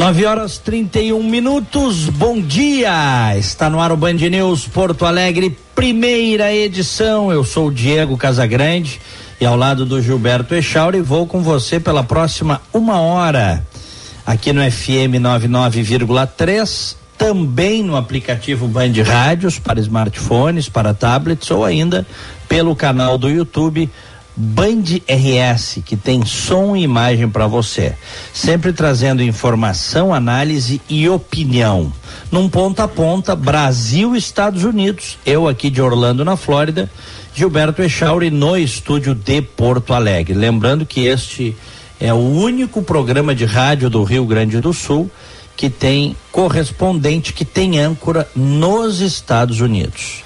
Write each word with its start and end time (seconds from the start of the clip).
Nove 0.00 0.24
horas 0.24 0.56
31 0.56 1.22
minutos, 1.22 2.08
bom 2.08 2.40
dia! 2.40 3.36
Está 3.36 3.68
no 3.68 3.78
ar 3.78 3.92
o 3.92 3.98
Band 3.98 4.14
News 4.14 4.66
Porto 4.66 5.04
Alegre, 5.04 5.54
primeira 5.74 6.50
edição. 6.54 7.30
Eu 7.30 7.44
sou 7.44 7.68
o 7.68 7.70
Diego 7.70 8.16
Casagrande 8.16 8.98
e 9.38 9.44
ao 9.44 9.54
lado 9.54 9.84
do 9.84 10.00
Gilberto 10.00 10.54
Echauri 10.54 11.02
vou 11.02 11.26
com 11.26 11.42
você 11.42 11.78
pela 11.78 12.02
próxima 12.02 12.62
uma 12.72 12.98
hora 12.98 13.62
aqui 14.24 14.54
no 14.54 14.62
FM 14.62 15.20
99,3, 15.20 16.96
também 17.18 17.82
no 17.82 17.94
aplicativo 17.94 18.66
Band 18.66 18.92
Rádios 19.04 19.58
para 19.58 19.80
smartphones, 19.80 20.66
para 20.66 20.94
tablets 20.94 21.50
ou 21.50 21.62
ainda 21.62 22.06
pelo 22.48 22.74
canal 22.74 23.18
do 23.18 23.28
YouTube 23.28 23.90
Band 24.42 24.84
RS, 25.06 25.80
que 25.84 25.94
tem 25.94 26.24
som 26.24 26.74
e 26.74 26.82
imagem 26.82 27.28
para 27.28 27.46
você, 27.46 27.94
sempre 28.32 28.72
trazendo 28.72 29.22
informação, 29.22 30.14
análise 30.14 30.80
e 30.88 31.06
opinião. 31.10 31.92
Num 32.32 32.48
ponta 32.48 32.84
a 32.84 32.88
ponta, 32.88 33.36
Brasil 33.36 34.16
Estados 34.16 34.64
Unidos, 34.64 35.18
eu 35.26 35.46
aqui 35.46 35.68
de 35.68 35.82
Orlando, 35.82 36.24
na 36.24 36.38
Flórida, 36.38 36.90
Gilberto 37.34 37.82
Echauri 37.82 38.30
no 38.30 38.56
estúdio 38.56 39.14
de 39.14 39.42
Porto 39.42 39.92
Alegre. 39.92 40.32
Lembrando 40.32 40.86
que 40.86 41.04
este 41.04 41.54
é 42.00 42.14
o 42.14 42.16
único 42.16 42.82
programa 42.82 43.34
de 43.34 43.44
rádio 43.44 43.90
do 43.90 44.02
Rio 44.04 44.24
Grande 44.24 44.58
do 44.58 44.72
Sul 44.72 45.10
que 45.60 45.68
tem 45.68 46.16
correspondente, 46.32 47.34
que 47.34 47.44
tem 47.44 47.78
âncora 47.78 48.26
nos 48.34 49.00
Estados 49.00 49.60
Unidos. 49.60 50.24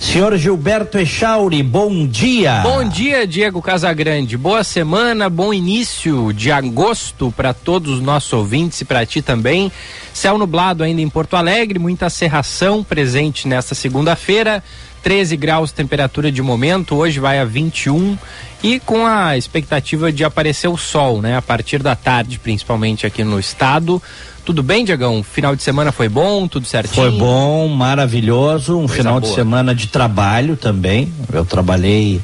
Senhor 0.00 0.36
Gilberto 0.36 0.96
Echauri, 0.96 1.64
bom 1.64 2.06
dia. 2.06 2.60
Bom 2.60 2.88
dia, 2.88 3.26
Diego 3.26 3.60
Casagrande. 3.60 4.36
Boa 4.36 4.62
semana, 4.62 5.28
bom 5.28 5.52
início 5.52 6.32
de 6.32 6.52
agosto 6.52 7.34
para 7.36 7.52
todos 7.52 7.94
os 7.94 8.00
nossos 8.00 8.32
ouvintes 8.32 8.80
e 8.80 8.84
para 8.84 9.04
ti 9.04 9.20
também. 9.20 9.72
Céu 10.14 10.38
nublado 10.38 10.84
ainda 10.84 11.02
em 11.02 11.08
Porto 11.08 11.34
Alegre, 11.34 11.80
muita 11.80 12.08
serração 12.08 12.84
presente 12.84 13.48
nesta 13.48 13.74
segunda-feira. 13.74 14.62
13 15.02 15.36
graus 15.36 15.72
temperatura 15.72 16.30
de 16.30 16.42
momento, 16.42 16.96
hoje 16.96 17.20
vai 17.20 17.38
a 17.38 17.44
21 17.44 18.16
e 18.62 18.80
com 18.80 19.06
a 19.06 19.36
expectativa 19.36 20.10
de 20.10 20.24
aparecer 20.24 20.68
o 20.68 20.76
sol, 20.76 21.22
né? 21.22 21.36
A 21.36 21.42
partir 21.42 21.82
da 21.82 21.94
tarde, 21.94 22.38
principalmente 22.38 23.06
aqui 23.06 23.22
no 23.22 23.38
estado. 23.38 24.02
Tudo 24.44 24.62
bem, 24.62 24.84
Diagão? 24.84 25.22
Final 25.22 25.54
de 25.54 25.62
semana 25.62 25.92
foi 25.92 26.08
bom, 26.08 26.48
tudo 26.48 26.66
certinho? 26.66 27.10
Foi 27.10 27.18
bom, 27.18 27.68
maravilhoso. 27.68 28.78
Um 28.78 28.86
Coisa 28.86 28.94
final 28.94 29.20
boa. 29.20 29.30
de 29.30 29.34
semana 29.34 29.74
de 29.74 29.88
trabalho 29.88 30.56
também. 30.56 31.12
Eu 31.32 31.44
trabalhei 31.44 32.20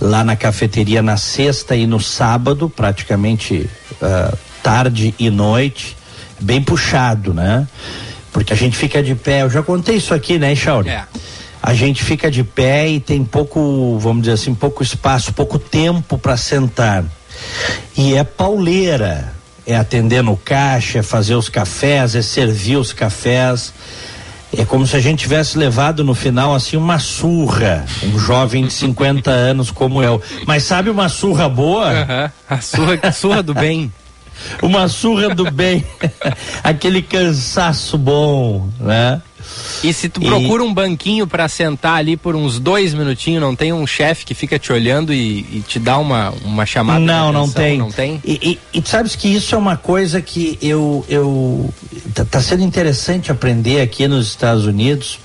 lá 0.00 0.22
na 0.22 0.36
cafeteria 0.36 1.00
na 1.00 1.16
sexta 1.16 1.74
e 1.74 1.86
no 1.86 1.98
sábado, 1.98 2.68
praticamente 2.68 3.68
uh, 4.02 4.36
tarde 4.62 5.14
e 5.18 5.30
noite. 5.30 5.96
Bem 6.38 6.62
puxado, 6.62 7.32
né? 7.32 7.66
Porque 8.32 8.52
a 8.52 8.56
gente 8.56 8.76
fica 8.76 9.02
de 9.02 9.14
pé. 9.14 9.42
Eu 9.42 9.50
já 9.50 9.62
contei 9.62 9.96
isso 9.96 10.12
aqui, 10.12 10.38
né, 10.38 10.54
Shauri? 10.54 10.90
É. 10.90 11.04
A 11.62 11.74
gente 11.74 12.02
fica 12.02 12.30
de 12.30 12.42
pé 12.42 12.88
e 12.88 13.00
tem 13.00 13.24
pouco, 13.24 13.98
vamos 13.98 14.22
dizer 14.22 14.32
assim, 14.32 14.54
pouco 14.54 14.82
espaço, 14.82 15.32
pouco 15.32 15.58
tempo 15.58 16.18
para 16.18 16.36
sentar. 16.36 17.04
E 17.96 18.14
é 18.14 18.24
pauleira 18.24 19.32
é 19.66 19.76
atender 19.76 20.22
no 20.22 20.36
caixa, 20.36 20.98
é 20.98 21.02
fazer 21.02 21.34
os 21.34 21.48
cafés, 21.48 22.14
é 22.14 22.22
servir 22.22 22.76
os 22.76 22.92
cafés. 22.92 23.72
É 24.56 24.64
como 24.64 24.86
se 24.86 24.96
a 24.96 25.00
gente 25.00 25.20
tivesse 25.20 25.56
levado 25.56 26.04
no 26.04 26.14
final 26.14 26.54
assim 26.54 26.76
uma 26.76 26.98
surra, 26.98 27.86
um 28.02 28.18
jovem 28.18 28.66
de 28.66 28.72
50 28.72 29.30
anos 29.30 29.70
como 29.70 30.02
eu. 30.02 30.20
Mas 30.46 30.64
sabe 30.64 30.90
uma 30.90 31.08
surra 31.08 31.48
boa? 31.48 31.88
Uhum. 31.88 32.30
A 32.50 32.60
surra, 32.60 33.12
surra 33.12 33.42
do 33.42 33.54
bem. 33.54 33.90
uma 34.60 34.88
surra 34.88 35.34
do 35.34 35.50
bem. 35.50 35.84
Aquele 36.62 37.00
cansaço 37.00 37.96
bom, 37.96 38.68
né? 38.78 39.22
E 39.82 39.92
se 39.92 40.08
tu 40.08 40.20
procura 40.20 40.62
um 40.62 40.72
banquinho 40.72 41.26
para 41.26 41.48
sentar 41.48 41.96
ali 41.96 42.16
por 42.16 42.36
uns 42.36 42.58
dois 42.60 42.94
minutinhos, 42.94 43.42
não 43.42 43.54
tem 43.56 43.72
um 43.72 43.86
chefe 43.86 44.24
que 44.24 44.34
fica 44.34 44.58
te 44.58 44.72
olhando 44.72 45.12
e, 45.12 45.40
e, 45.40 45.64
te 45.66 45.78
dá 45.78 45.98
uma, 45.98 46.32
uma 46.44 46.64
chamada? 46.64 47.00
Não, 47.00 47.32
não 47.32 47.48
tem. 47.48 47.78
Não 47.78 47.90
tem? 47.90 48.20
E, 48.24 48.58
e, 48.72 48.78
e 48.78 48.82
sabes 48.88 49.16
que 49.16 49.28
isso 49.28 49.54
é 49.54 49.58
uma 49.58 49.76
coisa 49.76 50.22
que 50.22 50.56
eu. 50.62 51.04
eu 51.08 51.72
tá, 52.14 52.24
tá 52.24 52.40
sendo 52.40 52.62
interessante 52.62 53.32
aprender 53.32 53.80
aqui 53.80 54.06
nos 54.06 54.28
Estados 54.28 54.66
Unidos. 54.66 55.18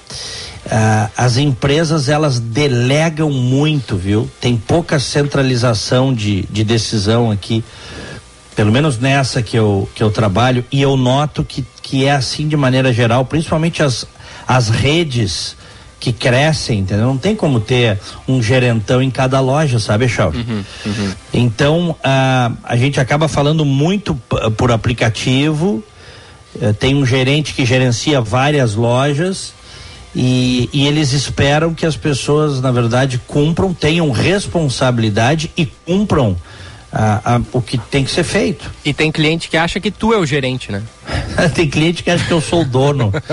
Uh, 0.66 1.10
as 1.16 1.38
empresas 1.38 2.10
elas 2.10 2.40
delegam 2.40 3.30
muito, 3.30 3.96
viu? 3.96 4.30
Tem 4.42 4.58
pouca 4.58 5.00
centralização 5.00 6.14
de, 6.14 6.42
de 6.52 6.64
decisão 6.64 7.32
aqui 7.32 7.64
pelo 8.58 8.72
menos 8.72 8.98
nessa 8.98 9.44
que 9.44 9.56
eu, 9.56 9.88
que 9.94 10.02
eu 10.02 10.10
trabalho, 10.10 10.66
e 10.72 10.82
eu 10.82 10.98
noto 10.98 11.44
que, 11.44 11.64
que 11.80 12.06
é 12.06 12.12
assim 12.12 12.48
de 12.48 12.58
maneira 12.58 12.92
geral, 12.92 13.24
principalmente 13.24 13.84
as, 13.84 14.08
as 14.48 14.70
redes 14.70 15.56
que 16.00 16.14
crescem, 16.14 16.80
entendeu? 16.80 17.08
Não 17.08 17.18
tem 17.18 17.36
como 17.36 17.60
ter 17.60 18.00
um 18.28 18.42
gerentão 18.42 19.02
em 19.02 19.10
cada 19.10 19.40
loja, 19.40 19.80
sabe, 19.80 20.08
Chau? 20.08 20.32
Uhum, 20.32 20.64
uhum. 20.86 21.12
Então, 21.34 21.96
a, 22.04 22.52
a 22.64 22.78
gente 22.78 23.00
acaba 23.00 23.28
falando 23.28 23.66
muito 23.66 24.16
por 24.56 24.72
aplicativo, 24.72 25.84
eh, 26.62 26.72
tem 26.74 26.96
um 26.96 27.06
gerente 27.06 27.54
que 27.54 27.66
gerencia 27.66 28.22
várias 28.22 28.76
lojas 28.76 29.54
e, 30.16 30.70
e 30.72 30.88
eles 30.88 31.14
esperam 31.14 31.74
que 31.74 31.86
as 31.86 31.98
pessoas, 31.98 32.62
na 32.62 32.72
verdade, 32.72 33.20
cumpram, 33.28 33.74
tenham 33.74 34.12
responsabilidade 34.12 35.52
e 35.58 35.66
cumpram 35.66 36.38
a, 36.98 37.36
a, 37.36 37.42
o 37.54 37.62
que 37.62 37.78
tem 37.78 38.04
que 38.04 38.10
ser 38.10 38.24
feito. 38.24 38.72
E 38.84 38.92
tem 38.92 39.12
cliente 39.12 39.50
que 39.50 39.56
acha 39.56 39.80
que 39.80 39.92
tu 39.92 40.12
é 40.14 40.18
o 40.18 40.26
gerente, 40.26 40.72
né? 40.72 40.82
tem 41.54 41.70
cliente 41.70 42.02
que 42.02 42.10
acha 42.10 42.26
que 42.26 42.34
eu 42.34 42.42
sou 42.42 42.62
o 42.62 42.66
dono. 42.66 43.14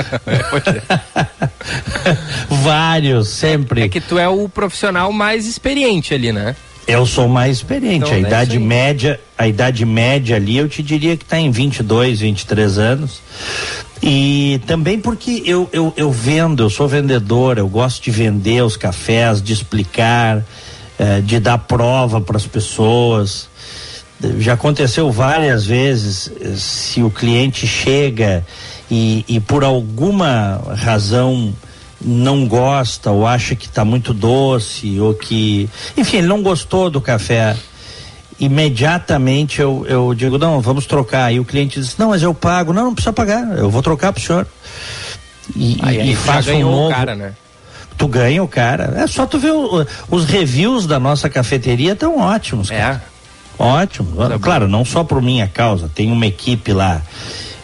Vários, 2.62 3.30
sempre. 3.30 3.82
É 3.82 3.88
que 3.88 4.02
tu 4.02 4.18
é 4.18 4.28
o 4.28 4.46
profissional 4.50 5.10
mais 5.10 5.46
experiente 5.46 6.12
ali, 6.12 6.30
né? 6.30 6.54
Eu 6.86 7.06
sou 7.06 7.26
mais 7.26 7.56
experiente. 7.56 8.04
Então, 8.04 8.12
a 8.12 8.18
idade 8.18 8.58
média, 8.58 9.18
a 9.38 9.48
idade 9.48 9.86
média 9.86 10.36
ali, 10.36 10.58
eu 10.58 10.68
te 10.68 10.82
diria 10.82 11.16
que 11.16 11.24
está 11.24 11.38
em 11.38 11.50
22, 11.50 12.20
23 12.20 12.76
anos. 12.76 13.22
E 14.02 14.60
também 14.66 15.00
porque 15.00 15.42
eu, 15.46 15.70
eu, 15.72 15.94
eu 15.96 16.12
vendo, 16.12 16.64
eu 16.64 16.68
sou 16.68 16.86
vendedor, 16.86 17.56
eu 17.56 17.66
gosto 17.66 18.02
de 18.02 18.10
vender 18.10 18.62
os 18.62 18.76
cafés, 18.76 19.40
de 19.40 19.54
explicar 19.54 20.44
é, 20.98 21.20
de 21.20 21.40
dar 21.40 21.58
prova 21.58 22.20
para 22.20 22.36
as 22.36 22.46
pessoas. 22.46 23.48
Já 24.38 24.54
aconteceu 24.54 25.10
várias 25.10 25.66
vezes 25.66 26.30
eh, 26.40 26.54
se 26.56 27.02
o 27.02 27.10
cliente 27.10 27.66
chega 27.66 28.44
e, 28.90 29.24
e 29.28 29.40
por 29.40 29.64
alguma 29.64 30.60
razão 30.76 31.52
não 32.00 32.46
gosta 32.46 33.10
ou 33.10 33.26
acha 33.26 33.54
que 33.54 33.66
está 33.66 33.84
muito 33.84 34.12
doce 34.12 35.00
ou 35.00 35.14
que, 35.14 35.68
enfim, 35.96 36.18
ele 36.18 36.26
não 36.26 36.42
gostou 36.42 36.90
do 36.90 37.00
café. 37.00 37.56
Imediatamente 38.38 39.60
eu, 39.60 39.86
eu 39.88 40.14
digo, 40.14 40.38
não, 40.38 40.60
vamos 40.60 40.86
trocar. 40.86 41.32
E 41.32 41.40
o 41.40 41.44
cliente 41.44 41.80
diz, 41.80 41.96
não, 41.96 42.10
mas 42.10 42.22
eu 42.22 42.34
pago. 42.34 42.72
Não, 42.72 42.84
não 42.84 42.94
precisa 42.94 43.12
pagar, 43.12 43.56
eu 43.56 43.70
vou 43.70 43.82
trocar 43.82 44.12
para 44.12 44.20
o 44.20 44.22
senhor. 44.22 44.46
E, 45.54 45.78
aí, 45.82 46.00
aí 46.00 46.12
e 46.12 46.16
faço 46.16 46.50
um 46.50 46.60
novo. 46.60 46.90
Cara, 46.90 47.14
né? 47.14 47.34
tu 47.96 48.08
ganha 48.08 48.42
o 48.42 48.48
cara. 48.48 48.94
É 48.96 49.06
só 49.06 49.26
tu 49.26 49.38
ver 49.38 49.52
o, 49.52 49.86
os 50.10 50.24
reviews 50.24 50.86
da 50.86 50.98
nossa 50.98 51.28
cafeteria 51.30 51.94
tão 51.94 52.18
ótimos, 52.18 52.70
cara. 52.70 53.02
É. 53.10 53.13
Ótimo. 53.58 54.16
Tá 54.16 54.38
claro, 54.38 54.68
não 54.68 54.84
só 54.84 55.04
por 55.04 55.22
minha 55.22 55.46
causa, 55.46 55.90
tem 55.92 56.10
uma 56.10 56.26
equipe 56.26 56.72
lá. 56.72 57.02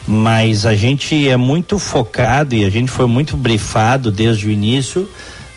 Mas 0.06 0.66
a 0.66 0.74
gente 0.74 1.28
é 1.28 1.36
muito 1.36 1.78
focado 1.78 2.54
e 2.54 2.64
a 2.64 2.70
gente 2.70 2.90
foi 2.90 3.06
muito 3.06 3.36
brifado 3.36 4.10
desde 4.10 4.46
o 4.46 4.50
início 4.50 5.08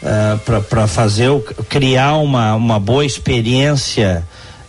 uh, 0.01 0.61
para 0.69 0.87
fazer 0.87 1.29
o, 1.29 1.39
criar 1.39 2.17
uma, 2.17 2.55
uma 2.55 2.79
boa 2.79 3.05
experiência 3.05 4.27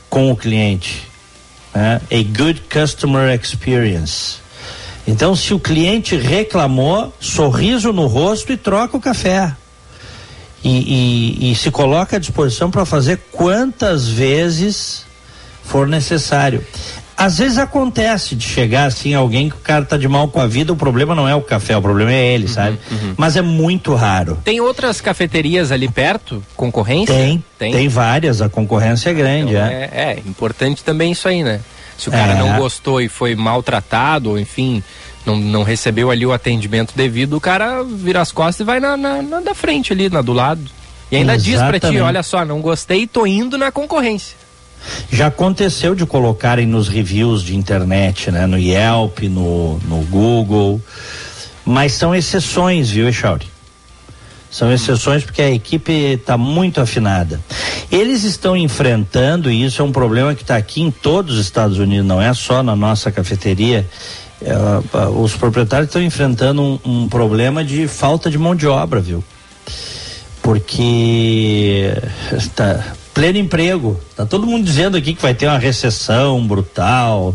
com 0.08 0.30
o 0.30 0.36
cliente. 0.36 1.02
Né? 1.74 2.00
A 2.10 2.38
good 2.38 2.62
customer 2.72 3.38
experience. 3.38 4.36
Então, 5.06 5.36
se 5.36 5.52
o 5.52 5.58
cliente 5.58 6.16
reclamou, 6.16 7.12
sorriso 7.20 7.92
no 7.92 8.06
rosto 8.06 8.52
e 8.52 8.56
troca 8.56 8.96
o 8.96 9.00
café 9.00 9.54
e, 10.62 11.40
e, 11.40 11.52
e 11.52 11.54
se 11.54 11.70
coloca 11.70 12.16
à 12.16 12.18
disposição 12.18 12.70
para 12.70 12.86
fazer 12.86 13.20
quantas 13.30 14.08
vezes 14.08 15.04
for 15.64 15.86
necessário. 15.86 16.64
Às 17.16 17.38
vezes 17.38 17.58
acontece 17.58 18.34
de 18.34 18.44
chegar 18.44 18.86
assim 18.86 19.14
alguém 19.14 19.48
que 19.48 19.54
o 19.54 19.60
cara 19.60 19.84
tá 19.84 19.96
de 19.96 20.08
mal 20.08 20.26
com 20.26 20.40
a 20.40 20.48
vida, 20.48 20.72
o 20.72 20.76
problema 20.76 21.14
não 21.14 21.28
é 21.28 21.34
o 21.34 21.40
café, 21.40 21.76
o 21.76 21.82
problema 21.82 22.12
é 22.12 22.34
ele, 22.34 22.46
uhum, 22.46 22.52
sabe? 22.52 22.78
Uhum. 22.90 23.14
Mas 23.16 23.36
é 23.36 23.42
muito 23.42 23.94
raro. 23.94 24.38
Tem 24.44 24.60
outras 24.60 25.00
cafeterias 25.00 25.70
ali 25.70 25.88
perto, 25.88 26.42
concorrência? 26.56 27.14
Tem, 27.14 27.44
tem, 27.56 27.72
tem 27.72 27.88
várias, 27.88 28.42
a 28.42 28.48
concorrência 28.48 29.10
é 29.10 29.14
grande, 29.14 29.52
então, 29.52 29.64
é. 29.64 29.90
é. 29.92 30.02
É, 30.16 30.22
importante 30.26 30.82
também 30.82 31.12
isso 31.12 31.28
aí, 31.28 31.44
né? 31.44 31.60
Se 31.96 32.08
o 32.08 32.12
cara 32.12 32.32
é. 32.32 32.38
não 32.38 32.58
gostou 32.58 33.00
e 33.00 33.08
foi 33.08 33.36
maltratado, 33.36 34.30
ou 34.30 34.38
enfim, 34.38 34.82
não, 35.24 35.36
não 35.36 35.62
recebeu 35.62 36.10
ali 36.10 36.26
o 36.26 36.32
atendimento 36.32 36.94
devido, 36.96 37.36
o 37.36 37.40
cara 37.40 37.84
vira 37.84 38.20
as 38.20 38.32
costas 38.32 38.60
e 38.60 38.64
vai 38.64 38.80
na, 38.80 38.96
na, 38.96 39.22
na 39.22 39.40
da 39.40 39.54
frente 39.54 39.92
ali, 39.92 40.10
na 40.10 40.20
do 40.20 40.32
lado. 40.32 40.62
E 41.12 41.16
ainda 41.16 41.34
Exatamente. 41.34 41.72
diz 41.72 41.80
pra 41.80 41.90
ti, 41.90 42.00
olha 42.00 42.22
só, 42.24 42.44
não 42.44 42.60
gostei, 42.60 43.06
tô 43.06 43.24
indo 43.24 43.56
na 43.56 43.70
concorrência. 43.70 44.36
Já 45.10 45.28
aconteceu 45.28 45.94
de 45.94 46.04
colocarem 46.06 46.66
nos 46.66 46.88
reviews 46.88 47.42
de 47.42 47.56
internet, 47.56 48.30
né? 48.30 48.46
No 48.46 48.58
Yelp, 48.58 49.20
no, 49.22 49.78
no 49.80 50.02
Google. 50.06 50.80
Mas 51.64 51.92
são 51.92 52.14
exceções, 52.14 52.90
viu, 52.90 53.08
Echauri? 53.08 53.46
São 54.50 54.72
exceções 54.72 55.24
porque 55.24 55.42
a 55.42 55.50
equipe 55.50 55.92
está 55.92 56.38
muito 56.38 56.80
afinada. 56.80 57.40
Eles 57.90 58.22
estão 58.22 58.56
enfrentando, 58.56 59.50
e 59.50 59.64
isso 59.64 59.82
é 59.82 59.84
um 59.84 59.90
problema 59.90 60.32
que 60.32 60.42
está 60.42 60.56
aqui 60.56 60.80
em 60.80 60.92
todos 60.92 61.34
os 61.34 61.40
Estados 61.40 61.78
Unidos, 61.78 62.06
não 62.06 62.22
é 62.22 62.32
só 62.32 62.62
na 62.62 62.76
nossa 62.76 63.10
cafeteria. 63.10 63.84
É, 64.40 64.54
os 65.08 65.34
proprietários 65.34 65.88
estão 65.88 66.00
enfrentando 66.00 66.62
um, 66.62 66.78
um 66.84 67.08
problema 67.08 67.64
de 67.64 67.88
falta 67.88 68.30
de 68.30 68.38
mão 68.38 68.54
de 68.54 68.68
obra, 68.68 69.00
viu? 69.00 69.24
Porque 70.40 71.92
tá, 72.54 72.94
pleno 73.14 73.38
emprego. 73.38 73.98
Tá 74.16 74.26
todo 74.26 74.46
mundo 74.46 74.64
dizendo 74.64 74.96
aqui 74.96 75.14
que 75.14 75.22
vai 75.22 75.32
ter 75.32 75.46
uma 75.46 75.56
recessão 75.56 76.44
brutal, 76.44 77.34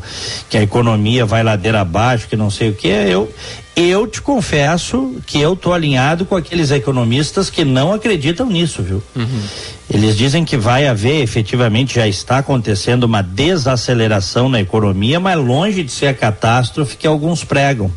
que 0.49 0.57
a 0.57 0.61
economia 0.61 1.25
vai 1.25 1.41
ladeira 1.41 1.79
abaixo, 1.79 2.27
que 2.27 2.35
não 2.35 2.51
sei 2.51 2.69
o 2.69 2.75
que. 2.75 2.89
Eu, 2.89 3.33
eu 3.75 4.05
te 4.05 4.21
confesso 4.21 5.15
que 5.25 5.39
eu 5.39 5.55
tô 5.55 5.71
alinhado 5.71 6.25
com 6.25 6.35
aqueles 6.35 6.69
economistas 6.69 7.49
que 7.49 7.63
não 7.63 7.93
acreditam 7.93 8.47
nisso, 8.47 8.83
viu? 8.83 9.01
Uhum. 9.15 9.41
Eles 9.89 10.17
dizem 10.17 10.43
que 10.43 10.57
vai 10.57 10.85
haver, 10.85 11.23
efetivamente 11.23 11.95
já 11.95 12.07
está 12.07 12.39
acontecendo 12.39 13.05
uma 13.05 13.23
desaceleração 13.23 14.49
na 14.49 14.59
economia, 14.59 15.19
mas 15.19 15.37
longe 15.37 15.81
de 15.81 15.91
ser 15.91 16.07
a 16.07 16.13
catástrofe 16.13 16.97
que 16.97 17.07
alguns 17.07 17.43
pregam. 17.43 17.89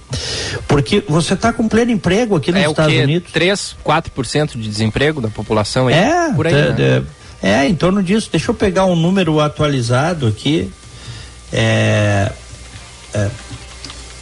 Porque 0.69 1.03
você 1.07 1.35
está 1.35 1.53
com 1.53 1.69
pleno 1.69 1.91
emprego 1.91 2.37
aqui 2.37 2.53
nos 2.53 2.63
é 2.63 2.71
Estados 2.71 2.95
Unidos. 2.95 3.31
3, 3.33 3.77
4% 3.85 4.53
de 4.53 4.69
desemprego 4.69 5.21
da 5.21 5.29
população 5.29 5.89
aí? 5.89 5.95
É, 5.95 6.33
por 6.33 6.47
aí. 6.47 6.55
né? 6.55 7.03
É, 7.43 7.67
em 7.67 7.75
torno 7.75 8.03
disso. 8.03 8.29
Deixa 8.31 8.51
eu 8.51 8.55
pegar 8.55 8.87
um 8.87 8.95
número 8.95 9.41
atualizado 9.41 10.27
aqui. 10.27 10.71
É, 11.53 12.31
é, 13.13 13.31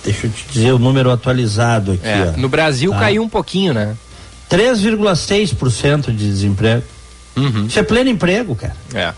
deixa 0.02 0.26
eu 0.26 0.31
te 0.31 0.46
dizer 0.52 0.72
o 0.72 0.78
número 0.78 1.11
atualizado 1.11 1.93
aqui. 1.93 2.08
É, 2.08 2.34
no 2.37 2.49
Brasil 2.49 2.93
ah. 2.94 2.99
caiu 2.99 3.22
um 3.22 3.28
pouquinho, 3.28 3.75
né? 3.75 3.94
3,6% 4.50 6.06
de 6.06 6.12
desemprego. 6.12 6.82
Uhum. 7.37 7.67
Isso 7.67 7.78
é 7.78 7.82
pleno 7.82 8.11
emprego, 8.11 8.56
cara. 8.56 8.76
É. 8.93 9.12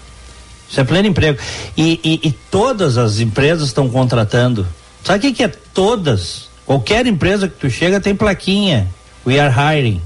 Isso 0.69 0.81
é 0.81 0.85
pleno 0.85 1.09
emprego. 1.09 1.39
E, 1.77 2.01
e, 2.03 2.29
e 2.29 2.33
todas 2.51 2.99
as 2.99 3.21
empresas 3.21 3.69
estão 3.69 3.89
contratando. 3.89 4.67
Sabe 5.05 5.19
o 5.19 5.23
que, 5.23 5.33
que 5.33 5.45
é 5.45 5.49
todas? 5.49 6.49
Qualquer 6.67 7.07
empresa 7.07 7.49
que 7.49 7.59
tu 7.59 7.71
chega 7.71 8.01
tem 8.01 8.15
plaquinha. 8.15 8.89
We 9.27 9.39
are 9.39 9.53
hiring. 9.53 10.01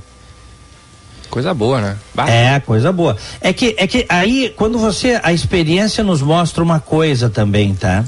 Coisa 1.30 1.52
boa, 1.52 1.80
né? 1.80 1.96
Bah. 2.14 2.28
É, 2.28 2.60
coisa 2.60 2.92
boa. 2.92 3.16
É 3.40 3.52
que, 3.52 3.74
é 3.78 3.86
que 3.86 4.06
aí, 4.08 4.52
quando 4.56 4.78
você. 4.78 5.20
A 5.22 5.32
experiência 5.32 6.02
nos 6.02 6.22
mostra 6.22 6.62
uma 6.62 6.80
coisa 6.80 7.28
também, 7.28 7.74
tá? 7.74 8.04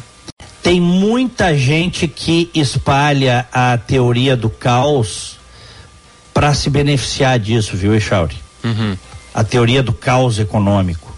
Tem 0.62 0.80
muita 0.80 1.56
gente 1.56 2.06
que 2.08 2.50
espalha 2.54 3.46
a 3.52 3.78
teoria 3.78 4.36
do 4.36 4.50
caos 4.50 5.38
para 6.34 6.54
se 6.54 6.68
beneficiar 6.70 7.38
disso, 7.38 7.76
viu, 7.76 7.94
Echauri? 7.94 8.36
Uhum. 8.62 8.96
A 9.34 9.44
teoria 9.44 9.82
do 9.82 9.92
caos 9.92 10.38
econômico. 10.38 11.16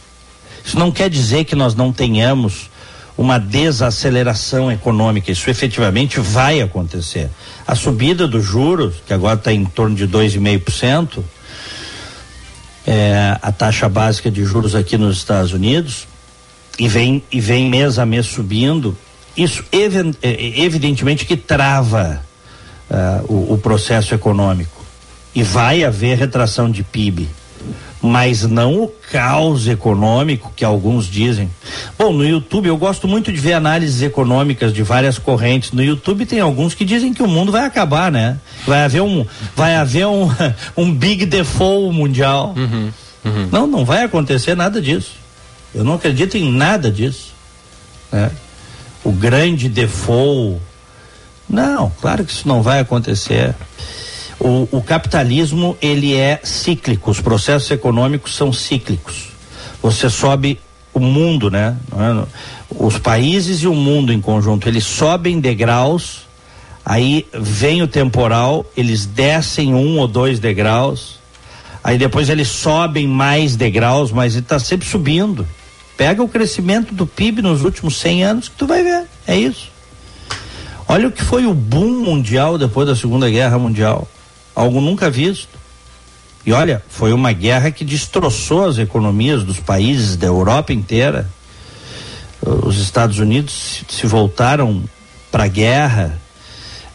Isso 0.64 0.78
não 0.78 0.90
quer 0.90 1.10
dizer 1.10 1.44
que 1.44 1.54
nós 1.54 1.74
não 1.74 1.92
tenhamos 1.92 2.70
uma 3.16 3.38
desaceleração 3.38 4.72
econômica. 4.72 5.30
Isso 5.30 5.50
efetivamente 5.50 6.18
vai 6.18 6.62
acontecer. 6.62 7.28
A 7.66 7.74
subida 7.74 8.26
dos 8.26 8.44
juros, 8.44 8.94
que 9.06 9.12
agora 9.12 9.34
está 9.34 9.52
em 9.52 9.64
torno 9.64 9.94
de 9.94 10.08
2,5%, 10.08 11.22
é, 12.86 13.36
a 13.40 13.52
taxa 13.52 13.88
básica 13.88 14.30
de 14.30 14.44
juros 14.44 14.74
aqui 14.74 14.96
nos 14.96 15.16
Estados 15.16 15.52
Unidos 15.52 16.06
e 16.78 16.88
vem, 16.88 17.22
e 17.30 17.40
vem 17.40 17.68
mês 17.68 17.98
a 17.98 18.06
mês 18.06 18.26
subindo, 18.26 18.96
isso 19.36 19.64
ev 19.70 20.14
é, 20.22 20.60
evidentemente 20.60 21.24
que 21.24 21.36
trava 21.36 22.22
uh, 22.90 23.32
o, 23.32 23.54
o 23.54 23.58
processo 23.58 24.14
econômico. 24.14 24.80
E 25.34 25.42
vai 25.42 25.84
haver 25.84 26.18
retração 26.18 26.70
de 26.70 26.82
PIB 26.82 27.28
mas 28.02 28.42
não 28.42 28.82
o 28.82 28.88
caos 28.88 29.68
econômico 29.68 30.52
que 30.56 30.64
alguns 30.64 31.06
dizem. 31.06 31.50
Bom, 31.98 32.12
no 32.12 32.26
YouTube 32.26 32.66
eu 32.66 32.76
gosto 32.76 33.06
muito 33.06 33.30
de 33.30 33.38
ver 33.38 33.52
análises 33.52 34.00
econômicas 34.00 34.72
de 34.72 34.82
várias 34.82 35.18
correntes. 35.18 35.72
No 35.72 35.82
YouTube 35.82 36.24
tem 36.24 36.40
alguns 36.40 36.72
que 36.74 36.84
dizem 36.84 37.12
que 37.12 37.22
o 37.22 37.28
mundo 37.28 37.52
vai 37.52 37.66
acabar, 37.66 38.10
né? 38.10 38.38
Vai 38.66 38.84
haver 38.84 39.02
um, 39.02 39.26
vai 39.54 39.74
haver 39.74 40.06
um, 40.06 40.30
um 40.76 40.92
big 40.92 41.26
default 41.26 41.94
mundial. 41.94 42.54
Uhum, 42.56 42.90
uhum. 43.24 43.48
Não, 43.52 43.66
não 43.66 43.84
vai 43.84 44.04
acontecer 44.04 44.54
nada 44.54 44.80
disso. 44.80 45.12
Eu 45.74 45.84
não 45.84 45.94
acredito 45.94 46.36
em 46.36 46.50
nada 46.50 46.90
disso. 46.90 47.34
Né? 48.10 48.30
O 49.04 49.12
grande 49.12 49.68
default. 49.68 50.60
Não, 51.48 51.92
claro 52.00 52.24
que 52.24 52.32
isso 52.32 52.48
não 52.48 52.62
vai 52.62 52.80
acontecer. 52.80 53.54
O, 54.40 54.66
o 54.72 54.82
capitalismo 54.82 55.76
ele 55.82 56.16
é 56.16 56.40
cíclico, 56.42 57.10
os 57.10 57.20
processos 57.20 57.70
econômicos 57.70 58.34
são 58.34 58.50
cíclicos. 58.50 59.28
Você 59.82 60.08
sobe 60.08 60.58
o 60.94 60.98
mundo, 60.98 61.50
né? 61.50 61.76
É? 61.92 62.26
Os 62.70 62.98
países 62.98 63.62
e 63.62 63.66
o 63.66 63.74
mundo 63.74 64.14
em 64.14 64.20
conjunto, 64.20 64.66
eles 64.66 64.84
sobem 64.84 65.38
degraus, 65.38 66.22
aí 66.82 67.26
vem 67.34 67.82
o 67.82 67.86
temporal, 67.86 68.64
eles 68.74 69.04
descem 69.04 69.74
um 69.74 69.98
ou 69.98 70.08
dois 70.08 70.38
degraus, 70.38 71.20
aí 71.84 71.98
depois 71.98 72.30
eles 72.30 72.48
sobem 72.48 73.06
mais 73.06 73.56
degraus, 73.56 74.10
mas 74.10 74.34
está 74.36 74.58
sempre 74.58 74.88
subindo. 74.88 75.46
Pega 75.98 76.22
o 76.22 76.28
crescimento 76.28 76.94
do 76.94 77.06
PIB 77.06 77.42
nos 77.42 77.62
últimos 77.62 77.96
100 77.98 78.24
anos 78.24 78.48
que 78.48 78.56
tu 78.56 78.66
vai 78.66 78.82
ver, 78.82 79.04
é 79.26 79.36
isso. 79.36 79.70
Olha 80.88 81.08
o 81.08 81.12
que 81.12 81.22
foi 81.22 81.44
o 81.44 81.52
boom 81.52 82.02
mundial 82.02 82.56
depois 82.56 82.88
da 82.88 82.96
Segunda 82.96 83.28
Guerra 83.28 83.58
Mundial 83.58 84.08
algo 84.54 84.80
nunca 84.80 85.10
visto. 85.10 85.60
E 86.44 86.52
olha, 86.52 86.82
foi 86.88 87.12
uma 87.12 87.32
guerra 87.32 87.70
que 87.70 87.84
destroçou 87.84 88.66
as 88.66 88.78
economias 88.78 89.44
dos 89.44 89.60
países 89.60 90.16
da 90.16 90.26
Europa 90.26 90.72
inteira. 90.72 91.28
Os 92.40 92.80
Estados 92.80 93.18
Unidos 93.18 93.84
se 93.88 94.06
voltaram 94.06 94.82
para 95.30 95.44
a 95.44 95.48
guerra, 95.48 96.18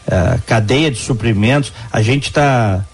uh, 0.06 0.42
cadeia 0.46 0.90
de 0.90 0.98
suprimentos. 0.98 1.72
A 1.92 2.02
gente 2.02 2.24
está 2.24 2.84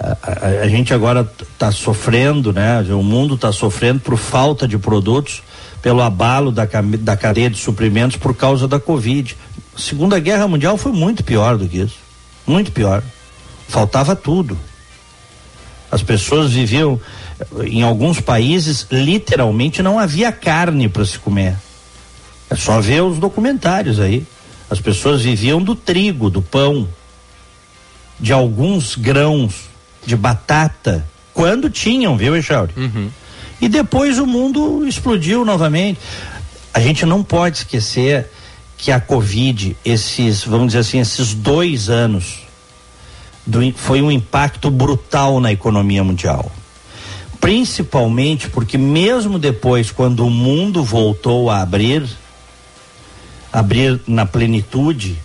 a, 0.00 0.62
a, 0.62 0.68
gente 0.68 0.94
agora 0.94 1.30
está 1.52 1.70
sofrendo, 1.70 2.52
né? 2.52 2.80
O 2.90 3.02
mundo 3.02 3.34
está 3.34 3.52
sofrendo 3.52 4.00
por 4.00 4.16
falta 4.16 4.66
de 4.66 4.78
produtos, 4.78 5.42
pelo 5.82 6.00
abalo 6.02 6.50
da, 6.50 6.66
da 7.00 7.16
cadeia 7.16 7.50
de 7.50 7.58
suprimentos 7.58 8.16
por 8.16 8.34
causa 8.34 8.66
da 8.66 8.80
Covid. 8.80 9.36
A 9.76 9.78
Segunda 9.78 10.18
Guerra 10.18 10.48
Mundial 10.48 10.78
foi 10.78 10.92
muito 10.92 11.22
pior 11.22 11.58
do 11.58 11.68
que 11.68 11.78
isso, 11.78 11.96
muito 12.46 12.72
pior 12.72 13.02
faltava 13.68 14.16
tudo. 14.16 14.58
As 15.90 16.02
pessoas 16.02 16.52
viviam, 16.52 17.00
em 17.64 17.82
alguns 17.82 18.20
países, 18.20 18.86
literalmente 18.90 19.82
não 19.82 19.98
havia 19.98 20.32
carne 20.32 20.88
para 20.88 21.04
se 21.04 21.18
comer. 21.18 21.56
É 22.50 22.56
só 22.56 22.80
ver 22.80 23.02
os 23.02 23.18
documentários 23.18 24.00
aí. 24.00 24.26
As 24.68 24.80
pessoas 24.80 25.22
viviam 25.22 25.62
do 25.62 25.74
trigo, 25.74 26.28
do 26.28 26.42
pão, 26.42 26.88
de 28.18 28.32
alguns 28.32 28.96
grãos, 28.96 29.68
de 30.04 30.16
batata, 30.16 31.06
quando 31.32 31.70
tinham, 31.70 32.16
viu, 32.16 32.36
Echauri? 32.36 32.72
Uhum. 32.76 33.10
E 33.60 33.68
depois 33.68 34.18
o 34.18 34.26
mundo 34.26 34.86
explodiu 34.86 35.44
novamente. 35.44 36.00
A 36.72 36.80
gente 36.80 37.06
não 37.06 37.22
pode 37.22 37.58
esquecer 37.58 38.30
que 38.76 38.92
a 38.92 39.00
Covid, 39.00 39.76
esses, 39.84 40.44
vamos 40.44 40.68
dizer 40.68 40.80
assim, 40.80 41.00
esses 41.00 41.34
dois 41.34 41.88
anos, 41.88 42.47
do, 43.48 43.72
foi 43.74 44.02
um 44.02 44.10
impacto 44.10 44.70
brutal 44.70 45.40
na 45.40 45.50
economia 45.50 46.04
mundial. 46.04 46.52
Principalmente 47.40 48.50
porque, 48.50 48.76
mesmo 48.76 49.38
depois, 49.38 49.90
quando 49.90 50.26
o 50.26 50.30
mundo 50.30 50.84
voltou 50.84 51.48
a 51.48 51.62
abrir, 51.62 52.04
abrir 53.50 54.00
na 54.06 54.26
plenitude, 54.26 55.18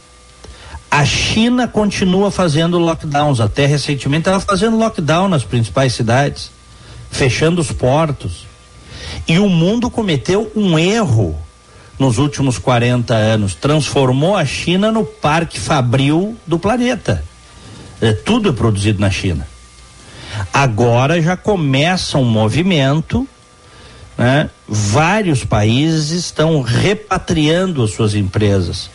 a 0.90 1.04
China 1.04 1.68
continua 1.68 2.32
fazendo 2.32 2.80
lockdowns. 2.80 3.42
Até 3.42 3.66
recentemente 3.66 4.22
estava 4.22 4.40
fazendo 4.40 4.78
lockdown 4.78 5.28
nas 5.28 5.44
principais 5.44 5.94
cidades, 5.94 6.50
fechando 7.12 7.60
os 7.60 7.72
portos. 7.72 8.46
E 9.28 9.38
o 9.38 9.50
mundo 9.50 9.90
cometeu 9.90 10.50
um 10.56 10.80
erro 10.80 11.38
nos 12.00 12.20
últimos 12.20 12.58
40 12.58 13.14
anos. 13.14 13.54
Transformou 13.54 14.38
a 14.38 14.46
China 14.46 14.92
no 14.92 15.04
parque 15.04 15.60
fabril 15.60 16.38
do 16.48 16.58
planeta. 16.58 17.33
É, 18.04 18.12
tudo 18.12 18.50
é 18.50 18.52
produzido 18.52 19.00
na 19.00 19.10
China. 19.10 19.48
Agora 20.54 21.22
já 21.22 21.38
começa 21.38 22.18
um 22.18 22.26
movimento, 22.26 23.26
né? 24.18 24.50
vários 24.68 25.46
países 25.46 26.12
estão 26.12 26.62
repatriando 26.62 27.82
as 27.82 27.92
suas 27.92 28.14
empresas. 28.14 28.90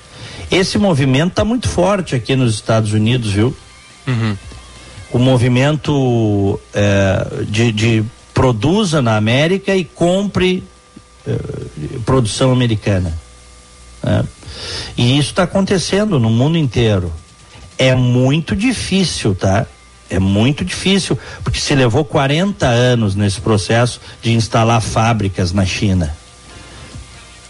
Esse 0.51 0.77
movimento 0.77 1.31
está 1.31 1.43
muito 1.43 1.71
forte 1.71 2.15
aqui 2.15 2.37
nos 2.37 2.55
Estados 2.55 2.93
Unidos, 2.93 3.33
viu? 3.33 3.57
Uhum. 4.07 4.37
O 5.11 5.19
movimento 5.19 6.61
é, 6.75 7.45
de, 7.49 7.73
de 7.73 8.05
produza 8.35 9.01
na 9.01 9.17
América 9.17 9.75
e 9.75 9.87
compre 9.87 10.63
eh, 11.27 11.99
produção 12.05 12.53
americana. 12.53 13.19
Né? 14.03 14.23
E 14.99 15.19
isso 15.19 15.31
está 15.31 15.45
acontecendo 15.45 16.21
no 16.21 16.29
mundo 16.29 16.59
inteiro. 16.59 17.11
É 17.79 17.95
muito 17.95 18.57
difícil, 18.57 19.35
tá? 19.35 19.67
É 20.11 20.19
muito 20.19 20.65
difícil, 20.65 21.19
porque 21.45 21.61
se 21.61 21.75
levou 21.75 22.05
40 22.05 22.67
anos 22.67 23.15
nesse 23.15 23.41
processo 23.41 24.01
de 24.21 24.33
instalar 24.33 24.81
fábricas 24.81 25.53
na 25.53 25.65
China. 25.65 26.17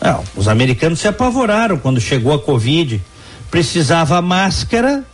Não, 0.00 0.22
os 0.36 0.48
americanos 0.48 1.00
se 1.00 1.08
apavoraram 1.08 1.78
quando 1.78 2.00
chegou 2.00 2.32
a 2.32 2.38
Covid. 2.38 3.02
Precisava 3.50 4.20
máscara, 4.20 5.04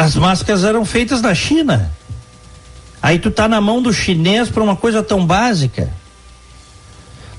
as 0.00 0.14
máscaras 0.14 0.64
eram 0.64 0.84
feitas 0.84 1.20
na 1.20 1.34
China. 1.34 1.92
Aí 3.02 3.18
tu 3.18 3.30
tá 3.30 3.48
na 3.48 3.60
mão 3.60 3.82
do 3.82 3.92
chinês 3.92 4.48
para 4.48 4.62
uma 4.62 4.76
coisa 4.76 5.02
tão 5.02 5.26
básica. 5.26 5.92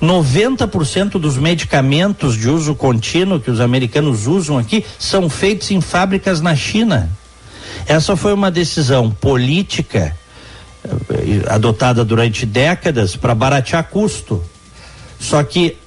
90% 0.02 1.12
dos 1.12 1.38
medicamentos 1.38 2.36
de 2.36 2.50
uso 2.50 2.75
contínuo 2.75 3.40
que 3.40 3.52
os 3.52 3.60
americanos 3.60 4.28
usam 4.28 4.58
aqui 4.58 4.86
são 5.00 5.30
feitos 5.30 5.72
em 5.72 5.82
fábricas 5.82 6.42
na 6.42 6.56
China. 6.56 7.10
Essa 7.88 8.16
foi 8.16 8.34
uma 8.34 8.52
decisão 8.52 9.10
política 9.10 10.16
eh, 10.84 11.44
adotada 11.50 12.04
durante 12.04 12.46
décadas 12.46 13.16
para 13.16 13.36
baratear 13.36 13.84
custo. 13.86 14.44
Só 15.20 15.42
que 15.44 15.78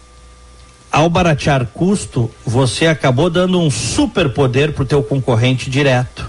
ao 0.90 1.10
baratear 1.10 1.66
custo, 1.66 2.30
você 2.44 2.86
acabou 2.86 3.28
dando 3.28 3.60
um 3.60 3.70
superpoder 3.70 4.72
para 4.72 4.82
o 4.82 4.86
teu 4.86 5.02
concorrente 5.02 5.68
direto. 5.68 6.28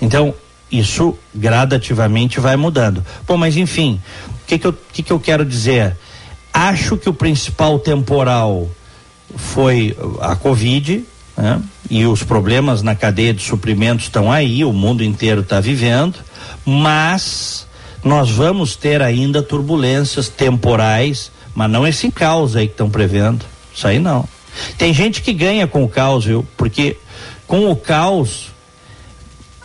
Então, 0.00 0.34
isso 0.72 1.16
gradativamente 1.34 2.40
vai 2.40 2.56
mudando. 2.56 3.04
Bom, 3.26 3.36
mas 3.36 3.56
enfim, 3.56 4.00
o 4.42 4.46
que, 4.46 4.58
que, 4.58 4.66
eu, 4.66 4.72
que, 4.92 5.02
que 5.02 5.12
eu 5.12 5.20
quero 5.20 5.44
dizer? 5.44 5.96
Acho 6.52 6.96
que 6.96 7.08
o 7.08 7.14
principal 7.14 7.78
temporal 7.78 8.68
foi 9.36 9.96
a 10.20 10.34
Covid, 10.34 11.04
né? 11.36 11.60
e 11.90 12.06
os 12.06 12.22
problemas 12.22 12.82
na 12.82 12.94
cadeia 12.94 13.34
de 13.34 13.42
suprimentos 13.42 14.06
estão 14.06 14.32
aí, 14.32 14.64
o 14.64 14.72
mundo 14.72 15.04
inteiro 15.04 15.42
está 15.42 15.60
vivendo, 15.60 16.16
mas 16.64 17.66
nós 18.02 18.30
vamos 18.30 18.76
ter 18.76 19.02
ainda 19.02 19.42
turbulências 19.42 20.28
temporais, 20.28 21.30
mas 21.54 21.70
não 21.70 21.86
esse 21.86 22.10
caos 22.10 22.56
aí 22.56 22.66
que 22.66 22.74
estão 22.74 22.88
prevendo. 22.88 23.44
Isso 23.74 23.86
aí 23.86 23.98
não. 23.98 24.26
Tem 24.76 24.92
gente 24.92 25.22
que 25.22 25.32
ganha 25.32 25.66
com 25.66 25.84
o 25.84 25.88
caos, 25.88 26.24
viu? 26.24 26.46
Porque 26.56 26.96
com 27.46 27.70
o 27.70 27.76
caos 27.76 28.51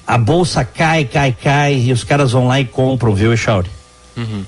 a 0.08 0.18
bolsa 0.18 0.64
cai, 0.64 1.04
cai, 1.04 1.34
cai 1.34 1.74
e 1.76 1.92
os 1.92 2.06
caras 2.06 2.32
vão 2.32 2.48
lá 2.48 2.62
e 2.62 2.66
compram, 2.66 3.14
viu, 3.14 3.34
Echauri? 3.34 3.70
Uhum. 4.16 4.46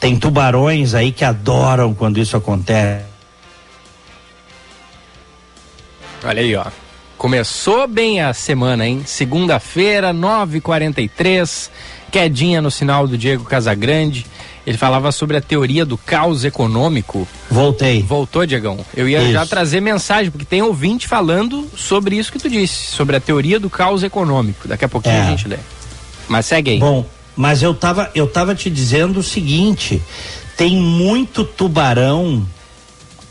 Tem 0.00 0.18
tubarões 0.18 0.94
aí 0.94 1.12
que 1.12 1.24
adoram 1.24 1.94
quando 1.94 2.18
isso 2.18 2.36
acontece. 2.36 3.04
Olha 6.24 6.42
aí, 6.42 6.56
ó. 6.56 6.66
Começou 7.16 7.86
bem 7.86 8.20
a 8.20 8.34
semana, 8.34 8.86
hein? 8.86 9.02
Segunda-feira, 9.06 10.12
9h43, 10.12 11.70
quedinha 12.10 12.60
no 12.60 12.70
sinal 12.70 13.06
do 13.06 13.16
Diego 13.16 13.44
Casagrande. 13.44 14.26
Ele 14.66 14.78
falava 14.78 15.12
sobre 15.12 15.36
a 15.36 15.40
teoria 15.42 15.84
do 15.84 15.98
caos 15.98 16.44
econômico. 16.44 17.28
Voltei. 17.50 18.02
Voltou, 18.02 18.46
Diegão. 18.46 18.78
Eu 18.96 19.08
ia 19.08 19.22
isso. 19.22 19.32
já 19.32 19.44
trazer 19.44 19.80
mensagem, 19.80 20.30
porque 20.30 20.46
tem 20.46 20.62
ouvinte 20.62 21.06
falando 21.06 21.68
sobre 21.76 22.16
isso 22.16 22.32
que 22.32 22.38
tu 22.38 22.48
disse, 22.48 22.92
sobre 22.92 23.14
a 23.16 23.20
teoria 23.20 23.60
do 23.60 23.68
caos 23.68 24.02
econômico. 24.02 24.66
Daqui 24.66 24.84
a 24.84 24.88
pouquinho 24.88 25.16
é. 25.16 25.20
a 25.20 25.30
gente 25.30 25.46
lê. 25.46 25.58
Mas 26.28 26.46
segue 26.46 26.70
aí. 26.70 26.78
Bom, 26.78 27.04
mas 27.36 27.62
eu 27.62 27.74
tava, 27.74 28.10
eu 28.14 28.26
tava 28.26 28.54
te 28.54 28.70
dizendo 28.70 29.20
o 29.20 29.22
seguinte: 29.22 30.02
tem 30.56 30.76
muito 30.76 31.44
tubarão 31.44 32.46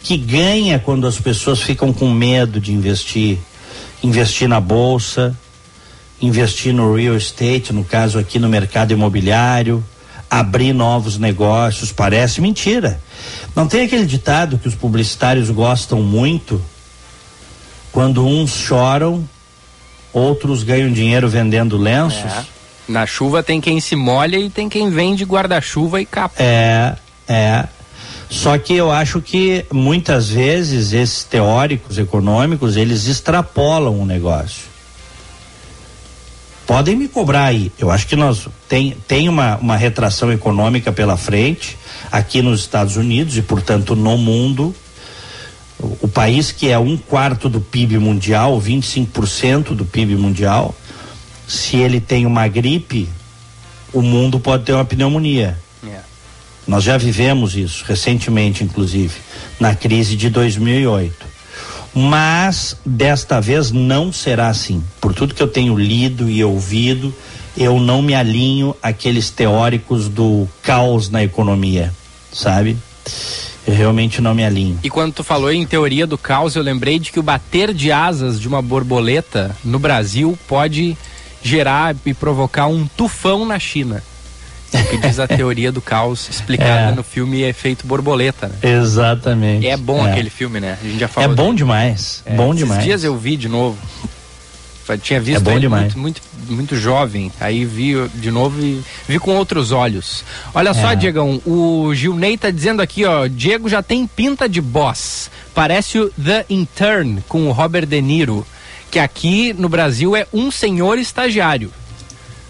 que 0.03 0.17
ganha 0.17 0.77
quando 0.77 1.07
as 1.07 1.19
pessoas 1.19 1.61
ficam 1.61 1.91
com 1.91 2.11
medo 2.11 2.59
de 2.59 2.71
investir. 2.71 3.39
Investir 4.03 4.49
na 4.49 4.59
bolsa, 4.59 5.35
investir 6.21 6.73
no 6.73 6.93
real 6.93 7.15
estate, 7.15 7.71
no 7.71 7.85
caso 7.85 8.19
aqui 8.19 8.37
no 8.37 8.49
mercado 8.49 8.91
imobiliário 8.91 9.83
abrir 10.39 10.73
novos 10.73 11.19
negócios, 11.19 11.91
parece 11.91 12.41
mentira. 12.41 12.99
Não 13.55 13.67
tem 13.67 13.85
aquele 13.85 14.05
ditado 14.05 14.57
que 14.57 14.67
os 14.67 14.73
publicitários 14.73 15.51
gostam 15.51 16.01
muito? 16.01 16.59
Quando 17.91 18.25
uns 18.25 18.49
choram, 18.49 19.23
outros 20.11 20.63
ganham 20.63 20.91
dinheiro 20.91 21.29
vendendo 21.29 21.77
lenços. 21.77 22.31
É. 22.31 22.45
Na 22.87 23.05
chuva 23.05 23.43
tem 23.43 23.61
quem 23.61 23.79
se 23.79 23.95
molha 23.95 24.37
e 24.37 24.49
tem 24.49 24.67
quem 24.67 24.89
vende 24.89 25.23
guarda-chuva 25.23 26.01
e 26.01 26.05
capa. 26.05 26.41
É, 26.41 26.95
é. 27.27 27.65
Só 28.27 28.57
que 28.57 28.73
eu 28.73 28.91
acho 28.91 29.21
que 29.21 29.63
muitas 29.71 30.29
vezes 30.29 30.93
esses 30.93 31.23
teóricos 31.23 31.99
econômicos, 31.99 32.75
eles 32.75 33.07
extrapolam 33.07 34.01
o 34.01 34.05
negócio 34.05 34.72
podem 36.65 36.95
me 36.95 37.07
cobrar 37.07 37.45
aí. 37.45 37.71
Eu 37.77 37.91
acho 37.91 38.07
que 38.07 38.15
nós 38.15 38.47
tem, 38.67 38.95
tem 39.07 39.29
uma, 39.29 39.57
uma 39.57 39.75
retração 39.75 40.31
econômica 40.31 40.91
pela 40.91 41.17
frente 41.17 41.77
aqui 42.11 42.41
nos 42.41 42.61
Estados 42.61 42.95
Unidos 42.95 43.37
e, 43.37 43.41
portanto, 43.41 43.95
no 43.95 44.17
mundo. 44.17 44.75
O, 45.79 45.97
o 46.01 46.07
país 46.07 46.51
que 46.51 46.69
é 46.69 46.77
um 46.77 46.95
quarto 46.95 47.49
do 47.49 47.59
PIB 47.59 47.97
mundial, 47.97 48.61
25% 48.61 49.75
do 49.75 49.85
PIB 49.85 50.15
mundial, 50.15 50.73
se 51.47 51.77
ele 51.77 51.99
tem 51.99 52.25
uma 52.25 52.47
gripe, 52.47 53.09
o 53.91 54.01
mundo 54.01 54.39
pode 54.39 54.63
ter 54.63 54.73
uma 54.73 54.85
pneumonia. 54.85 55.57
Yeah. 55.83 56.01
É. 56.01 56.13
Nós 56.65 56.83
já 56.83 56.97
vivemos 56.97 57.57
isso 57.57 57.83
recentemente, 57.85 58.63
inclusive, 58.63 59.15
na 59.59 59.75
crise 59.75 60.15
de 60.15 60.29
2008 60.29 61.32
mas 61.93 62.75
desta 62.85 63.39
vez 63.39 63.71
não 63.71 64.11
será 64.11 64.47
assim. 64.47 64.83
Por 64.99 65.13
tudo 65.13 65.33
que 65.33 65.43
eu 65.43 65.47
tenho 65.47 65.77
lido 65.77 66.29
e 66.29 66.43
ouvido, 66.43 67.13
eu 67.55 67.79
não 67.79 68.01
me 68.01 68.15
alinho 68.15 68.75
àqueles 68.81 69.29
teóricos 69.29 70.09
do 70.09 70.47
caos 70.61 71.09
na 71.09 71.23
economia, 71.23 71.93
sabe? 72.31 72.77
Eu 73.65 73.75
realmente 73.75 74.21
não 74.21 74.33
me 74.33 74.43
alinho. 74.43 74.79
E 74.83 74.89
quando 74.89 75.13
tu 75.13 75.23
falou 75.23 75.51
em 75.51 75.65
teoria 75.65 76.07
do 76.07 76.17
caos, 76.17 76.55
eu 76.55 76.63
lembrei 76.63 76.99
de 76.99 77.11
que 77.11 77.19
o 77.19 77.23
bater 77.23 77.73
de 77.73 77.91
asas 77.91 78.39
de 78.39 78.47
uma 78.47 78.61
borboleta 78.61 79.55
no 79.63 79.79
Brasil 79.79 80.37
pode 80.47 80.97
gerar 81.43 81.95
e 82.05 82.13
provocar 82.13 82.67
um 82.67 82.87
tufão 82.87 83.45
na 83.45 83.59
China 83.59 84.03
o 84.73 84.85
que 84.85 84.97
diz 84.97 85.19
a 85.19 85.27
teoria 85.27 85.71
do 85.71 85.81
caos 85.81 86.29
explicada 86.29 86.91
é. 86.91 86.95
no 86.95 87.03
filme 87.03 87.41
Efeito 87.41 87.85
Borboleta. 87.85 88.47
Né? 88.47 88.55
Exatamente. 88.79 89.67
É 89.67 89.77
bom 89.77 90.07
é. 90.07 90.11
aquele 90.11 90.29
filme, 90.29 90.59
né? 90.59 90.77
A 90.81 90.85
gente 90.85 90.99
já 90.99 91.07
falou. 91.07 91.31
É 91.31 91.35
bom 91.35 91.45
dele. 91.45 91.57
demais. 91.57 92.23
É, 92.25 92.35
bom 92.35 92.53
demais. 92.53 92.83
dias 92.83 93.03
eu 93.03 93.17
vi 93.17 93.37
de 93.37 93.47
novo. 93.47 93.77
Tinha 95.01 95.19
visto 95.19 95.49
é 95.49 95.53
bom 95.53 95.59
demais. 95.59 95.95
Muito, 95.95 95.99
muito, 95.99 96.21
muito, 96.49 96.75
jovem. 96.75 97.31
Aí 97.39 97.63
vi 97.63 97.93
de 98.15 98.29
novo 98.29 98.61
e 98.61 98.83
vi 99.07 99.17
com 99.17 99.35
outros 99.35 99.71
olhos. 99.71 100.25
Olha 100.53 100.73
só, 100.73 100.91
é. 100.91 100.95
Diegão, 100.95 101.41
o 101.45 101.93
Gilney 101.95 102.37
tá 102.37 102.51
dizendo 102.51 102.81
aqui, 102.81 103.05
ó. 103.05 103.27
Diego 103.27 103.69
já 103.69 103.81
tem 103.81 104.05
pinta 104.05 104.47
de 104.47 104.59
boss. 104.59 105.31
Parece 105.55 105.99
o 105.99 106.09
The 106.11 106.45
Intern 106.49 107.23
com 107.29 107.47
o 107.47 107.51
Robert 107.51 107.85
De 107.85 108.01
Niro. 108.01 108.45
Que 108.91 108.99
aqui 108.99 109.53
no 109.53 109.69
Brasil 109.69 110.15
é 110.15 110.27
um 110.33 110.51
senhor 110.51 110.99
estagiário. 110.99 111.71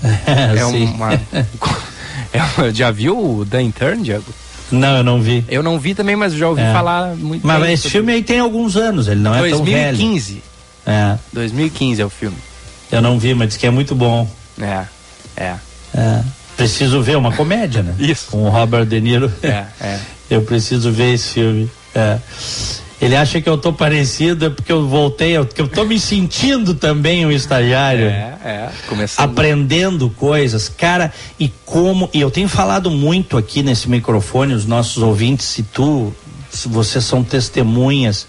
É, 0.03 0.59
é 0.59 0.65
uma. 0.65 1.11
Já 2.73 2.91
viu 2.91 3.17
o 3.17 3.45
The 3.45 3.61
Intern, 3.61 4.01
Diego? 4.03 4.25
Não, 4.71 4.97
eu 4.97 5.03
não 5.03 5.21
vi. 5.21 5.45
Eu 5.47 5.61
não 5.61 5.79
vi 5.79 5.93
também, 5.93 6.15
mas 6.15 6.33
já 6.33 6.47
ouvi 6.47 6.61
é. 6.61 6.73
falar 6.73 7.15
muito 7.15 7.45
Mas 7.45 7.69
esse 7.69 7.89
filme 7.89 8.11
aí 8.11 8.23
tem 8.23 8.39
alguns 8.39 8.75
anos, 8.75 9.07
ele 9.07 9.21
não 9.21 9.37
2015. 9.37 9.51
é 9.51 9.55
tão 9.55 9.65
velho. 9.65 9.97
2015. 9.97 10.43
É. 10.85 11.17
2015 11.31 12.01
é 12.01 12.05
o 12.05 12.09
filme. 12.09 12.37
Eu 12.91 13.01
não 13.01 13.19
vi, 13.19 13.33
mas 13.33 13.49
diz 13.49 13.57
que 13.57 13.67
é 13.67 13.71
muito 13.71 13.95
bom. 13.95 14.29
É, 14.59 14.85
é. 15.35 15.55
É. 15.95 16.21
Preciso 16.57 17.01
ver 17.01 17.17
uma 17.17 17.31
comédia, 17.31 17.81
né? 17.81 17.95
Isso. 17.99 18.27
Com 18.31 18.43
o 18.43 18.49
Robert 18.49 18.85
De 18.85 18.99
Niro. 19.01 19.31
É, 19.41 19.65
é. 19.81 19.99
Eu 20.29 20.41
preciso 20.43 20.91
ver 20.91 21.13
esse 21.13 21.33
filme. 21.33 21.71
É. 21.93 22.17
Ele 23.03 23.15
acha 23.15 23.41
que 23.41 23.49
eu 23.49 23.57
tô 23.57 23.73
parecido, 23.73 24.45
é 24.45 24.49
porque 24.49 24.71
eu 24.71 24.87
voltei, 24.87 25.37
porque 25.37 25.61
eu 25.61 25.67
tô 25.67 25.83
me 25.83 25.99
sentindo 25.99 26.73
também 26.73 27.25
um 27.25 27.31
estagiário. 27.31 28.05
É, 28.05 28.37
é, 28.43 28.69
começando. 28.87 29.25
Aprendendo 29.25 30.09
coisas, 30.09 30.69
cara, 30.69 31.11
e 31.39 31.51
como, 31.65 32.09
e 32.13 32.21
eu 32.21 32.31
tenho 32.31 32.47
falado 32.47 32.89
muito 32.89 33.37
aqui 33.37 33.61
nesse 33.61 33.89
microfone, 33.89 34.53
os 34.53 34.65
nossos 34.65 35.03
ouvintes, 35.03 35.47
se 35.47 35.63
tu, 35.63 36.13
se 36.49 36.69
vocês 36.69 37.03
são 37.03 37.23
testemunhas, 37.23 38.25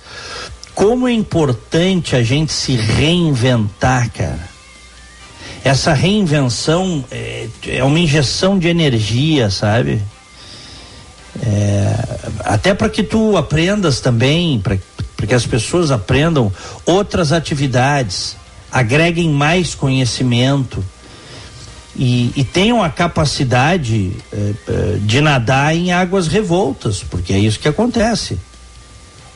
como 0.75 1.07
é 1.07 1.13
importante 1.13 2.17
a 2.17 2.23
gente 2.23 2.53
se 2.53 2.75
reinventar, 2.75 4.11
cara. 4.11 4.55
Essa 5.63 5.95
reinvenção 5.95 7.05
é, 7.11 7.47
é 7.69 7.85
uma 7.85 7.99
injeção 7.99 8.59
de 8.59 8.69
energia, 8.69 9.51
sabe? 9.51 10.03
É, 11.43 11.97
até 12.41 12.75
para 12.75 12.89
que 12.89 13.03
tu 13.03 13.37
aprendas 13.37 14.01
também, 14.01 14.61
para 14.61 14.79
que 15.27 15.35
as 15.35 15.47
pessoas 15.47 15.91
aprendam 15.91 16.53
outras 16.87 17.33
atividades, 17.33 18.37
agreguem 18.71 19.31
mais 19.31 19.75
conhecimento 19.75 20.85
e, 21.97 22.33
e 22.37 22.45
tenham 22.45 22.83
a 22.83 22.91
capacidade 22.91 24.13
é, 24.33 24.37
é, 24.37 24.99
de 25.01 25.21
nadar 25.21 25.75
em 25.75 25.93
águas 25.93 26.27
revoltas, 26.27 27.03
porque 27.03 27.33
é 27.33 27.39
isso 27.39 27.59
que 27.59 27.69
acontece. 27.69 28.39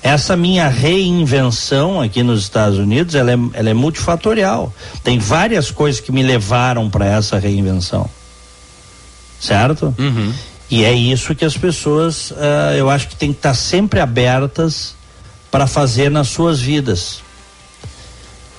Essa 0.02 0.36
minha 0.36 0.68
reinvenção 0.68 2.00
aqui 2.00 2.22
nos 2.22 2.42
Estados 2.42 2.78
Unidos, 2.78 3.14
ela 3.14 3.32
é, 3.32 3.38
ela 3.54 3.70
é 3.70 3.74
multifatorial. 3.74 4.72
Tem 5.02 5.18
várias 5.18 5.70
coisas 5.70 6.00
que 6.00 6.12
me 6.12 6.22
levaram 6.22 6.88
para 6.88 7.06
essa 7.06 7.38
reinvenção. 7.38 8.08
Certo? 9.40 9.94
Uhum. 9.98 10.32
E 10.70 10.84
é 10.84 10.92
isso 10.92 11.34
que 11.34 11.44
as 11.44 11.56
pessoas, 11.56 12.30
uh, 12.30 12.74
eu 12.76 12.90
acho 12.90 13.08
que 13.08 13.16
tem 13.16 13.32
que 13.32 13.38
estar 13.38 13.50
tá 13.50 13.54
sempre 13.54 14.00
abertas 14.00 14.94
para 15.50 15.66
fazer 15.66 16.10
nas 16.10 16.28
suas 16.28 16.60
vidas. 16.60 17.22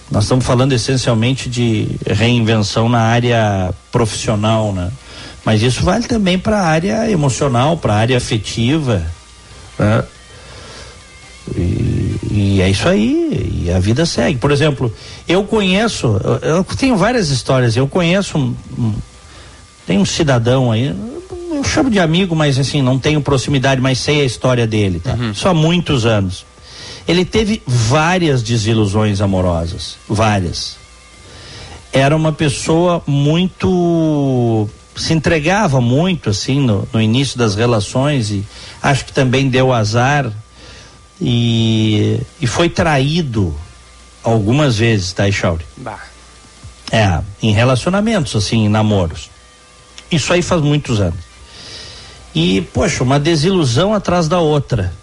Nós 0.09 0.23
estamos 0.23 0.43
falando 0.43 0.73
essencialmente 0.73 1.47
de 1.47 1.87
reinvenção 2.05 2.89
na 2.89 3.01
área 3.01 3.71
profissional, 3.91 4.73
né? 4.73 4.91
Mas 5.45 5.61
isso 5.61 5.83
vale 5.83 6.05
também 6.05 6.37
para 6.37 6.59
a 6.59 6.65
área 6.65 7.09
emocional, 7.11 7.77
para 7.77 7.93
a 7.93 7.97
área 7.97 8.17
afetiva, 8.17 9.05
né? 9.77 10.03
E, 11.55 12.19
e, 12.31 12.61
é 12.61 12.69
isso 12.69 12.87
aí, 12.87 13.63
e 13.65 13.71
a 13.71 13.79
vida 13.79 14.05
segue. 14.05 14.37
Por 14.39 14.51
exemplo, 14.51 14.93
eu 15.27 15.43
conheço, 15.43 16.19
eu, 16.23 16.57
eu 16.57 16.63
tenho 16.63 16.95
várias 16.95 17.29
histórias, 17.29 17.75
eu 17.75 17.87
conheço 17.87 18.37
um, 18.37 18.55
um, 18.77 18.93
tem 19.85 19.97
um 19.97 20.05
cidadão 20.05 20.71
aí, 20.71 20.95
eu 21.55 21.63
chamo 21.63 21.89
de 21.89 21.99
amigo, 21.99 22.35
mas 22.35 22.57
assim, 22.59 22.81
não 22.81 22.99
tenho 22.99 23.21
proximidade, 23.21 23.81
mas 23.81 23.99
sei 23.99 24.21
a 24.21 24.25
história 24.25 24.67
dele, 24.67 24.99
tá? 24.99 25.13
Uhum. 25.13 25.33
Só 25.33 25.49
há 25.49 25.53
muitos 25.53 26.05
anos. 26.05 26.45
Ele 27.07 27.25
teve 27.25 27.61
várias 27.65 28.43
desilusões 28.43 29.19
amorosas, 29.21 29.97
várias. 30.07 30.77
Era 31.91 32.15
uma 32.15 32.31
pessoa 32.31 33.01
muito 33.07 34.69
se 34.95 35.13
entregava 35.13 35.79
muito 35.79 36.29
assim 36.29 36.59
no, 36.59 36.87
no 36.91 37.01
início 37.01 37.37
das 37.37 37.55
relações 37.55 38.31
e 38.31 38.43
acho 38.81 39.05
que 39.05 39.13
também 39.13 39.47
deu 39.47 39.71
azar 39.71 40.29
e, 41.21 42.19
e 42.39 42.45
foi 42.45 42.69
traído 42.69 43.55
algumas 44.23 44.77
vezes, 44.77 45.11
tá, 45.13 45.27
Echauri? 45.27 45.65
É, 46.91 47.21
em 47.41 47.51
relacionamentos, 47.51 48.35
assim, 48.35 48.65
em 48.65 48.69
namoros. 48.69 49.29
Isso 50.11 50.33
aí 50.33 50.41
faz 50.41 50.61
muitos 50.61 50.99
anos. 50.99 51.28
E, 52.41 52.61
poxa, 52.61 53.03
uma 53.03 53.19
desilusão 53.19 53.93
atrás 53.93 54.29
da 54.29 54.39
outra. 54.39 54.93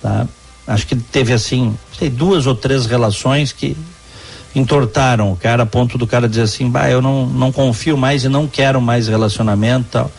Tá? 0.00 0.28
Acho 0.64 0.86
que 0.86 0.94
teve 0.94 1.32
assim, 1.32 1.76
sei, 1.98 2.08
duas 2.08 2.46
ou 2.46 2.54
três 2.54 2.86
relações 2.86 3.50
que 3.50 3.76
entortaram 4.54 5.32
o 5.32 5.36
cara 5.36 5.64
a 5.64 5.66
ponto 5.66 5.98
do 5.98 6.06
cara 6.06 6.28
dizer 6.28 6.42
assim, 6.42 6.70
bah, 6.70 6.88
eu 6.88 7.02
não, 7.02 7.26
não 7.26 7.50
confio 7.50 7.96
mais 7.96 8.22
e 8.22 8.28
não 8.28 8.46
quero 8.46 8.80
mais 8.80 9.08
relacionamento 9.08 9.88
tal. 9.90 10.12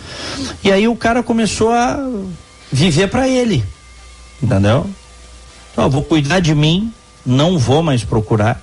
E 0.61 0.69
aí 0.69 0.85
o 0.85 0.97
cara 0.97 1.23
começou 1.23 1.71
a 1.71 1.97
viver 2.69 3.07
para 3.07 3.25
ele. 3.25 3.63
Entendeu? 4.41 4.85
Então, 5.71 5.89
vou 5.89 6.03
cuidar 6.03 6.41
de 6.41 6.53
mim, 6.53 6.91
não 7.25 7.57
vou 7.57 7.81
mais 7.81 8.03
procurar. 8.03 8.61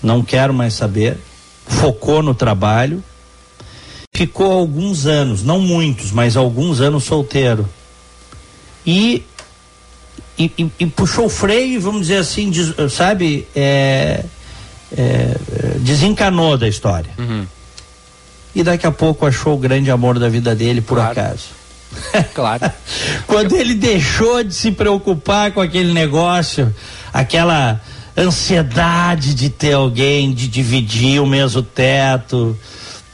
Não 0.00 0.22
quero 0.22 0.54
mais 0.54 0.74
saber. 0.74 1.18
Focou 1.66 2.22
no 2.22 2.36
trabalho 2.36 3.02
ficou 4.16 4.50
alguns 4.50 5.04
anos, 5.04 5.42
não 5.42 5.60
muitos, 5.60 6.10
mas 6.10 6.38
alguns 6.38 6.80
anos 6.80 7.04
solteiro. 7.04 7.68
E, 8.86 9.22
e, 10.38 10.50
e, 10.56 10.70
e 10.80 10.86
puxou 10.86 11.26
o 11.26 11.28
freio, 11.28 11.78
vamos 11.82 12.02
dizer 12.02 12.16
assim, 12.16 12.48
des, 12.48 12.74
sabe, 12.90 13.46
é, 13.54 14.24
é, 14.96 15.36
desencanou 15.80 16.56
da 16.56 16.66
história. 16.66 17.10
Uhum. 17.18 17.46
E 18.54 18.62
daqui 18.62 18.86
a 18.86 18.90
pouco 18.90 19.26
achou 19.26 19.54
o 19.54 19.58
grande 19.58 19.90
amor 19.90 20.18
da 20.18 20.30
vida 20.30 20.54
dele, 20.54 20.80
por 20.80 20.96
claro. 20.96 21.12
acaso. 21.12 21.44
claro. 22.32 22.72
Quando 23.28 23.54
ele 23.54 23.74
deixou 23.74 24.42
de 24.42 24.54
se 24.54 24.72
preocupar 24.72 25.52
com 25.52 25.60
aquele 25.60 25.92
negócio, 25.92 26.74
aquela 27.12 27.82
ansiedade 28.16 29.34
de 29.34 29.50
ter 29.50 29.74
alguém, 29.74 30.32
de 30.32 30.48
dividir 30.48 31.20
o 31.20 31.26
mesmo 31.26 31.60
teto, 31.62 32.58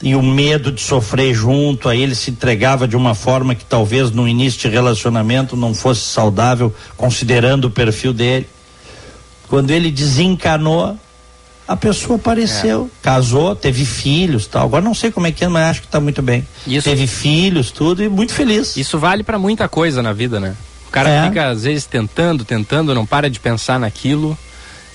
e 0.03 0.15
o 0.15 0.21
medo 0.21 0.69
de 0.69 0.81
sofrer 0.81 1.33
junto, 1.33 1.87
aí 1.87 2.03
ele 2.03 2.13
se 2.13 2.29
entregava 2.29 2.85
de 2.85 2.97
uma 2.97 3.15
forma 3.15 3.55
que 3.55 3.63
talvez 3.63 4.11
no 4.11 4.27
início 4.27 4.59
de 4.59 4.67
relacionamento 4.67 5.55
não 5.55 5.73
fosse 5.73 6.01
saudável, 6.01 6.75
considerando 6.97 7.65
o 7.65 7.71
perfil 7.71 8.11
dele. 8.11 8.45
Quando 9.47 9.71
ele 9.71 9.89
desencanou, 9.89 10.97
a 11.65 11.77
pessoa 11.77 12.17
apareceu, 12.17 12.91
é. 12.93 13.01
casou, 13.01 13.55
teve 13.55 13.85
filhos, 13.85 14.45
tal. 14.45 14.65
Agora 14.65 14.83
não 14.83 14.93
sei 14.93 15.09
como 15.09 15.25
é 15.25 15.31
que 15.31 15.45
é, 15.45 15.47
mas 15.47 15.69
acho 15.69 15.81
que 15.81 15.87
está 15.87 16.01
muito 16.01 16.21
bem. 16.21 16.45
Isso, 16.67 16.83
teve 16.83 17.07
filhos, 17.07 17.71
tudo 17.71 18.03
e 18.03 18.09
muito 18.09 18.33
feliz. 18.33 18.75
Isso 18.75 18.99
vale 18.99 19.23
para 19.23 19.39
muita 19.39 19.69
coisa 19.69 20.03
na 20.03 20.11
vida, 20.11 20.37
né? 20.37 20.53
O 20.85 20.91
cara 20.91 21.09
é. 21.09 21.27
fica 21.27 21.47
às 21.47 21.63
vezes 21.63 21.85
tentando, 21.85 22.43
tentando, 22.43 22.93
não 22.93 23.05
para 23.05 23.29
de 23.29 23.39
pensar 23.39 23.79
naquilo. 23.79 24.37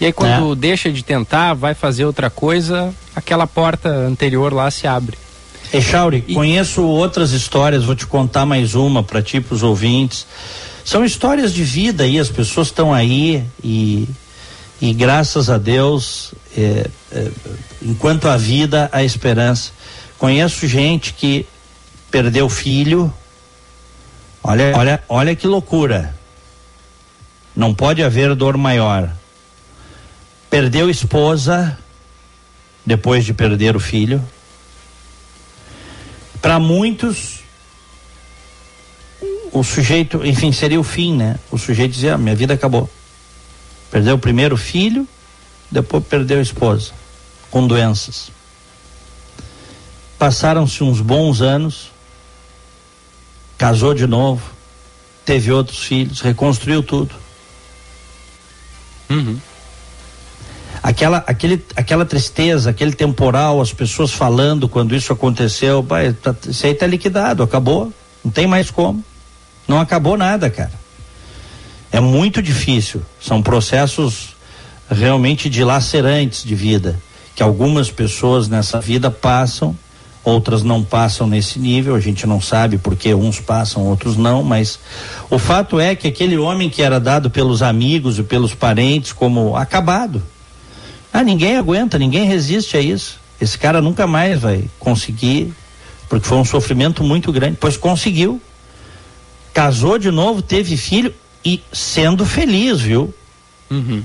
E 0.00 0.06
aí 0.06 0.12
quando 0.12 0.52
é. 0.52 0.56
deixa 0.56 0.92
de 0.92 1.02
tentar, 1.02 1.54
vai 1.54 1.74
fazer 1.74 2.04
outra 2.04 2.30
coisa, 2.30 2.94
aquela 3.16 3.46
porta 3.46 3.88
anterior 3.88 4.52
lá 4.52 4.70
se 4.70 4.86
abre. 4.86 5.18
Echauri, 5.72 6.24
e... 6.26 6.34
conheço 6.34 6.82
outras 6.82 7.32
histórias, 7.32 7.84
vou 7.84 7.94
te 7.94 8.06
contar 8.06 8.46
mais 8.46 8.74
uma 8.74 9.02
para 9.02 9.20
ti, 9.20 9.40
para 9.40 9.54
os 9.54 9.62
ouvintes. 9.62 10.26
São 10.84 11.04
histórias 11.04 11.52
de 11.52 11.64
vida 11.64 12.04
aí, 12.04 12.18
as 12.18 12.30
pessoas 12.30 12.68
estão 12.68 12.94
aí 12.94 13.44
e, 13.62 14.08
e 14.80 14.94
graças 14.94 15.50
a 15.50 15.58
Deus, 15.58 16.32
é, 16.56 16.88
é, 17.12 17.30
enquanto 17.82 18.28
a 18.28 18.36
vida, 18.36 18.88
a 18.92 19.02
esperança. 19.02 19.72
Conheço 20.16 20.66
gente 20.66 21.12
que 21.12 21.44
perdeu 22.10 22.48
filho. 22.48 23.12
Olha, 24.42 24.72
olha, 24.76 25.02
olha 25.08 25.36
que 25.36 25.46
loucura. 25.46 26.14
Não 27.54 27.74
pode 27.74 28.02
haver 28.02 28.34
dor 28.34 28.56
maior 28.56 29.10
perdeu 30.50 30.88
esposa 30.88 31.78
depois 32.84 33.24
de 33.24 33.34
perder 33.34 33.76
o 33.76 33.80
filho. 33.80 34.22
Para 36.40 36.58
muitos, 36.58 37.40
o 39.52 39.62
sujeito, 39.62 40.24
enfim, 40.24 40.52
seria 40.52 40.80
o 40.80 40.84
fim, 40.84 41.14
né? 41.16 41.38
O 41.50 41.58
sujeito 41.58 41.92
dizia: 41.92 42.14
ah, 42.14 42.18
minha 42.18 42.34
vida 42.34 42.54
acabou. 42.54 42.88
Perdeu 43.90 44.14
o 44.14 44.18
primeiro 44.18 44.56
filho, 44.56 45.06
depois 45.70 46.04
perdeu 46.04 46.38
a 46.38 46.42
esposa, 46.42 46.92
com 47.50 47.66
doenças. 47.66 48.30
Passaram-se 50.18 50.82
uns 50.82 51.00
bons 51.00 51.40
anos, 51.40 51.90
casou 53.56 53.94
de 53.94 54.06
novo, 54.06 54.42
teve 55.24 55.52
outros 55.52 55.82
filhos, 55.84 56.20
reconstruiu 56.20 56.82
tudo. 56.82 57.14
Uhum 59.08 59.40
aquela, 60.82 61.24
aquele, 61.26 61.64
aquela 61.76 62.04
tristeza, 62.04 62.70
aquele 62.70 62.92
temporal, 62.92 63.60
as 63.60 63.72
pessoas 63.72 64.12
falando 64.12 64.68
quando 64.68 64.94
isso 64.94 65.12
aconteceu, 65.12 65.82
pai, 65.82 66.12
tá, 66.12 66.34
isso 66.48 66.66
aí 66.66 66.74
tá 66.74 66.86
liquidado, 66.86 67.42
acabou, 67.42 67.92
não 68.24 68.30
tem 68.30 68.46
mais 68.46 68.70
como. 68.70 69.04
Não 69.66 69.78
acabou 69.78 70.16
nada, 70.16 70.48
cara. 70.48 70.72
É 71.92 72.00
muito 72.00 72.42
difícil. 72.42 73.02
São 73.20 73.42
processos 73.42 74.36
realmente 74.90 75.50
dilacerantes 75.50 76.42
de 76.42 76.54
vida, 76.54 76.98
que 77.34 77.42
algumas 77.42 77.90
pessoas 77.90 78.48
nessa 78.48 78.80
vida 78.80 79.10
passam, 79.10 79.76
outras 80.24 80.62
não 80.62 80.82
passam 80.82 81.26
nesse 81.26 81.58
nível, 81.58 81.94
a 81.94 82.00
gente 82.00 82.26
não 82.26 82.40
sabe 82.40 82.78
porque 82.78 83.14
uns 83.14 83.40
passam, 83.40 83.84
outros 83.84 84.16
não, 84.16 84.42
mas 84.42 84.78
o 85.30 85.38
fato 85.38 85.78
é 85.78 85.94
que 85.94 86.08
aquele 86.08 86.36
homem 86.36 86.70
que 86.70 86.82
era 86.82 86.98
dado 86.98 87.30
pelos 87.30 87.62
amigos 87.62 88.18
e 88.18 88.22
pelos 88.22 88.54
parentes 88.54 89.12
como 89.12 89.56
acabado, 89.56 90.22
ah, 91.12 91.22
ninguém 91.22 91.56
aguenta, 91.56 91.98
ninguém 91.98 92.24
resiste 92.24 92.76
a 92.76 92.80
isso. 92.80 93.18
Esse 93.40 93.56
cara 93.58 93.80
nunca 93.80 94.06
mais 94.06 94.40
vai 94.40 94.64
conseguir, 94.78 95.52
porque 96.08 96.26
foi 96.26 96.38
um 96.38 96.44
sofrimento 96.44 97.02
muito 97.04 97.32
grande. 97.32 97.56
Pois 97.60 97.76
conseguiu. 97.76 98.40
Casou 99.54 99.98
de 99.98 100.10
novo, 100.10 100.42
teve 100.42 100.76
filho 100.76 101.12
e 101.44 101.62
sendo 101.72 102.24
feliz, 102.26 102.80
viu? 102.80 103.14
Uhum. 103.70 104.02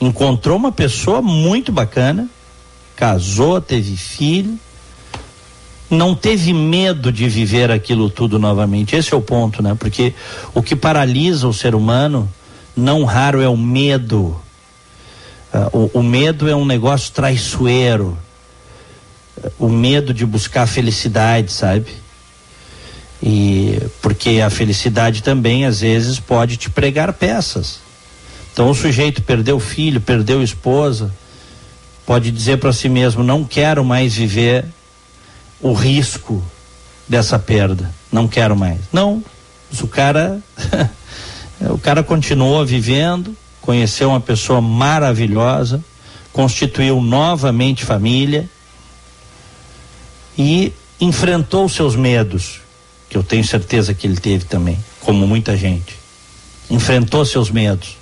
Encontrou 0.00 0.56
uma 0.56 0.70
pessoa 0.70 1.20
muito 1.20 1.72
bacana, 1.72 2.28
casou, 2.94 3.60
teve 3.60 3.96
filho, 3.96 4.58
não 5.90 6.14
teve 6.14 6.52
medo 6.52 7.10
de 7.10 7.28
viver 7.28 7.70
aquilo 7.70 8.10
tudo 8.10 8.38
novamente. 8.38 8.94
Esse 8.94 9.12
é 9.12 9.16
o 9.16 9.22
ponto, 9.22 9.62
né? 9.62 9.74
Porque 9.78 10.14
o 10.54 10.62
que 10.62 10.76
paralisa 10.76 11.48
o 11.48 11.52
ser 11.52 11.74
humano, 11.74 12.28
não 12.76 13.04
raro, 13.04 13.40
é 13.40 13.48
o 13.48 13.56
medo. 13.56 14.40
Uh, 15.52 15.90
o, 15.94 16.00
o, 16.00 16.02
medo 16.02 16.48
é 16.48 16.54
um 16.54 16.66
negócio 16.66 17.12
traiçoeiro. 17.12 18.18
Uh, 19.36 19.66
o 19.66 19.68
medo 19.68 20.12
de 20.12 20.26
buscar 20.26 20.66
felicidade, 20.66 21.52
sabe? 21.52 21.86
E 23.22 23.80
porque 24.00 24.40
a 24.40 24.50
felicidade 24.50 25.22
também 25.22 25.64
às 25.64 25.80
vezes 25.80 26.20
pode 26.20 26.56
te 26.56 26.70
pregar 26.70 27.12
peças. 27.12 27.80
Então 28.52 28.70
o 28.70 28.74
sujeito 28.74 29.22
perdeu 29.22 29.58
filho, 29.58 30.00
perdeu 30.00 30.42
esposa, 30.42 31.12
pode 32.04 32.30
dizer 32.30 32.58
para 32.58 32.72
si 32.72 32.88
mesmo: 32.88 33.22
não 33.22 33.44
quero 33.44 33.84
mais 33.84 34.14
viver 34.14 34.64
o 35.60 35.72
risco 35.72 36.42
dessa 37.08 37.38
perda, 37.38 37.90
não 38.12 38.28
quero 38.28 38.56
mais. 38.56 38.80
Não, 38.92 39.22
o 39.80 39.86
cara, 39.86 40.40
o 41.70 41.78
cara 41.78 42.02
continuou 42.02 42.64
vivendo, 42.64 43.36
conheceu 43.68 44.08
uma 44.08 44.20
pessoa 44.20 44.62
maravilhosa, 44.62 45.84
constituiu 46.32 47.02
novamente 47.02 47.84
família 47.84 48.48
e 50.38 50.72
enfrentou 50.98 51.68
seus 51.68 51.94
medos 51.94 52.62
que 53.10 53.18
eu 53.18 53.22
tenho 53.22 53.44
certeza 53.44 53.92
que 53.92 54.06
ele 54.06 54.16
teve 54.16 54.46
também, 54.46 54.78
como 55.00 55.26
muita 55.26 55.54
gente. 55.54 55.98
Enfrentou 56.70 57.26
seus 57.26 57.50
medos. 57.50 57.98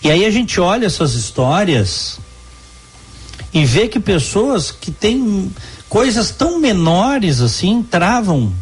E 0.00 0.12
aí 0.12 0.24
a 0.24 0.30
gente 0.30 0.60
olha 0.60 0.86
essas 0.86 1.14
histórias 1.14 2.20
e 3.52 3.64
vê 3.64 3.88
que 3.88 3.98
pessoas 3.98 4.70
que 4.70 4.92
têm 4.92 5.50
coisas 5.88 6.30
tão 6.30 6.60
menores 6.60 7.40
assim 7.40 7.82
travam. 7.82 8.52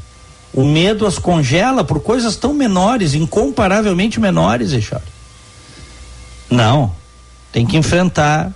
O 0.51 0.65
medo 0.65 1.07
as 1.07 1.19
congela 1.19 1.85
por 1.85 2.01
coisas 2.01 2.37
tão 2.37 2.55
menores, 2.55 3.13
incomparavelmente 3.13 4.19
menores, 4.19 4.73
Eixara. 4.73 5.13
Não. 6.53 6.93
Tem 7.51 7.67
que 7.67 7.77
enfrentar, 7.77 8.53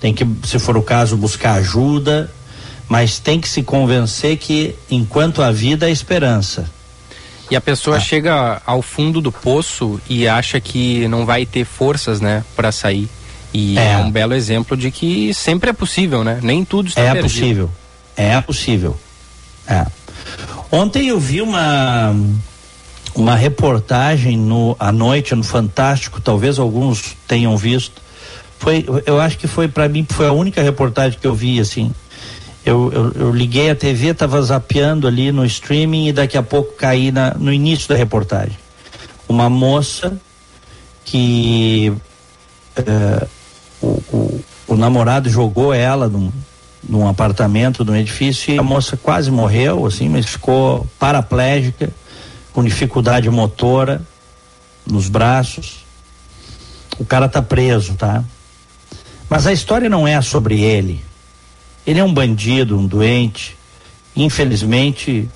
tem 0.00 0.12
que, 0.12 0.26
se 0.44 0.58
for 0.58 0.76
o 0.76 0.82
caso, 0.82 1.16
buscar 1.16 1.54
ajuda, 1.54 2.30
mas 2.88 3.18
tem 3.18 3.40
que 3.40 3.48
se 3.48 3.62
convencer 3.62 4.36
que 4.36 4.74
enquanto 4.90 5.42
a 5.42 5.50
vida 5.52 5.86
há 5.86 5.90
esperança. 5.90 6.70
E 7.50 7.56
a 7.56 7.60
pessoa 7.60 7.98
ah. 7.98 8.00
chega 8.00 8.62
ao 8.64 8.82
fundo 8.82 9.20
do 9.20 9.30
poço 9.30 10.00
e 10.08 10.26
acha 10.26 10.60
que 10.60 11.06
não 11.08 11.26
vai 11.26 11.44
ter 11.44 11.64
forças, 11.64 12.20
né, 12.20 12.44
para 12.56 12.72
sair. 12.72 13.08
E 13.52 13.78
é. 13.78 13.92
é. 13.92 13.98
um 13.98 14.10
belo 14.10 14.34
exemplo 14.34 14.76
de 14.76 14.90
que 14.90 15.32
sempre 15.32 15.70
é 15.70 15.72
possível, 15.72 16.24
né? 16.24 16.40
Nem 16.42 16.64
tudo 16.64 16.88
está 16.88 17.02
é 17.02 17.12
perdido. 17.12 17.28
Possível. 17.28 17.70
É 18.16 18.40
possível. 18.40 19.00
É. 19.66 19.86
Ontem 20.72 21.06
eu 21.06 21.20
vi 21.20 21.40
uma 21.40 22.14
uma 23.14 23.34
reportagem 23.34 24.36
no 24.36 24.76
à 24.78 24.90
noite 24.90 25.34
no 25.34 25.44
Fantástico, 25.44 26.20
talvez 26.20 26.58
alguns 26.58 27.16
tenham 27.26 27.56
visto. 27.56 28.02
Foi, 28.58 28.84
eu 29.04 29.20
acho 29.20 29.38
que 29.38 29.46
foi 29.46 29.68
para 29.68 29.88
mim 29.88 30.06
foi 30.08 30.26
a 30.26 30.32
única 30.32 30.62
reportagem 30.62 31.18
que 31.18 31.26
eu 31.26 31.34
vi 31.34 31.60
assim 31.60 31.92
eu, 32.64 32.90
eu, 32.92 33.12
eu, 33.12 33.30
liguei 33.30 33.70
a 33.70 33.76
TV, 33.76 34.08
estava 34.08 34.40
zapeando 34.40 35.06
ali 35.06 35.30
no 35.30 35.44
streaming 35.44 36.08
e 36.08 36.12
daqui 36.12 36.38
a 36.38 36.42
pouco 36.42 36.72
caí 36.72 37.12
na, 37.12 37.34
no 37.34 37.52
início 37.52 37.88
da 37.88 37.94
reportagem. 37.94 38.56
Uma 39.28 39.50
moça 39.50 40.18
que 41.04 41.92
uh, 42.78 43.28
o, 43.82 43.86
o, 44.10 44.44
o, 44.68 44.76
namorado 44.76 45.28
jogou 45.28 45.74
ela 45.74 46.08
num, 46.08 46.32
num 46.88 47.06
apartamento, 47.06 47.84
num 47.84 47.94
edifício, 47.94 48.54
e 48.54 48.58
a 48.58 48.62
moça 48.62 48.96
quase 48.96 49.30
morreu, 49.30 49.84
assim, 49.84 50.08
mas 50.08 50.24
ficou 50.24 50.86
paraplégica, 50.98 51.90
com 52.54 52.64
dificuldade 52.64 53.28
motora 53.28 54.00
nos 54.86 55.10
braços. 55.10 55.84
O 56.98 57.04
cara 57.04 57.28
tá 57.28 57.42
preso, 57.42 57.94
tá? 57.94 58.24
Mas 59.28 59.46
a 59.46 59.52
história 59.52 59.90
não 59.90 60.08
é 60.08 60.22
sobre 60.22 60.62
ele 60.62 61.04
ele 61.86 62.00
é 62.00 62.04
um 62.04 62.12
bandido, 62.12 62.78
um 62.78 62.86
doente. 62.86 63.56
Infelizmente, 64.16 65.28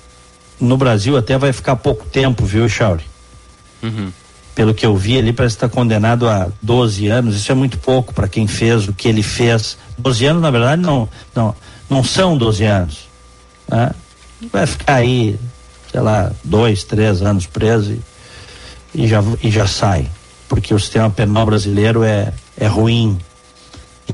no 0.59 0.77
Brasil 0.77 1.17
até 1.17 1.37
vai 1.37 1.53
ficar 1.53 1.75
pouco 1.75 2.05
tempo, 2.05 2.45
viu, 2.45 2.67
Chauri? 2.67 3.03
Uhum. 3.83 4.11
Pelo 4.55 4.73
que 4.73 4.85
eu 4.85 4.95
vi, 4.95 5.13
ele 5.13 5.31
parece 5.31 5.55
estar 5.55 5.69
condenado 5.69 6.27
a 6.27 6.49
12 6.61 7.07
anos. 7.07 7.35
Isso 7.35 7.51
é 7.51 7.55
muito 7.55 7.77
pouco 7.77 8.13
para 8.13 8.27
quem 8.27 8.47
fez 8.47 8.87
o 8.87 8.93
que 8.93 9.07
ele 9.07 9.23
fez. 9.23 9.77
12 9.97 10.25
anos, 10.25 10.41
na 10.41 10.51
verdade, 10.51 10.81
não, 10.81 11.07
não, 11.35 11.55
não 11.89 12.03
são 12.03 12.37
12 12.37 12.65
anos. 12.65 13.07
Né? 13.69 13.91
Vai 14.51 14.65
ficar 14.65 14.95
aí, 14.95 15.39
sei 15.91 16.01
lá, 16.01 16.31
dois, 16.43 16.83
três 16.83 17.21
anos 17.21 17.45
preso 17.45 17.93
e, 18.93 19.03
e, 19.03 19.07
já, 19.07 19.23
e 19.43 19.49
já 19.49 19.67
sai. 19.67 20.07
Porque 20.47 20.73
o 20.73 20.79
sistema 20.79 21.09
penal 21.09 21.45
brasileiro 21.45 22.03
é, 22.03 22.33
é 22.57 22.67
ruim 22.67 23.19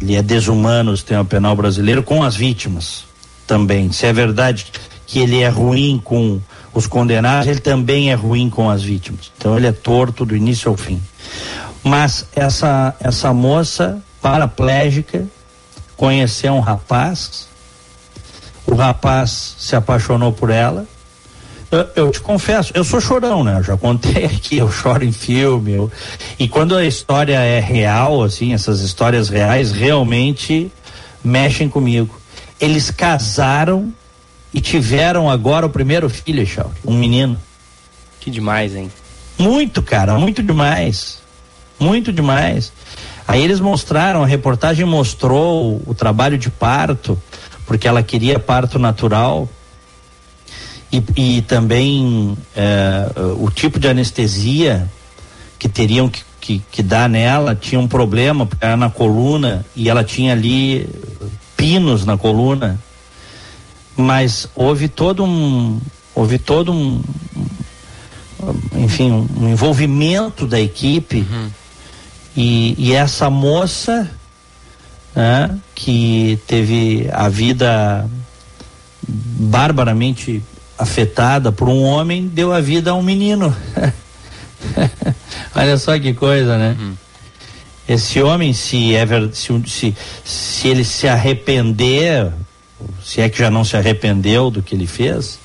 ele 0.02 0.16
é 0.16 0.22
desumano 0.22 0.92
o 0.92 0.98
sistema 0.98 1.24
penal 1.24 1.56
brasileiro 1.56 2.04
com 2.04 2.22
as 2.24 2.36
vítimas 2.36 3.06
também. 3.48 3.92
Se 3.92 4.06
é 4.06 4.14
verdade 4.14 4.68
que 5.08 5.20
ele 5.20 5.42
é 5.42 5.48
ruim 5.48 6.02
com 6.04 6.42
os 6.74 6.88
condenados, 6.88 7.48
ele 7.48 7.60
também 7.60 8.12
é 8.12 8.14
ruim 8.14 8.50
com 8.50 8.70
as 8.70 8.84
vítimas. 8.84 9.32
Então 9.38 9.56
ele 9.56 9.68
é 9.68 9.72
torto 9.72 10.26
do 10.26 10.36
início 10.36 10.70
ao 10.70 10.76
fim. 10.76 11.02
Mas 11.84 12.28
essa 12.36 12.96
essa 13.00 13.34
moça 13.34 14.02
paraplégica 14.22 15.26
conheceu 15.96 16.54
um 16.54 16.60
rapaz, 16.60 17.48
o 18.66 18.76
rapaz 18.76 19.56
se 19.58 19.76
apaixonou 19.76 20.34
por 20.34 20.50
ela 20.50 20.86
eu, 21.96 22.12
te 22.12 22.20
confesso, 22.20 22.72
eu 22.76 22.84
sou 22.84 23.02
chorão, 23.02 23.44
né? 23.44 23.58
Eu 23.60 23.64
já 23.64 23.78
contei 23.78 24.26
aqui, 24.26 24.58
eu 24.58 24.72
choro 24.72 25.04
em 25.04 25.12
filme. 25.12 25.74
Eu, 25.74 25.92
e 26.38 26.48
quando 26.48 26.76
a 26.76 26.86
história 26.86 27.38
é 27.40 27.60
real, 27.60 28.24
assim, 28.24 28.54
essas 28.54 28.82
histórias 28.82 29.30
reais 29.30 29.72
realmente 29.72 30.72
mexem 31.24 31.68
comigo. 31.68 32.20
Eles 32.60 32.92
casaram 32.92 33.94
e 34.54 34.62
tiveram 34.62 35.30
agora 35.30 35.66
o 35.66 35.70
primeiro 35.70 36.10
filho, 36.10 36.46
Chauri, 36.46 36.76
um 36.86 36.98
menino. 36.98 37.38
Que 38.20 38.32
demais, 38.32 38.76
hein? 38.76 38.92
Muito, 39.38 39.82
cara, 39.82 40.18
muito 40.18 40.42
demais. 40.42 41.20
Muito 41.80 42.14
demais. 42.14 42.72
Aí 43.28 43.44
eles 43.44 43.60
mostraram, 43.60 44.24
a 44.24 44.28
reportagem 44.28 44.86
mostrou 44.86 45.82
o, 45.86 45.92
o 45.92 45.94
trabalho 45.94 46.38
de 46.38 46.50
parto, 46.50 47.22
porque 47.66 47.88
ela 47.88 48.04
queria 48.04 48.40
parto 48.40 48.80
natural 48.80 49.50
e, 50.92 51.04
e 51.16 51.42
também 51.42 52.38
é, 52.56 53.12
o 53.38 53.50
tipo 53.50 53.80
de 53.80 53.88
anestesia 53.88 54.90
que 55.58 55.68
teriam 55.68 56.08
que, 56.10 56.24
que, 56.40 56.62
que, 56.72 56.84
dar 56.84 57.10
nela 57.10 57.56
tinha 57.56 57.80
um 57.80 57.88
problema, 57.88 58.46
porque 58.46 58.64
era 58.64 58.78
na 58.78 58.90
coluna 58.90 59.66
e 59.76 59.90
ela 59.90 60.04
tinha 60.04 60.34
ali 60.34 60.88
pinos 61.58 62.06
na 62.06 62.18
coluna. 62.18 62.80
Mas 63.98 64.48
houve 64.56 64.88
todo 64.88 65.24
um. 65.24 65.80
Houve 66.14 66.38
todo 66.38 66.72
um. 66.72 67.02
Enfim, 68.76 69.28
um 69.38 69.50
envolvimento 69.50 70.46
da 70.46 70.60
equipe. 70.60 71.26
Uhum. 71.30 71.50
E, 72.36 72.76
e, 72.78 72.94
essa 72.94 73.30
moça 73.30 74.12
né, 75.16 75.58
que 75.74 76.38
teve 76.46 77.10
a 77.14 77.30
vida 77.30 78.10
barbaramente 79.08 80.44
afetada 80.78 81.52
por 81.52 81.70
um 81.70 81.84
homem 81.84 82.28
deu 82.28 82.52
a 82.52 82.60
vida 82.60 82.92
a 82.92 82.94
um 82.94 83.02
menino. 83.02 83.56
Olha 85.56 85.78
só 85.78 85.98
que 86.00 86.14
coisa, 86.14 86.58
né? 86.58 86.76
Uhum. 86.80 86.96
Esse 87.88 88.22
homem, 88.22 88.52
se, 88.52 88.96
é, 88.96 89.06
se, 89.32 89.64
se, 89.68 89.96
se 90.24 90.68
ele 90.68 90.84
se 90.84 91.08
arrepender, 91.08 92.32
se 93.04 93.22
é 93.22 93.30
que 93.30 93.38
já 93.38 93.50
não 93.50 93.64
se 93.64 93.78
arrependeu 93.78 94.50
do 94.50 94.62
que 94.62 94.74
ele 94.74 94.88
fez, 94.88 95.40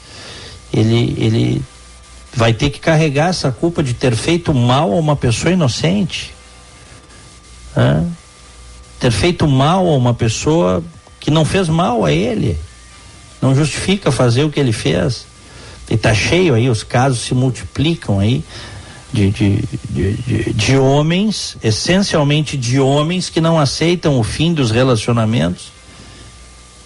ele, 0.73 1.15
ele 1.19 1.63
vai 2.35 2.53
ter 2.53 2.71
que 2.71 2.79
carregar 2.79 3.29
essa 3.29 3.53
culpa 3.53 3.83
de 3.83 3.93
ter 3.93 4.17
feito 4.17 4.55
mal 4.55 4.91
a 4.91 4.97
uma 4.97 5.15
pessoa 5.15 5.53
inocente. 5.53 6.33
Ter 8.99 9.11
feito 9.11 9.47
mal 9.47 9.87
a 9.87 9.97
uma 9.97 10.15
pessoa 10.15 10.83
que 11.19 11.31
não 11.31 11.45
fez 11.45 11.69
mal 11.69 12.05
a 12.05 12.13
ele 12.13 12.59
não 13.41 13.55
justifica 13.55 14.11
fazer 14.11 14.45
o 14.45 14.51
que 14.51 14.61
ele 14.61 14.73
fez. 14.73 15.27
E 15.89 15.95
está 15.95 16.15
cheio 16.15 16.55
aí, 16.55 16.69
os 16.69 16.83
casos 16.83 17.21
se 17.21 17.35
multiplicam 17.35 18.19
aí 18.21 18.45
de, 19.13 19.31
de, 19.31 19.65
de, 19.89 20.13
de, 20.13 20.53
de 20.53 20.77
homens, 20.77 21.57
essencialmente 21.63 22.57
de 22.57 22.79
homens 22.79 23.29
que 23.29 23.41
não 23.41 23.59
aceitam 23.59 24.19
o 24.19 24.23
fim 24.23 24.55
dos 24.55 24.71
relacionamentos 24.71 25.73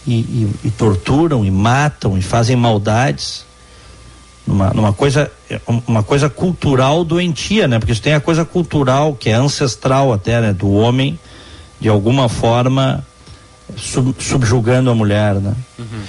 e, 0.06 0.14
e, 0.14 0.50
e 0.64 0.70
torturam 0.70 1.44
e 1.44 1.50
matam 1.50 2.16
e 2.16 2.22
fazem 2.22 2.56
maldades 2.56 3.44
numa, 4.46 4.70
numa 4.70 4.92
coisa 4.92 5.30
uma 5.86 6.02
coisa 6.02 6.28
cultural 6.28 7.04
doentia, 7.04 7.66
né? 7.66 7.78
Porque 7.78 7.92
isso 7.92 8.02
tem 8.02 8.14
a 8.14 8.20
coisa 8.20 8.44
cultural 8.44 9.14
que 9.14 9.30
é 9.30 9.34
ancestral 9.34 10.12
até, 10.12 10.40
né? 10.40 10.52
Do 10.52 10.70
homem 10.70 11.18
de 11.80 11.88
alguma 11.88 12.28
forma 12.28 13.04
sub, 13.76 14.14
subjugando 14.18 14.90
a 14.90 14.94
mulher, 14.94 15.34
né? 15.34 15.54
Uhum. 15.78 16.02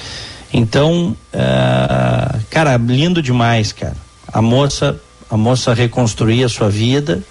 Então, 0.53 1.15
uh, 1.33 2.39
cara, 2.49 2.77
lindo 2.77 3.21
demais, 3.21 3.71
cara. 3.71 3.97
A 4.31 4.41
moça, 4.41 4.99
a 5.29 5.37
moça 5.37 5.73
reconstruir 5.73 6.43
a 6.43 6.49
sua 6.49 6.69
vida, 6.69 7.23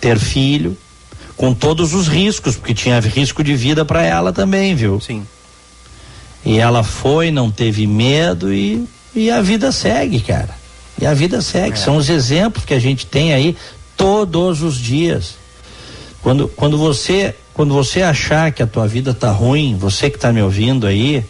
ter 0.00 0.18
filho, 0.18 0.76
com 1.36 1.52
todos 1.52 1.94
os 1.94 2.08
riscos, 2.08 2.56
porque 2.56 2.74
tinha 2.74 3.00
risco 3.00 3.42
de 3.42 3.54
vida 3.54 3.84
para 3.84 4.02
ela 4.02 4.32
também, 4.32 4.74
viu? 4.74 5.00
Sim. 5.00 5.26
E 6.44 6.58
ela 6.58 6.82
foi, 6.82 7.30
não 7.30 7.50
teve 7.50 7.86
medo 7.86 8.52
e, 8.52 8.86
e 9.14 9.30
a 9.30 9.40
vida 9.40 9.72
segue, 9.72 10.20
cara. 10.20 10.54
E 11.00 11.06
a 11.06 11.14
vida 11.14 11.40
segue. 11.40 11.72
É. 11.72 11.76
São 11.76 11.96
os 11.96 12.08
exemplos 12.08 12.64
que 12.64 12.74
a 12.74 12.78
gente 12.78 13.06
tem 13.06 13.32
aí 13.32 13.56
todos 13.96 14.62
os 14.62 14.76
dias. 14.76 15.36
Quando, 16.22 16.48
quando 16.48 16.76
você 16.78 17.34
quando 17.54 17.72
você 17.72 18.02
achar 18.02 18.50
que 18.50 18.64
a 18.64 18.66
tua 18.66 18.86
vida 18.88 19.14
tá 19.14 19.30
ruim, 19.30 19.76
você 19.78 20.10
que 20.10 20.16
está 20.16 20.32
me 20.32 20.42
ouvindo 20.42 20.88
aí, 20.88 21.24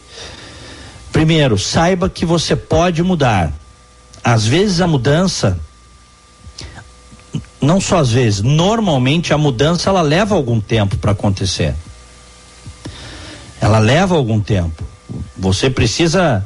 primeiro, 1.14 1.56
saiba 1.56 2.10
que 2.10 2.26
você 2.26 2.56
pode 2.56 3.00
mudar. 3.00 3.52
Às 4.22 4.44
vezes 4.44 4.80
a 4.80 4.86
mudança 4.88 5.56
não 7.62 7.80
só 7.80 7.98
às 7.98 8.10
vezes, 8.10 8.42
normalmente 8.42 9.32
a 9.32 9.38
mudança 9.38 9.88
ela 9.88 10.02
leva 10.02 10.34
algum 10.34 10.60
tempo 10.60 10.96
para 10.96 11.12
acontecer. 11.12 11.72
Ela 13.60 13.78
leva 13.78 14.16
algum 14.16 14.40
tempo. 14.40 14.82
Você 15.38 15.70
precisa 15.70 16.44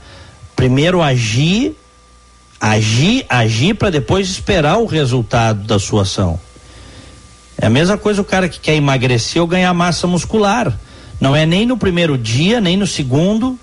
primeiro 0.54 1.00
agir, 1.00 1.74
agir, 2.60 3.24
agir 3.26 3.72
para 3.72 3.88
depois 3.88 4.28
esperar 4.28 4.76
o 4.76 4.84
resultado 4.84 5.64
da 5.64 5.78
sua 5.78 6.02
ação. 6.02 6.38
É 7.56 7.66
a 7.66 7.70
mesma 7.70 7.96
coisa 7.96 8.20
o 8.20 8.24
cara 8.24 8.50
que 8.50 8.60
quer 8.60 8.74
emagrecer 8.74 9.40
ou 9.40 9.48
ganhar 9.48 9.72
massa 9.72 10.06
muscular. 10.06 10.78
Não 11.18 11.34
é 11.34 11.46
nem 11.46 11.64
no 11.64 11.78
primeiro 11.78 12.18
dia, 12.18 12.60
nem 12.60 12.76
no 12.76 12.86
segundo, 12.86 13.58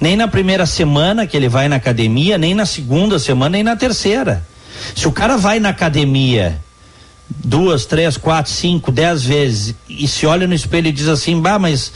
nem 0.00 0.16
na 0.16 0.28
primeira 0.28 0.66
semana 0.66 1.26
que 1.26 1.36
ele 1.36 1.48
vai 1.48 1.68
na 1.68 1.76
academia, 1.76 2.38
nem 2.38 2.54
na 2.54 2.66
segunda 2.66 3.18
semana, 3.18 3.50
nem 3.50 3.62
na 3.62 3.76
terceira. 3.76 4.46
Se 4.94 5.08
o 5.08 5.12
cara 5.12 5.36
vai 5.36 5.58
na 5.58 5.70
academia 5.70 6.60
duas, 7.28 7.84
três, 7.84 8.16
quatro, 8.16 8.50
cinco, 8.50 8.90
dez 8.90 9.22
vezes 9.22 9.74
e 9.88 10.06
se 10.08 10.26
olha 10.26 10.46
no 10.46 10.54
espelho 10.54 10.88
e 10.88 10.92
diz 10.92 11.08
assim, 11.08 11.40
bah, 11.40 11.58
mas 11.58 11.92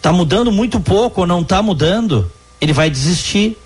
tá 0.00 0.12
mudando 0.12 0.50
muito 0.50 0.80
pouco 0.80 1.20
ou 1.22 1.26
não 1.26 1.44
tá 1.44 1.62
mudando, 1.62 2.30
ele 2.60 2.72
vai 2.72 2.90
desistir. 2.90 3.56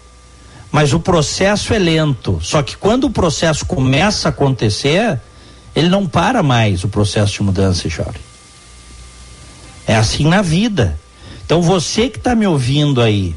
Mas 0.70 0.92
o 0.94 1.00
processo 1.00 1.74
é 1.74 1.78
lento. 1.78 2.38
Só 2.42 2.62
que 2.62 2.76
quando 2.76 3.04
o 3.04 3.10
processo 3.10 3.66
começa 3.66 4.28
a 4.28 4.30
acontecer, 4.30 5.20
ele 5.76 5.88
não 5.88 6.06
para 6.06 6.42
mais 6.42 6.82
o 6.82 6.88
processo 6.88 7.34
de 7.34 7.42
mudança, 7.42 7.88
chore. 7.90 8.20
É 9.86 9.94
assim 9.94 10.24
na 10.26 10.40
vida. 10.40 10.98
Então 11.44 11.60
você 11.60 12.08
que 12.08 12.16
está 12.16 12.34
me 12.34 12.46
ouvindo 12.46 13.02
aí, 13.02 13.34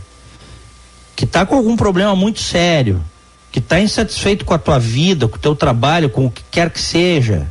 que 1.16 1.26
está 1.26 1.46
com 1.46 1.56
algum 1.56 1.76
problema 1.76 2.16
muito 2.16 2.42
sério, 2.42 3.02
que 3.52 3.60
está 3.60 3.80
insatisfeito 3.80 4.44
com 4.44 4.54
a 4.54 4.60
tua 4.60 4.78
vida, 4.78 5.28
com 5.28 5.38
o 5.38 5.40
teu 5.40 5.56
trabalho, 5.56 6.10
com 6.10 6.26
o 6.26 6.32
que 6.32 6.44
quer 6.52 6.70
que 6.70 6.80
seja, 6.80 7.48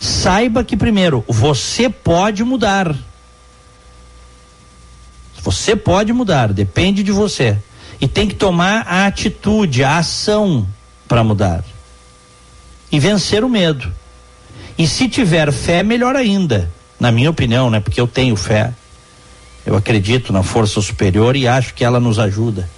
saiba 0.00 0.64
que 0.64 0.76
primeiro 0.76 1.24
você 1.28 1.88
pode 1.88 2.42
mudar. 2.42 2.96
Você 5.42 5.76
pode 5.76 6.12
mudar, 6.12 6.52
depende 6.52 7.02
de 7.02 7.12
você. 7.12 7.58
E 8.00 8.08
tem 8.08 8.26
que 8.26 8.34
tomar 8.34 8.86
a 8.88 9.06
atitude, 9.06 9.84
a 9.84 9.98
ação 9.98 10.66
para 11.06 11.22
mudar. 11.22 11.64
E 12.90 12.98
vencer 12.98 13.44
o 13.44 13.48
medo. 13.48 13.92
E 14.78 14.86
se 14.86 15.08
tiver 15.08 15.52
fé, 15.52 15.82
melhor 15.82 16.16
ainda. 16.16 16.70
Na 16.98 17.12
minha 17.12 17.30
opinião, 17.30 17.70
né? 17.70 17.80
Porque 17.80 18.00
eu 18.00 18.06
tenho 18.06 18.34
fé. 18.36 18.72
Eu 19.66 19.76
acredito 19.76 20.32
na 20.32 20.44
força 20.44 20.80
superior 20.80 21.34
e 21.34 21.48
acho 21.48 21.74
que 21.74 21.84
ela 21.84 21.98
nos 21.98 22.20
ajuda. 22.20 22.70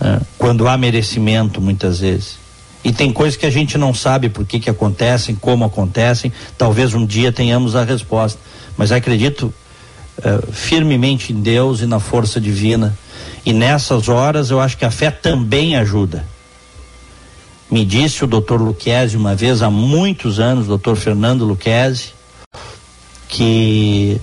É, 0.00 0.20
quando 0.38 0.68
há 0.68 0.78
merecimento, 0.78 1.60
muitas 1.60 1.98
vezes. 1.98 2.38
E 2.84 2.92
tem 2.92 3.12
coisas 3.12 3.36
que 3.36 3.44
a 3.44 3.50
gente 3.50 3.76
não 3.76 3.92
sabe 3.92 4.28
por 4.28 4.46
que, 4.46 4.60
que 4.60 4.70
acontecem, 4.70 5.34
como 5.34 5.64
acontecem. 5.64 6.32
Talvez 6.56 6.94
um 6.94 7.04
dia 7.04 7.32
tenhamos 7.32 7.74
a 7.74 7.82
resposta. 7.82 8.38
Mas 8.76 8.92
acredito 8.92 9.52
uh, 10.18 10.52
firmemente 10.52 11.32
em 11.32 11.40
Deus 11.40 11.80
e 11.80 11.86
na 11.86 11.98
força 11.98 12.40
divina. 12.40 12.96
E 13.44 13.52
nessas 13.52 14.08
horas 14.08 14.50
eu 14.50 14.60
acho 14.60 14.78
que 14.78 14.84
a 14.84 14.90
fé 14.92 15.10
também 15.10 15.76
ajuda. 15.76 16.24
Me 17.68 17.84
disse 17.84 18.24
o 18.24 18.26
doutor 18.26 18.60
Luquezzi 18.60 19.16
uma 19.16 19.34
vez, 19.34 19.60
há 19.60 19.68
muitos 19.68 20.38
anos, 20.38 20.68
doutor 20.68 20.96
Fernando 20.96 21.44
Luquezzi, 21.44 22.14
que 23.28 24.18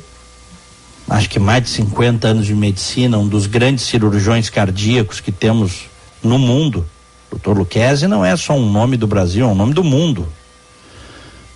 acho 1.09 1.29
que 1.29 1.39
mais 1.39 1.63
de 1.63 1.69
50 1.69 2.27
anos 2.27 2.45
de 2.45 2.55
medicina, 2.55 3.17
um 3.17 3.27
dos 3.27 3.45
grandes 3.45 3.85
cirurgiões 3.85 4.49
cardíacos 4.49 5.19
que 5.19 5.31
temos 5.31 5.85
no 6.23 6.39
mundo. 6.39 6.85
Doutor 7.29 7.57
Luquezzi 7.57 8.07
não 8.07 8.23
é 8.25 8.35
só 8.35 8.53
um 8.53 8.71
nome 8.71 8.97
do 8.97 9.07
Brasil, 9.07 9.45
é 9.45 9.49
um 9.49 9.55
nome 9.55 9.73
do 9.73 9.83
mundo. 9.83 10.27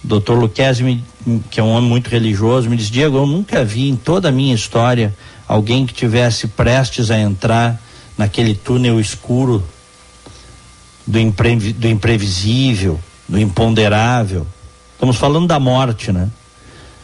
Doutor 0.04 0.38
Luquezzi, 0.38 1.04
que 1.50 1.60
é 1.60 1.64
um 1.64 1.72
homem 1.72 1.90
muito 1.90 2.10
religioso, 2.10 2.70
me 2.70 2.78
disse: 2.78 2.92
Diego, 2.92 3.18
eu 3.18 3.26
nunca 3.26 3.66
vi 3.66 3.90
em 3.90 3.96
toda 3.96 4.30
a 4.30 4.32
minha 4.32 4.54
história 4.54 5.16
alguém 5.48 5.86
que 5.86 5.94
tivesse 5.94 6.48
prestes 6.48 7.12
a 7.12 7.20
entrar 7.20 7.82
naquele 8.18 8.54
túnel 8.54 9.00
escuro 9.00 9.64
do, 11.06 11.20
do 11.74 11.88
imprevisível, 11.88 13.00
do 13.28 13.40
imponderável. 13.40 14.46
Estamos 14.94 15.18
falando 15.18 15.48
da 15.48 15.60
morte, 15.60 16.12
né? 16.12 16.30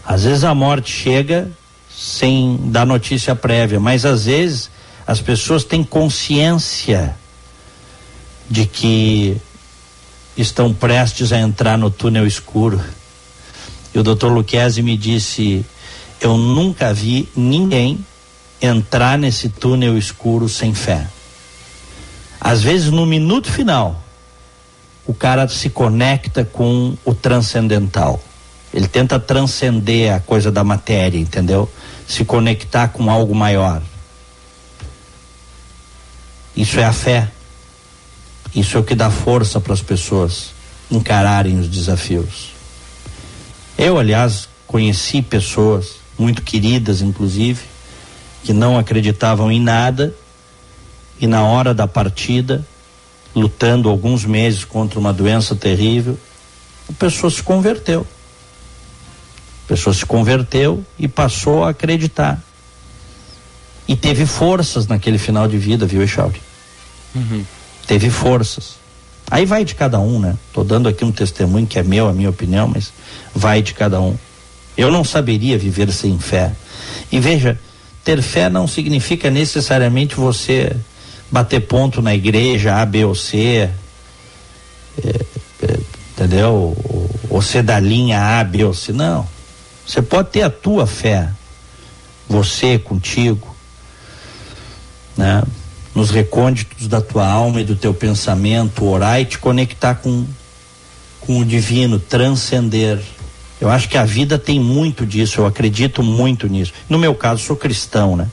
Às 0.05 0.23
vezes 0.23 0.43
a 0.43 0.53
morte 0.53 0.91
chega 0.91 1.49
sem 1.97 2.59
dar 2.65 2.85
notícia 2.85 3.35
prévia, 3.35 3.79
mas 3.79 4.05
às 4.05 4.25
vezes 4.25 4.69
as 5.07 5.21
pessoas 5.21 5.63
têm 5.63 5.83
consciência 5.83 7.15
de 8.49 8.65
que 8.65 9.37
estão 10.35 10.73
prestes 10.73 11.31
a 11.31 11.39
entrar 11.39 11.77
no 11.77 11.89
túnel 11.89 12.27
escuro. 12.27 12.81
E 13.93 13.99
o 13.99 14.03
doutor 14.03 14.31
Luquezzi 14.31 14.81
me 14.81 14.97
disse: 14.97 15.65
Eu 16.19 16.37
nunca 16.37 16.93
vi 16.93 17.29
ninguém 17.35 18.05
entrar 18.61 19.17
nesse 19.17 19.49
túnel 19.49 19.97
escuro 19.97 20.49
sem 20.49 20.73
fé. 20.73 21.07
Às 22.39 22.61
vezes, 22.61 22.91
no 22.91 23.05
minuto 23.05 23.49
final, 23.49 24.03
o 25.05 25.13
cara 25.13 25.47
se 25.47 25.69
conecta 25.69 26.43
com 26.43 26.97
o 27.05 27.13
transcendental. 27.13 28.21
Ele 28.73 28.87
tenta 28.87 29.19
transcender 29.19 30.13
a 30.13 30.19
coisa 30.19 30.51
da 30.51 30.63
matéria, 30.63 31.17
entendeu? 31.17 31.69
Se 32.07 32.23
conectar 32.23 32.89
com 32.89 33.09
algo 33.09 33.33
maior. 33.33 33.81
Isso 36.55 36.79
é 36.79 36.85
a 36.85 36.93
fé. 36.93 37.29
Isso 38.55 38.77
é 38.77 38.79
o 38.79 38.83
que 38.83 38.95
dá 38.95 39.09
força 39.09 39.59
para 39.59 39.73
as 39.73 39.81
pessoas 39.81 40.51
encararem 40.89 41.59
os 41.59 41.67
desafios. 41.67 42.53
Eu, 43.77 43.97
aliás, 43.97 44.47
conheci 44.65 45.21
pessoas 45.21 45.95
muito 46.17 46.41
queridas, 46.41 47.01
inclusive, 47.01 47.61
que 48.43 48.53
não 48.53 48.77
acreditavam 48.77 49.51
em 49.51 49.59
nada 49.59 50.13
e 51.19 51.27
na 51.27 51.43
hora 51.43 51.73
da 51.73 51.87
partida, 51.87 52.65
lutando 53.35 53.89
alguns 53.89 54.23
meses 54.23 54.63
contra 54.63 54.99
uma 54.99 55.11
doença 55.11 55.55
terrível, 55.55 56.17
a 56.89 56.93
pessoa 56.93 57.29
se 57.29 57.41
converteu. 57.41 58.05
A 59.65 59.67
pessoa 59.67 59.93
se 59.93 60.05
converteu 60.05 60.83
e 60.97 61.07
passou 61.07 61.63
a 61.63 61.69
acreditar. 61.69 62.41
E 63.87 63.95
teve 63.95 64.25
forças 64.25 64.87
naquele 64.87 65.17
final 65.17 65.47
de 65.47 65.57
vida, 65.57 65.85
viu, 65.85 66.01
Echauri? 66.01 66.41
Uhum 67.13 67.43
teve 67.85 68.09
forças. 68.09 68.75
Aí 69.29 69.45
vai 69.45 69.65
de 69.65 69.73
cada 69.73 69.99
um, 69.99 70.19
né? 70.19 70.35
Tô 70.53 70.63
dando 70.63 70.87
aqui 70.87 71.03
um 71.03 71.11
testemunho 71.11 71.65
que 71.65 71.79
é 71.79 71.83
meu, 71.83 72.07
a 72.07 72.13
minha 72.13 72.29
opinião, 72.29 72.67
mas 72.67 72.91
vai 73.33 73.61
de 73.61 73.73
cada 73.73 73.99
um. 73.99 74.15
Eu 74.77 74.91
não 74.91 75.03
saberia 75.03 75.57
viver 75.57 75.91
sem 75.91 76.19
fé. 76.19 76.51
E 77.11 77.19
veja, 77.19 77.59
ter 78.03 78.21
fé 78.21 78.49
não 78.49 78.67
significa 78.67 79.31
necessariamente 79.31 80.15
você 80.15 80.75
bater 81.31 81.61
ponto 81.61 82.01
na 82.01 82.13
igreja 82.13 82.75
A, 82.75 82.85
B 82.85 83.03
ou 83.03 83.15
C, 83.15 83.37
é, 85.03 85.09
é, 85.63 85.79
entendeu? 86.11 86.51
Ou, 86.53 87.09
ou 87.29 87.41
ser 87.41 87.63
da 87.63 87.79
linha 87.79 88.39
A, 88.39 88.43
B 88.43 88.63
ou 88.63 88.73
C. 88.73 88.93
Não. 88.93 89.27
Você 89.85 90.01
pode 90.01 90.29
ter 90.29 90.41
a 90.41 90.49
tua 90.49 90.87
fé, 90.87 91.29
você 92.27 92.79
contigo, 92.79 93.55
né? 95.15 95.43
nos 95.93 96.09
recônditos 96.09 96.87
da 96.87 96.99
tua 96.99 97.25
alma 97.25 97.61
e 97.61 97.63
do 97.63 97.75
teu 97.75 97.93
pensamento, 97.93 98.83
orar 98.83 99.21
e 99.21 99.25
te 99.25 99.37
conectar 99.37 99.95
com, 99.95 100.25
com 101.21 101.39
o 101.39 101.45
divino, 101.45 101.99
transcender. 101.99 103.01
Eu 103.61 103.69
acho 103.69 103.87
que 103.87 103.97
a 103.97 104.03
vida 104.03 104.37
tem 104.37 104.59
muito 104.59 105.05
disso, 105.05 105.39
eu 105.39 105.45
acredito 105.45 106.03
muito 106.03 106.47
nisso. 106.47 106.73
No 106.89 106.99
meu 106.99 107.15
caso, 107.15 107.43
sou 107.43 107.55
cristão, 107.55 108.17
né? 108.17 108.27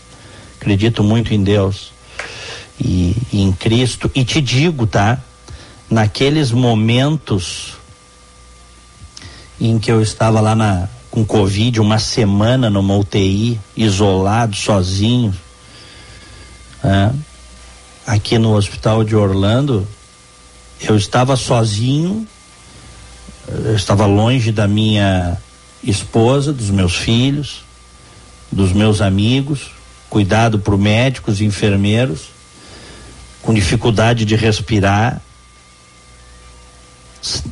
Acredito 0.60 1.04
muito 1.04 1.32
em 1.32 1.42
Deus. 1.42 1.92
e, 2.80 3.16
e 3.32 3.42
em 3.42 3.52
Cristo. 3.52 4.10
E 4.14 4.24
te 4.24 4.40
digo, 4.40 4.86
tá? 4.86 5.20
Naqueles 5.88 6.50
momentos 6.50 7.74
em 9.60 9.78
que 9.78 9.92
eu 9.92 10.02
estava 10.02 10.40
lá 10.40 10.54
na, 10.54 10.88
com 11.12 11.26
Covid, 11.26 11.78
uma 11.78 11.98
semana 11.98 12.70
numa 12.70 12.96
UTI, 12.96 13.60
isolado, 13.76 14.56
sozinho, 14.56 15.32
né? 16.82 17.14
aqui 18.06 18.38
no 18.38 18.56
hospital 18.56 19.04
de 19.04 19.14
Orlando, 19.14 19.86
eu 20.80 20.96
estava 20.96 21.36
sozinho, 21.36 22.26
eu 23.46 23.76
estava 23.76 24.06
longe 24.06 24.50
da 24.50 24.66
minha 24.66 25.36
esposa, 25.84 26.50
dos 26.50 26.70
meus 26.70 26.96
filhos, 26.96 27.62
dos 28.50 28.72
meus 28.72 29.02
amigos, 29.02 29.70
cuidado 30.08 30.58
por 30.58 30.78
médicos 30.78 31.42
e 31.42 31.44
enfermeiros, 31.44 32.30
com 33.42 33.52
dificuldade 33.52 34.24
de 34.24 34.34
respirar, 34.34 35.20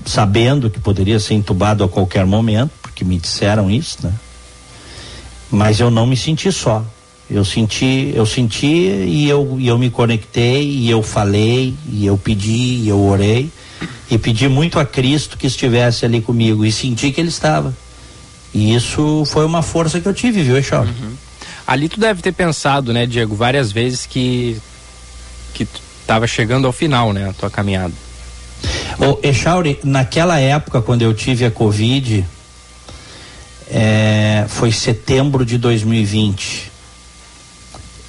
sabendo 0.06 0.70
que 0.70 0.80
poderia 0.80 1.20
ser 1.20 1.34
entubado 1.34 1.84
a 1.84 1.88
qualquer 1.88 2.24
momento, 2.24 2.79
porque 3.00 3.04
me 3.04 3.16
disseram 3.16 3.70
isso, 3.70 3.98
né? 4.02 4.12
Mas 5.50 5.80
eu 5.80 5.90
não 5.90 6.06
me 6.06 6.16
senti 6.16 6.52
só. 6.52 6.84
Eu 7.30 7.44
senti, 7.44 8.12
eu 8.14 8.26
senti 8.26 8.66
e 8.66 9.28
eu, 9.28 9.56
e 9.58 9.68
eu 9.68 9.78
me 9.78 9.88
conectei 9.88 10.68
e 10.68 10.90
eu 10.90 11.02
falei 11.02 11.74
e 11.90 12.04
eu 12.04 12.18
pedi 12.18 12.82
e 12.82 12.88
eu 12.88 13.00
orei 13.00 13.50
e 14.10 14.18
pedi 14.18 14.48
muito 14.48 14.78
a 14.78 14.84
Cristo 14.84 15.36
que 15.38 15.46
estivesse 15.46 16.04
ali 16.04 16.20
comigo 16.20 16.64
e 16.64 16.72
senti 16.72 17.12
que 17.12 17.20
ele 17.20 17.28
estava. 17.28 17.74
E 18.52 18.74
isso 18.74 19.24
foi 19.26 19.46
uma 19.46 19.62
força 19.62 20.00
que 20.00 20.08
eu 20.08 20.12
tive, 20.12 20.42
viu, 20.42 20.56
Eixal? 20.56 20.82
Uhum. 20.82 21.12
Ali 21.66 21.88
tu 21.88 22.00
deve 22.00 22.20
ter 22.20 22.32
pensado, 22.32 22.92
né, 22.92 23.06
Diego, 23.06 23.34
várias 23.34 23.70
vezes 23.72 24.06
que 24.06 24.60
que 25.54 25.64
tu 25.64 25.80
estava 26.00 26.26
chegando 26.26 26.66
ao 26.66 26.72
final, 26.72 27.12
né, 27.12 27.28
a 27.28 27.32
tua 27.32 27.50
caminhada. 27.50 27.94
Ô, 28.98 29.18
Echauri, 29.22 29.78
naquela 29.82 30.38
época, 30.38 30.82
quando 30.82 31.02
eu 31.02 31.14
tive 31.14 31.44
a 31.44 31.50
Covid, 31.50 32.24
é, 33.70 34.44
foi 34.48 34.72
setembro 34.72 35.44
de 35.44 35.56
2020. 35.56 36.70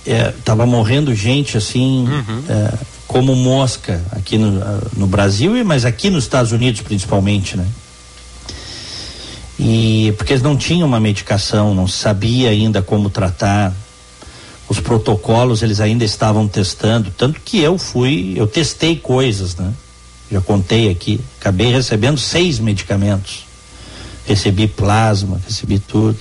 É, 0.06 0.34
tava 0.44 0.66
morrendo 0.66 1.14
gente 1.14 1.58
assim, 1.58 2.08
uhum. 2.08 2.44
é, 2.50 2.74
como 3.08 3.36
mosca 3.36 4.02
aqui 4.12 4.38
no, 4.38 4.60
no 4.98 5.06
Brasil, 5.06 5.64
mas 5.64 5.86
aqui 5.86 6.10
nos 6.10 6.24
Estados 6.24 6.52
Unidos 6.52 6.82
principalmente, 6.82 7.56
né? 7.56 7.68
E 9.60 10.12
porque 10.18 10.34
eles 10.34 10.42
não 10.42 10.58
tinham 10.58 10.88
uma 10.88 11.00
medicação, 11.00 11.76
não 11.76 11.88
sabia 11.88 12.50
ainda 12.50 12.82
como 12.82 13.12
tratar. 13.12 13.72
Os 14.68 14.80
protocolos 14.80 15.62
eles 15.62 15.80
ainda 15.80 16.04
estavam 16.04 16.48
testando, 16.48 17.12
tanto 17.16 17.40
que 17.42 17.60
eu 17.60 17.78
fui, 17.78 18.34
eu 18.36 18.48
testei 18.48 18.96
coisas, 18.96 19.56
né? 19.56 19.72
Já 20.32 20.42
contei 20.42 20.90
aqui, 20.90 21.20
acabei 21.40 21.72
recebendo 21.72 22.18
seis 22.18 22.58
medicamentos. 22.58 23.51
Recebi 24.26 24.68
plasma, 24.68 25.42
recebi 25.46 25.80
tudo. 25.80 26.20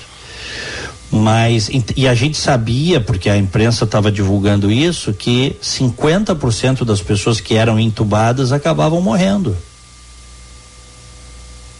Mas 1.10 1.68
e 1.96 2.06
a 2.06 2.14
gente 2.14 2.36
sabia, 2.36 3.00
porque 3.00 3.28
a 3.28 3.36
imprensa 3.36 3.84
estava 3.84 4.12
divulgando 4.12 4.70
isso, 4.70 5.12
que 5.12 5.56
50% 5.60 6.84
das 6.84 7.02
pessoas 7.02 7.40
que 7.40 7.56
eram 7.56 7.80
entubadas 7.80 8.52
acabavam 8.52 9.00
morrendo. 9.00 9.56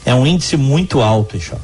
É 0.05 0.15
um 0.15 0.27
índice 0.27 0.57
muito 0.57 1.01
alto, 1.01 1.37
Ixauri. 1.37 1.63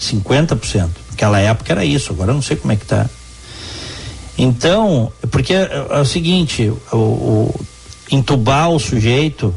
50%. 0.00 0.88
Naquela 1.10 1.38
época 1.38 1.72
era 1.72 1.84
isso, 1.84 2.12
agora 2.12 2.30
eu 2.30 2.34
não 2.34 2.42
sei 2.42 2.56
como 2.56 2.72
é 2.72 2.76
que 2.76 2.86
tá. 2.86 3.08
Então, 4.36 5.12
porque 5.30 5.52
é, 5.52 5.86
é 5.90 6.00
o 6.00 6.04
seguinte, 6.04 6.72
o, 6.90 6.96
o 6.96 7.60
entubar 8.10 8.70
o 8.70 8.78
sujeito, 8.78 9.54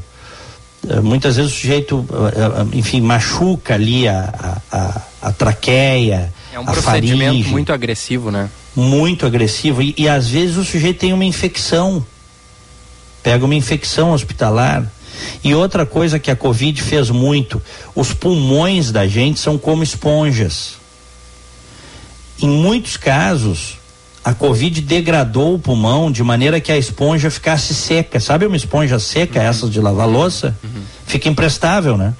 muitas 1.03 1.35
vezes 1.35 1.51
o 1.51 1.55
sujeito, 1.55 2.05
é, 2.33 2.77
enfim, 2.77 3.01
machuca 3.01 3.73
ali 3.73 4.07
a, 4.07 4.61
a, 4.71 5.01
a 5.21 5.31
traqueia, 5.31 6.33
É 6.53 6.59
um 6.59 6.65
procedimento 6.65 7.31
faringe, 7.31 7.49
muito 7.49 7.73
agressivo, 7.73 8.31
né? 8.31 8.49
Muito 8.75 9.25
agressivo 9.25 9.81
e, 9.81 9.93
e 9.97 10.07
às 10.07 10.27
vezes 10.27 10.57
o 10.57 10.65
sujeito 10.65 10.99
tem 10.99 11.13
uma 11.13 11.25
infecção, 11.25 12.05
pega 13.23 13.45
uma 13.45 13.55
infecção 13.55 14.11
hospitalar, 14.11 14.91
e 15.43 15.53
outra 15.53 15.85
coisa 15.85 16.19
que 16.19 16.29
a 16.29 16.35
Covid 16.35 16.81
fez 16.81 17.09
muito: 17.09 17.61
os 17.93 18.13
pulmões 18.13 18.91
da 18.91 19.07
gente 19.07 19.39
são 19.39 19.57
como 19.57 19.83
esponjas. 19.83 20.75
Em 22.41 22.49
muitos 22.49 22.97
casos, 22.97 23.77
a 24.25 24.33
Covid 24.33 24.81
degradou 24.81 25.53
o 25.53 25.59
pulmão 25.59 26.11
de 26.11 26.23
maneira 26.23 26.59
que 26.59 26.71
a 26.71 26.77
esponja 26.77 27.29
ficasse 27.29 27.75
seca. 27.75 28.19
Sabe 28.19 28.45
uma 28.45 28.57
esponja 28.57 28.97
seca, 28.99 29.39
uhum. 29.39 29.45
essas 29.45 29.69
de 29.71 29.79
lavar 29.79 30.07
louça? 30.07 30.57
Uhum. 30.63 30.81
Fica 31.05 31.29
imprestável, 31.29 31.95
né? 31.95 32.13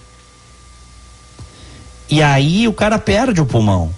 E 2.07 2.21
aí 2.21 2.67
o 2.67 2.73
cara 2.73 2.99
perde 2.99 3.41
o 3.41 3.45
pulmão. 3.45 3.91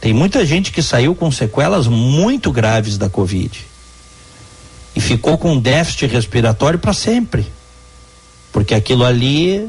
Tem 0.00 0.12
muita 0.12 0.44
gente 0.44 0.70
que 0.70 0.82
saiu 0.82 1.14
com 1.14 1.32
sequelas 1.32 1.86
muito 1.86 2.52
graves 2.52 2.98
da 2.98 3.08
Covid. 3.08 3.66
E 4.94 5.00
ficou 5.00 5.38
com 5.38 5.58
déficit 5.58 6.06
respiratório 6.06 6.78
para 6.78 6.92
sempre 6.92 7.46
porque 8.52 8.74
aquilo 8.74 9.04
ali 9.04 9.68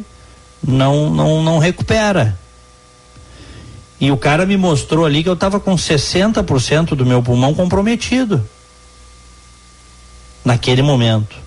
não, 0.61 1.09
não, 1.09 1.41
não 1.41 1.57
recupera. 1.57 2.37
E 4.03 4.11
o 4.11 4.17
cara 4.17 4.45
me 4.45 4.57
mostrou 4.57 5.05
ali 5.05 5.23
que 5.23 5.29
eu 5.29 5.33
estava 5.33 5.61
com 5.61 5.75
60% 5.75 6.87
do 6.87 7.05
meu 7.05 7.23
pulmão 7.23 7.53
comprometido. 7.53 8.43
Naquele 10.43 10.81
momento. 10.81 11.37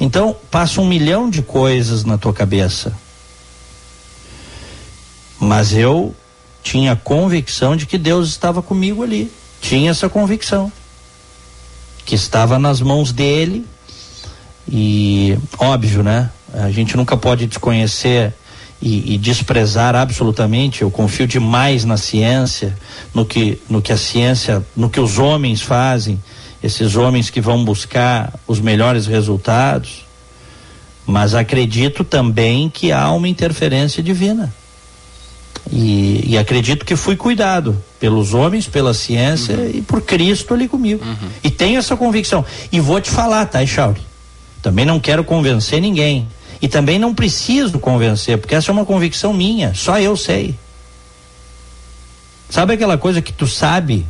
Então, 0.00 0.34
passa 0.50 0.80
um 0.80 0.84
milhão 0.88 1.30
de 1.30 1.42
coisas 1.42 2.04
na 2.04 2.18
tua 2.18 2.34
cabeça. 2.34 2.98
Mas 5.38 5.72
eu 5.72 6.16
tinha 6.64 6.96
convicção 6.96 7.76
de 7.76 7.86
que 7.86 7.96
Deus 7.96 8.30
estava 8.30 8.60
comigo 8.60 9.04
ali. 9.04 9.30
Tinha 9.60 9.92
essa 9.92 10.08
convicção. 10.08 10.72
Que 12.04 12.16
estava 12.16 12.58
nas 12.58 12.80
mãos 12.80 13.12
dele 13.12 13.64
e 14.68 15.38
óbvio, 15.60 16.02
né? 16.02 16.28
A 16.52 16.72
gente 16.72 16.96
nunca 16.96 17.16
pode 17.16 17.46
desconhecer 17.46 18.34
e, 18.80 19.14
e, 19.14 19.18
desprezar 19.18 19.94
absolutamente. 19.94 20.82
Eu 20.82 20.90
confio 20.90 21.26
demais 21.26 21.84
na 21.84 21.96
ciência, 21.96 22.76
no 23.14 23.24
que, 23.24 23.60
no 23.68 23.80
que 23.80 23.92
a 23.92 23.96
ciência, 23.96 24.64
no 24.76 24.90
que 24.90 25.00
os 25.00 25.18
homens 25.18 25.62
fazem, 25.62 26.22
esses 26.62 26.96
homens 26.96 27.30
que 27.30 27.40
vão 27.40 27.64
buscar 27.64 28.32
os 28.46 28.60
melhores 28.60 29.06
resultados. 29.06 30.04
Mas 31.06 31.34
acredito 31.34 32.04
também 32.04 32.68
que 32.68 32.92
há 32.92 33.10
uma 33.12 33.28
interferência 33.28 34.02
divina. 34.02 34.52
E, 35.70 36.22
e 36.26 36.38
acredito 36.38 36.84
que 36.84 36.94
fui 36.94 37.16
cuidado 37.16 37.82
pelos 37.98 38.34
homens, 38.34 38.68
pela 38.68 38.94
ciência 38.94 39.56
uhum. 39.56 39.70
e 39.74 39.82
por 39.82 40.00
Cristo 40.02 40.54
ali 40.54 40.68
comigo. 40.68 41.04
Uhum. 41.04 41.28
E 41.42 41.50
tenho 41.50 41.78
essa 41.78 41.96
convicção. 41.96 42.44
E 42.70 42.78
vou 42.78 43.00
te 43.00 43.10
falar, 43.10 43.46
tá, 43.46 43.62
Echauri? 43.62 44.00
Também 44.62 44.84
não 44.84 45.00
quero 45.00 45.24
convencer 45.24 45.80
ninguém. 45.80 46.28
E 46.66 46.68
também 46.68 46.98
não 46.98 47.14
preciso 47.14 47.78
convencer, 47.78 48.38
porque 48.38 48.52
essa 48.52 48.72
é 48.72 48.72
uma 48.72 48.84
convicção 48.84 49.32
minha, 49.32 49.72
só 49.72 50.00
eu 50.00 50.16
sei. 50.16 50.52
Sabe 52.50 52.74
aquela 52.74 52.98
coisa 52.98 53.22
que 53.22 53.32
tu 53.32 53.46
sabe? 53.46 54.04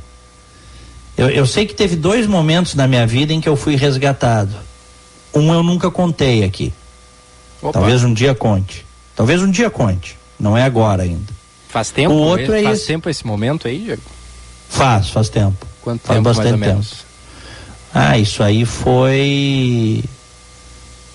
Eu, 1.19 1.29
eu 1.29 1.47
sei 1.47 1.67
que 1.67 1.75
teve 1.75 1.97
dois 1.97 2.27
momentos 2.27 2.75
na 2.75 2.89
minha 2.89 3.07
vida 3.07 3.35
em 3.35 3.43
que 3.43 3.49
eu 3.49 3.57
fui 3.57 3.77
resgatado. 3.77 4.57
Um 5.35 5.53
eu 5.53 5.63
nunca 5.63 5.91
contei 5.91 6.45
aqui. 6.45 6.73
Opa. 7.61 7.75
Talvez 7.75 8.03
um 8.03 8.15
dia 8.15 8.35
conte. 8.35 8.87
Talvez 9.15 9.43
um 9.43 9.51
dia 9.51 9.69
conte. 9.69 10.17
Não 10.41 10.57
é 10.57 10.63
agora 10.63 11.03
ainda. 11.03 11.31
Faz 11.69 11.91
tempo? 11.91 12.15
O 12.15 12.17
outro 12.17 12.55
é 12.55 12.63
faz 12.63 12.79
esse. 12.79 12.87
tempo 12.87 13.11
esse 13.11 13.27
momento 13.27 13.69
aí, 13.69 13.81
Diego? 13.81 14.03
Faz, 14.71 15.11
faz 15.11 15.29
tempo. 15.29 15.67
Quanto 15.83 16.01
faz 16.01 16.17
tempo, 16.17 16.25
bastante 16.35 16.59
tempo. 16.59 16.87
Ah, 17.93 18.17
isso 18.17 18.43
aí 18.43 18.65
foi 18.65 20.03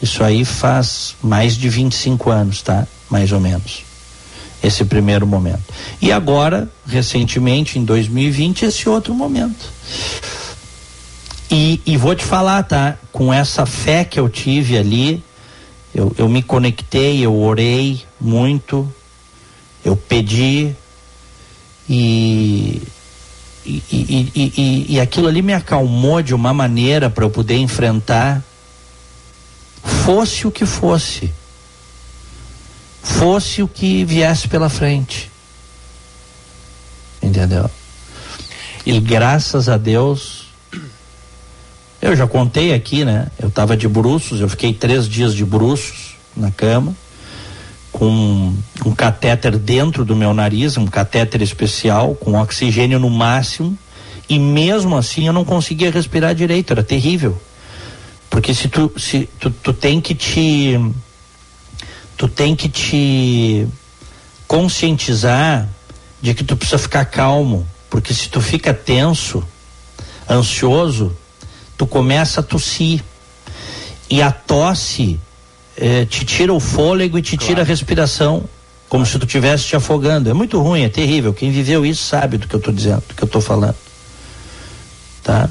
isso 0.02 0.24
aí 0.24 0.44
faz 0.44 1.16
mais 1.22 1.56
de 1.56 1.70
25 1.70 2.30
anos, 2.30 2.62
tá? 2.62 2.88
Mais 3.10 3.32
ou 3.32 3.40
menos. 3.40 3.84
Esse 4.64 4.84
primeiro 4.86 5.26
momento. 5.28 5.64
E 6.02 6.12
agora, 6.12 6.70
recentemente, 6.88 7.78
em 7.78 7.84
2020, 7.84 8.64
esse 8.64 8.88
outro 8.90 9.14
momento. 9.14 9.72
E, 11.50 11.82
e 11.86 11.98
vou 11.98 12.16
te 12.16 12.24
falar, 12.24 12.64
tá? 12.64 12.98
Com 13.12 13.34
essa 13.34 13.66
fé 13.66 14.04
que 14.04 14.20
eu 14.20 14.30
tive 14.30 14.78
ali, 14.78 15.24
eu, 15.94 16.14
eu 16.18 16.30
me 16.30 16.42
conectei, 16.42 17.20
eu 17.20 17.36
orei 17.36 18.02
muito, 18.20 18.92
eu 19.84 19.96
pedi 19.96 20.76
e 21.90 22.82
e, 23.64 23.84
e, 23.92 24.32
e, 24.36 24.86
e, 24.96 25.00
aquilo 25.00 25.28
ali 25.28 25.44
me 25.44 25.54
acalmou 25.54 26.20
de 26.24 26.34
uma 26.34 26.52
maneira 26.52 27.12
para 27.12 27.24
eu 27.24 27.30
poder 27.30 27.58
enfrentar 27.58 28.44
fosse 29.84 30.48
o 30.48 30.52
que 30.52 30.66
fosse, 30.66 31.34
fosse 33.02 33.62
o 33.64 33.68
que 33.68 34.04
viesse 34.06 34.48
pela 34.48 34.70
frente. 34.70 35.32
Entendeu? 37.22 37.70
E, 38.86 39.00
graças 39.00 39.70
a 39.70 39.78
Deus, 39.78 40.42
Eu 42.02 42.16
já 42.16 42.26
contei 42.26 42.74
aqui, 42.74 43.06
né? 43.06 43.28
Eu 43.38 43.50
estava 43.50 43.78
de 43.78 43.88
bruços, 43.88 44.42
eu 44.42 44.50
fiquei 44.50 44.74
três 44.74 45.08
dias 45.08 45.36
de 45.36 45.46
bruços 45.46 46.16
na 46.36 46.50
cama, 46.50 46.96
com 47.92 48.56
um 48.84 48.96
catéter 48.96 49.56
dentro 49.56 50.04
do 50.04 50.16
meu 50.16 50.34
nariz, 50.34 50.78
um 50.78 50.88
catéter 50.88 51.44
especial, 51.44 52.16
com 52.16 52.34
oxigênio 52.42 52.98
no 52.98 53.10
máximo, 53.10 53.78
e 54.28 54.40
mesmo 54.40 54.98
assim 54.98 55.28
eu 55.28 55.34
não 55.34 55.46
conseguia 55.46 55.92
respirar 55.92 56.34
direito, 56.34 56.74
era 56.74 56.84
terrível. 56.84 57.40
Porque 58.32 58.56
se 58.56 58.70
tu, 58.70 58.92
se 58.98 59.30
tu, 59.38 59.52
tu 59.52 59.74
tem 59.74 60.00
que 60.00 60.16
te 60.16 60.80
tu 62.16 62.30
tem 62.30 62.56
que 62.56 62.70
te 62.70 63.68
conscientizar 64.48 65.68
de 66.22 66.34
que 66.34 66.44
tu 66.44 66.56
precisa 66.56 66.78
ficar 66.78 67.04
calmo, 67.06 67.68
porque 67.90 68.14
se 68.14 68.30
tu 68.30 68.40
fica 68.40 68.74
tenso, 68.74 69.44
ansioso, 70.30 71.16
tu 71.78 71.86
começa 71.86 72.40
a 72.40 72.44
tossir. 72.44 73.04
E 74.10 74.22
a 74.22 74.32
tosse 74.32 75.20
eh, 75.76 76.06
te 76.06 76.24
tira 76.24 76.54
o 76.54 76.60
fôlego 76.60 77.18
e 77.18 77.22
te 77.22 77.36
claro. 77.36 77.48
tira 77.48 77.62
a 77.64 77.66
respiração, 77.66 78.44
como 78.88 79.06
se 79.06 79.20
tu 79.20 79.26
estivesse 79.26 79.66
te 79.66 79.76
afogando. 79.76 80.30
É 80.30 80.34
muito 80.34 80.62
ruim, 80.62 80.84
é 80.84 80.90
terrível. 80.90 81.34
Quem 81.34 81.52
viveu 81.52 81.86
isso 81.86 82.04
sabe 82.04 82.38
do 82.38 82.48
que 82.48 82.56
eu 82.56 82.60
estou 82.60 82.74
dizendo, 82.74 83.04
do 83.08 83.14
que 83.14 83.24
eu 83.24 83.26
estou 83.26 83.42
falando. 83.42 83.76
Tá? 85.24 85.50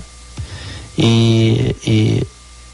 E, 0.96 1.76
e 1.86 2.26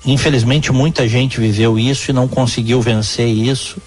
infelizmente 0.07 0.73
muita 0.73 1.09
gente 1.09 1.41
viveu 1.41 1.79
isso 1.79 2.11
e 2.11 2.15
não 2.15 2.29
conseguiu 2.29 2.81
vencer 2.81 3.29
isso 3.29 3.79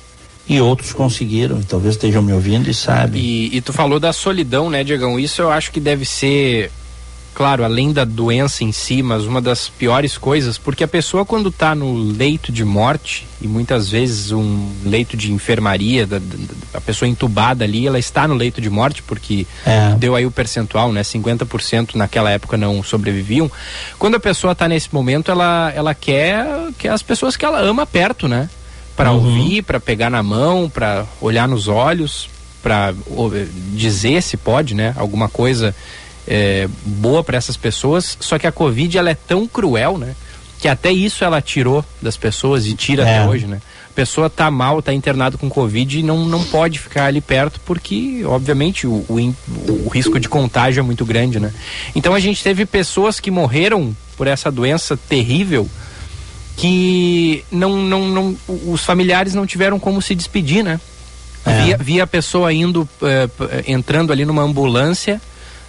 e 0.48 0.60
outros 0.60 0.92
conseguiram, 0.92 1.62
talvez 1.62 1.94
estejam 1.94 2.24
me 2.24 2.34
ouvindo 2.34 2.70
e 2.70 2.74
sabem. 2.74 3.22
E, 3.22 3.56
e 3.56 3.62
tu 3.62 3.72
falou 3.72 4.00
da 4.00 4.12
solidão, 4.12 4.68
né, 4.68 4.84
Diegão? 4.84 5.20
Isso 5.20 5.44
eu 5.44 5.52
acho 5.52 5.72
que 5.72 5.80
deve 5.80 6.06
ser 6.06 6.72
claro, 7.34 7.64
além 7.64 7.94
da 7.94 8.04
doença 8.04 8.64
em 8.64 8.72
si, 8.72 9.02
mas 9.02 9.26
uma 9.26 9.42
das 9.42 9.70
piores 9.70 10.18
coisas, 10.18 10.58
porque 10.58 10.84
a 10.84 10.88
pessoa 10.88 11.26
quando 11.26 11.50
está 11.50 11.74
no 11.74 11.94
leito 11.94 12.52
de 12.52 12.66
morte, 12.66 13.28
e 13.42 13.48
muitas 13.48 13.90
vezes 13.90 14.32
um 14.32 14.70
leito 14.84 15.16
de 15.16 15.32
enfermaria, 15.32 16.06
da, 16.06 16.20
da, 16.20 16.26
a 16.74 16.82
pessoa 16.82 17.08
entubada 17.08 17.64
ali, 17.64 17.88
ela 17.88 17.98
está 17.98 18.28
no 18.28 18.34
leito 18.34 18.60
de 18.60 18.70
morte, 18.70 19.02
porque 19.04 19.48
é. 19.66 19.96
deu 19.98 20.16
aí 20.16 20.26
o 20.26 20.32
percentual, 20.32 20.92
né? 20.92 21.02
50% 21.02 21.96
naquela 21.96 22.30
época 22.30 22.58
não 22.58 22.84
sobreviviam. 22.84 23.50
Quando 23.98 24.16
a 24.16 24.20
pessoa 24.20 24.52
está 24.52 24.68
nesse 24.68 24.94
momento, 24.94 25.32
ela, 25.32 25.72
ela 25.74 25.94
quer, 25.94 26.46
quer 26.78 26.90
as 26.90 27.02
pessoas 27.02 27.38
que 27.38 27.46
ela 27.46 27.62
ama 27.62 27.86
perto, 27.86 28.28
né? 28.28 28.50
Para 28.96 29.14
uhum. 29.14 29.26
ouvir, 29.26 29.62
para 29.62 29.80
pegar 29.80 30.10
na 30.10 30.22
mão, 30.22 30.70
para 30.70 31.06
olhar 31.22 31.48
nos 31.48 31.70
olhos, 31.70 32.30
para 32.62 32.94
dizer 33.74 34.22
se 34.22 34.36
pode, 34.36 34.76
né? 34.76 34.94
Alguma 34.98 35.30
coisa 35.30 35.74
é, 36.30 36.70
boa 36.86 37.24
para 37.24 37.38
essas 37.38 37.58
pessoas, 37.58 38.16
só 38.20 38.38
que 38.38 38.46
a 38.46 38.52
Covid 38.52 38.96
ela 38.96 39.10
é 39.10 39.16
tão 39.16 39.48
cruel, 39.48 39.98
né? 39.98 40.16
Que 40.60 40.68
até 40.68 40.92
isso 40.92 41.24
ela 41.24 41.42
tirou 41.42 41.84
das 42.00 42.16
pessoas 42.16 42.68
e 42.68 42.76
tira 42.76 43.04
é. 43.04 43.18
até 43.18 43.30
hoje, 43.30 43.48
né? 43.48 43.60
A 43.90 43.94
pessoa 43.94 44.30
tá 44.30 44.52
mal, 44.52 44.82
tá 44.82 44.94
internado 44.94 45.38
com 45.38 45.50
Covid 45.50 46.00
e 46.00 46.04
não, 46.04 46.26
não 46.26 46.44
pode 46.44 46.78
ficar 46.80 47.06
ali 47.06 47.20
perto 47.20 47.60
porque, 47.66 48.22
obviamente, 48.26 48.86
o, 48.86 48.94
o, 49.10 49.36
o 49.86 49.90
risco 49.90 50.20
de 50.20 50.30
contágio 50.30 50.80
é 50.80 50.84
muito 50.84 51.04
grande, 51.04 51.40
né? 51.40 51.52
Então 51.96 52.14
a 52.14 52.20
gente 52.20 52.44
teve 52.44 52.66
pessoas 52.66 53.20
que 53.20 53.32
morreram 53.32 53.96
por 54.16 54.28
essa 54.28 54.52
doença 54.52 54.96
terrível 54.96 55.68
que 56.56 57.44
não, 57.50 57.78
não, 57.78 58.08
não, 58.08 58.38
os 58.68 58.84
familiares 58.84 59.34
não 59.34 59.48
tiveram 59.48 59.80
como 59.80 60.02
se 60.02 60.14
despedir, 60.14 60.64
né? 60.64 60.80
É. 61.46 61.64
Via, 61.64 61.78
via 61.78 62.04
a 62.04 62.08
pessoa 62.08 62.54
indo, 62.54 62.82
uh, 62.82 63.64
entrando 63.66 64.12
ali 64.12 64.26
numa 64.26 64.44
ambulância 64.44 65.22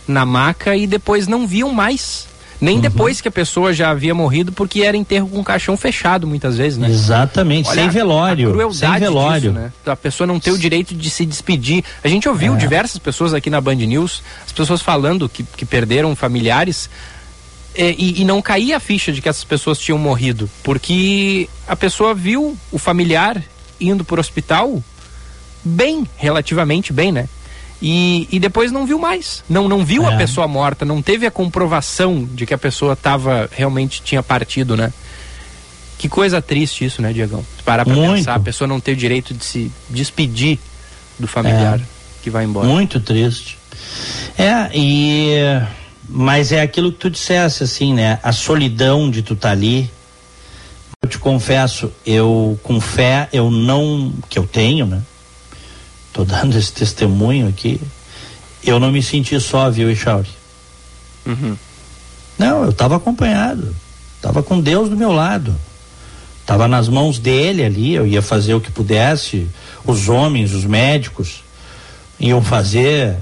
na 0.07 0.25
maca 0.25 0.77
e 0.77 0.87
depois 0.87 1.27
não 1.27 1.47
viam 1.47 1.73
mais. 1.73 2.29
Nem 2.61 2.77
uhum. 2.77 2.83
depois 2.83 3.21
que 3.23 3.29
a 3.29 3.31
pessoa 3.31 3.73
já 3.73 3.91
havia 3.91 4.15
morrido, 4.15 4.53
porque 4.53 4.83
era 4.83 4.95
enterro 4.95 5.29
com 5.29 5.43
caixão 5.43 5.77
fechado 5.79 6.27
muitas 6.27 6.59
vezes, 6.59 6.77
né? 6.77 6.91
Exatamente, 6.91 7.71
Olha, 7.71 7.83
sem 7.83 7.89
velório. 7.89 8.69
A 8.69 8.73
sem 8.75 8.99
velório. 8.99 9.53
Disso, 9.53 9.53
né? 9.53 9.73
A 9.87 9.97
pessoa 9.97 10.27
não 10.27 10.39
ter 10.39 10.51
o 10.51 10.59
direito 10.59 10.95
de 10.95 11.09
se 11.09 11.25
despedir. 11.25 11.83
A 12.05 12.09
gente 12.09 12.29
ouviu 12.29 12.55
é. 12.55 12.57
diversas 12.59 12.99
pessoas 12.99 13.33
aqui 13.33 13.49
na 13.49 13.61
Band 13.63 13.77
News, 13.77 14.23
as 14.45 14.53
pessoas 14.53 14.83
falando 14.83 15.27
que, 15.27 15.43
que 15.43 15.65
perderam 15.65 16.15
familiares. 16.15 16.91
É, 17.75 17.95
e, 17.97 18.21
e, 18.21 18.25
não 18.25 18.43
caía 18.43 18.77
a 18.77 18.81
ficha 18.81 19.13
de 19.13 19.23
que 19.23 19.29
essas 19.29 19.45
pessoas 19.45 19.79
tinham 19.79 19.97
morrido, 19.97 20.51
porque 20.61 21.49
a 21.69 21.77
pessoa 21.77 22.13
viu 22.13 22.59
o 22.73 22.79
familiar 22.79 23.41
indo 23.81 24.05
para 24.05 24.17
o 24.17 24.21
hospital 24.21 24.83
bem, 25.65 26.05
relativamente 26.17 26.93
bem, 26.93 27.13
né? 27.13 27.29
E, 27.83 28.29
e 28.31 28.39
depois 28.39 28.71
não 28.71 28.85
viu 28.87 28.99
mais. 28.99 29.43
Não, 29.49 29.69
não 29.69 29.85
viu 29.85 30.05
é. 30.05 30.15
a 30.15 30.17
pessoa 30.17 30.47
morta, 30.47 30.85
não 30.85 31.01
teve 31.01 31.27
a 31.27 31.31
comprovação 31.31 32.29
de 32.33 32.45
que 32.45 32.53
a 32.53 32.59
pessoa 32.59 32.95
tava, 32.95 33.49
realmente 33.53 34.03
tinha 34.03 34.23
partido, 34.23 34.77
né? 34.77 34.93
Que 35.97 36.09
coisa 36.09 36.41
triste 36.41 36.85
isso, 36.85 37.03
né, 37.03 37.13
Diegão? 37.13 37.45
Parar 37.65 37.85
pra 37.85 37.95
Muito. 37.95 38.17
pensar, 38.17 38.35
a 38.35 38.41
pessoa 38.41 38.67
não 38.67 38.81
ter 38.81 38.93
o 38.93 38.97
direito 38.97 39.35
de 39.35 39.45
se 39.45 39.73
despedir 39.89 40.59
do 41.19 41.27
familiar 41.27 41.79
é. 41.79 41.83
que 42.23 42.31
vai 42.31 42.45
embora. 42.45 42.67
Muito 42.67 43.01
triste. 43.01 43.59
É, 44.37 44.71
e. 44.75 45.35
Mas 46.09 46.51
é 46.53 46.61
aquilo 46.61 46.91
que 46.91 46.99
tu 46.99 47.11
dissesse, 47.11 47.63
assim, 47.63 47.95
né? 47.95 48.19
A 48.23 48.33
solidão 48.33 49.11
de 49.11 49.23
tu 49.23 49.35
estar 49.35 49.49
tá 49.49 49.53
ali. 49.53 49.91
Eu 51.03 51.09
te 51.09 51.19
confesso, 51.19 51.93
eu, 52.05 52.59
com 52.63 52.81
fé, 52.81 53.29
eu 53.33 53.51
não. 53.51 54.13
que 54.29 54.39
eu 54.39 54.47
tenho, 54.47 54.87
né? 54.87 55.03
Tô 56.13 56.25
dando 56.25 56.57
esse 56.57 56.73
testemunho 56.73 57.49
aqui. 57.49 57.81
Eu 58.63 58.79
não 58.79 58.91
me 58.91 59.03
senti 59.03 59.39
só, 59.41 59.71
viu, 59.71 59.91
Echauri? 59.91 60.29
Uhum. 61.27 61.57
Não, 62.39 62.65
eu 62.65 62.71
estava 62.71 62.97
acompanhado. 62.97 63.75
Estava 64.17 64.43
com 64.43 64.61
Deus 64.61 64.89
do 64.89 64.97
meu 64.97 65.13
lado. 65.13 65.55
Estava 66.41 66.67
nas 66.67 66.89
mãos 66.89 67.19
dele 67.19 67.65
ali, 67.65 67.95
eu 67.95 68.07
ia 68.07 68.21
fazer 68.21 68.55
o 68.55 68.61
que 68.61 68.71
pudesse. 68.71 69.47
Os 69.85 70.09
homens, 70.09 70.53
os 70.53 70.65
médicos, 70.65 71.43
iam 72.19 72.43
fazer 72.43 73.17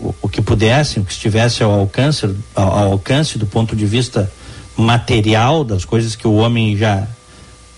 o, 0.00 0.14
o 0.22 0.28
que 0.28 0.40
pudessem, 0.40 1.02
o 1.02 1.06
que 1.06 1.12
estivesse 1.12 1.62
ao 1.62 1.70
alcance, 1.70 2.34
ao, 2.54 2.78
ao 2.78 2.92
alcance 2.92 3.38
do 3.38 3.46
ponto 3.46 3.76
de 3.76 3.84
vista 3.84 4.32
material 4.76 5.62
das 5.62 5.84
coisas 5.84 6.16
que 6.16 6.26
o 6.26 6.34
homem 6.34 6.76
já 6.76 7.06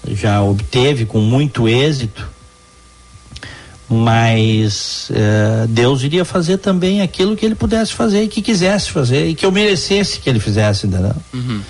já 0.09 0.41
obteve 0.41 1.05
com 1.05 1.19
muito 1.19 1.69
êxito 1.69 2.36
mas 3.89 5.09
uh, 5.11 5.67
Deus 5.69 6.03
iria 6.03 6.25
fazer 6.25 6.59
também 6.59 7.01
aquilo 7.03 7.37
que 7.37 7.47
ele 7.47 7.55
pudesse 7.55 7.93
fazer 7.93 8.25
e 8.25 8.29
que 8.29 8.43
quisesse 8.43 8.91
fazer 8.91 9.29
e 9.29 9.35
que 9.35 9.47
eu 9.47 9.53
merecesse 9.53 10.19
que 10.19 10.29
ele 10.29 10.41
fizesse, 10.41 10.87
entendeu? 10.87 11.15
Uhum. 11.33 11.63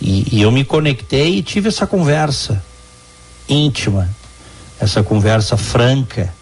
E, 0.00 0.36
e, 0.36 0.42
eu 0.42 0.50
me 0.50 0.64
conectei 0.64 1.36
e 1.36 1.42
tive 1.42 1.68
essa 1.68 1.86
conversa 1.86 2.62
íntima, 3.48 4.08
essa 4.80 5.02
conversa 5.02 5.56
franca. 5.56 6.32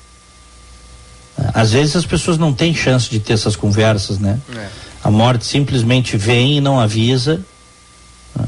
Às 1.52 1.72
vezes 1.72 1.96
as 1.96 2.06
pessoas 2.06 2.38
não 2.38 2.54
têm 2.54 2.74
chance 2.74 3.10
de 3.10 3.18
ter 3.18 3.34
essas 3.34 3.56
conversas, 3.56 4.18
né? 4.18 4.38
É. 4.54 4.68
A 5.02 5.10
morte 5.10 5.44
simplesmente 5.44 6.16
vem 6.16 6.58
e 6.58 6.60
não 6.60 6.78
avisa. 6.78 7.42
Né? 8.34 8.46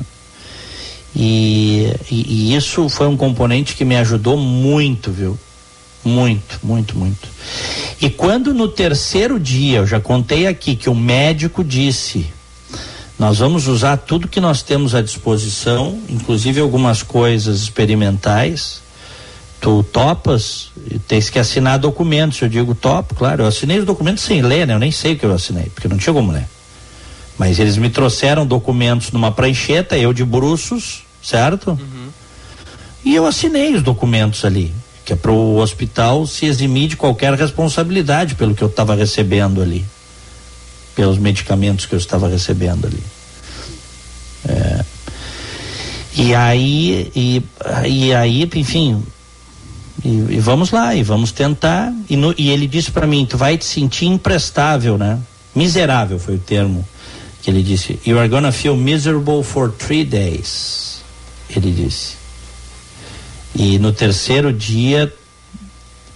E, 1.15 1.93
e, 2.11 2.51
e 2.53 2.55
isso 2.55 2.89
foi 2.89 3.07
um 3.07 3.17
componente 3.17 3.75
que 3.75 3.85
me 3.85 3.97
ajudou 3.97 4.37
muito, 4.39 5.11
viu? 5.11 5.39
Muito, 6.05 6.59
muito, 6.63 6.99
muito. 6.99 7.29
E 8.01 8.11
quando 8.11 8.53
no 8.53 8.67
terceiro 8.67 9.39
dia, 9.39 9.79
eu 9.79 9.87
já 9.87 10.01
contei 10.01 10.47
aqui 10.47 10.75
que 10.75 10.91
o 10.91 10.95
médico 10.95 11.63
disse: 11.63 12.27
nós 13.19 13.39
vamos 13.39 13.69
usar 13.69 13.97
tudo 13.99 14.27
que 14.27 14.41
nós 14.41 14.63
temos 14.63 14.97
à 14.97 15.01
disposição, 15.01 16.01
inclusive 16.09 16.61
algumas 16.61 17.03
coisas 17.05 17.63
experimentais. 17.63 18.83
Tu 19.61 19.85
topas, 19.85 20.73
tens 21.07 21.31
que 21.31 21.39
assinar 21.39 21.79
documentos. 21.79 22.41
Eu 22.41 22.49
digo 22.49 22.75
topo, 22.75 23.15
claro. 23.15 23.45
Eu 23.45 23.47
assinei 23.47 23.79
os 23.79 23.85
documentos 23.85 24.25
sem 24.25 24.43
ler, 24.43 24.67
né? 24.67 24.75
Eu 24.75 24.81
nem 24.81 24.91
sei 24.91 25.13
o 25.13 25.19
que 25.19 25.25
eu 25.25 25.33
assinei, 25.33 25.71
porque 25.73 25.87
não 25.87 25.97
tinha 25.97 26.13
como 26.13 26.33
ler. 26.33 26.49
Mas 27.39 27.61
eles 27.61 27.77
me 27.77 27.89
trouxeram 27.89 28.45
documentos 28.45 29.13
numa 29.13 29.31
prancheta, 29.31 29.97
eu 29.97 30.13
de 30.13 30.25
bruços, 30.25 31.05
certo? 31.23 31.71
Uhum. 31.71 32.09
E 33.05 33.15
eu 33.15 33.25
assinei 33.25 33.73
os 33.73 33.85
documentos 33.85 34.45
ali 34.45 34.75
que 35.05 35.13
é 35.13 35.17
para 35.17 35.33
o 35.33 35.59
hospital 35.59 36.27
se 36.27 36.47
eximir 36.47 36.89
de 36.89 36.97
qualquer 36.97 37.35
responsabilidade 37.35 38.35
pelo 38.35 38.55
que 38.55 38.63
eu 38.63 38.69
estava 38.69 38.95
recebendo 38.95 39.61
ali, 39.61 39.85
pelos 40.95 41.19
medicamentos 41.19 41.87
que 41.87 41.95
eu 41.95 41.99
estava 41.99 42.29
recebendo 42.29 42.87
ali. 42.87 43.03
É, 44.49 44.85
e 46.15 46.35
aí, 46.35 47.11
e, 47.17 47.43
e 47.87 48.15
aí, 48.15 48.49
enfim, 48.55 49.03
e, 50.05 50.09
e, 50.09 50.41
vamos 50.41 50.71
lá, 50.71 50.95
e 50.95 51.03
vamos 51.03 51.33
tentar. 51.33 51.93
E, 52.09 52.17
no, 52.17 52.35
e 52.37 52.51
ele 52.51 52.67
disse 52.67 52.91
para 52.91 53.07
mim: 53.07 53.25
tu 53.25 53.37
vai 53.37 53.57
te 53.57 53.65
sentir 53.65 54.07
imprestável, 54.07 54.99
né? 54.99 55.19
Miserável 55.55 56.19
foi 56.19 56.37
o 56.37 56.39
termo 56.39 56.87
que 57.43 57.51
ele 57.51 57.63
disse. 57.63 57.99
You 58.07 58.19
are 58.19 58.29
gonna 58.29 58.53
feel 58.53 58.77
miserable 58.77 59.43
for 59.43 59.71
three 59.71 60.05
days. 60.05 61.03
Ele 61.55 61.71
disse. 61.71 62.22
E 63.55 63.79
no 63.79 63.93
terceiro 63.93 64.53
dia, 64.53 65.13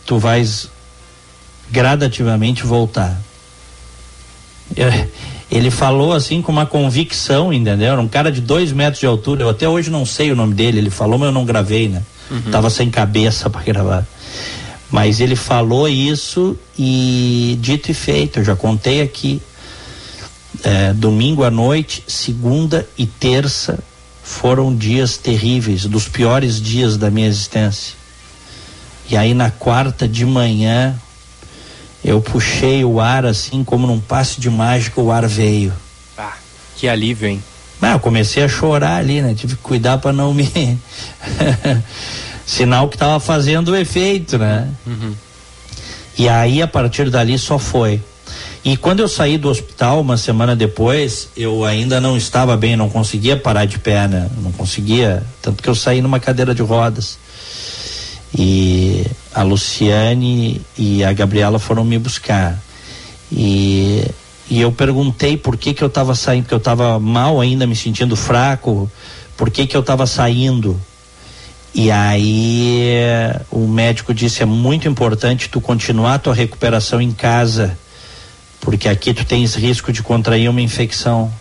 tu 0.06 0.18
vais 0.18 0.68
gradativamente 1.70 2.64
voltar. 2.64 3.20
Ele 5.50 5.70
falou 5.70 6.12
assim 6.12 6.42
com 6.42 6.50
uma 6.50 6.66
convicção, 6.66 7.52
entendeu? 7.52 7.92
Era 7.92 8.00
um 8.00 8.08
cara 8.08 8.32
de 8.32 8.40
dois 8.40 8.72
metros 8.72 9.00
de 9.00 9.06
altura. 9.06 9.42
Eu 9.44 9.50
até 9.50 9.68
hoje 9.68 9.90
não 9.90 10.04
sei 10.04 10.32
o 10.32 10.36
nome 10.36 10.54
dele. 10.54 10.78
Ele 10.78 10.90
falou, 10.90 11.18
mas 11.18 11.26
eu 11.26 11.32
não 11.32 11.44
gravei, 11.44 11.88
né? 11.88 12.02
Uhum. 12.30 12.50
Tava 12.50 12.70
sem 12.70 12.90
cabeça 12.90 13.48
para 13.50 13.62
gravar. 13.62 14.06
Mas 14.90 15.20
ele 15.20 15.36
falou 15.36 15.88
isso 15.88 16.56
e 16.78 17.58
dito 17.60 17.90
e 17.90 17.94
feito. 17.94 18.40
Eu 18.40 18.44
já 18.44 18.56
contei 18.56 19.02
aqui. 19.02 19.40
É, 20.64 20.92
domingo 20.94 21.44
à 21.44 21.50
noite, 21.50 22.02
segunda 22.06 22.88
e 22.96 23.06
terça 23.06 23.78
foram 24.26 24.74
dias 24.74 25.16
terríveis, 25.16 25.84
dos 25.86 26.08
piores 26.08 26.60
dias 26.60 26.96
da 26.96 27.08
minha 27.08 27.28
existência. 27.28 27.94
E 29.08 29.16
aí 29.16 29.32
na 29.32 29.52
quarta 29.52 30.08
de 30.08 30.26
manhã 30.26 30.96
eu 32.04 32.20
puxei 32.20 32.84
o 32.84 33.00
ar 33.00 33.24
assim 33.24 33.62
como 33.62 33.86
num 33.86 34.00
passe 34.00 34.40
de 34.40 34.50
mágica 34.50 35.00
o 35.00 35.12
ar 35.12 35.26
veio. 35.28 35.72
Ah, 36.18 36.34
que 36.76 36.88
alívio, 36.88 37.28
hein? 37.28 37.42
Ah, 37.80 37.92
eu 37.92 38.00
comecei 38.00 38.42
a 38.42 38.48
chorar 38.48 38.96
ali, 38.96 39.22
né? 39.22 39.32
Tive 39.32 39.54
que 39.54 39.62
cuidar 39.62 39.98
para 39.98 40.12
não 40.12 40.34
me 40.34 40.50
sinal 42.44 42.88
que 42.88 42.96
estava 42.96 43.20
fazendo 43.20 43.68
o 43.68 43.76
efeito, 43.76 44.38
né? 44.38 44.68
Uhum. 44.84 45.14
E 46.18 46.28
aí 46.28 46.60
a 46.60 46.66
partir 46.66 47.10
dali 47.10 47.38
só 47.38 47.60
foi. 47.60 48.02
E 48.66 48.76
quando 48.76 48.98
eu 48.98 49.06
saí 49.06 49.38
do 49.38 49.48
hospital 49.48 50.00
uma 50.00 50.16
semana 50.16 50.56
depois, 50.56 51.28
eu 51.36 51.64
ainda 51.64 52.00
não 52.00 52.16
estava 52.16 52.56
bem, 52.56 52.74
não 52.74 52.90
conseguia 52.90 53.36
parar 53.36 53.64
de 53.64 53.78
pé, 53.78 54.08
né? 54.08 54.28
Não 54.42 54.50
conseguia, 54.50 55.22
tanto 55.40 55.62
que 55.62 55.68
eu 55.68 55.74
saí 55.76 56.02
numa 56.02 56.18
cadeira 56.18 56.52
de 56.52 56.62
rodas. 56.62 57.16
E 58.36 59.06
a 59.32 59.44
Luciane 59.44 60.60
e 60.76 61.04
a 61.04 61.12
Gabriela 61.12 61.60
foram 61.60 61.84
me 61.84 61.96
buscar. 61.96 62.60
E, 63.30 64.04
e 64.50 64.60
eu 64.60 64.72
perguntei 64.72 65.36
por 65.36 65.56
que 65.56 65.72
que 65.72 65.84
eu 65.84 65.86
estava 65.86 66.16
saindo, 66.16 66.42
porque 66.42 66.54
eu 66.54 66.58
estava 66.58 66.98
mal 66.98 67.40
ainda, 67.40 67.68
me 67.68 67.76
sentindo 67.76 68.16
fraco, 68.16 68.90
por 69.36 69.48
que 69.48 69.68
que 69.68 69.76
eu 69.76 69.80
estava 69.80 70.08
saindo. 70.08 70.76
E 71.72 71.88
aí 71.92 72.90
o 73.48 73.68
médico 73.68 74.12
disse 74.12 74.42
é 74.42 74.46
muito 74.46 74.88
importante 74.88 75.48
tu 75.48 75.60
continuar 75.60 76.14
a 76.14 76.18
tua 76.18 76.34
recuperação 76.34 77.00
em 77.00 77.12
casa, 77.12 77.78
porque 78.66 78.88
aqui 78.88 79.14
tu 79.14 79.24
tens 79.24 79.54
risco 79.54 79.92
de 79.92 80.02
contrair 80.02 80.50
uma 80.50 80.60
infecção. 80.60 81.32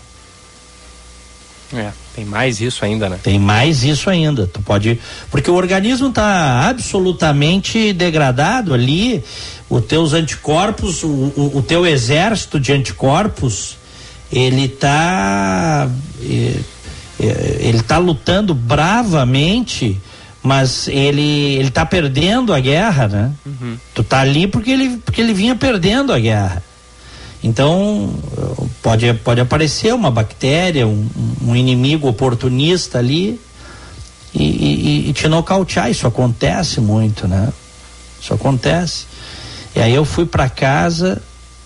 É. 1.73 1.89
Tem 2.13 2.23
mais 2.23 2.61
isso 2.61 2.85
ainda, 2.85 3.09
né? 3.09 3.19
Tem 3.21 3.39
mais 3.39 3.83
isso 3.83 4.11
ainda. 4.11 4.45
Tu 4.45 4.61
pode. 4.61 4.99
Porque 5.31 5.49
o 5.49 5.55
organismo 5.55 6.09
está 6.09 6.69
absolutamente 6.69 7.91
degradado 7.93 8.75
ali. 8.75 9.23
Os 9.67 9.83
teus 9.85 10.13
anticorpos, 10.13 11.01
o, 11.01 11.07
o, 11.07 11.51
o 11.55 11.61
teu 11.63 11.83
exército 11.83 12.59
de 12.59 12.71
anticorpos, 12.71 13.75
ele 14.31 14.65
está 14.65 15.89
ele 16.21 17.79
está 17.79 17.97
lutando 17.97 18.53
bravamente, 18.53 19.99
mas 20.43 20.87
ele 20.87 21.55
ele 21.55 21.69
está 21.69 21.87
perdendo 21.87 22.53
a 22.53 22.59
guerra, 22.59 23.07
né? 23.07 23.31
Uhum. 23.43 23.77
Tu 23.95 24.03
tá 24.03 24.19
ali 24.19 24.45
porque 24.45 24.69
ele 24.69 24.97
porque 25.03 25.21
ele 25.21 25.33
vinha 25.33 25.55
perdendo 25.55 26.13
a 26.13 26.19
guerra. 26.19 26.61
Então, 27.45 28.09
pode, 28.81 29.13
pode 29.23 29.39
aparecer 29.39 29.93
uma 29.93 30.09
bactéria, 30.09 30.87
um, 30.87 31.07
um 31.43 31.55
inimigo 31.55 32.07
oportunista 32.07 32.97
ali 32.97 33.39
e, 34.33 34.43
e, 34.43 35.09
e, 35.09 35.13
te 35.13 35.27
nocautear. 35.27 35.91
Isso 35.91 36.07
acontece 36.07 36.81
muito, 36.81 37.27
né? 37.27 37.53
Isso 38.19 38.33
acontece. 38.33 39.05
E 39.75 39.79
aí 39.79 39.93
eu 39.93 40.03
fui 40.03 40.25
para 40.25 40.49
casa 40.49 41.21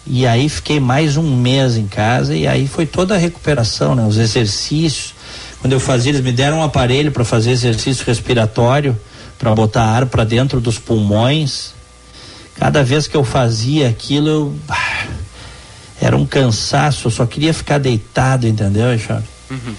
e 0.06 0.28
aí 0.28 0.50
fiquei 0.50 0.82
mais 0.82 1.16
um 1.16 1.38
mês 1.38 1.78
em 1.78 1.88
casa 1.88 2.36
e 2.36 2.46
aí 2.46 2.68
foi 2.68 2.86
toda 2.86 3.16
a 3.16 3.18
recuperação, 3.18 3.96
né? 3.96 4.06
Os 4.06 4.18
exercícios. 4.18 5.14
Quando 5.62 5.72
eu 5.72 5.80
fazia, 5.80 6.12
eles 6.12 6.22
me 6.22 6.34
deram 6.34 6.58
um 6.58 6.64
aparelho 6.64 7.10
para 7.10 7.24
fazer 7.24 7.52
exercício 7.52 8.06
respiratório, 8.06 9.00
para 9.38 9.56
botar 9.56 9.86
ar 9.86 10.08
para 10.08 10.26
dentro 10.26 10.60
dos 10.60 10.78
pulmões. 10.78 11.72
Cada 12.56 12.84
vez 12.84 13.08
que 13.08 13.16
eu 13.16 13.24
fazia 13.24 13.88
aquilo, 13.88 14.30
eu 14.30 14.56
era 16.02 16.16
um 16.16 16.26
cansaço, 16.26 17.08
eu 17.08 17.12
só 17.12 17.26
queria 17.26 17.54
ficar 17.54 17.78
deitado, 17.78 18.48
entendeu, 18.48 18.98
Charles? 18.98 19.28
Uhum. 19.50 19.76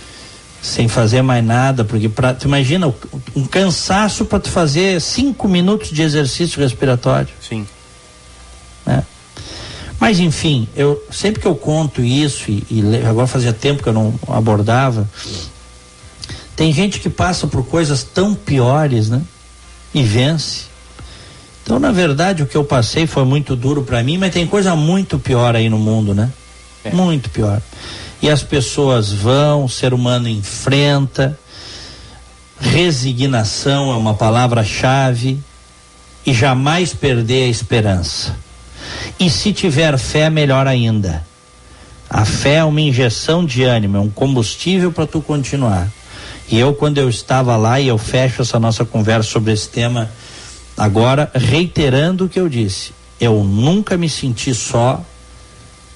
Sem 0.63 0.89
fazer 0.89 1.23
mais 1.23 1.43
nada, 1.45 1.85
porque 1.85 2.09
pra, 2.09 2.35
tu 2.35 2.47
imagina 2.47 2.93
um 3.35 3.47
cansaço 3.47 4.25
para 4.27 4.41
tu 4.41 4.51
fazer 4.51 5.01
cinco 5.01 5.49
minutos 5.49 5.91
de 5.91 6.03
exercício 6.03 6.61
respiratório. 6.61 7.31
Sim. 7.41 7.67
Né? 8.85 9.03
Mas 9.99 10.19
enfim, 10.19 10.69
eu 10.77 11.03
sempre 11.11 11.41
que 11.41 11.47
eu 11.47 11.55
conto 11.55 12.03
isso 12.03 12.51
e, 12.51 12.65
e 12.71 12.83
agora 13.07 13.27
fazia 13.27 13.53
tempo 13.53 13.83
que 13.83 13.89
eu 13.89 13.93
não 13.93 14.15
abordava, 14.29 15.09
tem 16.55 16.73
gente 16.75 17.01
que 17.01 17.09
passa 17.09 17.47
por 17.47 17.65
coisas 17.65 18.03
tão 18.03 18.35
piores, 18.35 19.09
né? 19.09 19.23
E 19.95 20.03
vence. 20.03 20.70
Então, 21.71 21.79
na 21.79 21.93
verdade, 21.93 22.43
o 22.43 22.47
que 22.47 22.57
eu 22.57 22.65
passei 22.65 23.07
foi 23.07 23.25
muito 23.25 23.55
duro 23.55 23.85
para 23.85 24.03
mim, 24.03 24.19
mas 24.19 24.35
tem 24.35 24.45
coisa 24.45 24.75
muito 24.75 25.21
pior 25.21 25.55
aí 25.55 25.69
no 25.69 25.79
mundo, 25.79 26.13
né? 26.13 26.29
É. 26.83 26.91
Muito 26.91 27.31
pior. 27.31 27.63
E 28.21 28.29
as 28.29 28.43
pessoas 28.43 29.13
vão, 29.13 29.67
o 29.67 29.69
ser 29.69 29.95
humano 29.95 30.29
enfrenta. 30.29 31.39
Resignação 32.61 33.93
é 33.93 33.95
uma 33.95 34.15
palavra-chave 34.15 35.39
e 36.27 36.35
jamais 36.35 36.93
perder 36.93 37.45
a 37.45 37.49
esperança. 37.49 38.35
E 39.21 39.31
se 39.31 39.53
tiver 39.53 39.97
fé, 39.97 40.29
melhor 40.29 40.67
ainda. 40.67 41.25
A 42.11 42.25
fé 42.25 42.57
é 42.57 42.65
uma 42.65 42.81
injeção 42.81 43.47
de 43.47 43.63
ânimo, 43.63 43.97
é 43.97 44.01
um 44.01 44.11
combustível 44.11 44.91
para 44.91 45.07
tu 45.07 45.21
continuar. 45.21 45.89
E 46.49 46.59
eu, 46.59 46.75
quando 46.75 46.99
eu 46.99 47.09
estava 47.09 47.57
lá, 47.57 47.79
e 47.79 47.87
eu 47.87 47.97
fecho 47.97 48.43
essa 48.43 48.59
nossa 48.59 48.85
conversa 48.85 49.31
sobre 49.31 49.53
esse 49.53 49.69
tema 49.69 50.11
Agora, 50.81 51.31
reiterando 51.35 52.25
o 52.25 52.29
que 52.31 52.41
eu 52.41 52.49
disse, 52.49 52.95
eu 53.21 53.45
nunca 53.45 53.99
me 53.99 54.09
senti 54.09 54.55
só 54.55 55.05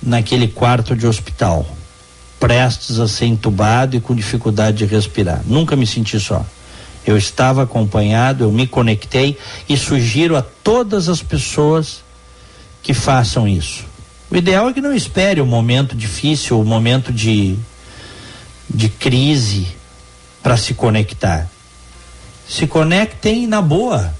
naquele 0.02 0.46
quarto 0.46 0.94
de 0.94 1.06
hospital, 1.06 1.66
prestes 2.38 2.98
a 2.98 3.08
ser 3.08 3.24
entubado 3.24 3.96
e 3.96 4.00
com 4.02 4.14
dificuldade 4.14 4.76
de 4.76 4.84
respirar. 4.84 5.40
Nunca 5.46 5.74
me 5.74 5.86
senti 5.86 6.20
só. 6.20 6.44
Eu 7.06 7.16
estava 7.16 7.62
acompanhado, 7.62 8.44
eu 8.44 8.52
me 8.52 8.66
conectei 8.66 9.38
e 9.66 9.74
sugiro 9.74 10.36
a 10.36 10.42
todas 10.42 11.08
as 11.08 11.22
pessoas 11.22 12.04
que 12.82 12.92
façam 12.92 13.48
isso. 13.48 13.86
O 14.30 14.36
ideal 14.36 14.68
é 14.68 14.74
que 14.74 14.82
não 14.82 14.92
espere 14.92 15.40
o 15.40 15.44
um 15.44 15.46
momento 15.46 15.96
difícil, 15.96 16.58
o 16.58 16.60
um 16.60 16.66
momento 16.66 17.10
de, 17.10 17.56
de 18.68 18.90
crise 18.90 19.66
para 20.42 20.58
se 20.58 20.74
conectar. 20.74 21.48
Se 22.46 22.66
conectem 22.66 23.46
na 23.46 23.62
boa 23.62 24.12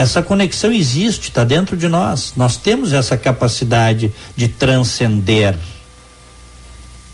essa 0.00 0.22
conexão 0.22 0.72
existe, 0.72 1.28
está 1.28 1.44
dentro 1.44 1.76
de 1.76 1.86
nós. 1.86 2.32
Nós 2.34 2.56
temos 2.56 2.94
essa 2.94 3.18
capacidade 3.18 4.10
de 4.34 4.48
transcender. 4.48 5.54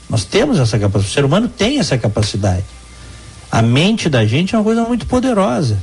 Nós 0.09 0.25
temos 0.25 0.61
essa 0.61 0.79
capacidade. 0.79 1.11
O 1.11 1.15
ser 1.15 1.25
humano 1.25 1.49
tem 1.49 1.81
essa 1.81 1.99
capacidade. 1.99 2.65
A 3.51 3.61
mente 3.61 4.09
da 4.09 4.25
gente 4.25 4.55
é 4.55 4.59
uma 4.59 4.63
coisa 4.63 4.85
muito 4.85 5.05
poderosa. 5.05 5.83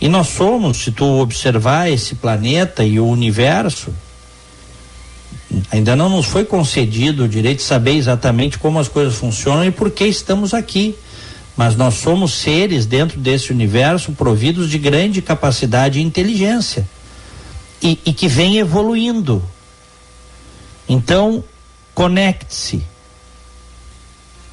E 0.00 0.08
nós 0.08 0.28
somos, 0.28 0.78
se 0.78 0.90
tu 0.90 1.04
observar 1.20 1.92
esse 1.92 2.14
planeta 2.14 2.82
e 2.82 2.98
o 2.98 3.06
universo, 3.06 3.92
ainda 5.70 5.94
não 5.94 6.08
nos 6.08 6.24
foi 6.24 6.46
concedido 6.46 7.24
o 7.24 7.28
direito 7.28 7.58
de 7.58 7.64
saber 7.64 7.96
exatamente 7.96 8.56
como 8.56 8.78
as 8.78 8.88
coisas 8.88 9.16
funcionam 9.16 9.66
e 9.66 9.70
por 9.70 9.90
que 9.90 10.06
estamos 10.06 10.54
aqui 10.54 10.96
mas 11.56 11.76
nós 11.76 11.94
somos 11.94 12.32
seres 12.32 12.86
dentro 12.86 13.20
desse 13.20 13.52
universo 13.52 14.12
providos 14.12 14.70
de 14.70 14.78
grande 14.78 15.20
capacidade 15.20 15.98
e 15.98 16.02
inteligência 16.02 16.88
e, 17.82 17.98
e 18.04 18.12
que 18.12 18.28
vem 18.28 18.58
evoluindo. 18.58 19.42
Então, 20.88 21.44
conecte-se 21.94 22.82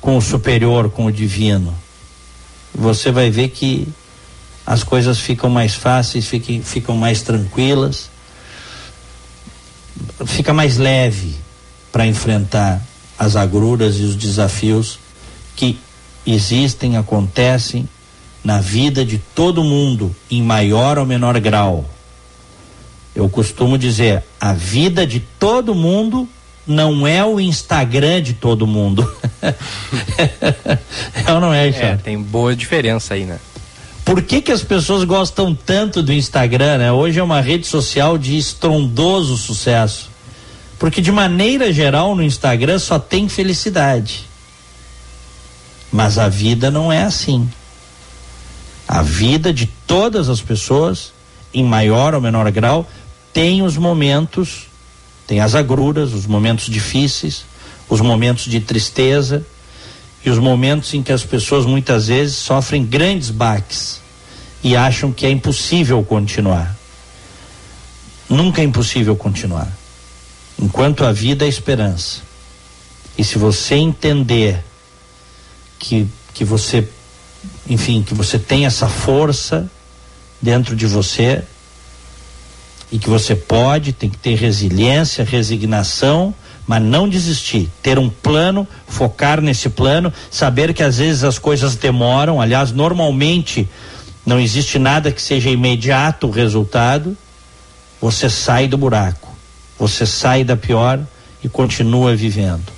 com 0.01 0.17
o 0.17 0.21
superior, 0.21 0.89
com 0.89 1.05
o 1.05 1.11
divino. 1.11 1.75
Você 2.73 3.11
vai 3.11 3.29
ver 3.29 3.49
que 3.49 3.87
as 4.65 4.83
coisas 4.83 5.19
ficam 5.19 5.49
mais 5.49 5.73
fáceis, 5.73 6.27
ficam, 6.27 6.61
ficam 6.61 6.95
mais 6.95 7.21
tranquilas, 7.21 8.09
fica 10.25 10.53
mais 10.53 10.77
leve 10.77 11.35
para 11.91 12.05
enfrentar 12.05 12.81
as 13.17 13.35
agruras 13.35 13.97
e 13.97 14.03
os 14.03 14.15
desafios 14.15 14.99
que 15.55 15.77
existem, 16.25 16.97
acontecem 16.97 17.87
na 18.43 18.59
vida 18.59 19.03
de 19.03 19.17
todo 19.17 19.63
mundo, 19.63 20.15
em 20.29 20.41
maior 20.41 20.97
ou 20.97 21.05
menor 21.05 21.39
grau. 21.39 21.89
Eu 23.15 23.27
costumo 23.29 23.77
dizer, 23.77 24.23
a 24.39 24.53
vida 24.53 25.05
de 25.05 25.19
todo 25.19 25.75
mundo 25.75 26.27
não 26.65 27.05
é 27.05 27.25
o 27.25 27.39
Instagram 27.39 28.21
de 28.21 28.33
todo 28.33 28.67
mundo. 28.67 29.11
é 31.25 31.33
ou 31.33 31.41
não 31.41 31.53
é, 31.53 31.67
É, 31.69 31.97
tem 31.97 32.21
boa 32.21 32.55
diferença 32.55 33.15
aí, 33.15 33.25
né? 33.25 33.39
Por 34.05 34.21
que, 34.21 34.41
que 34.41 34.51
as 34.51 34.63
pessoas 34.63 35.03
gostam 35.03 35.53
tanto 35.53 36.01
do 36.01 36.13
Instagram, 36.13 36.77
né? 36.77 36.91
Hoje 36.91 37.19
é 37.19 37.23
uma 37.23 37.41
rede 37.41 37.67
social 37.67 38.17
de 38.17 38.37
estrondoso 38.37 39.37
sucesso. 39.37 40.09
Porque 40.79 41.01
de 41.01 41.11
maneira 41.11 41.73
geral 41.73 42.15
no 42.15 42.23
Instagram 42.23 42.79
só 42.79 42.97
tem 42.97 43.27
felicidade. 43.27 44.28
Mas 45.91 46.17
a 46.17 46.29
vida 46.29 46.69
não 46.69 46.91
é 46.91 47.03
assim. 47.03 47.49
A 48.87 49.01
vida 49.01 49.53
de 49.53 49.65
todas 49.65 50.29
as 50.29 50.41
pessoas, 50.41 51.13
em 51.53 51.63
maior 51.63 52.13
ou 52.13 52.21
menor 52.21 52.49
grau, 52.51 52.87
tem 53.33 53.61
os 53.61 53.77
momentos, 53.77 54.67
tem 55.27 55.39
as 55.39 55.55
agruras, 55.55 56.13
os 56.13 56.25
momentos 56.25 56.65
difíceis, 56.65 57.43
os 57.87 58.01
momentos 58.01 58.45
de 58.45 58.59
tristeza 58.59 59.45
e 60.23 60.29
os 60.29 60.37
momentos 60.37 60.93
em 60.93 61.01
que 61.01 61.11
as 61.11 61.23
pessoas 61.23 61.65
muitas 61.65 62.07
vezes 62.07 62.35
sofrem 62.35 62.85
grandes 62.85 63.29
baques 63.29 64.01
e 64.63 64.75
acham 64.75 65.11
que 65.11 65.25
é 65.25 65.29
impossível 65.29 66.03
continuar. 66.03 66.75
Nunca 68.29 68.61
é 68.61 68.63
impossível 68.63 69.15
continuar. 69.15 69.71
Enquanto 70.61 71.05
a 71.05 71.11
vida 71.11 71.45
é 71.45 71.47
esperança. 71.47 72.21
E 73.17 73.23
se 73.23 73.37
você 73.37 73.75
entender 73.75 74.63
que, 75.79 76.07
que 76.33 76.43
você, 76.43 76.87
enfim, 77.67 78.03
que 78.03 78.13
você 78.13 78.37
tem 78.37 78.65
essa 78.65 78.87
força 78.87 79.71
dentro 80.41 80.75
de 80.75 80.85
você 80.85 81.41
e 82.91 82.99
que 82.99 83.09
você 83.09 83.35
pode, 83.35 83.93
tem 83.93 84.09
que 84.09 84.17
ter 84.17 84.35
resiliência, 84.35 85.23
resignação, 85.23 86.33
mas 86.67 86.83
não 86.83 87.09
desistir, 87.09 87.69
ter 87.81 87.97
um 87.97 88.09
plano, 88.09 88.67
focar 88.87 89.41
nesse 89.41 89.69
plano, 89.69 90.13
saber 90.29 90.73
que 90.73 90.83
às 90.83 90.97
vezes 90.97 91.23
as 91.23 91.39
coisas 91.39 91.75
demoram, 91.75 92.39
aliás, 92.39 92.71
normalmente 92.71 93.67
não 94.25 94.39
existe 94.39 94.77
nada 94.77 95.11
que 95.11 95.21
seja 95.21 95.49
imediato 95.49 96.27
o 96.27 96.31
resultado, 96.31 97.17
você 97.99 98.29
sai 98.29 98.67
do 98.67 98.77
buraco, 98.77 99.35
você 99.79 100.05
sai 100.05 100.43
da 100.43 100.55
pior 100.55 100.99
e 101.43 101.49
continua 101.49 102.15
vivendo. 102.15 102.71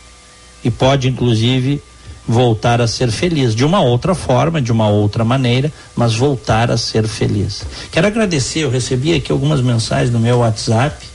E 0.63 0.69
pode, 0.69 1.07
inclusive, 1.09 1.81
voltar 2.27 2.81
a 2.81 2.87
ser 2.87 3.11
feliz 3.11 3.55
de 3.55 3.65
uma 3.65 3.81
outra 3.81 4.13
forma, 4.13 4.61
de 4.61 4.71
uma 4.71 4.87
outra 4.87 5.23
maneira, 5.23 5.71
mas 5.95 6.13
voltar 6.13 6.71
a 6.71 6.77
ser 6.77 7.07
feliz. 7.07 7.63
Quero 7.91 8.07
agradecer, 8.07 8.59
eu 8.59 8.69
recebi 8.69 9.13
aqui 9.13 9.31
algumas 9.31 9.61
mensagens 9.61 10.11
no 10.11 10.19
meu 10.19 10.39
WhatsApp 10.39 11.05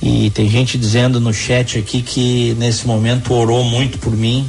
e 0.00 0.30
tem 0.30 0.48
gente 0.48 0.78
dizendo 0.78 1.20
no 1.20 1.32
chat 1.32 1.78
aqui 1.78 2.02
que 2.02 2.54
nesse 2.58 2.86
momento 2.86 3.34
orou 3.34 3.64
muito 3.64 3.98
por 3.98 4.16
mim. 4.16 4.48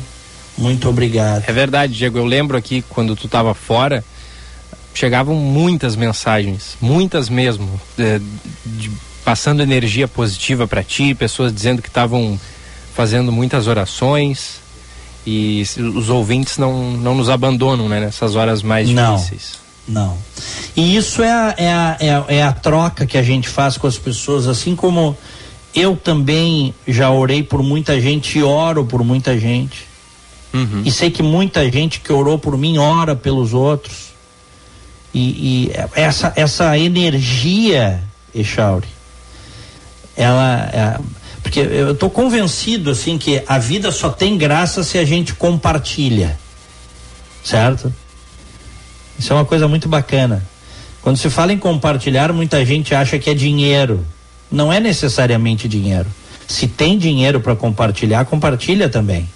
Muito 0.57 0.89
obrigado. 0.89 1.43
É 1.47 1.53
verdade, 1.53 1.93
Diego. 1.93 2.17
Eu 2.17 2.25
lembro 2.25 2.57
aqui 2.57 2.83
quando 2.89 3.15
tu 3.15 3.25
estava 3.25 3.53
fora, 3.53 4.03
chegavam 4.93 5.35
muitas 5.35 5.95
mensagens, 5.95 6.77
muitas 6.81 7.29
mesmo, 7.29 7.79
de, 7.97 8.19
de, 8.65 8.91
passando 9.23 9.63
energia 9.63 10.07
positiva 10.07 10.67
para 10.67 10.83
ti, 10.83 11.15
pessoas 11.15 11.53
dizendo 11.53 11.81
que 11.81 11.87
estavam 11.87 12.39
fazendo 12.93 13.31
muitas 13.31 13.67
orações 13.67 14.59
e 15.25 15.63
os 15.95 16.09
ouvintes 16.09 16.57
não, 16.57 16.91
não 16.91 17.15
nos 17.15 17.29
abandonam 17.29 17.87
né, 17.87 17.99
nessas 17.99 18.35
horas 18.35 18.63
mais 18.63 18.89
não, 18.89 19.15
difíceis. 19.15 19.59
Não. 19.87 20.17
E 20.75 20.95
isso 20.95 21.21
é 21.21 21.31
a, 21.31 21.55
é, 21.57 21.71
a, 21.71 21.97
é, 21.99 22.09
a, 22.09 22.25
é 22.29 22.43
a 22.43 22.53
troca 22.53 23.05
que 23.05 23.17
a 23.17 23.23
gente 23.23 23.49
faz 23.49 23.77
com 23.77 23.87
as 23.87 23.97
pessoas, 23.97 24.47
assim 24.47 24.75
como 24.75 25.17
eu 25.75 25.95
também 25.95 26.73
já 26.87 27.11
orei 27.11 27.43
por 27.43 27.61
muita 27.61 27.99
gente 27.99 28.39
e 28.39 28.43
oro 28.43 28.85
por 28.85 29.03
muita 29.03 29.37
gente. 29.37 29.87
Uhum. 30.53 30.81
E 30.83 30.91
sei 30.91 31.11
que 31.11 31.21
muita 31.21 31.69
gente 31.71 31.99
que 31.99 32.11
orou 32.11 32.39
por 32.39 32.57
mim 32.57 32.77
ora 32.77 33.15
pelos 33.15 33.53
outros. 33.53 34.09
E, 35.13 35.67
e 35.67 35.71
essa, 35.95 36.33
essa 36.35 36.77
energia, 36.77 38.03
Echauri, 38.33 38.87
ela. 40.15 40.99
Porque 41.49 41.61
eu 41.61 41.93
estou 41.93 42.11
convencido 42.11 42.91
assim 42.91 43.17
que 43.17 43.41
a 43.47 43.57
vida 43.57 43.91
só 43.91 44.11
tem 44.11 44.37
graça 44.37 44.83
se 44.83 44.99
a 44.99 45.03
gente 45.03 45.33
compartilha. 45.33 46.37
Certo? 47.43 47.91
Isso 49.17 49.33
é 49.33 49.35
uma 49.35 49.45
coisa 49.45 49.67
muito 49.67 49.89
bacana. 49.89 50.45
Quando 51.01 51.17
se 51.17 51.27
fala 51.27 51.51
em 51.51 51.57
compartilhar, 51.57 52.31
muita 52.31 52.63
gente 52.63 52.93
acha 52.93 53.17
que 53.17 53.31
é 53.31 53.33
dinheiro. 53.33 54.05
Não 54.51 54.71
é 54.71 54.79
necessariamente 54.79 55.67
dinheiro. 55.67 56.05
Se 56.47 56.67
tem 56.67 56.99
dinheiro 56.99 57.41
para 57.41 57.55
compartilhar, 57.55 58.25
compartilha 58.25 58.87
também. 58.87 59.27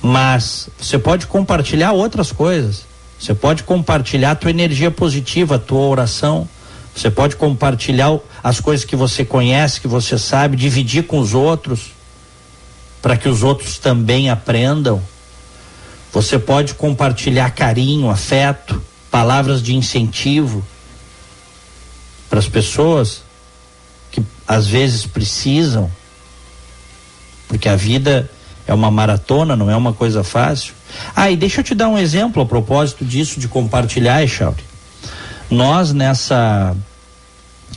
Mas 0.00 0.68
você 0.78 1.00
pode 1.00 1.26
compartilhar 1.26 1.90
outras 1.90 2.30
coisas. 2.30 2.84
Você 3.18 3.34
pode 3.34 3.64
compartilhar 3.64 4.30
a 4.30 4.36
tua 4.36 4.50
energia 4.50 4.92
positiva, 4.92 5.56
a 5.56 5.58
tua 5.58 5.80
oração. 5.80 6.48
Você 6.96 7.10
pode 7.10 7.36
compartilhar 7.36 8.18
as 8.42 8.58
coisas 8.58 8.82
que 8.86 8.96
você 8.96 9.22
conhece, 9.22 9.82
que 9.82 9.86
você 9.86 10.18
sabe, 10.18 10.56
dividir 10.56 11.06
com 11.06 11.18
os 11.18 11.34
outros, 11.34 11.92
para 13.02 13.18
que 13.18 13.28
os 13.28 13.42
outros 13.42 13.78
também 13.78 14.30
aprendam. 14.30 15.02
Você 16.10 16.38
pode 16.38 16.72
compartilhar 16.72 17.50
carinho, 17.50 18.08
afeto, 18.08 18.82
palavras 19.10 19.62
de 19.62 19.76
incentivo 19.76 20.64
para 22.30 22.38
as 22.38 22.48
pessoas 22.48 23.22
que 24.10 24.24
às 24.48 24.66
vezes 24.66 25.04
precisam, 25.04 25.90
porque 27.46 27.68
a 27.68 27.76
vida 27.76 28.30
é 28.66 28.72
uma 28.72 28.90
maratona, 28.90 29.54
não 29.54 29.70
é 29.70 29.76
uma 29.76 29.92
coisa 29.92 30.24
fácil. 30.24 30.72
Ah, 31.14 31.30
e 31.30 31.36
deixa 31.36 31.60
eu 31.60 31.64
te 31.64 31.74
dar 31.74 31.88
um 31.88 31.98
exemplo 31.98 32.42
a 32.42 32.46
propósito 32.46 33.04
disso 33.04 33.38
de 33.38 33.48
compartilhar, 33.48 34.22
Echauri. 34.22 34.64
Nós 35.50 35.92
nessa 35.92 36.76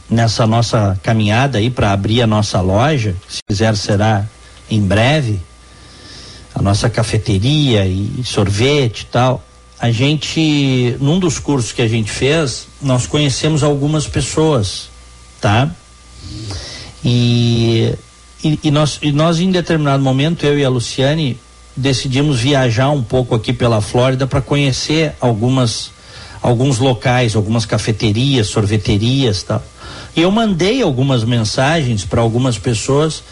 nessa 0.09 0.47
nossa 0.47 0.99
caminhada 1.03 1.59
aí 1.59 1.69
para 1.69 1.91
abrir 1.91 2.21
a 2.21 2.27
nossa 2.27 2.59
loja, 2.61 3.15
se 3.27 3.39
quiser 3.47 3.75
será 3.75 4.25
em 4.69 4.81
breve, 4.81 5.39
a 6.53 6.61
nossa 6.61 6.89
cafeteria 6.89 7.85
e 7.85 8.21
sorvete 8.23 9.01
e 9.01 9.05
tal. 9.05 9.43
A 9.79 9.91
gente, 9.91 10.97
num 10.99 11.19
dos 11.19 11.39
cursos 11.39 11.71
que 11.71 11.81
a 11.81 11.87
gente 11.87 12.11
fez, 12.11 12.67
nós 12.81 13.07
conhecemos 13.07 13.63
algumas 13.63 14.07
pessoas, 14.07 14.89
tá? 15.39 15.69
E, 17.03 17.93
e, 18.43 18.59
e, 18.63 18.71
nós, 18.71 18.99
e 19.01 19.11
nós, 19.11 19.39
em 19.39 19.49
determinado 19.51 20.03
momento, 20.03 20.45
eu 20.45 20.59
e 20.59 20.65
a 20.65 20.69
Luciane, 20.69 21.39
decidimos 21.77 22.41
viajar 22.41 22.89
um 22.89 23.01
pouco 23.01 23.33
aqui 23.33 23.53
pela 23.53 23.79
Flórida 23.79 24.27
para 24.27 24.41
conhecer 24.41 25.13
algumas 25.21 25.91
alguns 26.41 26.79
locais, 26.79 27.35
algumas 27.35 27.65
cafeterias, 27.65 28.47
sorveterias, 28.47 29.43
tal. 29.43 29.63
E 30.15 30.21
eu 30.21 30.31
mandei 30.31 30.81
algumas 30.81 31.23
mensagens 31.23 32.03
para 32.05 32.21
algumas 32.21 32.57
pessoas, 32.57 33.23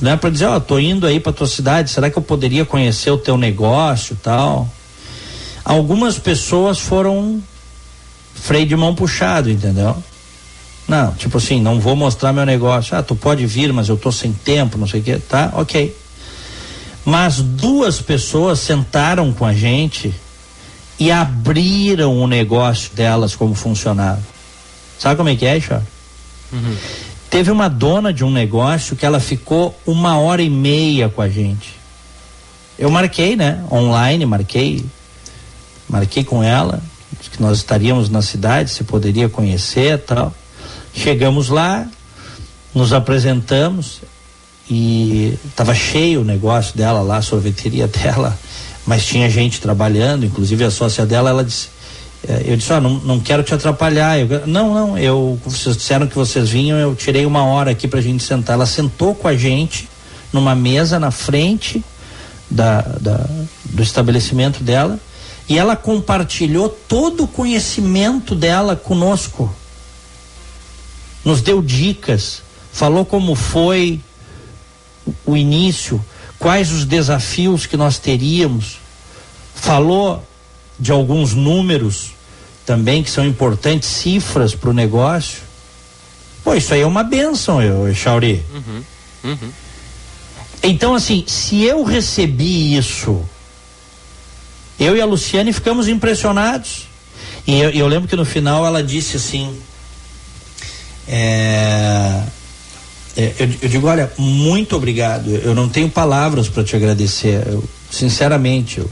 né, 0.00 0.16
para 0.16 0.30
dizer, 0.30 0.46
ó, 0.46 0.56
oh, 0.56 0.60
tô 0.60 0.78
indo 0.78 1.06
aí 1.06 1.18
para 1.18 1.32
tua 1.32 1.46
cidade, 1.46 1.90
será 1.90 2.10
que 2.10 2.16
eu 2.18 2.22
poderia 2.22 2.64
conhecer 2.64 3.10
o 3.10 3.18
teu 3.18 3.36
negócio, 3.36 4.16
tal? 4.22 4.68
Algumas 5.64 6.18
pessoas 6.18 6.78
foram 6.78 7.42
freio 8.34 8.66
de 8.66 8.76
mão 8.76 8.94
puxado, 8.94 9.50
entendeu? 9.50 9.96
Não, 10.86 11.12
tipo 11.12 11.36
assim, 11.36 11.60
não 11.60 11.78
vou 11.78 11.94
mostrar 11.94 12.32
meu 12.32 12.46
negócio. 12.46 12.96
Ah, 12.96 13.02
tu 13.02 13.14
pode 13.14 13.44
vir, 13.44 13.70
mas 13.74 13.90
eu 13.90 13.96
tô 13.96 14.10
sem 14.10 14.32
tempo, 14.32 14.78
não 14.78 14.86
sei 14.86 15.00
o 15.00 15.02
que, 15.02 15.18
tá? 15.18 15.52
OK. 15.54 15.94
Mas 17.04 17.40
duas 17.40 18.00
pessoas 18.00 18.58
sentaram 18.60 19.32
com 19.32 19.44
a 19.44 19.52
gente 19.52 20.14
e 20.98 21.10
abriram 21.10 22.20
o 22.20 22.26
negócio 22.26 22.94
delas 22.94 23.34
como 23.34 23.54
funcionava. 23.54 24.22
Sabe 24.98 25.16
como 25.16 25.28
é 25.28 25.36
que 25.36 25.46
é, 25.46 25.60
Chá? 25.60 25.80
Uhum. 26.52 26.76
Teve 27.30 27.50
uma 27.50 27.68
dona 27.68 28.12
de 28.12 28.24
um 28.24 28.30
negócio 28.30 28.96
que 28.96 29.04
ela 29.04 29.20
ficou 29.20 29.78
uma 29.86 30.18
hora 30.18 30.42
e 30.42 30.50
meia 30.50 31.08
com 31.08 31.20
a 31.20 31.28
gente. 31.28 31.78
Eu 32.78 32.90
marquei, 32.90 33.36
né? 33.36 33.62
Online, 33.70 34.24
marquei. 34.24 34.84
Marquei 35.88 36.24
com 36.24 36.42
ela, 36.42 36.82
que 37.30 37.40
nós 37.40 37.58
estaríamos 37.58 38.10
na 38.10 38.22
cidade, 38.22 38.70
se 38.70 38.84
poderia 38.84 39.28
conhecer 39.28 39.98
tal. 39.98 40.32
Chegamos 40.94 41.48
lá, 41.48 41.86
nos 42.74 42.92
apresentamos 42.92 44.00
e 44.70 45.38
estava 45.46 45.74
cheio 45.74 46.20
o 46.20 46.24
negócio 46.24 46.76
dela 46.76 47.00
lá, 47.00 47.18
a 47.18 47.22
sorveteria 47.22 47.88
dela, 47.88 48.38
mas 48.88 49.04
tinha 49.04 49.28
gente 49.28 49.60
trabalhando, 49.60 50.24
inclusive 50.24 50.64
a 50.64 50.70
sócia 50.70 51.04
dela, 51.04 51.28
ela 51.28 51.44
disse, 51.44 51.68
eh, 52.26 52.44
eu 52.46 52.56
disse, 52.56 52.72
oh, 52.72 52.80
não, 52.80 52.94
não 53.00 53.20
quero 53.20 53.42
te 53.42 53.52
atrapalhar. 53.52 54.18
Eu, 54.18 54.46
não, 54.46 54.72
não, 54.72 54.98
eu, 54.98 55.38
vocês 55.44 55.76
disseram 55.76 56.06
que 56.06 56.14
vocês 56.14 56.48
vinham, 56.48 56.78
eu 56.78 56.94
tirei 56.94 57.26
uma 57.26 57.44
hora 57.44 57.70
aqui 57.70 57.86
pra 57.86 58.00
gente 58.00 58.24
sentar. 58.24 58.54
Ela 58.54 58.64
sentou 58.64 59.14
com 59.14 59.28
a 59.28 59.36
gente 59.36 59.86
numa 60.32 60.54
mesa 60.54 60.98
na 60.98 61.10
frente 61.10 61.84
da, 62.50 62.80
da, 62.80 63.28
do 63.66 63.82
estabelecimento 63.82 64.64
dela 64.64 64.98
e 65.46 65.58
ela 65.58 65.76
compartilhou 65.76 66.70
todo 66.70 67.24
o 67.24 67.28
conhecimento 67.28 68.34
dela 68.34 68.74
conosco 68.74 69.54
nos 71.22 71.42
deu 71.42 71.60
dicas, 71.60 72.40
falou 72.72 73.04
como 73.04 73.34
foi 73.34 74.00
o 75.26 75.36
início, 75.36 76.02
quais 76.38 76.70
os 76.70 76.84
desafios 76.84 77.66
que 77.66 77.76
nós 77.76 77.98
teríamos, 77.98 78.78
falou 79.54 80.24
de 80.78 80.92
alguns 80.92 81.34
números 81.34 82.12
também 82.64 83.02
que 83.02 83.10
são 83.10 83.26
importantes, 83.26 83.88
cifras 83.88 84.54
para 84.54 84.70
o 84.70 84.72
negócio. 84.72 85.40
Pô, 86.44 86.54
isso 86.54 86.72
aí 86.74 86.82
é 86.82 86.86
uma 86.86 87.02
benção, 87.02 87.62
eu, 87.62 87.92
Chauri. 87.94 88.44
Uhum. 88.52 88.84
Uhum. 89.24 89.52
Então, 90.62 90.94
assim, 90.94 91.24
se 91.26 91.62
eu 91.62 91.82
recebi 91.82 92.76
isso, 92.76 93.24
eu 94.78 94.96
e 94.96 95.00
a 95.00 95.06
Luciane 95.06 95.52
ficamos 95.52 95.88
impressionados. 95.88 96.86
E 97.46 97.58
eu, 97.58 97.70
eu 97.70 97.86
lembro 97.86 98.08
que 98.08 98.16
no 98.16 98.24
final 98.24 98.66
ela 98.66 98.82
disse 98.82 99.16
assim: 99.16 99.58
é, 101.08 102.22
é, 103.18 103.34
eu, 103.40 103.48
eu, 103.62 103.68
digo, 103.68 103.88
olha, 103.88 104.08
muito 104.16 104.76
obrigado. 104.76 105.28
Eu 105.28 105.52
não 105.52 105.68
tenho 105.68 105.90
palavras 105.90 106.48
para 106.48 106.62
te 106.62 106.76
agradecer. 106.76 107.44
Eu, 107.48 107.64
sinceramente, 107.90 108.78
eu, 108.78 108.88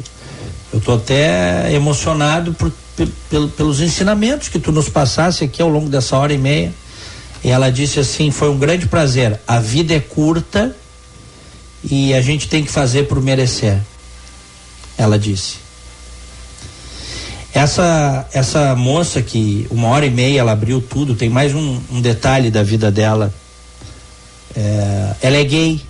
eu 0.74 0.80
tô 0.80 0.94
até 0.94 1.72
emocionado 1.72 2.52
por, 2.52 2.72
por, 2.96 3.48
pelos 3.50 3.80
ensinamentos 3.80 4.48
que 4.48 4.58
tu 4.58 4.72
nos 4.72 4.88
passasse 4.88 5.44
aqui 5.44 5.62
ao 5.62 5.68
longo 5.68 5.88
dessa 5.88 6.16
hora 6.16 6.34
e 6.34 6.38
meia. 6.38 6.74
E 7.44 7.50
ela 7.50 7.70
disse 7.70 8.00
assim: 8.00 8.32
foi 8.32 8.50
um 8.50 8.58
grande 8.58 8.88
prazer. 8.88 9.38
A 9.46 9.60
vida 9.60 9.94
é 9.94 10.00
curta 10.00 10.74
e 11.88 12.12
a 12.12 12.20
gente 12.20 12.48
tem 12.48 12.64
que 12.64 12.70
fazer 12.70 13.04
por 13.04 13.22
merecer. 13.22 13.78
Ela 14.98 15.20
disse. 15.20 15.58
Essa, 17.54 18.28
essa 18.32 18.74
moça 18.74 19.22
que 19.22 19.68
uma 19.70 19.86
hora 19.86 20.04
e 20.04 20.10
meia 20.10 20.40
ela 20.40 20.50
abriu 20.50 20.80
tudo, 20.80 21.14
tem 21.14 21.30
mais 21.30 21.54
um, 21.54 21.80
um 21.92 22.00
detalhe 22.00 22.50
da 22.50 22.64
vida 22.64 22.90
dela. 22.90 23.32
É, 24.56 25.14
ela 25.22 25.36
é 25.36 25.44
gay. 25.44 25.80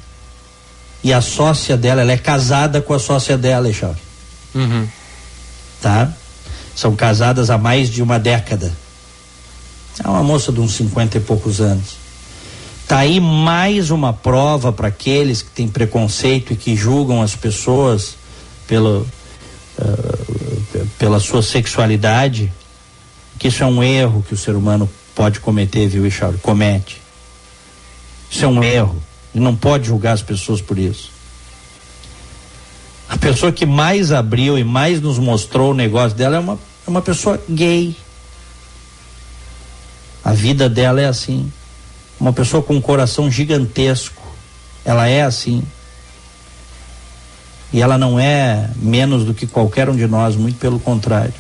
E 1.05 1.13
a 1.13 1.21
sócia 1.21 1.77
dela, 1.77 2.01
ela 2.01 2.13
é 2.13 2.17
casada 2.17 2.81
com 2.83 2.93
a 2.93 2.99
sócia 2.99 3.39
dela, 3.39 3.69
Eixauri. 3.69 4.01
Uhum. 4.55 4.89
Tá? 5.81 6.13
São 6.75 6.97
casadas 6.97 7.49
há 7.49 7.57
mais 7.57 7.89
de 7.89 8.03
uma 8.03 8.19
década. 8.19 8.73
É 10.03 10.09
uma 10.09 10.23
moça 10.23 10.51
de 10.51 10.61
uns 10.61 10.73
cinquenta 10.73 11.17
e 11.17 11.21
poucos 11.21 11.61
anos. 11.61 11.97
Tá 12.89 12.99
aí 12.99 13.19
mais 13.21 13.91
uma 13.91 14.13
prova 14.13 14.73
para 14.73 14.89
aqueles 14.89 15.43
que 15.43 15.51
têm 15.51 15.69
preconceito 15.69 16.53
e 16.53 16.57
que 16.57 16.77
julgam 16.77 17.23
as 17.23 17.35
pessoas 17.35 18.17
pelo, 18.67 19.07
uh, 19.79 20.87
pela 20.99 21.19
sua 21.19 21.43
sexualidade, 21.43 22.53
que 23.39 23.49
isso 23.49 23.63
é 23.63 23.67
um 23.67 23.83
erro 23.83 24.25
que 24.27 24.35
o 24.35 24.37
ser 24.37 24.55
humano 24.55 24.89
pode 25.15 25.41
cometer, 25.41 25.89
viu, 25.89 26.05
Richard? 26.05 26.39
Comete. 26.39 27.03
Isso 28.31 28.45
é 28.45 28.49
um 28.49 28.63
erro. 28.63 29.03
E 29.35 29.41
não 29.41 29.55
pode 29.55 29.87
julgar 29.87 30.13
as 30.13 30.23
pessoas 30.23 30.61
por 30.61 30.79
isso. 30.79 31.11
A 33.09 33.17
pessoa 33.17 33.53
que 33.53 33.67
mais 33.67 34.11
abriu 34.11 34.59
e 34.59 34.65
mais 34.65 35.01
nos 35.01 35.19
mostrou 35.19 35.71
o 35.71 35.75
negócio 35.75 36.17
dela 36.17 36.37
é 36.37 36.41
uma, 36.41 36.59
é 36.87 36.91
uma 36.91 37.03
pessoa 37.03 37.41
gay. 37.49 37.97
A 40.25 40.33
vida 40.33 40.69
dela 40.69 41.01
é 41.01 41.07
assim 41.07 41.51
uma 42.19 42.33
pessoa 42.33 42.63
com 42.63 42.75
um 42.75 42.81
coração 42.81 43.31
gigantesco. 43.31 44.23
Ela 44.85 45.09
é 45.09 45.23
assim. 45.23 45.63
E 47.73 47.83
ela 47.83 47.99
não 47.99 48.19
é 48.19 48.71
menos 48.77 49.25
do 49.25 49.35
que 49.35 49.47
qualquer 49.47 49.89
um 49.89 49.97
de 49.97 50.07
nós, 50.07 50.37
muito 50.37 50.59
pelo 50.59 50.81
contrário. 50.81 51.35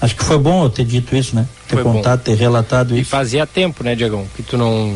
Acho 0.00 0.16
que 0.16 0.24
foi 0.24 0.38
bom 0.38 0.64
eu 0.64 0.70
ter 0.70 0.84
dito 0.84 1.14
isso, 1.14 1.36
né? 1.36 1.46
Ter 1.68 1.76
foi 1.76 1.84
contado, 1.84 2.18
bom. 2.18 2.24
ter 2.24 2.34
relatado 2.34 2.92
isso. 2.92 3.02
E 3.02 3.04
fazia 3.04 3.46
tempo, 3.46 3.84
né, 3.84 3.94
Diagão? 3.94 4.26
Que 4.34 4.42
tu 4.42 4.56
não. 4.56 4.92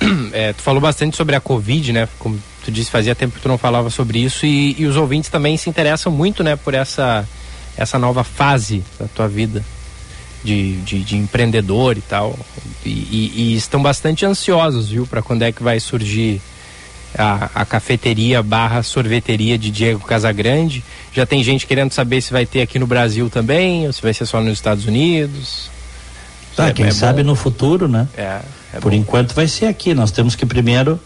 É, 0.32 0.52
tu 0.52 0.62
falou 0.62 0.80
bastante 0.80 1.16
sobre 1.16 1.36
a 1.36 1.40
Covid, 1.40 1.92
né? 1.92 2.08
Como 2.18 2.36
tu 2.64 2.72
disse, 2.72 2.90
fazia 2.90 3.14
tempo 3.14 3.36
que 3.36 3.40
tu 3.40 3.48
não 3.48 3.58
falava 3.58 3.88
sobre 3.90 4.18
isso. 4.18 4.44
E, 4.44 4.74
e 4.78 4.86
os 4.86 4.96
ouvintes 4.96 5.30
também 5.30 5.56
se 5.56 5.70
interessam 5.70 6.10
muito, 6.10 6.42
né, 6.42 6.56
por 6.56 6.74
essa, 6.74 7.24
essa 7.76 7.98
nova 7.98 8.24
fase 8.24 8.82
da 8.98 9.06
tua 9.06 9.28
vida 9.28 9.62
de, 10.42 10.76
de, 10.80 11.00
de 11.00 11.16
empreendedor 11.16 11.96
e 11.96 12.00
tal. 12.00 12.38
E, 12.84 12.90
e, 12.90 13.32
e, 13.36 13.56
estão 13.56 13.82
bastante 13.82 14.26
ansiosos, 14.26 14.88
viu, 14.88 15.06
para 15.06 15.22
quando 15.22 15.42
é 15.42 15.52
que 15.52 15.62
vai 15.62 15.78
surgir 15.78 16.40
a, 17.16 17.50
a 17.54 17.64
cafeteria 17.64 18.42
barra 18.42 18.82
sorveteria 18.82 19.58
de 19.58 19.70
Diego 19.70 20.00
Casagrande. 20.00 20.82
Já 21.12 21.26
tem 21.26 21.42
gente 21.42 21.66
querendo 21.66 21.92
saber 21.92 22.20
se 22.20 22.32
vai 22.32 22.46
ter 22.46 22.62
aqui 22.62 22.78
no 22.78 22.86
Brasil 22.86 23.28
também, 23.28 23.86
ou 23.86 23.92
se 23.92 24.02
vai 24.02 24.14
ser 24.14 24.26
só 24.26 24.40
nos 24.40 24.54
Estados 24.54 24.86
Unidos. 24.86 25.70
Tá, 26.56 26.68
é, 26.68 26.72
quem 26.72 26.86
é 26.86 26.90
sabe 26.90 27.22
no 27.22 27.34
futuro, 27.34 27.88
né? 27.88 28.08
É. 28.16 28.40
é 28.74 28.80
Por 28.80 28.92
bom. 28.92 28.96
enquanto 28.96 29.34
vai 29.34 29.48
ser 29.48 29.66
aqui. 29.66 29.94
Nós 29.94 30.10
temos 30.10 30.34
que 30.34 30.44
primeiro 30.46 31.00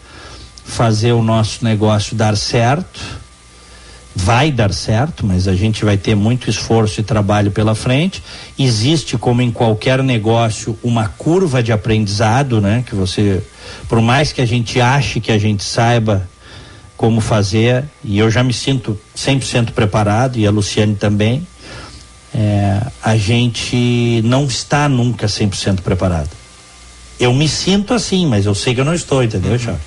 fazer 0.65 1.13
o 1.13 1.21
nosso 1.21 1.63
negócio 1.63 2.15
dar 2.15 2.35
certo 2.35 3.26
vai 4.19 4.51
dar 4.51 4.73
certo, 4.73 5.25
mas 5.25 5.47
a 5.47 5.55
gente 5.55 5.85
vai 5.85 5.95
ter 5.95 6.15
muito 6.15 6.49
esforço 6.49 6.99
e 6.99 7.03
trabalho 7.03 7.51
pela 7.51 7.75
frente. 7.75 8.23
Existe, 8.57 9.15
como 9.15 9.43
em 9.43 9.51
qualquer 9.51 10.01
negócio, 10.01 10.77
uma 10.83 11.07
curva 11.07 11.61
de 11.61 11.71
aprendizado, 11.71 12.59
né? 12.59 12.83
Que 12.85 12.95
você, 12.95 13.43
por 13.87 14.01
mais 14.01 14.33
que 14.33 14.41
a 14.41 14.45
gente 14.45 14.81
ache 14.81 15.19
que 15.19 15.31
a 15.31 15.37
gente 15.37 15.63
saiba 15.63 16.27
como 16.97 17.21
fazer, 17.21 17.83
e 18.03 18.17
eu 18.17 18.31
já 18.31 18.43
me 18.43 18.53
sinto 18.53 18.99
100% 19.15 19.71
preparado, 19.71 20.39
e 20.39 20.47
a 20.47 20.51
Luciane 20.51 20.95
também, 20.95 21.47
é, 22.33 22.81
a 23.03 23.15
gente 23.15 24.21
não 24.25 24.45
está 24.45 24.89
nunca 24.89 25.27
100% 25.27 25.81
preparado. 25.81 26.31
Eu 27.19 27.33
me 27.35 27.47
sinto 27.47 27.93
assim, 27.93 28.25
mas 28.25 28.47
eu 28.47 28.55
sei 28.55 28.73
que 28.73 28.81
eu 28.81 28.85
não 28.85 28.95
estou, 28.95 29.23
entendeu, 29.23 29.51
uhum. 29.51 29.59
Charles? 29.59 29.81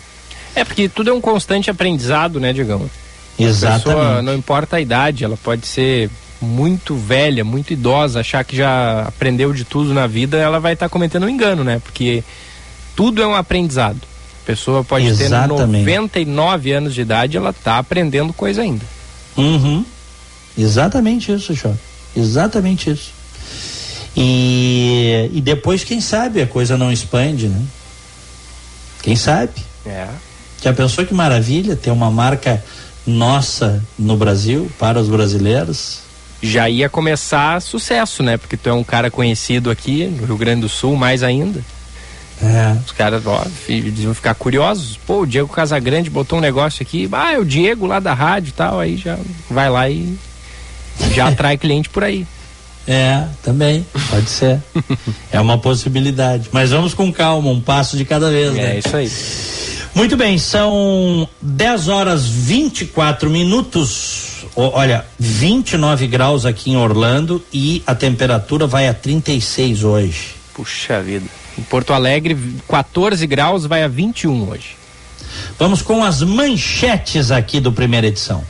É 0.54 0.64
porque 0.64 0.88
tudo 0.88 1.10
é 1.10 1.12
um 1.12 1.20
constante 1.20 1.68
aprendizado, 1.68 2.38
né, 2.38 2.52
Digão? 2.52 2.88
Exatamente. 3.44 3.88
A 3.88 3.92
pessoa, 3.92 4.22
não 4.22 4.34
importa 4.34 4.76
a 4.76 4.80
idade, 4.80 5.24
ela 5.24 5.36
pode 5.36 5.66
ser 5.66 6.10
muito 6.40 6.96
velha, 6.96 7.44
muito 7.44 7.72
idosa, 7.72 8.20
achar 8.20 8.42
que 8.44 8.56
já 8.56 9.02
aprendeu 9.02 9.52
de 9.52 9.64
tudo 9.64 9.92
na 9.92 10.06
vida, 10.06 10.38
ela 10.38 10.58
vai 10.58 10.72
estar 10.72 10.86
tá 10.86 10.90
cometendo 10.90 11.26
um 11.26 11.28
engano, 11.28 11.62
né? 11.62 11.80
Porque 11.84 12.24
tudo 12.96 13.22
é 13.22 13.26
um 13.26 13.34
aprendizado. 13.34 14.00
A 14.42 14.46
pessoa 14.46 14.82
pode 14.82 15.06
Exatamente. 15.06 15.84
ter 15.84 15.96
99 15.96 16.72
anos 16.72 16.94
de 16.94 17.02
idade, 17.02 17.36
ela 17.36 17.50
está 17.50 17.78
aprendendo 17.78 18.32
coisa 18.32 18.62
ainda. 18.62 18.84
Uhum. 19.36 19.84
Exatamente 20.56 21.32
isso, 21.32 21.54
Jó. 21.54 21.72
Exatamente 22.16 22.90
isso. 22.90 23.12
E, 24.16 25.30
e 25.32 25.40
depois, 25.40 25.84
quem 25.84 26.00
sabe, 26.00 26.42
a 26.42 26.46
coisa 26.46 26.76
não 26.76 26.90
expande, 26.90 27.46
né? 27.48 27.62
Quem 29.02 29.14
sabe? 29.14 29.52
É. 29.86 30.08
Já 30.62 30.72
pensou 30.72 31.06
que 31.06 31.14
maravilha 31.14 31.76
ter 31.76 31.90
uma 31.90 32.10
marca 32.10 32.62
nossa 33.06 33.82
no 33.98 34.16
Brasil, 34.16 34.70
para 34.78 35.00
os 35.00 35.08
brasileiros? 35.08 36.00
Já 36.42 36.68
ia 36.68 36.88
começar 36.88 37.60
sucesso, 37.60 38.22
né? 38.22 38.36
Porque 38.36 38.56
tu 38.56 38.68
é 38.68 38.72
um 38.72 38.84
cara 38.84 39.10
conhecido 39.10 39.70
aqui 39.70 40.06
no 40.06 40.26
Rio 40.26 40.36
Grande 40.36 40.62
do 40.62 40.68
Sul, 40.68 40.96
mais 40.96 41.22
ainda. 41.22 41.62
É. 42.42 42.74
Os 42.84 42.92
caras, 42.92 43.26
ó, 43.26 43.44
eles 43.68 44.00
iam 44.00 44.14
ficar 44.14 44.34
curiosos. 44.34 44.98
Pô, 45.06 45.20
o 45.20 45.26
Diego 45.26 45.48
Casagrande 45.48 46.08
botou 46.08 46.38
um 46.38 46.42
negócio 46.42 46.82
aqui. 46.82 47.08
Ah, 47.12 47.34
é 47.34 47.38
o 47.38 47.44
Diego 47.44 47.86
lá 47.86 48.00
da 48.00 48.14
rádio 48.14 48.48
e 48.48 48.52
tal. 48.52 48.80
Aí 48.80 48.96
já 48.96 49.18
vai 49.50 49.68
lá 49.68 49.88
e 49.90 50.16
já 51.14 51.28
atrai 51.28 51.58
cliente 51.58 51.90
por 51.90 52.02
aí. 52.02 52.26
É, 52.88 53.26
também, 53.42 53.86
pode 54.08 54.30
ser. 54.30 54.58
é 55.30 55.38
uma 55.38 55.58
possibilidade. 55.58 56.48
Mas 56.50 56.70
vamos 56.70 56.94
com 56.94 57.12
calma, 57.12 57.50
um 57.50 57.60
passo 57.60 57.96
de 57.96 58.06
cada 58.06 58.30
vez, 58.30 58.56
é 58.56 58.62
né? 58.62 58.76
É 58.76 58.78
isso 58.78 58.96
aí. 58.96 59.10
Muito 59.94 60.16
bem, 60.16 60.38
são 60.38 61.28
10 61.42 61.88
horas 61.88 62.26
24 62.26 63.28
minutos. 63.28 64.46
Olha, 64.54 65.04
29 65.18 66.06
graus 66.06 66.46
aqui 66.46 66.70
em 66.70 66.76
Orlando 66.76 67.42
e 67.52 67.82
a 67.86 67.94
temperatura 67.94 68.66
vai 68.66 68.88
a 68.88 68.94
36 68.94 69.82
hoje. 69.84 70.34
Puxa 70.54 71.02
vida. 71.02 71.26
Em 71.58 71.62
Porto 71.62 71.92
Alegre, 71.92 72.38
14 72.68 73.26
graus, 73.26 73.66
vai 73.66 73.82
a 73.82 73.88
21 73.88 74.48
hoje. 74.48 74.76
Vamos 75.58 75.82
com 75.82 76.04
as 76.04 76.22
manchetes 76.22 77.30
aqui 77.30 77.60
do 77.60 77.72
primeira 77.72 78.06
edição. 78.06 78.44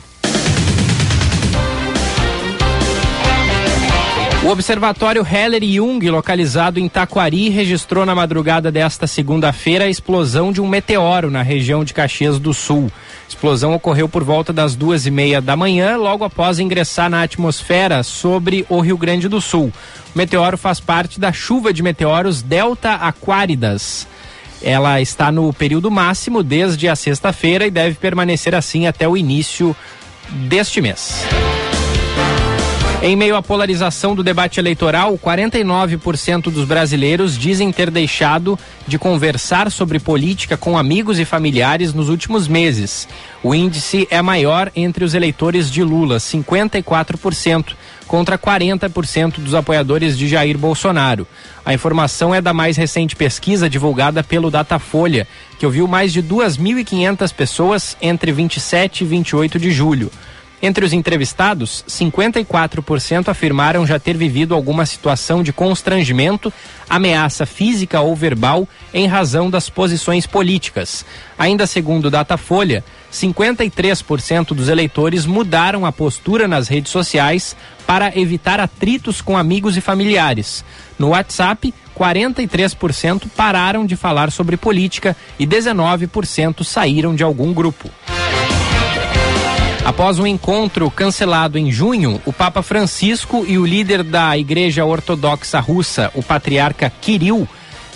O 4.43 4.47
Observatório 4.47 5.23
Heller 5.23 5.63
Jung, 5.63 6.09
localizado 6.09 6.79
em 6.79 6.89
Taquari, 6.89 7.49
registrou 7.49 8.07
na 8.07 8.15
madrugada 8.15 8.71
desta 8.71 9.05
segunda-feira 9.05 9.85
a 9.85 9.89
explosão 9.89 10.51
de 10.51 10.59
um 10.59 10.67
meteoro 10.67 11.29
na 11.29 11.43
região 11.43 11.83
de 11.83 11.93
Caxias 11.93 12.39
do 12.39 12.51
Sul. 12.51 12.91
A 13.25 13.29
explosão 13.29 13.75
ocorreu 13.75 14.09
por 14.09 14.23
volta 14.23 14.51
das 14.51 14.75
duas 14.75 15.05
e 15.05 15.11
meia 15.11 15.39
da 15.39 15.55
manhã, 15.55 15.95
logo 15.95 16.23
após 16.23 16.57
ingressar 16.57 17.07
na 17.07 17.21
atmosfera 17.21 18.01
sobre 18.01 18.65
o 18.67 18.79
Rio 18.79 18.97
Grande 18.97 19.29
do 19.29 19.39
Sul. 19.39 19.71
O 20.13 20.17
meteoro 20.17 20.57
faz 20.57 20.79
parte 20.79 21.19
da 21.19 21.31
chuva 21.31 21.71
de 21.71 21.83
meteoros 21.83 22.41
Delta 22.41 22.95
Aquáridas. 22.95 24.07
Ela 24.59 24.99
está 24.99 25.31
no 25.31 25.53
período 25.53 25.91
máximo 25.91 26.41
desde 26.41 26.87
a 26.87 26.95
sexta-feira 26.95 27.67
e 27.67 27.71
deve 27.71 27.93
permanecer 27.93 28.55
assim 28.55 28.87
até 28.87 29.07
o 29.07 29.15
início 29.15 29.75
deste 30.31 30.81
mês. 30.81 31.27
Em 33.03 33.15
meio 33.15 33.35
à 33.35 33.41
polarização 33.41 34.13
do 34.13 34.21
debate 34.21 34.59
eleitoral, 34.59 35.17
49% 35.17 36.51
dos 36.51 36.65
brasileiros 36.65 37.35
dizem 37.35 37.71
ter 37.71 37.89
deixado 37.89 38.59
de 38.87 38.99
conversar 38.99 39.71
sobre 39.71 39.97
política 39.99 40.55
com 40.55 40.77
amigos 40.77 41.17
e 41.17 41.25
familiares 41.25 41.95
nos 41.95 42.09
últimos 42.09 42.47
meses. 42.47 43.07
O 43.41 43.55
índice 43.55 44.07
é 44.11 44.21
maior 44.21 44.71
entre 44.75 45.03
os 45.03 45.15
eleitores 45.15 45.71
de 45.71 45.83
Lula, 45.83 46.17
54%, 46.17 47.73
contra 48.05 48.37
40% 48.37 49.39
dos 49.39 49.55
apoiadores 49.55 50.15
de 50.15 50.27
Jair 50.27 50.55
Bolsonaro. 50.55 51.25
A 51.65 51.73
informação 51.73 52.35
é 52.35 52.39
da 52.39 52.53
mais 52.53 52.77
recente 52.77 53.15
pesquisa 53.15 53.67
divulgada 53.67 54.23
pelo 54.23 54.51
Datafolha, 54.51 55.27
que 55.57 55.65
ouviu 55.65 55.87
mais 55.87 56.13
de 56.13 56.21
2.500 56.21 57.33
pessoas 57.33 57.97
entre 57.99 58.31
27 58.31 59.03
e 59.03 59.07
28 59.07 59.57
de 59.57 59.71
julho. 59.71 60.11
Entre 60.61 60.85
os 60.85 60.93
entrevistados, 60.93 61.83
54% 61.87 63.29
afirmaram 63.29 63.85
já 63.85 63.97
ter 63.97 64.15
vivido 64.15 64.53
alguma 64.53 64.85
situação 64.85 65.41
de 65.41 65.51
constrangimento, 65.51 66.53
ameaça 66.87 67.47
física 67.47 67.99
ou 68.01 68.15
verbal 68.15 68.69
em 68.93 69.07
razão 69.07 69.49
das 69.49 69.69
posições 69.69 70.27
políticas. 70.27 71.03
Ainda 71.37 71.65
segundo 71.65 72.11
Datafolha, 72.11 72.83
53% 73.11 74.53
dos 74.53 74.69
eleitores 74.69 75.25
mudaram 75.25 75.83
a 75.83 75.91
postura 75.91 76.47
nas 76.47 76.67
redes 76.67 76.91
sociais 76.91 77.55
para 77.87 78.17
evitar 78.17 78.59
atritos 78.59 79.19
com 79.19 79.35
amigos 79.35 79.75
e 79.75 79.81
familiares. 79.81 80.63
No 80.99 81.09
WhatsApp, 81.09 81.73
43% 81.97 83.23
pararam 83.35 83.83
de 83.85 83.95
falar 83.95 84.31
sobre 84.31 84.57
política 84.57 85.17
e 85.39 85.47
19% 85.47 86.63
saíram 86.63 87.15
de 87.15 87.23
algum 87.23 87.51
grupo. 87.51 87.89
Após 89.83 90.19
um 90.19 90.27
encontro 90.27 90.91
cancelado 90.91 91.57
em 91.57 91.71
junho, 91.71 92.21
o 92.23 92.31
Papa 92.31 92.61
Francisco 92.61 93.43
e 93.47 93.57
o 93.57 93.65
líder 93.65 94.03
da 94.03 94.37
Igreja 94.37 94.85
Ortodoxa 94.85 95.59
Russa, 95.59 96.11
o 96.13 96.21
patriarca 96.21 96.91
Kirill, 97.01 97.49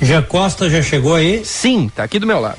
Já 0.00 0.22
Costa 0.22 0.70
já 0.70 0.80
chegou 0.80 1.16
aí? 1.16 1.44
Sim, 1.44 1.90
tá 1.92 2.04
aqui 2.04 2.20
do 2.20 2.26
meu 2.28 2.38
lado. 2.38 2.58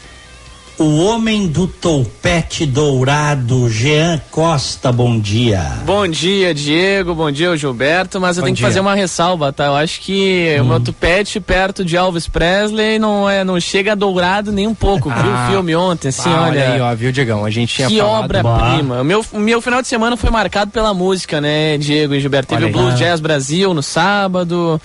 O 0.79 1.03
homem 1.03 1.47
do 1.47 1.65
toupete 1.65 2.63
dourado, 2.63 3.67
Jean 3.67 4.21
Costa, 4.29 4.91
bom 4.91 5.19
dia. 5.19 5.59
Bom 5.83 6.07
dia, 6.07 6.53
Diego, 6.53 7.15
bom 7.15 7.31
dia, 7.31 7.57
Gilberto, 7.57 8.21
mas 8.21 8.37
eu 8.37 8.41
bom 8.41 8.45
tenho 8.45 8.55
dia. 8.55 8.63
que 8.63 8.69
fazer 8.69 8.79
uma 8.79 8.93
ressalva, 8.93 9.51
tá? 9.51 9.65
Eu 9.65 9.75
acho 9.75 9.99
que 10.01 10.55
hum. 10.59 10.61
o 10.61 10.65
meu 10.67 10.79
tupete 10.79 11.39
perto 11.39 11.83
de 11.83 11.95
Elvis 11.95 12.27
Presley 12.27 12.99
não 12.99 13.27
é, 13.27 13.43
não 13.43 13.59
chega 13.59 13.95
dourado 13.95 14.51
nem 14.51 14.67
um 14.67 14.75
pouco. 14.75 15.09
Ah. 15.09 15.15
Viu 15.15 15.31
o 15.31 15.47
filme 15.49 15.75
ontem, 15.75 16.09
assim, 16.09 16.29
ah, 16.29 16.43
olha. 16.43 16.73
aí, 16.73 16.79
ó, 16.79 16.93
viu, 16.93 17.11
Diegão? 17.11 17.43
A 17.43 17.49
gente 17.49 17.73
tinha 17.73 17.87
Que 17.87 17.99
obra-prima. 17.99 19.01
O 19.01 19.03
meu, 19.03 19.25
meu 19.33 19.59
final 19.59 19.81
de 19.81 19.87
semana 19.87 20.15
foi 20.15 20.29
marcado 20.29 20.69
pela 20.69 20.93
música, 20.93 21.41
né, 21.41 21.75
Diego 21.79 22.13
e 22.13 22.19
Gilberto? 22.19 22.49
Teve 22.49 22.65
olha 22.65 22.69
o 22.69 22.77
Blues 22.77 22.93
aí. 22.93 22.99
Jazz 22.99 23.19
Brasil 23.19 23.73
no 23.73 23.81
sábado. 23.81 24.79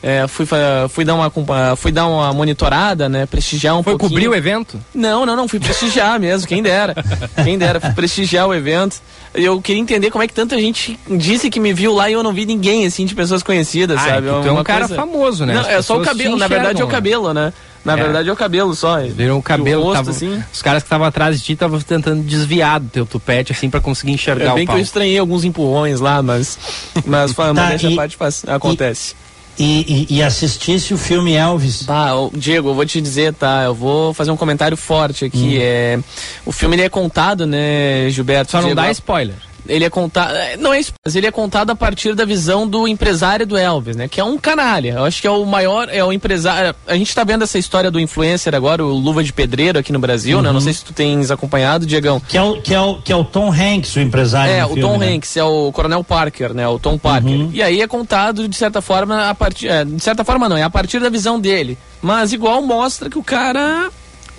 É, 0.00 0.28
fui, 0.28 0.46
fui, 0.90 1.04
dar 1.04 1.14
uma, 1.14 1.32
fui 1.76 1.90
dar 1.90 2.06
uma 2.06 2.32
monitorada, 2.32 3.08
né? 3.08 3.26
Prestigiar 3.26 3.76
um 3.76 3.82
foi 3.82 3.94
pouquinho. 3.94 4.10
Foi 4.10 4.22
cobrir 4.22 4.28
o 4.28 4.34
evento? 4.34 4.78
Não, 4.94 5.26
não, 5.26 5.34
não. 5.34 5.48
Fui 5.48 5.58
prestigiar 5.58 6.18
mesmo, 6.20 6.46
quem 6.46 6.62
dera. 6.62 6.94
Quem 7.42 7.58
dera, 7.58 7.80
fui 7.80 7.90
prestigiar 7.90 8.46
o 8.46 8.54
evento. 8.54 9.02
Eu 9.34 9.60
queria 9.60 9.82
entender 9.82 10.10
como 10.10 10.22
é 10.22 10.28
que 10.28 10.34
tanta 10.34 10.58
gente 10.58 10.98
disse 11.10 11.50
que 11.50 11.58
me 11.58 11.72
viu 11.72 11.92
lá 11.92 12.08
e 12.08 12.12
eu 12.12 12.22
não 12.22 12.32
vi 12.32 12.46
ninguém, 12.46 12.86
assim, 12.86 13.04
de 13.04 13.14
pessoas 13.14 13.42
conhecidas, 13.42 13.98
ah, 14.00 14.04
sabe? 14.04 14.28
Então 14.28 14.56
é 14.56 14.60
um 14.60 14.64
cara 14.64 14.86
famoso, 14.86 15.44
né? 15.44 15.54
Não, 15.54 15.68
é 15.68 15.82
só 15.82 15.98
o 15.98 16.02
cabelo, 16.02 16.36
na 16.36 16.46
verdade 16.46 16.80
é 16.80 16.84
o 16.84 16.88
cabelo, 16.88 17.34
né? 17.34 17.52
Na 17.84 17.94
é. 17.94 17.96
verdade 17.96 18.28
é 18.28 18.32
o 18.32 18.36
cabelo 18.36 18.74
só. 18.74 19.00
Viram 19.00 19.38
o 19.38 19.42
cabelo, 19.42 19.82
o 19.82 19.84
rosto, 19.86 19.96
tava, 19.96 20.10
assim. 20.10 20.42
os 20.52 20.62
caras 20.62 20.82
que 20.82 20.86
estavam 20.86 21.06
atrás 21.06 21.38
de 21.38 21.44
ti 21.44 21.52
estavam 21.54 21.80
tentando 21.80 22.22
desviar 22.22 22.80
do 22.80 22.88
teu 22.88 23.06
tupete, 23.06 23.52
assim, 23.52 23.70
para 23.70 23.80
conseguir 23.80 24.12
enxergar 24.12 24.52
é 24.52 24.54
bem 24.54 24.64
o 24.64 24.66
pau. 24.66 24.76
que 24.76 24.80
eu 24.80 24.84
estranhei 24.84 25.18
alguns 25.18 25.44
empurrões 25.44 26.00
lá, 26.00 26.22
mas, 26.22 26.58
mas 27.06 27.32
tá, 27.32 27.54
mas 27.54 27.82
e, 27.82 27.94
parte 27.94 28.16
faz, 28.16 28.44
acontece. 28.46 29.14
E, 29.14 29.27
e, 29.58 30.06
e, 30.08 30.16
e, 30.16 30.22
assistisse 30.22 30.94
o 30.94 30.98
filme 30.98 31.34
Elvis. 31.34 31.84
Tá, 31.84 32.10
Diego, 32.32 32.68
eu 32.68 32.74
vou 32.74 32.86
te 32.86 33.00
dizer, 33.00 33.34
tá? 33.34 33.64
Eu 33.64 33.74
vou 33.74 34.14
fazer 34.14 34.30
um 34.30 34.36
comentário 34.36 34.76
forte 34.76 35.24
aqui. 35.24 35.58
Hum. 35.58 35.60
É, 35.60 35.98
o 36.46 36.52
filme 36.52 36.76
ele 36.76 36.82
é 36.82 36.88
contado, 36.88 37.46
né, 37.46 38.08
Gilberto? 38.10 38.52
Só 38.52 38.58
Diego, 38.58 38.74
não 38.74 38.82
dá 38.82 38.90
spoiler 38.90 39.47
ele 39.66 39.84
é 39.84 39.90
contado. 39.90 40.34
É, 40.34 40.56
não 40.56 40.72
é 40.72 40.80
isso, 40.80 40.92
mas 41.04 41.16
ele 41.16 41.26
é 41.26 41.30
contado 41.30 41.70
a 41.70 41.76
partir 41.76 42.14
da 42.14 42.24
visão 42.24 42.66
do 42.66 42.86
empresário 42.86 43.46
do 43.46 43.56
Elvis, 43.56 43.96
né? 43.96 44.08
Que 44.08 44.20
é 44.20 44.24
um 44.24 44.38
canalha. 44.38 44.92
Eu 44.92 45.04
acho 45.04 45.20
que 45.20 45.26
é 45.26 45.30
o 45.30 45.44
maior, 45.44 45.88
é 45.90 46.04
o 46.04 46.12
empresário. 46.12 46.74
A 46.86 46.94
gente 46.94 47.14
tá 47.14 47.24
vendo 47.24 47.44
essa 47.44 47.58
história 47.58 47.90
do 47.90 48.00
influencer 48.00 48.54
agora, 48.54 48.84
o 48.84 48.88
Luva 48.88 49.22
de 49.22 49.32
Pedreiro 49.32 49.78
aqui 49.78 49.92
no 49.92 49.98
Brasil, 49.98 50.38
uhum. 50.38 50.42
né? 50.42 50.52
Não 50.52 50.60
sei 50.60 50.72
se 50.72 50.84
tu 50.84 50.92
tens 50.92 51.30
acompanhado, 51.30 51.86
Diegão. 51.86 52.20
Que 52.20 52.36
é 52.36 52.42
o, 52.42 52.60
que 52.60 52.74
é 52.74 52.80
o, 52.80 52.96
que 52.96 53.12
é 53.12 53.16
o 53.16 53.24
Tom 53.24 53.52
Hanks, 53.52 53.96
o 53.96 54.00
empresário. 54.00 54.52
É, 54.52 54.64
o 54.64 54.68
filme, 54.68 54.82
Tom 54.82 54.98
né? 54.98 55.14
Hanks, 55.14 55.36
é 55.36 55.44
o 55.44 55.72
Coronel 55.72 56.04
Parker, 56.04 56.54
né? 56.54 56.66
O 56.68 56.78
Tom 56.78 56.98
Parker. 56.98 57.30
Uhum. 57.30 57.50
E 57.52 57.62
aí 57.62 57.80
é 57.80 57.86
contado, 57.86 58.48
de 58.48 58.56
certa 58.56 58.80
forma, 58.80 59.28
a 59.28 59.34
partir. 59.34 59.68
É, 59.68 59.84
de 59.84 60.02
certa 60.02 60.24
forma 60.24 60.48
não, 60.48 60.56
é 60.56 60.62
a 60.62 60.70
partir 60.70 61.00
da 61.00 61.08
visão 61.08 61.38
dele. 61.38 61.78
Mas 62.00 62.32
igual 62.32 62.62
mostra 62.62 63.10
que 63.10 63.18
o 63.18 63.24
cara 63.24 63.90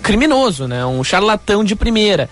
criminoso, 0.02 0.66
né? 0.66 0.84
Um 0.84 1.04
charlatão 1.04 1.62
de 1.62 1.76
primeira. 1.76 2.28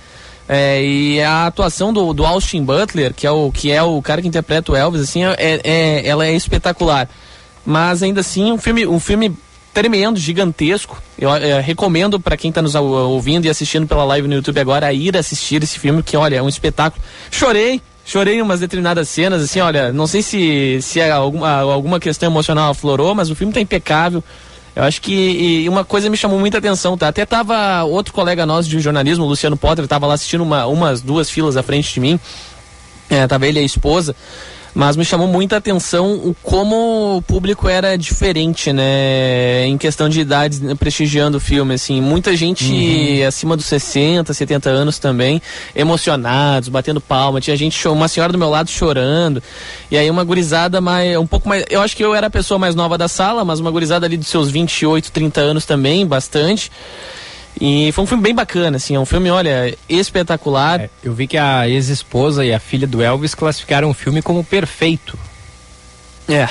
É, 0.48 0.82
e 0.82 1.20
a 1.20 1.46
atuação 1.46 1.92
do, 1.92 2.14
do 2.14 2.24
Austin 2.24 2.64
Butler, 2.64 3.12
que 3.12 3.26
é, 3.26 3.30
o, 3.30 3.52
que 3.52 3.70
é 3.70 3.82
o 3.82 4.00
cara 4.00 4.22
que 4.22 4.28
interpreta 4.28 4.72
o 4.72 4.76
Elvis, 4.76 5.02
assim, 5.02 5.24
é, 5.24 5.60
é 5.62 6.08
ela 6.08 6.26
é 6.26 6.32
espetacular. 6.32 7.08
Mas 7.66 8.02
ainda 8.02 8.20
assim, 8.20 8.50
um 8.50 8.56
filme, 8.56 8.86
um 8.86 8.98
filme 8.98 9.36
tremendo, 9.74 10.18
gigantesco. 10.18 11.00
Eu 11.18 11.32
é, 11.34 11.60
recomendo 11.60 12.18
para 12.18 12.36
quem 12.36 12.48
está 12.48 12.62
nos 12.62 12.74
ouvindo 12.74 13.44
e 13.44 13.50
assistindo 13.50 13.86
pela 13.86 14.04
live 14.04 14.26
no 14.26 14.34
YouTube 14.34 14.58
agora 14.58 14.92
ir 14.92 15.16
assistir 15.16 15.62
esse 15.62 15.78
filme, 15.78 16.02
que 16.02 16.16
olha, 16.16 16.36
é 16.36 16.42
um 16.42 16.48
espetáculo. 16.48 17.04
Chorei, 17.30 17.80
chorei 18.04 18.38
em 18.38 18.42
umas 18.42 18.60
determinadas 18.60 19.08
cenas, 19.08 19.42
assim, 19.42 19.60
olha, 19.60 19.92
não 19.92 20.06
sei 20.06 20.22
se, 20.22 20.78
se 20.80 21.00
alguma, 21.02 21.60
alguma 21.60 22.00
questão 22.00 22.30
emocional 22.30 22.70
aflorou, 22.70 23.14
mas 23.14 23.30
o 23.30 23.34
filme 23.34 23.50
está 23.50 23.60
impecável. 23.60 24.24
Eu 24.76 24.84
acho 24.84 25.00
que 25.02 25.66
uma 25.68 25.84
coisa 25.84 26.08
me 26.08 26.16
chamou 26.16 26.38
muita 26.38 26.58
atenção, 26.58 26.96
tá? 26.96 27.08
Até 27.08 27.26
tava 27.26 27.82
outro 27.84 28.12
colega 28.12 28.46
nosso 28.46 28.68
de 28.68 28.78
jornalismo, 28.80 29.24
Luciano 29.24 29.56
Potter, 29.56 29.86
tava 29.88 30.06
lá 30.06 30.14
assistindo 30.14 30.42
uma, 30.42 30.66
umas 30.66 31.00
duas 31.00 31.28
filas 31.28 31.56
à 31.56 31.62
frente 31.62 31.92
de 31.92 32.00
mim. 32.00 32.20
É, 33.10 33.26
tava 33.26 33.46
ele 33.46 33.58
e 33.58 33.62
a 33.62 33.66
esposa. 33.66 34.14
Mas 34.74 34.96
me 34.96 35.04
chamou 35.04 35.26
muita 35.26 35.56
atenção 35.56 36.12
o 36.14 36.36
como 36.42 37.16
o 37.16 37.22
público 37.22 37.68
era 37.68 37.96
diferente, 37.96 38.72
né? 38.72 39.66
Em 39.66 39.76
questão 39.76 40.08
de 40.08 40.20
idades, 40.20 40.60
né, 40.60 40.74
prestigiando 40.74 41.38
o 41.38 41.40
filme, 41.40 41.74
assim. 41.74 42.00
Muita 42.00 42.36
gente 42.36 42.64
uhum. 42.64 43.26
acima 43.26 43.56
dos 43.56 43.66
60, 43.66 44.32
70 44.32 44.70
anos 44.70 44.98
também, 44.98 45.40
emocionados, 45.74 46.68
batendo 46.68 47.00
palma. 47.00 47.40
Tinha 47.40 47.56
gente, 47.56 47.88
uma 47.88 48.08
senhora 48.08 48.32
do 48.32 48.38
meu 48.38 48.50
lado 48.50 48.70
chorando. 48.70 49.42
E 49.90 49.96
aí 49.96 50.08
uma 50.10 50.24
gurizada 50.24 50.80
mais, 50.80 51.16
um 51.16 51.26
pouco 51.26 51.48
mais... 51.48 51.64
Eu 51.70 51.80
acho 51.80 51.96
que 51.96 52.04
eu 52.04 52.14
era 52.14 52.26
a 52.28 52.30
pessoa 52.30 52.58
mais 52.58 52.74
nova 52.74 52.96
da 52.96 53.08
sala, 53.08 53.44
mas 53.44 53.60
uma 53.60 53.70
gurizada 53.70 54.06
ali 54.06 54.16
dos 54.16 54.28
seus 54.28 54.50
28, 54.50 55.10
30 55.10 55.40
anos 55.40 55.64
também, 55.64 56.06
bastante. 56.06 56.70
E 57.60 57.90
foi 57.92 58.04
um 58.04 58.06
filme 58.06 58.22
bem 58.22 58.34
bacana, 58.34 58.76
assim, 58.76 58.94
é 58.94 59.00
um 59.00 59.04
filme, 59.04 59.30
olha, 59.30 59.76
espetacular. 59.88 60.80
É, 60.82 60.90
eu 61.02 61.12
vi 61.12 61.26
que 61.26 61.36
a 61.36 61.68
ex-esposa 61.68 62.44
e 62.44 62.52
a 62.52 62.60
filha 62.60 62.86
do 62.86 63.02
Elvis 63.02 63.34
classificaram 63.34 63.90
o 63.90 63.94
filme 63.94 64.22
como 64.22 64.44
perfeito. 64.44 65.18
É. 66.28 66.48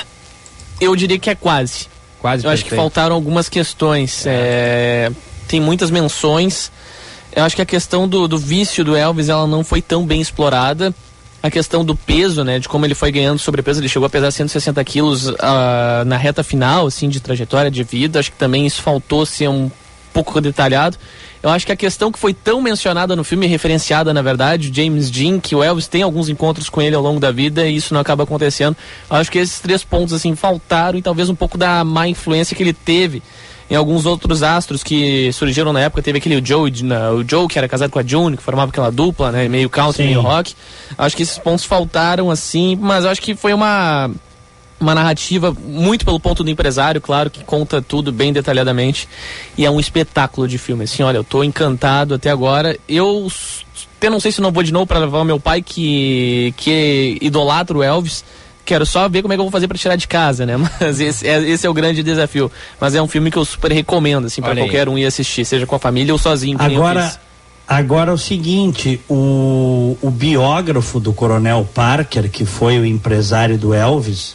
Eu 0.80 0.94
diria 0.94 1.18
que 1.18 1.30
é 1.30 1.34
quase. 1.34 1.86
Quase 2.20 2.44
Eu 2.44 2.50
perfeito. 2.50 2.52
acho 2.52 2.64
que 2.64 2.76
faltaram 2.76 3.14
algumas 3.14 3.48
questões. 3.48 4.26
É. 4.26 4.30
É, 4.30 5.12
tem 5.46 5.60
muitas 5.60 5.90
menções. 5.90 6.70
Eu 7.34 7.44
acho 7.44 7.56
que 7.56 7.62
a 7.62 7.66
questão 7.66 8.06
do, 8.08 8.26
do 8.28 8.36
vício 8.38 8.84
do 8.84 8.96
Elvis 8.96 9.28
ela 9.28 9.46
não 9.46 9.64
foi 9.64 9.80
tão 9.80 10.04
bem 10.04 10.20
explorada. 10.20 10.94
a 11.42 11.50
questão 11.50 11.84
do 11.84 11.94
peso, 11.94 12.42
né? 12.44 12.58
De 12.58 12.68
como 12.68 12.84
ele 12.84 12.94
foi 12.94 13.10
ganhando 13.12 13.38
sobrepeso. 13.38 13.80
Ele 13.80 13.88
chegou 13.88 14.06
a 14.06 14.10
pesar 14.10 14.30
160 14.30 14.82
quilos 14.84 15.28
uh, 15.28 16.04
na 16.04 16.16
reta 16.16 16.42
final, 16.42 16.86
assim, 16.86 17.08
de 17.08 17.20
trajetória 17.20 17.70
de 17.70 17.82
vida. 17.82 18.18
Acho 18.18 18.32
que 18.32 18.36
também 18.38 18.66
isso 18.66 18.82
faltou 18.82 19.24
ser 19.24 19.48
um 19.48 19.70
pouco 20.22 20.40
detalhado. 20.40 20.96
Eu 21.42 21.50
acho 21.50 21.64
que 21.64 21.72
a 21.72 21.76
questão 21.76 22.10
que 22.10 22.18
foi 22.18 22.34
tão 22.34 22.60
mencionada 22.60 23.14
no 23.14 23.22
filme, 23.22 23.46
referenciada 23.46 24.12
na 24.12 24.20
verdade, 24.22 24.72
James 24.74 25.10
Dean, 25.10 25.38
que 25.38 25.54
o 25.54 25.62
Elvis 25.62 25.86
tem 25.86 26.02
alguns 26.02 26.28
encontros 26.28 26.68
com 26.68 26.82
ele 26.82 26.96
ao 26.96 27.02
longo 27.02 27.20
da 27.20 27.30
vida 27.30 27.66
e 27.66 27.76
isso 27.76 27.94
não 27.94 28.00
acaba 28.00 28.24
acontecendo. 28.24 28.76
Eu 29.08 29.16
acho 29.16 29.30
que 29.30 29.38
esses 29.38 29.60
três 29.60 29.84
pontos 29.84 30.12
assim 30.12 30.34
faltaram 30.34 30.98
e 30.98 31.02
talvez 31.02 31.28
um 31.28 31.34
pouco 31.34 31.56
da 31.56 31.84
má 31.84 32.08
influência 32.08 32.56
que 32.56 32.62
ele 32.62 32.72
teve 32.72 33.22
em 33.70 33.76
alguns 33.76 34.06
outros 34.06 34.42
astros 34.42 34.82
que 34.82 35.32
surgiram 35.32 35.72
na 35.72 35.80
época. 35.80 36.02
Teve 36.02 36.18
aquele 36.18 36.44
Joe, 36.44 36.70
o 36.70 37.28
Joe 37.28 37.46
que 37.46 37.58
era 37.58 37.68
casado 37.68 37.90
com 37.90 37.98
a 38.00 38.02
June, 38.02 38.36
que 38.36 38.42
formava 38.42 38.70
aquela 38.70 38.90
dupla, 38.90 39.30
né, 39.30 39.48
meio 39.48 39.70
country, 39.70 40.02
Sim. 40.02 40.08
meio 40.08 40.20
rock. 40.20 40.54
Acho 40.96 41.16
que 41.16 41.22
esses 41.22 41.38
pontos 41.38 41.64
faltaram 41.64 42.30
assim, 42.30 42.76
mas 42.80 43.04
acho 43.04 43.22
que 43.22 43.36
foi 43.36 43.52
uma 43.52 44.10
uma 44.80 44.94
narrativa 44.94 45.54
muito 45.64 46.04
pelo 46.04 46.20
ponto 46.20 46.44
do 46.44 46.50
empresário, 46.50 47.00
claro, 47.00 47.30
que 47.30 47.42
conta 47.44 47.82
tudo 47.82 48.12
bem 48.12 48.32
detalhadamente. 48.32 49.08
E 49.56 49.64
é 49.64 49.70
um 49.70 49.80
espetáculo 49.80 50.46
de 50.46 50.58
filme. 50.58 50.84
Assim, 50.84 51.02
olha, 51.02 51.18
eu 51.18 51.24
tô 51.24 51.42
encantado 51.42 52.14
até 52.14 52.30
agora. 52.30 52.78
Eu 52.88 53.28
até 53.98 54.08
não 54.08 54.20
sei 54.20 54.30
se 54.30 54.40
não 54.40 54.52
vou 54.52 54.62
de 54.62 54.72
novo 54.72 54.86
para 54.86 55.00
levar 55.00 55.20
o 55.20 55.24
meu 55.24 55.40
pai 55.40 55.62
que, 55.62 56.54
que 56.56 57.18
idolatra 57.20 57.76
o 57.76 57.82
Elvis. 57.82 58.24
Quero 58.64 58.84
só 58.84 59.08
ver 59.08 59.22
como 59.22 59.32
é 59.32 59.36
que 59.36 59.40
eu 59.40 59.44
vou 59.44 59.50
fazer 59.50 59.66
para 59.66 59.78
tirar 59.78 59.96
de 59.96 60.06
casa, 60.06 60.44
né? 60.44 60.56
Mas 60.80 61.00
esse 61.00 61.26
é, 61.26 61.40
esse 61.42 61.66
é 61.66 61.70
o 61.70 61.74
grande 61.74 62.02
desafio. 62.02 62.50
Mas 62.80 62.94
é 62.94 63.02
um 63.02 63.08
filme 63.08 63.30
que 63.30 63.38
eu 63.38 63.44
super 63.44 63.72
recomendo, 63.72 64.26
assim, 64.26 64.40
para 64.40 64.54
qualquer 64.54 64.88
um 64.88 64.98
ir 64.98 65.06
assistir, 65.06 65.44
seja 65.44 65.66
com 65.66 65.74
a 65.74 65.78
família 65.78 66.12
ou 66.12 66.18
sozinho. 66.18 66.56
Agora, 66.60 67.18
Agora 67.68 68.12
é 68.12 68.14
o 68.14 68.18
seguinte, 68.18 68.98
o, 69.10 69.94
o 70.00 70.10
biógrafo 70.10 70.98
do 70.98 71.12
Coronel 71.12 71.68
Parker, 71.74 72.30
que 72.30 72.46
foi 72.46 72.78
o 72.78 72.86
empresário 72.86 73.58
do 73.58 73.74
Elvis, 73.74 74.34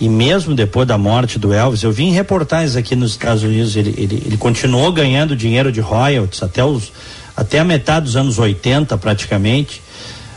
e 0.00 0.08
mesmo 0.08 0.54
depois 0.54 0.86
da 0.86 0.96
morte 0.96 1.38
do 1.38 1.52
Elvis, 1.52 1.82
eu 1.82 1.90
vi 1.90 2.04
em 2.04 2.12
reportagens 2.12 2.76
aqui 2.76 2.94
nos 2.94 3.12
Estados 3.12 3.42
Unidos, 3.42 3.74
ele, 3.76 3.94
ele, 3.96 4.22
ele 4.26 4.36
continuou 4.36 4.92
ganhando 4.92 5.34
dinheiro 5.34 5.72
de 5.72 5.80
royalties 5.80 6.42
até, 6.42 6.64
os, 6.64 6.92
até 7.36 7.58
a 7.58 7.64
metade 7.64 8.06
dos 8.06 8.16
anos 8.16 8.38
80 8.38 8.96
praticamente, 8.98 9.82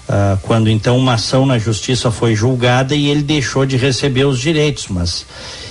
uh, 0.10 0.38
quando 0.42 0.68
então 0.68 0.98
uma 0.98 1.14
ação 1.14 1.46
na 1.46 1.60
justiça 1.60 2.10
foi 2.10 2.36
julgada 2.36 2.96
e 2.96 3.08
ele 3.08 3.22
deixou 3.22 3.64
de 3.64 3.78
receber 3.78 4.26
os 4.26 4.40
direitos, 4.40 4.88
mas 4.90 5.28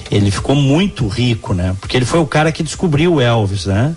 ele 0.08 0.30
ficou 0.30 0.54
muito 0.54 1.08
rico, 1.08 1.52
né? 1.52 1.76
Porque 1.80 1.96
ele 1.96 2.04
foi 2.04 2.20
o 2.20 2.26
cara 2.26 2.52
que 2.52 2.62
descobriu 2.62 3.14
o 3.14 3.20
Elvis, 3.20 3.66
né? 3.66 3.96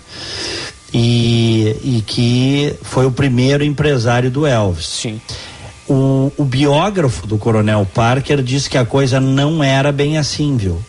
E, 0.92 1.76
e 1.82 2.04
que 2.06 2.74
foi 2.82 3.04
o 3.06 3.10
primeiro 3.10 3.64
empresário 3.64 4.30
do 4.30 4.46
Elvis. 4.46 4.86
Sim. 4.86 5.20
O, 5.88 6.32
o, 6.38 6.44
biógrafo 6.44 7.26
do 7.26 7.36
Coronel 7.36 7.86
Parker 7.92 8.42
disse 8.42 8.70
que 8.70 8.78
a 8.78 8.86
coisa 8.86 9.20
não 9.20 9.62
era 9.62 9.92
bem 9.92 10.16
assim, 10.16 10.56
viu? 10.56 10.80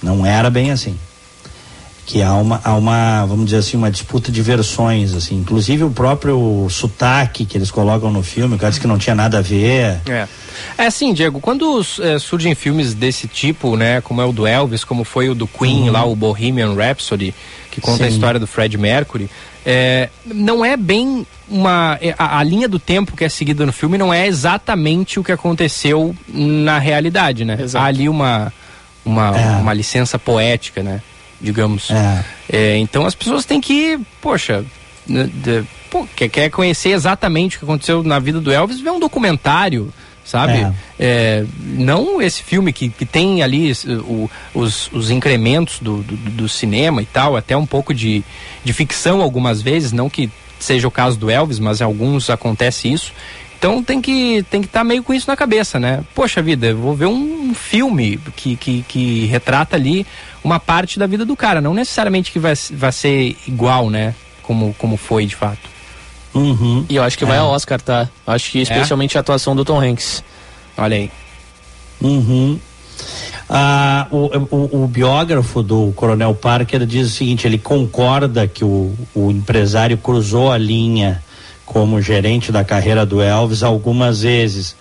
Não 0.00 0.24
era 0.24 0.48
bem 0.48 0.70
assim. 0.70 0.96
Que 2.06 2.22
há 2.22 2.34
uma, 2.34 2.60
há 2.64 2.74
uma, 2.74 3.24
vamos 3.26 3.46
dizer 3.46 3.58
assim, 3.58 3.76
uma 3.76 3.90
disputa 3.90 4.32
de 4.32 4.42
versões, 4.42 5.14
assim. 5.14 5.36
Inclusive 5.36 5.84
o 5.84 5.90
próprio 5.90 6.66
sotaque 6.68 7.44
que 7.44 7.56
eles 7.56 7.70
colocam 7.70 8.10
no 8.10 8.22
filme, 8.22 8.56
o 8.56 8.58
cara 8.58 8.70
disse 8.70 8.80
que 8.80 8.86
não 8.86 8.98
tinha 8.98 9.14
nada 9.14 9.38
a 9.38 9.42
ver. 9.42 10.00
É. 10.08 10.28
É 10.76 10.86
assim, 10.86 11.12
Diego, 11.12 11.40
quando 11.40 11.80
é, 12.00 12.18
surgem 12.18 12.54
filmes 12.54 12.94
desse 12.94 13.26
tipo, 13.26 13.76
né, 13.76 14.00
como 14.00 14.20
é 14.20 14.24
o 14.24 14.32
do 14.32 14.46
Elvis, 14.46 14.84
como 14.84 15.04
foi 15.04 15.28
o 15.28 15.34
do 15.34 15.46
Queen, 15.46 15.84
uhum. 15.86 15.92
lá 15.92 16.04
o 16.04 16.14
Bohemian 16.14 16.74
Rhapsody, 16.74 17.34
que 17.70 17.80
conta 17.80 17.98
Sim. 17.98 18.04
a 18.04 18.08
história 18.08 18.40
do 18.40 18.46
Fred 18.46 18.76
Mercury, 18.76 19.30
é, 19.64 20.08
não 20.24 20.64
é 20.64 20.76
bem 20.76 21.26
uma. 21.48 21.98
É, 22.00 22.14
a, 22.18 22.38
a, 22.38 22.42
linha 22.42 22.68
do 22.68 22.78
tempo 22.78 23.14
que 23.14 23.24
é 23.24 23.28
seguida 23.28 23.66
no 23.66 23.72
filme 23.72 23.98
não 23.98 24.12
é 24.12 24.26
exatamente 24.26 25.20
o 25.20 25.24
que 25.24 25.32
aconteceu 25.32 26.14
na 26.28 26.78
realidade, 26.78 27.44
né? 27.44 27.58
Exato. 27.60 27.84
Há 27.84 27.88
ali 27.88 28.08
uma, 28.08 28.52
uma, 29.04 29.38
é. 29.38 29.56
uma 29.56 29.74
licença 29.74 30.18
poética, 30.18 30.82
né? 30.82 31.02
Digamos. 31.40 31.90
É. 31.90 32.24
é 32.52 32.76
então 32.78 33.06
as 33.06 33.14
pessoas 33.14 33.44
têm 33.44 33.60
que, 33.60 33.98
poxa, 34.20 34.64
de, 35.06 35.26
de, 35.28 35.64
pô, 35.90 36.06
quer, 36.14 36.28
quer 36.28 36.50
conhecer 36.50 36.90
exatamente 36.90 37.56
o 37.56 37.58
que 37.60 37.64
aconteceu 37.64 38.02
na 38.02 38.18
vida 38.18 38.40
do 38.40 38.52
Elvis, 38.52 38.80
vê 38.80 38.90
um 38.90 39.00
documentário 39.00 39.92
sabe? 40.30 40.60
É. 40.60 40.72
É, 40.98 41.46
não 41.60 42.22
esse 42.22 42.42
filme 42.42 42.72
que, 42.72 42.88
que 42.88 43.04
tem 43.04 43.42
ali 43.42 43.72
o, 44.04 44.30
os, 44.54 44.88
os 44.92 45.10
incrementos 45.10 45.80
do, 45.80 46.02
do, 46.02 46.16
do, 46.16 46.48
cinema 46.48 47.02
e 47.02 47.06
tal, 47.06 47.36
até 47.36 47.56
um 47.56 47.66
pouco 47.66 47.92
de, 47.92 48.22
de 48.62 48.72
ficção 48.72 49.22
algumas 49.22 49.60
vezes, 49.60 49.90
não 49.90 50.08
que 50.08 50.30
seja 50.60 50.86
o 50.86 50.90
caso 50.90 51.18
do 51.18 51.30
Elvis, 51.30 51.58
mas 51.58 51.80
em 51.80 51.84
alguns 51.84 52.30
acontece 52.30 52.92
isso. 52.92 53.12
Então 53.60 53.82
tem 53.82 54.00
que 54.00 54.42
tem 54.48 54.62
que 54.62 54.68
estar 54.68 54.80
tá 54.80 54.84
meio 54.84 55.02
com 55.02 55.12
isso 55.12 55.28
na 55.28 55.36
cabeça, 55.36 55.78
né? 55.78 56.02
Poxa 56.14 56.40
vida, 56.40 56.68
eu 56.68 56.78
vou 56.78 56.94
ver 56.96 57.04
um 57.04 57.52
filme 57.54 58.18
que, 58.34 58.56
que, 58.56 58.82
que 58.88 59.26
retrata 59.26 59.76
ali 59.76 60.06
uma 60.42 60.58
parte 60.58 60.98
da 60.98 61.06
vida 61.06 61.26
do 61.26 61.36
cara, 61.36 61.60
não 61.60 61.74
necessariamente 61.74 62.32
que 62.32 62.38
vai, 62.38 62.54
vai 62.72 62.90
ser 62.90 63.36
igual, 63.46 63.90
né? 63.90 64.14
Como, 64.42 64.74
como 64.78 64.96
foi 64.96 65.26
de 65.26 65.36
fato. 65.36 65.68
Uhum. 66.34 66.86
E 66.88 66.96
eu 66.96 67.02
acho 67.02 67.18
que 67.18 67.24
vai 67.26 67.36
é. 67.36 67.40
ao 67.40 67.50
Oscar, 67.50 67.78
tá? 67.82 68.08
Acho 68.26 68.50
que 68.50 68.60
é? 68.60 68.62
especialmente 68.62 69.16
é? 69.16 69.18
a 69.18 69.20
atuação 69.20 69.54
do 69.54 69.62
Tom 69.62 69.78
Hanks. 69.78 70.24
Olha 70.78 70.96
aí. 70.96 71.10
Uhum. 72.00 72.58
Ah, 73.46 74.06
o, 74.10 74.30
o, 74.50 74.84
o, 74.84 74.86
biógrafo 74.86 75.62
do 75.62 75.92
Coronel 75.92 76.34
Parker 76.34 76.86
diz 76.86 77.08
o 77.08 77.10
seguinte: 77.10 77.46
ele 77.46 77.58
concorda 77.58 78.48
que 78.48 78.64
o, 78.64 78.94
o 79.14 79.30
empresário 79.30 79.98
cruzou 79.98 80.50
a 80.50 80.56
linha 80.56 81.22
como 81.70 82.02
gerente 82.02 82.50
da 82.50 82.64
carreira 82.64 83.06
do 83.06 83.22
Elvis 83.22 83.62
algumas 83.62 84.22
vezes, 84.22 84.74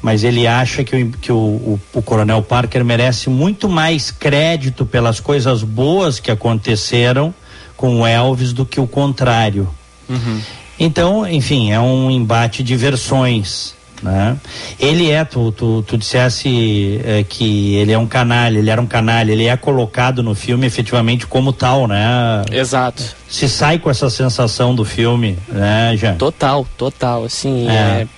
mas 0.00 0.22
ele 0.22 0.46
acha 0.46 0.84
que 0.84 0.94
o, 0.94 1.10
que 1.10 1.32
o, 1.32 1.36
o, 1.36 1.80
o 1.92 2.00
Coronel 2.00 2.40
Parker 2.40 2.84
merece 2.84 3.28
muito 3.28 3.68
mais 3.68 4.12
crédito 4.12 4.86
pelas 4.86 5.18
coisas 5.18 5.64
boas 5.64 6.20
que 6.20 6.30
aconteceram 6.30 7.34
com 7.76 8.00
o 8.00 8.06
Elvis 8.06 8.52
do 8.52 8.64
que 8.64 8.78
o 8.78 8.86
contrário. 8.86 9.68
Uhum. 10.08 10.40
Então, 10.78 11.28
enfim, 11.28 11.72
é 11.72 11.80
um 11.80 12.08
embate 12.12 12.62
de 12.62 12.76
versões. 12.76 13.74
Né? 14.02 14.36
Ele 14.78 15.10
é, 15.10 15.24
tu, 15.24 15.50
tu, 15.52 15.82
tu 15.82 15.96
dissesse 15.96 17.00
é, 17.04 17.24
que 17.24 17.76
ele 17.76 17.92
é 17.92 17.98
um 17.98 18.06
canalha, 18.06 18.58
ele 18.58 18.70
era 18.70 18.80
um 18.80 18.86
canalha, 18.86 19.32
ele 19.32 19.46
é 19.46 19.56
colocado 19.56 20.22
no 20.22 20.34
filme 20.34 20.66
efetivamente 20.66 21.26
como 21.26 21.52
tal, 21.52 21.88
né? 21.88 22.44
Exato. 22.52 23.02
Se 23.28 23.48
sai 23.48 23.78
com 23.78 23.90
essa 23.90 24.10
sensação 24.10 24.74
do 24.74 24.84
filme, 24.84 25.38
né, 25.48 25.96
Jean? 25.96 26.16
Total, 26.16 26.66
total, 26.76 27.24
assim, 27.24 27.68
é. 27.68 27.72
é... 27.72 28.08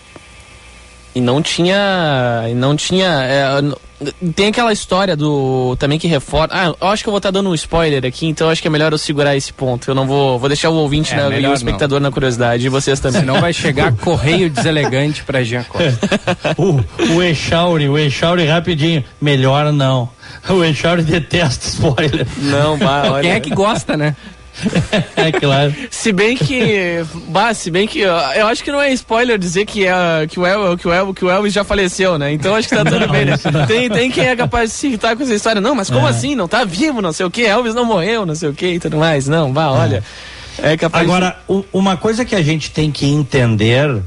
E 1.14 1.20
não 1.20 1.42
tinha, 1.42 2.42
não 2.54 2.76
tinha, 2.76 3.08
é, 3.22 3.44
tem 4.34 4.48
aquela 4.48 4.72
história 4.72 5.16
do. 5.16 5.76
Também 5.76 5.98
que 5.98 6.06
reforça. 6.06 6.48
Ah, 6.52 6.74
eu 6.80 6.88
acho 6.88 7.02
que 7.02 7.08
eu 7.08 7.12
vou 7.12 7.18
estar 7.18 7.28
tá 7.28 7.32
dando 7.32 7.50
um 7.50 7.54
spoiler 7.54 8.04
aqui, 8.04 8.26
então 8.26 8.48
acho 8.48 8.62
que 8.62 8.68
é 8.68 8.70
melhor 8.70 8.92
eu 8.92 8.98
segurar 8.98 9.36
esse 9.36 9.52
ponto. 9.52 9.90
Eu 9.90 9.94
não 9.94 10.06
vou. 10.06 10.38
Vou 10.38 10.48
deixar 10.48 10.70
o 10.70 10.74
ouvinte 10.74 11.12
é, 11.12 11.16
na, 11.16 11.38
e 11.38 11.46
o 11.46 11.54
espectador 11.54 12.00
não. 12.00 12.08
na 12.08 12.12
curiosidade, 12.12 12.66
e 12.66 12.68
vocês 12.68 13.00
também. 13.00 13.20
Senão 13.20 13.40
vai 13.40 13.52
chegar 13.52 13.92
correio 13.98 14.48
deselegante 14.50 15.24
pra 15.24 15.42
Jean 15.42 15.64
Costa. 15.64 16.08
o, 16.56 16.80
o 17.14 17.22
Echauri, 17.22 17.88
o 17.88 17.98
Echauri 17.98 18.46
rapidinho. 18.46 19.04
Melhor 19.20 19.72
não. 19.72 20.08
O 20.48 20.62
Echauri 20.62 21.02
detesta 21.02 21.66
spoiler. 21.66 22.26
Não, 22.36 22.76
vai, 22.76 23.08
olha. 23.08 23.22
Quem 23.22 23.30
é 23.32 23.40
que 23.40 23.50
gosta, 23.50 23.96
né? 23.96 24.14
é 25.16 25.32
claro. 25.32 25.74
Se 25.90 26.12
bem 26.12 26.36
que. 26.36 27.04
Bah, 27.28 27.54
se 27.54 27.70
bem 27.70 27.86
que. 27.86 28.00
Eu 28.00 28.46
acho 28.46 28.62
que 28.62 28.72
não 28.72 28.80
é 28.80 28.92
spoiler 28.92 29.38
dizer 29.38 29.64
que, 29.64 29.86
é, 29.86 30.26
que, 30.28 30.38
o, 30.38 30.46
El, 30.46 30.76
que, 30.76 30.88
o, 30.88 30.92
El, 30.92 31.14
que 31.14 31.24
o 31.24 31.30
Elvis 31.30 31.52
já 31.52 31.64
faleceu, 31.64 32.18
né? 32.18 32.32
Então 32.32 32.54
acho 32.54 32.68
que 32.68 32.74
tá 32.74 32.84
tudo 32.84 33.00
não, 33.00 33.08
bem, 33.08 33.24
né? 33.24 33.36
Tem, 33.66 33.88
tem 33.88 34.10
quem 34.10 34.26
é 34.26 34.36
capaz 34.36 34.70
de 34.70 34.76
se 34.76 34.86
irritar 34.88 35.16
com 35.16 35.22
essa 35.22 35.34
história. 35.34 35.60
Não, 35.60 35.74
mas 35.74 35.90
como 35.90 36.06
é. 36.06 36.10
assim? 36.10 36.34
Não 36.34 36.48
tá 36.48 36.64
vivo, 36.64 37.00
não 37.00 37.12
sei 37.12 37.26
o 37.26 37.30
que, 37.30 37.44
Elvis 37.44 37.74
não 37.74 37.84
morreu, 37.84 38.24
não 38.24 38.34
sei 38.34 38.48
o 38.48 38.54
que 38.54 38.66
e 38.66 38.80
tudo 38.80 38.96
mais. 38.96 39.28
Não, 39.28 39.52
vá, 39.52 39.70
olha. 39.70 40.02
É, 40.62 40.72
é 40.72 40.76
capaz 40.76 41.04
Agora, 41.04 41.36
de... 41.48 41.64
uma 41.72 41.96
coisa 41.96 42.24
que 42.24 42.34
a 42.34 42.42
gente 42.42 42.70
tem 42.70 42.90
que 42.90 43.06
entender. 43.06 44.02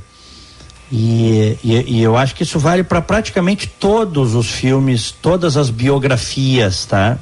E, 0.92 1.58
e, 1.64 2.00
e, 2.00 2.04
eu 2.04 2.18
acho 2.18 2.36
que 2.36 2.44
isso 2.44 2.60
vale 2.60 2.84
para 2.84 3.02
praticamente 3.02 3.66
todos 3.66 4.36
os 4.36 4.52
filmes, 4.52 5.10
todas 5.10 5.56
as 5.56 5.70
biografias, 5.70 6.86
tá? 6.86 7.18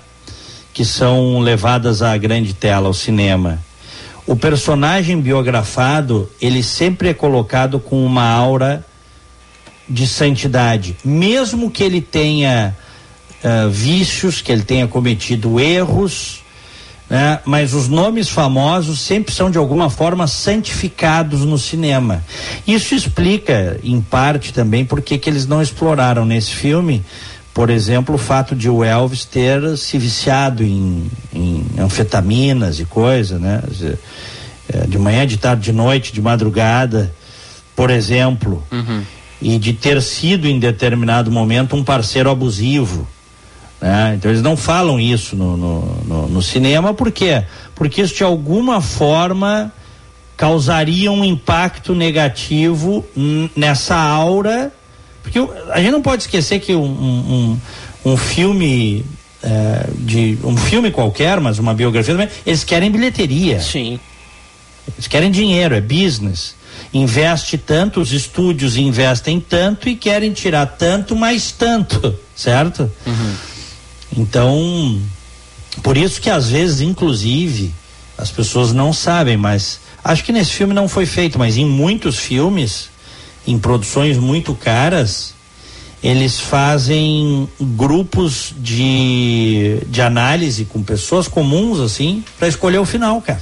Que 0.74 0.86
são 0.86 1.40
levadas 1.40 2.02
à 2.02 2.16
grande 2.18 2.54
tela, 2.54 2.88
ao 2.88 2.94
cinema. 2.94 3.60
O 4.26 4.36
personagem 4.36 5.20
biografado, 5.20 6.30
ele 6.40 6.62
sempre 6.62 7.10
é 7.10 7.14
colocado 7.14 7.80
com 7.80 8.06
uma 8.06 8.30
aura 8.30 8.86
de 9.90 10.06
santidade, 10.06 10.96
mesmo 11.04 11.72
que 11.72 11.84
ele 11.84 12.00
tenha 12.00 12.76
uh, 13.44 13.70
vícios, 13.70 14.40
que 14.40 14.52
ele 14.52 14.62
tenha 14.62 14.88
cometido 14.88 15.60
erros, 15.60 16.44
né? 17.10 17.40
mas 17.44 17.74
os 17.74 17.88
nomes 17.88 18.30
famosos 18.30 19.02
sempre 19.02 19.34
são 19.34 19.50
de 19.50 19.58
alguma 19.58 19.90
forma 19.90 20.28
santificados 20.28 21.44
no 21.44 21.58
cinema. 21.58 22.24
Isso 22.68 22.94
explica, 22.94 23.80
em 23.84 24.00
parte, 24.00 24.54
também 24.54 24.86
porque 24.86 25.18
que 25.18 25.28
eles 25.28 25.48
não 25.48 25.60
exploraram 25.60 26.24
nesse 26.24 26.52
filme 26.52 27.04
por 27.60 27.70
exemplo, 27.70 28.16
o 28.16 28.18
fato 28.18 28.56
de 28.56 28.70
o 28.70 28.86
Elvis 28.86 29.26
ter 29.26 29.78
se 29.78 29.98
viciado 29.98 30.64
em, 30.64 31.12
em 31.34 31.66
anfetaminas 31.78 32.80
e 32.80 32.86
coisa, 32.86 33.38
né? 33.38 33.62
É, 34.72 34.88
de 34.88 34.98
manhã, 34.98 35.28
de 35.28 35.36
tarde, 35.36 35.64
de 35.64 35.74
noite, 35.74 36.14
de 36.14 36.22
madrugada, 36.22 37.14
por 37.76 37.90
exemplo. 37.90 38.64
Uhum. 38.72 39.04
e 39.42 39.60
de 39.60 39.74
ter 39.74 40.02
sido 40.02 40.48
em 40.48 40.58
determinado 40.58 41.30
momento 41.30 41.76
um 41.76 41.84
parceiro 41.84 42.30
abusivo. 42.30 43.06
Né? 43.82 44.14
Então 44.16 44.32
eles 44.32 44.42
não 44.42 44.56
falam 44.56 44.98
isso 44.98 45.36
no, 45.36 45.58
no, 45.58 45.82
no, 46.06 46.28
no 46.30 46.42
cinema, 46.42 46.94
por 46.94 47.12
quê? 47.12 47.44
Porque 47.76 48.02
isso 48.02 48.16
de 48.16 48.24
alguma 48.24 48.80
forma 48.80 49.70
causaria 50.38 51.12
um 51.12 51.26
impacto 51.26 51.94
negativo 51.94 53.06
nessa 53.54 53.98
aura. 53.98 54.72
Porque 55.22 55.40
a 55.72 55.80
gente 55.80 55.92
não 55.92 56.02
pode 56.02 56.24
esquecer 56.24 56.60
que 56.60 56.74
um, 56.74 56.84
um, 56.84 57.60
um 58.06 58.18
filme 58.18 59.06
é, 59.42 59.90
de 59.96 60.38
um 60.44 60.58
filme 60.58 60.92
qualquer, 60.92 61.40
mas 61.40 61.60
uma 61.60 61.74
biografia 61.74 62.14
também, 62.14 62.30
eles 62.46 62.64
querem 62.64 62.92
bilheteria. 62.92 63.60
Sim. 63.60 64.00
Eles 64.96 65.08
querem 65.08 65.32
dinheiro, 65.32 65.76
é 65.76 65.82
business. 65.82 66.56
Investe 66.94 67.58
tanto, 67.58 68.02
os 68.02 68.12
estúdios 68.12 68.76
investem 68.76 69.40
tanto 69.40 69.88
e 69.88 69.96
querem 69.96 70.34
tirar 70.34 70.66
tanto 70.66 71.16
mais 71.16 71.52
tanto, 71.52 72.16
certo? 72.36 72.92
Uhum. 73.06 73.36
Então, 74.18 75.02
por 75.84 75.98
isso 75.98 76.20
que 76.20 76.30
às 76.30 76.50
vezes, 76.50 76.82
inclusive, 76.82 77.74
as 78.18 78.32
pessoas 78.32 78.74
não 78.74 78.92
sabem, 78.92 79.38
mas 79.38 79.80
acho 80.04 80.24
que 80.24 80.32
nesse 80.32 80.52
filme 80.52 80.74
não 80.74 80.88
foi 80.88 81.06
feito, 81.06 81.38
mas 81.38 81.58
em 81.58 81.66
muitos 81.66 82.18
filmes, 82.18 82.90
em 83.52 83.58
produções 83.58 84.18
muito 84.18 84.54
caras, 84.54 85.34
eles 86.02 86.40
fazem 86.40 87.48
grupos 87.60 88.54
de, 88.58 89.80
de 89.88 90.02
análise 90.02 90.66
com 90.66 90.82
pessoas 90.82 91.28
comuns, 91.28 91.80
assim, 91.80 92.24
para 92.38 92.48
escolher 92.48 92.78
o 92.78 92.86
final, 92.86 93.22
cara. 93.22 93.42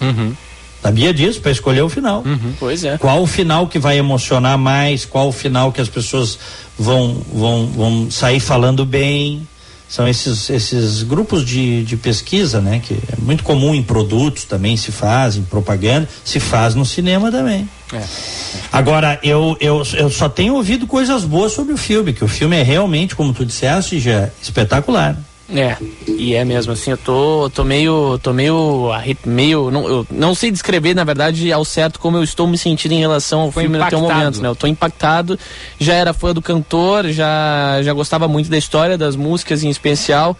Uhum. 0.00 0.34
Sabia 0.82 1.12
disso? 1.12 1.40
Para 1.40 1.52
escolher 1.52 1.82
o 1.82 1.88
final. 1.88 2.22
Uhum. 2.24 2.54
Pois 2.58 2.82
é. 2.84 2.96
Qual 2.96 3.22
o 3.22 3.26
final 3.26 3.66
que 3.66 3.78
vai 3.78 3.98
emocionar 3.98 4.56
mais? 4.56 5.04
Qual 5.04 5.28
o 5.28 5.32
final 5.32 5.70
que 5.70 5.80
as 5.80 5.88
pessoas 5.88 6.38
vão, 6.78 7.20
vão, 7.32 7.66
vão 7.66 8.10
sair 8.10 8.40
falando 8.40 8.84
bem? 8.86 9.46
São 9.88 10.08
esses, 10.08 10.48
esses 10.48 11.02
grupos 11.02 11.44
de, 11.44 11.84
de 11.84 11.96
pesquisa, 11.96 12.60
né? 12.60 12.80
Que 12.82 12.94
é 12.94 13.20
muito 13.20 13.44
comum 13.44 13.74
em 13.74 13.82
produtos 13.82 14.44
também 14.44 14.76
se 14.76 14.90
faz, 14.90 15.36
em 15.36 15.42
propaganda, 15.42 16.08
se 16.24 16.40
faz 16.40 16.74
no 16.74 16.86
cinema 16.86 17.30
também. 17.30 17.68
É. 17.92 18.02
Agora, 18.72 19.18
eu, 19.22 19.56
eu, 19.60 19.82
eu 19.94 20.10
só 20.10 20.28
tenho 20.28 20.54
ouvido 20.54 20.86
coisas 20.86 21.24
boas 21.24 21.52
sobre 21.52 21.72
o 21.72 21.76
filme, 21.76 22.12
que 22.12 22.24
o 22.24 22.28
filme 22.28 22.56
é 22.56 22.62
realmente, 22.62 23.16
como 23.16 23.32
tu 23.32 23.44
disseste, 23.44 23.98
já 23.98 24.28
espetacular. 24.42 25.16
É, 25.52 25.76
e 26.06 26.34
é 26.34 26.44
mesmo, 26.44 26.72
assim, 26.72 26.92
eu 26.92 26.96
tô, 26.96 27.50
tô 27.52 27.64
meio, 27.64 28.20
tô 28.22 28.32
meio, 28.32 28.90
meio, 29.26 29.70
não, 29.70 29.88
eu 29.88 30.06
não 30.08 30.32
sei 30.32 30.48
descrever, 30.50 30.94
na 30.94 31.02
verdade, 31.02 31.52
ao 31.52 31.64
certo 31.64 31.98
como 31.98 32.16
eu 32.16 32.22
estou 32.22 32.46
me 32.46 32.56
sentindo 32.56 32.92
em 32.92 33.00
relação 33.00 33.40
ao 33.40 33.50
Foi 33.50 33.64
filme 33.64 33.76
impactado. 33.76 34.04
até 34.04 34.12
o 34.12 34.16
momento, 34.16 34.40
né? 34.40 34.48
Eu 34.48 34.54
tô 34.54 34.68
impactado, 34.68 35.38
já 35.78 35.94
era 35.94 36.12
fã 36.12 36.32
do 36.32 36.40
cantor, 36.40 37.08
já, 37.08 37.80
já 37.82 37.92
gostava 37.92 38.28
muito 38.28 38.48
da 38.48 38.56
história, 38.56 38.96
das 38.96 39.16
músicas 39.16 39.64
em 39.64 39.68
especial, 39.68 40.36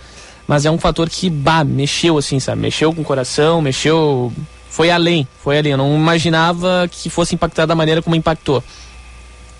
mas 0.47 0.65
é 0.65 0.71
um 0.71 0.79
fator 0.79 1.11
que, 1.11 1.29
bah, 1.29 1.65
mexeu, 1.65 2.17
assim, 2.17 2.39
sabe? 2.39 2.61
Mexeu 2.63 2.93
com 2.95 3.03
o 3.03 3.05
coração, 3.05 3.61
mexeu, 3.61 4.33
foi 4.71 4.91
além, 4.91 5.27
foi 5.43 5.59
além, 5.59 5.73
eu 5.73 5.79
não 5.79 5.95
imaginava 5.97 6.89
que 6.91 7.11
fosse 7.11 7.35
impactar 7.35 7.67
da 7.67 7.75
maneira 7.75 8.01
como 8.01 8.17
impactou. 8.17 8.63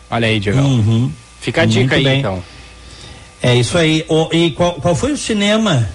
Olha 0.09 0.29
aí, 0.29 0.39
Diego. 0.41 0.61
Uhum. 0.61 1.13
Fica 1.41 1.63
a 1.63 1.65
dica 1.67 1.97
aí, 1.97 2.05
bem. 2.05 2.19
então. 2.21 2.43
É 3.43 3.55
isso 3.55 3.77
aí. 3.77 4.05
O, 4.09 4.29
e 4.33 4.53
qual, 4.53 4.75
qual 4.75 4.95
foi 4.95 5.13
o 5.13 5.17
cinema? 5.17 5.89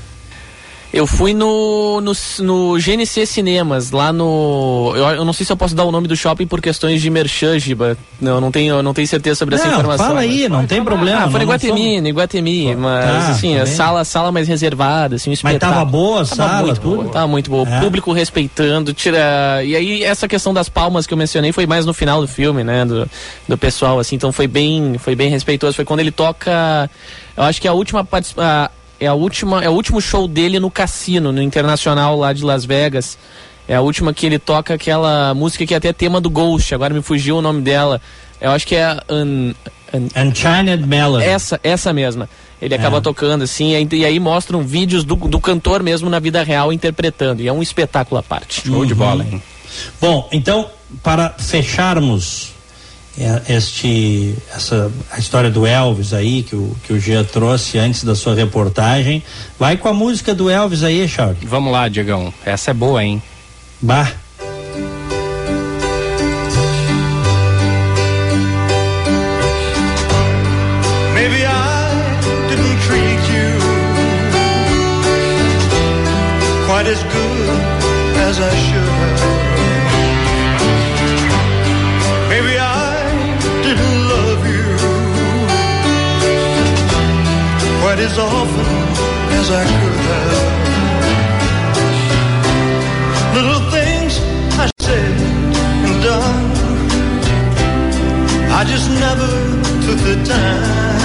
Eu 0.94 1.06
fui 1.06 1.34
no, 1.34 2.00
no, 2.00 2.14
no 2.40 2.78
GNC 2.80 3.26
Cinemas, 3.26 3.92
lá 3.92 4.14
no. 4.14 4.94
Eu, 4.96 5.04
eu, 5.10 5.26
não 5.26 5.34
sei 5.34 5.46
se 5.46 5.52
eu 5.52 5.58
posso 5.58 5.76
dar 5.76 5.84
o 5.84 5.92
nome 5.92 6.08
do 6.08 6.16
shopping 6.16 6.48
por 6.48 6.62
questões 6.62 7.02
de 7.02 7.10
merchan, 7.10 7.60
Giba. 7.60 7.98
Não, 8.20 8.40
não 8.40 8.50
tenho, 8.50 8.82
não 8.82 8.94
tenho 8.94 9.08
certeza 9.08 9.36
sobre 9.36 9.56
não, 9.56 9.62
essa 9.62 9.74
informação. 9.74 10.08
Fala 10.08 10.22
aí, 10.22 10.48
não 10.48 10.66
tem 10.66 10.82
problema. 10.84 11.26
Ah, 11.26 11.30
foi 11.30 11.40
no 11.40 11.44
Iguatemi, 11.44 12.00
no 12.00 12.08
Iguatemi. 12.08 12.76
Mas 12.76 13.06
tá, 13.06 13.28
assim, 13.28 13.58
a 13.58 13.66
sala, 13.66 14.06
sala 14.06 14.32
mais 14.32 14.48
reservada, 14.48 15.16
assim, 15.16 15.32
um 15.32 15.36
Mas 15.44 15.58
tava 15.58 15.84
boa 15.84 16.22
a 16.22 16.26
sala, 16.26 16.62
muito 16.62 16.80
tudo? 16.80 16.96
Boa, 17.04 17.12
tava 17.12 17.28
muito 17.28 17.50
boa. 17.50 17.68
É. 17.68 17.80
Público 17.82 18.14
respeitando, 18.14 18.94
tira. 18.94 19.64
E 19.66 19.76
aí, 19.76 20.04
essa 20.04 20.30
questão 20.30 20.54
das 20.54 20.70
palmas 20.70 21.06
que 21.06 21.14
eu 21.14 21.18
mencionei 21.18 21.52
foi 21.52 21.68
mais 21.68 21.86
no 21.86 21.94
final 21.94 22.22
do 22.22 22.28
filme, 22.28 22.64
né? 22.64 22.86
Do, 22.86 23.10
do 23.50 23.58
pessoal, 23.58 24.00
assim, 24.00 24.16
então 24.16 24.32
foi 24.32 24.48
bem, 24.48 24.98
foi 24.98 25.16
bem 25.16 25.30
respeitoso. 25.30 25.76
Foi 25.76 25.84
quando 25.84 26.00
ele 26.00 26.12
toca. 26.12 26.90
Eu 27.36 27.44
acho 27.44 27.62
que 27.62 27.68
a 27.68 27.74
última 27.74 28.06
participação 28.06 28.70
é 29.00 29.08
a 29.08 29.14
última, 29.14 29.64
é 29.64 29.70
o 29.70 29.74
último 29.74 30.02
show 30.02 30.28
dele 30.28 30.60
no 30.60 30.72
cassino, 30.72 31.32
no 31.32 31.42
Internacional 31.42 32.18
lá 32.18 32.34
de 32.34 32.44
Las 32.44 32.66
Vegas. 32.66 33.18
É 33.68 33.76
a 33.76 33.82
última 33.82 34.14
que 34.14 34.26
ele 34.26 34.38
toca 34.38 34.74
aquela 34.76 35.34
música 35.34 35.66
que 35.66 35.74
é 35.74 35.78
até 35.78 35.92
tema 35.92 36.22
do 36.22 36.30
Ghost, 36.30 36.74
agora 36.74 36.94
me 36.94 37.02
fugiu 37.02 37.38
o 37.38 37.42
nome 37.42 37.62
dela. 37.62 38.00
Eu 38.40 38.52
acho 38.52 38.68
que 38.68 38.76
é 38.76 38.84
a 38.84 39.04
Un, 39.10 39.54
Un, 39.94 40.28
Enchanted 40.28 40.86
Melody. 40.86 41.26
Essa, 41.26 41.60
essa 41.64 41.92
mesma. 41.92 42.30
Ele 42.62 42.74
é. 42.74 42.78
acaba 42.78 43.02
tocando 43.02 43.44
assim, 43.44 43.72
e 43.72 43.76
aí, 43.76 43.88
e 43.92 44.06
aí 44.06 44.20
mostram 44.20 44.62
vídeos 44.62 45.04
do, 45.04 45.16
do 45.16 45.40
cantor 45.40 45.82
mesmo 45.82 46.10
na 46.10 46.20
vida 46.20 46.44
real 46.44 46.72
interpretando. 46.72 47.42
E 47.42 47.48
é 47.48 47.54
um 47.54 47.62
espetáculo 47.62 48.20
à 48.20 48.24
parte. 48.24 48.68
Show 48.68 48.80
uhum. 48.80 48.86
de 48.86 48.94
bola, 48.94 49.24
hein? 49.24 49.42
Bom, 50.00 50.30
então, 50.32 50.70
para 51.04 51.32
fecharmos 51.38 52.50
é, 52.50 52.55
este, 53.48 54.36
essa, 54.54 54.92
a 55.12 55.20
história 55.20 55.50
do 55.50 55.66
Elvis 55.66 56.14
aí, 56.14 56.44
que 56.44 56.56
o, 56.56 56.76
que 56.84 56.94
o 56.94 57.00
Gia 57.00 57.24
trouxe 57.24 57.78
antes 57.78 58.04
da 58.04 58.16
sua 58.16 58.36
reportagem. 58.36 59.24
Vai 59.58 59.78
com 59.78 59.88
a 59.88 59.94
música 59.94 60.36
do 60.36 60.50
Elvis 60.50 60.84
aí, 60.84 61.08
Charles. 61.08 61.38
Vamos 61.44 61.72
lá, 61.72 61.88
Diegão. 61.88 62.34
Essa 62.46 62.72
é 62.72 62.74
boa, 62.74 63.04
hein? 63.04 63.22
Bah. 63.82 64.25
As 88.06 88.20
often 88.20 88.66
as 89.40 89.48
I 89.50 89.64
could 89.80 90.00
have. 90.10 90.42
Little 93.36 93.62
things 93.72 94.14
I 94.64 94.68
said 94.80 95.16
and 95.86 95.96
done, 96.04 96.46
I 98.60 98.64
just 98.64 98.90
never 99.06 99.30
took 99.86 100.00
the 100.10 100.18
time. 100.24 101.05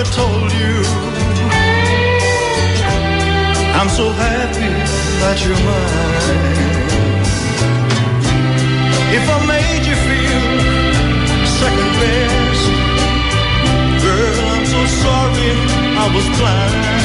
Never 0.00 0.12
told 0.12 0.52
you. 0.52 0.76
I'm 3.78 3.88
so 3.88 4.08
happy 4.10 4.70
that 5.20 5.36
you're 5.44 5.62
mine. 5.68 6.48
If 9.18 9.24
I 9.28 9.38
made 9.54 9.84
you 9.90 9.96
feel 10.08 10.44
second 11.60 11.90
best, 12.00 12.64
girl, 14.04 14.40
I'm 14.54 14.66
so 14.74 14.80
sorry 15.02 15.52
I 15.98 16.06
was 16.14 16.26
blind. 16.38 16.99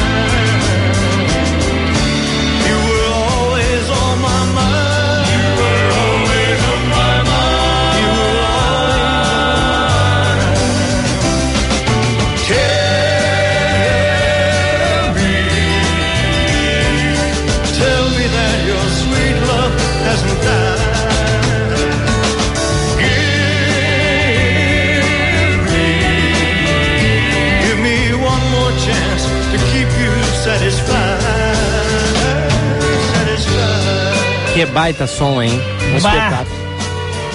Que 34.56 34.64
baita 34.64 35.06
som, 35.06 35.42
hein? 35.42 35.52
Um 35.92 35.96
espetáculo. 35.98 36.56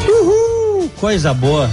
Uhul! 0.09 0.89
Coisa 0.99 1.35
boa. 1.35 1.69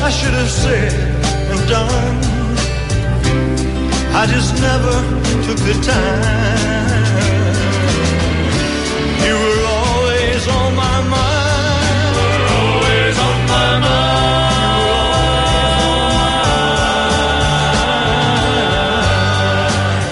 I 0.00 0.10
should 0.10 0.32
have 0.32 0.48
said 0.48 0.94
and 1.50 1.68
done. 1.68 2.18
I 4.14 4.24
just 4.24 4.54
never 4.58 4.94
took 5.44 5.58
the 5.58 5.74
time. 5.84 6.77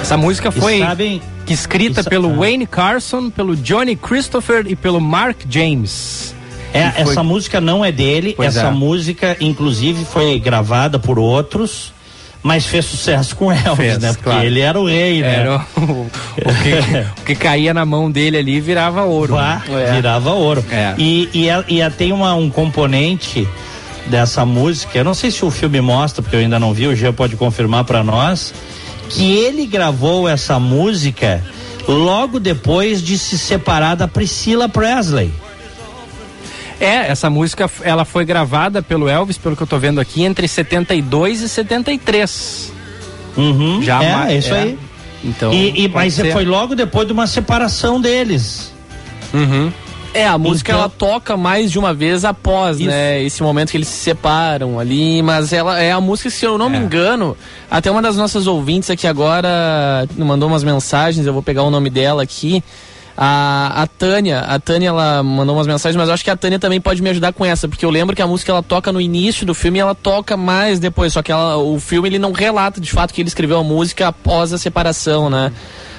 Essa 0.07 0.17
música 0.17 0.53
foi 0.53 0.79
sabem, 0.79 1.21
escrita 1.49 1.99
Isso- 2.01 2.09
pelo 2.09 2.31
ah. 2.31 2.37
Wayne 2.37 2.65
Carson, 2.65 3.29
pelo 3.29 3.57
Johnny 3.57 3.97
Christopher 3.97 4.65
e 4.69 4.77
pelo 4.77 5.01
Mark 5.01 5.39
James. 5.51 6.33
É, 6.73 6.91
foi- 6.93 7.03
essa 7.13 7.25
música 7.25 7.61
não 7.61 7.85
é 7.85 7.91
dele, 7.91 8.33
Pois 8.37 8.57
essa 8.57 8.69
é. 8.69 8.71
música, 8.71 9.37
inclusive, 9.41 10.05
foi 10.05 10.39
gravada 10.39 10.97
por 10.97 11.19
outros, 11.19 11.93
mas 12.41 12.67
fez 12.67 12.85
sucesso 12.85 13.35
com 13.35 13.51
Elvis, 13.51 13.77
Fez, 13.77 13.99
né? 13.99 14.09
Porque 14.13 14.23
claro. 14.23 14.47
ele 14.47 14.61
era 14.61 14.81
o 14.81 14.87
rei, 14.87 15.23
né? 15.23 15.35
Era 15.41 15.57
o, 15.77 15.81
o 15.81 16.09
que, 16.63 16.73
o 17.23 17.25
que 17.25 17.35
caía 17.35 17.75
na 17.75 17.85
mão 17.85 18.09
dele 18.09 18.37
ali 18.37 18.61
virava 18.61 19.03
ouro. 19.03 19.35
Vá, 19.35 19.61
É. 19.69 19.93
virava 19.93 20.31
ouro. 20.31 20.65
É. 20.71 20.95
E, 20.97 21.29
e, 21.35 21.51
a- 21.51 21.65
e 21.67 21.83
a- 21.83 21.91
tem 21.91 22.13
uma, 22.13 22.33
um 22.37 22.49
componente 22.49 23.49
dessa 24.07 24.47
música, 24.47 24.97
eu 24.99 25.03
não 25.03 25.15
sei 25.15 25.33
se 25.33 25.45
o 25.45 25.51
filme 25.51 25.81
mostra, 25.81 26.23
porque 26.23 26.37
eu 26.37 26.41
ainda 26.41 26.61
não 26.61 26.73
vi, 26.73 26.87
o 26.87 26.95
Jean 26.95 27.13
pode 27.13 27.35
confirmar 27.35 27.83
pra 27.83 28.05
nós, 28.05 28.55
que 29.09 29.33
ele 29.39 29.67
gravou 29.67 30.29
essa 30.29 30.59
música 30.59 31.43
logo 31.89 32.39
depois 32.41 33.01
de 33.03 33.17
se 33.19 33.39
separar 33.39 33.95
da 33.95 34.09
Priscilla 34.09 34.69
Presley. 34.69 35.33
É, 36.79 37.11
essa 37.11 37.31
música 37.31 37.71
ela 37.83 38.05
foi 38.05 38.25
gravada 38.25 38.83
pelo 38.83 39.09
Elvis, 39.09 39.39
pelo 39.39 39.57
que 39.57 39.63
eu 39.63 39.67
tô 39.67 39.79
vendo 39.79 39.99
aqui, 40.01 40.23
entre 40.25 40.47
72 40.47 41.41
e 41.43 41.49
73. 41.49 42.73
Uhum, 43.37 43.83
Já 43.83 44.03
é, 44.03 44.13
ma- 44.15 44.31
é 44.31 44.37
isso 44.37 44.53
é. 44.53 44.63
aí. 44.63 44.79
Então, 45.25 45.53
E, 45.53 45.85
e- 45.85 45.89
mas 45.89 46.15
ser. 46.15 46.33
foi 46.33 46.45
logo 46.45 46.75
depois 46.75 47.07
de 47.07 47.13
uma 47.13 47.27
separação 47.27 48.01
deles. 48.01 48.73
Uhum. 49.33 49.73
É, 50.17 50.27
a 50.27 50.39
música 50.39 50.73
Então- 50.73 50.81
ela 50.81 50.89
toca 50.89 51.37
mais 51.37 51.71
de 51.71 51.79
uma 51.79 51.93
vez 51.93 52.25
após, 52.25 52.79
Isso. 52.81 52.89
né, 52.89 53.23
esse 53.23 53.43
momento 53.43 53.71
que 53.71 53.77
eles 53.77 53.89
se 53.89 53.99
separam 53.99 54.79
ali, 54.81 55.21
mas 55.23 55.53
ela 55.53 55.79
é 55.81 55.93
a 55.93 56.01
música, 56.01 56.31
se 56.31 56.45
eu 56.45 56.57
não 56.57 56.71
me 56.71 56.77
É. 56.77 56.81
engano, 56.81 57.37
até 57.71 57.91
uma 57.91 58.01
das 58.01 58.17
nossas 58.17 58.47
ouvintes 58.47 58.89
aqui 58.91 59.07
agora 59.07 60.09
mandou 60.17 60.49
umas 60.49 60.65
mensagens, 60.65 61.27
eu 61.27 61.33
vou 61.33 61.43
pegar 61.43 61.63
o 61.63 61.71
nome 61.71 61.91
dela 61.91 62.23
aqui. 62.23 62.63
A, 63.19 63.83
a 63.83 63.87
Tânia, 63.87 64.41
a 64.41 64.59
Tânia 64.59 64.89
ela 64.89 65.23
mandou 65.23 65.57
umas 65.57 65.67
mensagens, 65.67 65.97
mas 65.97 66.09
eu 66.09 66.13
acho 66.15 66.23
que 66.23 66.31
a 66.31 66.37
Tânia 66.37 66.59
também 66.59 66.79
pode 66.81 67.01
me 67.03 67.09
ajudar 67.09 67.33
com 67.33 67.47
essa, 67.47 67.67
porque 67.67 67.83
eu 67.85 67.89
lembro 67.89 68.15
que 68.15 68.21
a 68.21 68.27
música 68.27 68.53
ela 68.53 68.63
toca 68.63 68.93
no 68.93 69.01
início 69.01 69.47
do 69.47 69.55
filme 69.55 69.79
e 69.79 69.81
ela 69.81 69.95
toca 69.95 70.37
mais 70.37 70.79
depois, 70.79 71.15
só 71.15 71.23
que 71.23 71.33
ela- 71.33 71.57
o 71.57 71.81
filme 71.81 72.11
ele 72.11 72.19
não 72.19 72.33
relata 72.33 72.79
de 72.79 72.91
fato 72.91 73.15
que 73.15 73.23
ele 73.23 73.29
escreveu 73.29 73.59
a 73.59 73.65
música 73.65 74.09
após 74.09 74.53
a 74.53 74.59
separação, 74.59 75.31
né? 75.31 75.51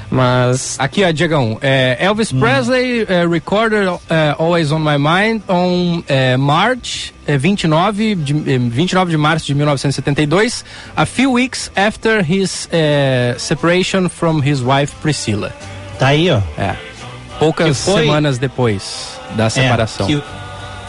Mas 0.09 0.77
Aqui, 0.79 1.03
ó, 1.03 1.11
Diegão, 1.11 1.57
é, 1.61 1.97
Elvis 1.99 2.31
Presley 2.31 3.05
é, 3.09 3.27
recorded 3.27 3.87
é, 4.09 4.35
Always 4.39 4.71
on 4.71 4.79
My 4.79 4.97
Mind 4.97 5.41
on 5.49 6.01
é, 6.07 6.37
March 6.37 7.13
é, 7.27 7.37
29, 7.37 8.15
de, 8.15 8.53
é, 8.53 8.57
29 8.57 9.11
de 9.11 9.17
março 9.17 9.45
de 9.45 9.53
1972, 9.53 10.63
a 10.95 11.05
few 11.05 11.33
weeks 11.33 11.69
after 11.75 12.23
his 12.23 12.69
separation 13.37 14.07
from 14.07 14.41
his 14.41 14.61
wife 14.61 14.95
Priscilla. 15.01 15.53
Tá 15.99 16.07
aí, 16.07 16.29
ó. 16.31 16.39
É. 16.57 16.75
Poucas 17.39 17.83
foi- 17.83 18.01
semanas 18.03 18.37
depois 18.37 19.19
da 19.35 19.49
separação. 19.49 20.05
É, 20.05 20.09
que, 20.09 20.23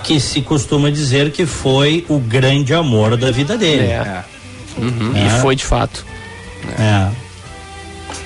que 0.04 0.20
se 0.20 0.42
costuma 0.42 0.90
dizer 0.90 1.32
que 1.32 1.44
foi 1.44 2.06
o 2.08 2.18
grande 2.18 2.72
amor 2.72 3.16
da 3.16 3.30
vida 3.30 3.58
dele. 3.58 3.82
É. 3.86 4.24
Uhum. 4.78 5.12
e 5.16 5.40
foi 5.40 5.56
de 5.56 5.64
fato. 5.64 6.06
É. 6.78 7.08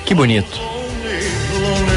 Que 0.04 0.14
bonito. 0.14 0.60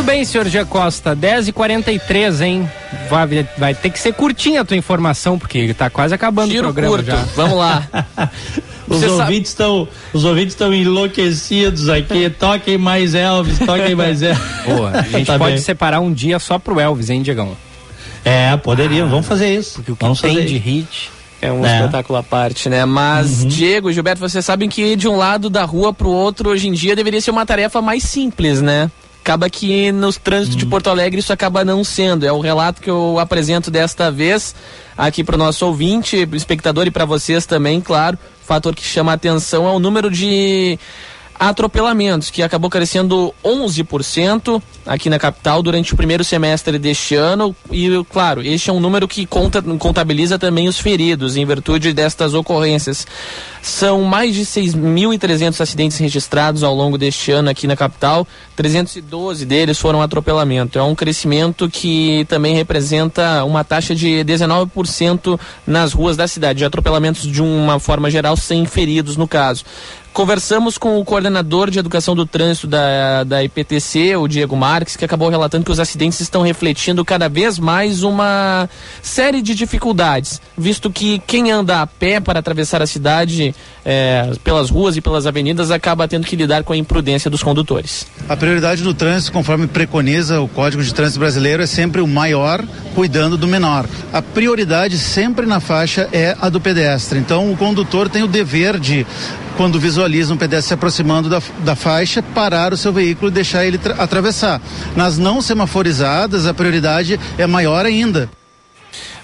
Muito 0.00 0.12
bem, 0.12 0.24
senhor 0.24 0.48
Gia 0.48 0.64
Costa, 0.64 1.14
10h43, 1.14 2.40
hein? 2.40 2.70
Vai, 3.10 3.46
vai 3.58 3.74
ter 3.74 3.90
que 3.90 3.98
ser 3.98 4.14
curtinha 4.14 4.62
a 4.62 4.64
tua 4.64 4.74
informação, 4.78 5.38
porque 5.38 5.74
tá 5.74 5.90
quase 5.90 6.14
acabando 6.14 6.54
o 6.54 6.58
programa 6.58 6.96
curto. 6.96 7.10
já. 7.10 7.16
Vamos 7.36 7.58
lá. 7.58 7.86
Os 8.88 9.02
ouvintes 9.04 9.50
estão 9.50 9.86
os 10.14 10.24
ouvintes 10.24 10.54
estão 10.54 10.72
enlouquecidos 10.72 11.90
aqui. 11.90 12.30
Toquem 12.30 12.78
mais 12.78 13.14
Elvis, 13.14 13.58
toquem 13.58 13.94
mais 13.94 14.22
Elvis. 14.22 14.42
Pô, 14.64 14.86
a 14.86 15.02
gente 15.02 15.26
Tá 15.26 15.36
pode 15.38 15.52
bem. 15.56 15.62
separar 15.62 16.00
um 16.00 16.10
dia 16.12 16.38
só 16.38 16.58
pro 16.58 16.80
Elvis, 16.80 17.10
hein, 17.10 17.20
Diegão? 17.22 17.54
É, 18.24 18.56
poderiam. 18.56 19.06
Vamos 19.06 19.26
fazer 19.26 19.54
isso. 19.54 19.74
Porque 19.74 19.92
o 19.92 19.96
que 19.96 20.02
Vamos 20.02 20.20
tem 20.22 20.32
fazer 20.34 20.46
de 20.46 20.56
hit. 20.56 21.10
É 21.42 21.52
um 21.52 21.64
É. 21.64 21.76
espetáculo 21.76 22.18
à 22.18 22.22
parte, 22.22 22.68
né? 22.70 22.84
Mas, 22.86 23.44
Diego 23.44 23.90
e 23.90 23.92
Gilberto, 23.92 24.18
vocês 24.20 24.44
sabem 24.44 24.68
que 24.68 24.96
de 24.96 25.06
um 25.06 25.16
lado 25.16 25.48
da 25.50 25.62
rua 25.64 25.92
pro 25.92 26.08
outro, 26.08 26.48
hoje 26.48 26.68
em 26.68 26.72
dia, 26.72 26.96
deveria 26.96 27.20
ser 27.20 27.30
uma 27.30 27.44
tarefa 27.46 27.80
mais 27.82 28.02
simples, 28.02 28.60
né? 28.62 28.90
Acaba 29.30 29.48
que 29.48 29.92
nos 29.92 30.16
trânsitos 30.16 30.56
de 30.56 30.66
Porto 30.66 30.90
Alegre 30.90 31.20
isso 31.20 31.32
acaba 31.32 31.64
não 31.64 31.84
sendo. 31.84 32.26
É 32.26 32.32
o 32.32 32.40
relato 32.40 32.82
que 32.82 32.90
eu 32.90 33.16
apresento 33.16 33.70
desta 33.70 34.10
vez 34.10 34.56
aqui 34.98 35.22
para 35.22 35.36
o 35.36 35.38
nosso 35.38 35.64
ouvinte, 35.64 36.28
espectador 36.32 36.88
e 36.88 36.90
para 36.90 37.04
vocês 37.04 37.46
também, 37.46 37.80
claro. 37.80 38.18
O 38.42 38.44
fator 38.44 38.74
que 38.74 38.82
chama 38.82 39.12
a 39.12 39.14
atenção 39.14 39.68
é 39.68 39.70
o 39.70 39.78
número 39.78 40.10
de 40.10 40.76
atropelamentos, 41.40 42.28
que 42.28 42.42
acabou 42.42 42.68
crescendo 42.68 43.34
11% 43.42 44.62
aqui 44.84 45.08
na 45.08 45.18
capital 45.18 45.62
durante 45.62 45.94
o 45.94 45.96
primeiro 45.96 46.22
semestre 46.22 46.78
deste 46.78 47.14
ano. 47.14 47.56
E, 47.72 47.88
claro, 48.10 48.42
este 48.42 48.68
é 48.68 48.72
um 48.72 48.78
número 48.78 49.08
que 49.08 49.24
conta, 49.24 49.62
contabiliza 49.62 50.38
também 50.38 50.68
os 50.68 50.78
feridos 50.78 51.38
em 51.38 51.46
virtude 51.46 51.94
destas 51.94 52.34
ocorrências. 52.34 53.06
São 53.62 54.02
mais 54.02 54.34
de 54.34 54.42
6.300 54.42 55.60
acidentes 55.62 55.96
registrados 55.96 56.62
ao 56.62 56.74
longo 56.74 56.98
deste 56.98 57.32
ano 57.32 57.48
aqui 57.48 57.66
na 57.66 57.76
capital, 57.76 58.26
312 58.54 59.46
deles 59.46 59.78
foram 59.78 60.02
atropelamento. 60.02 60.78
É 60.78 60.82
um 60.82 60.94
crescimento 60.94 61.70
que 61.70 62.26
também 62.28 62.54
representa 62.54 63.44
uma 63.44 63.64
taxa 63.64 63.94
de 63.94 64.22
19% 64.24 65.40
nas 65.66 65.94
ruas 65.94 66.18
da 66.18 66.28
cidade, 66.28 66.58
de 66.58 66.64
atropelamentos 66.66 67.22
de 67.22 67.40
uma 67.40 67.78
forma 67.78 68.10
geral, 68.10 68.36
sem 68.36 68.66
feridos 68.66 69.16
no 69.16 69.26
caso. 69.26 69.64
Conversamos 70.12 70.76
com 70.76 70.98
o 70.98 71.04
coordenador 71.04 71.70
de 71.70 71.78
educação 71.78 72.16
do 72.16 72.26
trânsito 72.26 72.66
da, 72.66 73.22
da 73.22 73.44
IPTC, 73.44 74.16
o 74.16 74.26
Diego 74.26 74.56
Marques, 74.56 74.96
que 74.96 75.04
acabou 75.04 75.28
relatando 75.28 75.64
que 75.64 75.70
os 75.70 75.78
acidentes 75.78 76.20
estão 76.20 76.42
refletindo 76.42 77.04
cada 77.04 77.28
vez 77.28 77.60
mais 77.60 78.02
uma 78.02 78.68
série 79.00 79.40
de 79.40 79.54
dificuldades, 79.54 80.40
visto 80.58 80.90
que 80.90 81.20
quem 81.20 81.52
anda 81.52 81.80
a 81.80 81.86
pé 81.86 82.18
para 82.18 82.40
atravessar 82.40 82.82
a 82.82 82.88
cidade 82.88 83.54
eh, 83.90 84.30
pelas 84.44 84.70
ruas 84.70 84.96
e 84.96 85.00
pelas 85.00 85.26
avenidas 85.26 85.72
acaba 85.72 86.06
tendo 86.06 86.24
que 86.24 86.36
lidar 86.36 86.62
com 86.62 86.72
a 86.72 86.76
imprudência 86.76 87.28
dos 87.28 87.42
condutores. 87.42 88.06
A 88.28 88.36
prioridade 88.36 88.84
do 88.84 88.94
trânsito, 88.94 89.32
conforme 89.32 89.66
preconiza 89.66 90.40
o 90.40 90.46
Código 90.46 90.82
de 90.82 90.94
Trânsito 90.94 91.18
Brasileiro, 91.18 91.60
é 91.60 91.66
sempre 91.66 92.00
o 92.00 92.06
maior 92.06 92.62
cuidando 92.94 93.36
do 93.36 93.48
menor. 93.48 93.86
A 94.12 94.22
prioridade 94.22 94.96
sempre 94.96 95.44
na 95.44 95.58
faixa 95.58 96.08
é 96.12 96.36
a 96.40 96.48
do 96.48 96.60
pedestre. 96.60 97.18
Então, 97.18 97.52
o 97.52 97.56
condutor 97.56 98.08
tem 98.08 98.22
o 98.22 98.28
dever 98.28 98.78
de, 98.78 99.04
quando 99.56 99.80
visualiza 99.80 100.32
um 100.32 100.36
pedestre 100.36 100.68
se 100.68 100.74
aproximando 100.74 101.28
da, 101.28 101.42
da 101.64 101.74
faixa, 101.74 102.22
parar 102.22 102.72
o 102.72 102.76
seu 102.76 102.92
veículo 102.92 103.30
e 103.30 103.34
deixar 103.34 103.64
ele 103.66 103.78
tra- 103.78 103.94
atravessar. 103.94 104.60
Nas 104.94 105.18
não 105.18 105.42
semaforizadas, 105.42 106.46
a 106.46 106.54
prioridade 106.54 107.18
é 107.36 107.46
maior 107.46 107.84
ainda. 107.84 108.28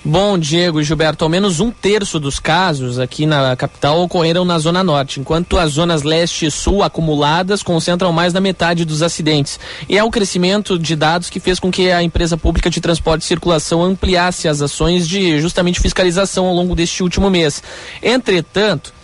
Bom, 0.09 0.39
Diego 0.39 0.81
e 0.81 0.85
Gilberto, 0.85 1.25
ao 1.25 1.29
menos 1.29 1.59
um 1.59 1.69
terço 1.69 2.21
dos 2.21 2.39
casos 2.39 2.97
aqui 2.97 3.27
na 3.27 3.57
capital 3.57 4.01
ocorreram 4.01 4.45
na 4.45 4.57
Zona 4.57 4.85
Norte, 4.85 5.19
enquanto 5.19 5.59
as 5.59 5.73
zonas 5.73 6.05
leste 6.05 6.47
e 6.47 6.51
sul 6.51 6.85
acumuladas 6.85 7.61
concentram 7.61 8.13
mais 8.13 8.33
da 8.33 8.41
metade 8.41 8.85
dos 8.85 9.03
acidentes. 9.03 9.59
E 9.89 9.99
é 9.99 10.05
o 10.05 10.11
crescimento 10.11 10.79
de 10.79 10.95
dados 10.95 11.29
que 11.29 11.41
fez 11.41 11.59
com 11.59 11.73
que 11.73 11.91
a 11.91 12.05
empresa 12.05 12.37
pública 12.37 12.71
de 12.71 12.81
transporte 12.81 13.23
e 13.23 13.27
circulação 13.27 13.83
ampliasse 13.83 14.47
as 14.47 14.63
ações 14.63 15.09
de 15.09 15.41
justamente 15.41 15.81
fiscalização 15.81 16.47
ao 16.47 16.55
longo 16.55 16.77
deste 16.77 17.03
último 17.03 17.29
mês. 17.29 17.61
Entretanto, 18.01 18.95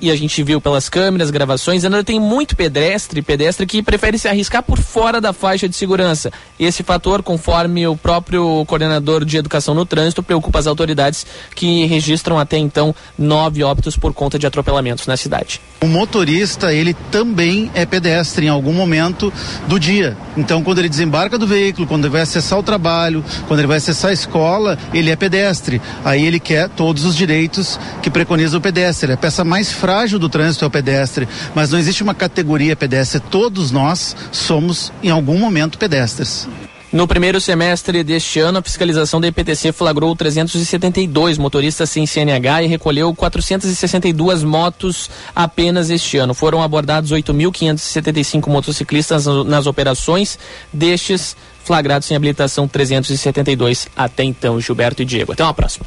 e 0.00 0.10
a 0.10 0.16
gente 0.16 0.42
viu 0.42 0.60
pelas 0.60 0.88
câmeras, 0.88 1.30
gravações, 1.30 1.84
ainda 1.84 2.04
tem 2.04 2.20
muito 2.20 2.56
pedestre, 2.56 3.22
pedestre 3.22 3.66
que 3.66 3.82
prefere 3.82 4.18
se 4.18 4.28
arriscar 4.28 4.62
por 4.62 4.78
fora 4.78 5.20
da 5.20 5.32
faixa 5.32 5.68
de 5.68 5.76
segurança. 5.76 6.32
Esse 6.58 6.82
fator, 6.82 7.22
conforme 7.22 7.86
o 7.86 7.96
próprio 7.96 8.64
coordenador 8.66 9.24
de 9.24 9.36
educação 9.36 9.74
no 9.74 9.86
trânsito, 9.86 10.22
preocupa 10.22 10.58
as 10.58 10.66
autoridades 10.66 11.26
que 11.54 11.86
registram 11.86 12.38
até 12.38 12.58
então 12.58 12.94
nove 13.18 13.62
óbitos 13.62 13.96
por 13.96 14.12
conta 14.12 14.38
de 14.38 14.46
atropelamentos 14.46 15.06
na 15.06 15.16
cidade. 15.16 15.60
O 15.80 15.86
motorista, 15.86 16.72
ele 16.72 16.94
também 17.10 17.70
é 17.74 17.84
pedestre 17.84 18.46
em 18.46 18.48
algum 18.48 18.72
momento 18.72 19.32
do 19.66 19.78
dia. 19.78 20.16
Então, 20.36 20.62
quando 20.62 20.78
ele 20.78 20.88
desembarca 20.88 21.38
do 21.38 21.46
veículo, 21.46 21.86
quando 21.86 22.04
ele 22.04 22.12
vai 22.12 22.22
acessar 22.22 22.58
o 22.58 22.62
trabalho, 22.62 23.24
quando 23.46 23.60
ele 23.60 23.66
vai 23.66 23.76
acessar 23.76 24.10
a 24.10 24.14
escola, 24.14 24.78
ele 24.92 25.10
é 25.10 25.16
pedestre. 25.16 25.80
Aí 26.04 26.24
ele 26.24 26.40
quer 26.40 26.68
todos 26.70 27.04
os 27.04 27.14
direitos 27.14 27.78
que 28.02 28.10
preconiza 28.10 28.56
o 28.56 28.60
pedestre. 28.60 29.12
A 29.12 29.16
peça 29.16 29.44
mais 29.44 29.70
frágil 29.86 30.18
do 30.18 30.28
trânsito 30.28 30.64
é 30.64 30.66
o 30.66 30.70
pedestre, 30.70 31.28
mas 31.54 31.70
não 31.70 31.78
existe 31.78 32.02
uma 32.02 32.12
categoria 32.12 32.74
pedestre. 32.74 33.20
Todos 33.20 33.70
nós 33.70 34.16
somos, 34.32 34.92
em 35.00 35.10
algum 35.10 35.38
momento, 35.38 35.78
pedestres. 35.78 36.48
No 36.92 37.06
primeiro 37.06 37.40
semestre 37.40 38.02
deste 38.02 38.40
ano, 38.40 38.58
a 38.58 38.62
fiscalização 38.62 39.20
da 39.20 39.28
EPTC 39.28 39.70
flagrou 39.70 40.16
372 40.16 41.38
motoristas 41.38 41.88
sem 41.88 42.04
CNH 42.04 42.64
e 42.64 42.66
recolheu 42.66 43.14
462 43.14 44.42
motos 44.42 45.08
apenas 45.32 45.88
este 45.88 46.16
ano. 46.16 46.34
Foram 46.34 46.60
abordados 46.60 47.12
8.575 47.12 48.48
motociclistas 48.48 49.26
nas 49.46 49.68
operações, 49.68 50.36
destes 50.72 51.36
flagrados 51.62 52.08
sem 52.08 52.16
habilitação 52.16 52.66
372 52.66 53.86
até 53.96 54.24
então, 54.24 54.60
Gilberto 54.60 55.02
e 55.02 55.04
Diego. 55.04 55.30
Até 55.30 55.44
uma 55.44 55.54
próxima. 55.54 55.86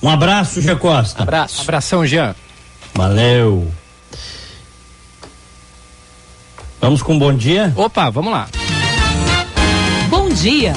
Um 0.00 0.08
abraço, 0.08 0.62
Gia 0.62 0.76
Costa. 0.76 1.24
Abraço. 1.24 1.62
Abração, 1.62 2.06
Jean. 2.06 2.36
Valeu. 2.96 3.70
Vamos 6.80 7.02
com 7.02 7.12
um 7.14 7.18
bom 7.18 7.34
dia? 7.34 7.72
Opa, 7.76 8.08
vamos 8.08 8.32
lá. 8.32 8.48
Bom 10.08 10.30
dia. 10.30 10.72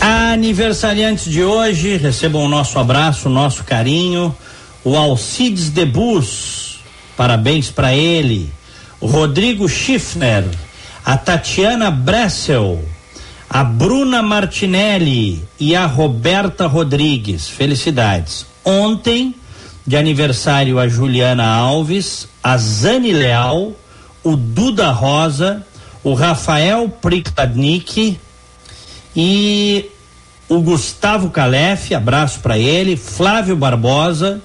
Aniversariantes 0.00 1.30
de 1.30 1.44
hoje, 1.44 1.96
recebam 1.96 2.44
o 2.44 2.48
nosso 2.48 2.78
abraço, 2.78 3.28
o 3.28 3.32
nosso 3.32 3.62
carinho. 3.62 4.34
O 4.84 4.96
Alcides 4.96 5.70
Debus, 5.70 6.80
parabéns 7.16 7.70
para 7.70 7.94
ele. 7.94 8.52
O 9.00 9.06
Rodrigo 9.06 9.68
Schiffner, 9.68 10.44
a 11.04 11.16
Tatiana 11.16 11.88
Bressel, 11.88 12.84
a 13.48 13.62
Bruna 13.62 14.22
Martinelli 14.22 15.44
e 15.58 15.76
a 15.76 15.86
Roberta 15.86 16.66
Rodrigues. 16.66 17.48
Felicidades. 17.48 18.44
Ontem, 18.64 19.36
de 19.86 19.96
aniversário, 19.96 20.80
a 20.80 20.88
Juliana 20.88 21.46
Alves, 21.46 22.26
a 22.42 22.56
Zane 22.56 23.12
Leal, 23.12 23.72
o 24.24 24.34
Duda 24.34 24.90
Rosa, 24.90 25.64
o 26.02 26.12
Rafael 26.12 26.88
Prikladnik 26.88 28.18
e 29.14 29.88
o 30.48 30.60
Gustavo 30.60 31.30
Calef, 31.30 31.94
abraço 31.94 32.40
para 32.40 32.58
ele, 32.58 32.96
Flávio 32.96 33.54
Barbosa 33.54 34.42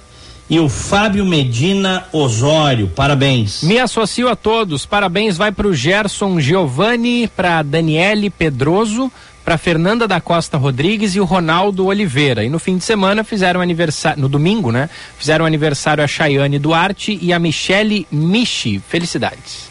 e 0.50 0.58
o 0.58 0.68
Fábio 0.68 1.24
Medina 1.26 2.04
Osório. 2.12 2.88
Parabéns. 2.88 3.62
Me 3.62 3.78
associo 3.78 4.28
a 4.28 4.36
todos. 4.36 4.86
Parabéns 4.86 5.36
vai 5.36 5.52
para 5.52 5.66
o 5.68 5.74
Gerson 5.74 6.40
Giovanni, 6.40 7.28
para 7.28 7.62
Daniele 7.62 8.30
Pedroso, 8.30 9.12
para 9.44 9.58
Fernanda 9.58 10.08
da 10.08 10.20
Costa 10.20 10.56
Rodrigues 10.56 11.14
e 11.14 11.20
o 11.20 11.24
Ronaldo 11.24 11.86
Oliveira. 11.86 12.44
E 12.44 12.48
no 12.48 12.58
fim 12.58 12.76
de 12.78 12.84
semana 12.84 13.22
fizeram 13.24 13.60
aniversário, 13.60 14.20
no 14.20 14.28
domingo, 14.28 14.72
né? 14.72 14.88
Fizeram 15.18 15.44
aniversário 15.44 16.02
a 16.02 16.06
Chayane 16.06 16.58
Duarte 16.58 17.18
e 17.20 17.32
a 17.32 17.38
Michele 17.38 18.06
Michi. 18.10 18.80
Felicidades. 18.88 19.68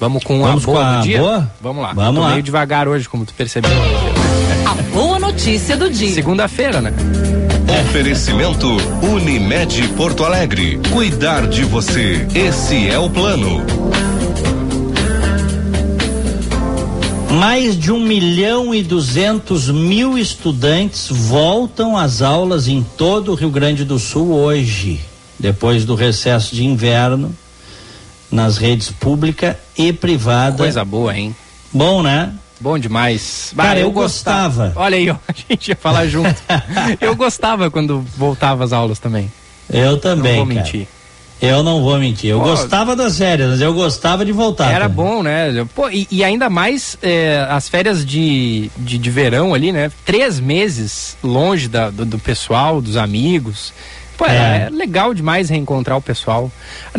Vamos 0.00 0.22
com 0.22 0.40
Vamos 0.40 0.62
a 0.62 0.66
boa 0.66 0.80
com 0.84 0.88
a 0.88 0.96
do 0.98 1.02
dia? 1.02 1.18
boa? 1.18 1.52
Vamos 1.60 1.82
lá. 1.82 1.92
Vamos 1.92 2.22
lá. 2.22 2.30
meio 2.30 2.42
devagar 2.42 2.86
hoje, 2.86 3.08
como 3.08 3.26
tu 3.26 3.34
percebeu. 3.34 3.70
A 4.64 4.74
boa 4.94 5.18
notícia 5.18 5.76
do 5.76 5.90
dia. 5.90 6.12
Segunda-feira, 6.14 6.80
né? 6.80 6.92
Oferecimento 7.68 8.66
Unimed 9.02 9.88
Porto 9.88 10.24
Alegre. 10.24 10.80
Cuidar 10.90 11.46
de 11.46 11.64
você. 11.64 12.26
Esse 12.34 12.88
é 12.88 12.98
o 12.98 13.10
plano. 13.10 13.62
Mais 17.30 17.78
de 17.78 17.92
um 17.92 18.00
milhão 18.00 18.74
e 18.74 18.82
duzentos 18.82 19.68
mil 19.68 20.16
estudantes 20.16 21.08
voltam 21.10 21.96
às 21.96 22.22
aulas 22.22 22.68
em 22.68 22.82
todo 22.96 23.32
o 23.32 23.34
Rio 23.34 23.50
Grande 23.50 23.84
do 23.84 23.98
Sul 23.98 24.32
hoje, 24.32 25.00
depois 25.38 25.84
do 25.84 25.94
recesso 25.94 26.56
de 26.56 26.64
inverno, 26.64 27.36
nas 28.30 28.56
redes 28.56 28.90
pública 28.90 29.60
e 29.76 29.92
privada. 29.92 30.56
Coisa 30.56 30.84
boa, 30.84 31.16
hein? 31.16 31.36
Bom, 31.70 32.02
né? 32.02 32.32
Bom 32.60 32.78
demais. 32.78 33.52
Cara, 33.56 33.74
Bah, 33.74 33.80
eu 33.80 33.90
gostava. 33.90 34.72
Olha 34.76 34.96
aí, 34.96 35.08
ó, 35.10 35.14
a 35.28 35.32
gente 35.32 35.68
ia 35.68 35.76
falar 35.76 36.06
junto. 36.06 36.34
eu 37.00 37.14
gostava 37.14 37.70
quando 37.70 38.00
voltava 38.16 38.64
às 38.64 38.72
aulas 38.72 38.98
também. 38.98 39.30
Eu 39.70 39.98
também, 39.98 40.38
Não 40.38 40.44
vou 40.46 40.54
cara. 40.54 40.60
mentir. 40.66 40.88
Eu 41.40 41.62
não 41.62 41.82
vou 41.84 41.96
mentir. 42.00 42.30
Eu 42.30 42.40
Pô, 42.40 42.46
gostava 42.46 42.96
das 42.96 43.16
férias, 43.16 43.50
mas 43.50 43.60
eu 43.60 43.72
gostava 43.72 44.24
de 44.24 44.32
voltar. 44.32 44.72
Era 44.72 44.88
também. 44.88 44.96
bom, 45.06 45.22
né? 45.22 45.64
Pô, 45.72 45.88
e, 45.88 46.08
e 46.10 46.24
ainda 46.24 46.50
mais 46.50 46.98
é, 47.00 47.46
as 47.48 47.68
férias 47.68 48.04
de, 48.04 48.68
de, 48.76 48.98
de 48.98 49.10
verão 49.10 49.54
ali, 49.54 49.70
né? 49.70 49.88
Três 50.04 50.40
meses 50.40 51.16
longe 51.22 51.68
da, 51.68 51.90
do, 51.90 52.04
do 52.04 52.18
pessoal, 52.18 52.80
dos 52.80 52.96
amigos. 52.96 53.72
Pô, 54.18 54.26
É. 54.26 54.66
é. 54.66 54.70
legal 54.70 55.14
demais 55.14 55.48
reencontrar 55.48 55.96
o 55.96 56.02
pessoal. 56.02 56.50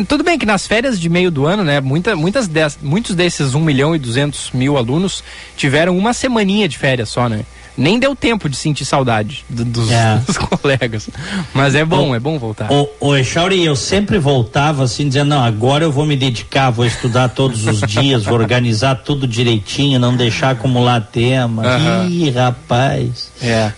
Tudo 0.07 0.23
bem 0.23 0.39
que 0.39 0.45
nas 0.45 0.65
férias 0.65 0.97
de 0.97 1.09
meio 1.09 1.29
do 1.29 1.45
ano, 1.45 1.65
né? 1.65 1.81
Muita, 1.81 2.15
muitas 2.15 2.47
des, 2.47 2.79
muitos 2.81 3.13
desses 3.13 3.53
1 3.53 3.59
milhão 3.59 3.93
e 3.93 3.99
200 3.99 4.51
mil 4.51 4.77
alunos 4.77 5.21
tiveram 5.57 5.97
uma 5.97 6.13
semaninha 6.13 6.67
de 6.67 6.77
férias 6.77 7.09
só, 7.09 7.27
né? 7.27 7.41
Nem 7.80 7.97
deu 7.97 8.14
tempo 8.15 8.49
de 8.49 8.57
sentir 8.57 8.84
saudade 8.84 9.45
do- 9.49 9.64
dos, 9.64 9.89
É. 9.89 10.18
dos 10.27 10.38
colegas. 10.38 11.10
Mas 11.53 11.76
é 11.76 11.85
bom, 11.85 12.10
Ô, 12.10 12.15
é 12.15 12.19
bom 12.19 12.38
voltar. 12.38 12.68
Ô 12.99 13.15
Echauri, 13.15 13.64
eu 13.64 13.76
sempre 13.76 14.18
voltava 14.19 14.84
assim, 14.84 15.07
dizendo, 15.07 15.30
não, 15.30 15.41
agora 15.43 15.85
eu 15.85 15.91
vou 15.91 16.06
me 16.06 16.18
dedicar, 16.18 16.69
vou 16.72 16.85
estudar 16.85 17.30
todos 17.30 17.65
os 17.65 17.80
dias, 17.81 18.23
vou 18.26 18.34
organizar 18.35 18.95
tudo 18.95 19.26
direitinho, 19.26 19.97
não 19.99 20.15
deixar 20.15 20.51
acumular 20.51 20.99
tema. 21.01 21.65
Aham. 21.65 22.07
Ih, 22.10 22.30
rapaz. 22.31 23.31
É. 23.41 23.72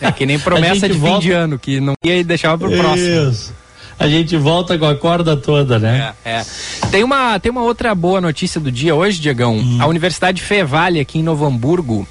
É 0.00 0.12
que 0.12 0.26
nem 0.26 0.38
promessa 0.40 0.86
de 0.86 0.94
fim 0.94 1.00
volta- 1.00 1.20
de 1.22 1.32
ano, 1.32 1.58
que 1.58 1.80
não 1.80 1.94
ia 2.04 2.18
e 2.18 2.24
deixava 2.24 2.58
pro 2.58 2.70
próximo. 2.76 3.30
Isso. 3.30 3.54
A 3.98 4.08
gente 4.08 4.36
volta 4.36 4.76
com 4.76 4.84
a 4.86 4.94
corda 4.96 5.36
toda, 5.36 5.78
né? 5.78 6.12
É, 6.24 6.30
é. 6.40 6.44
Tem 6.90 7.04
uma, 7.04 7.38
tem 7.38 7.52
uma 7.52 7.62
outra 7.62 7.94
boa 7.94 8.20
notícia 8.20 8.60
do 8.60 8.70
dia 8.70 8.94
hoje, 8.94 9.20
Diegão. 9.20 9.54
Hum. 9.56 9.78
A 9.80 9.86
Universidade 9.86 10.42
Fevale, 10.42 10.98
aqui 10.98 11.20
em 11.20 11.22
Novo 11.22 11.46
Hamburgo, 11.46 12.06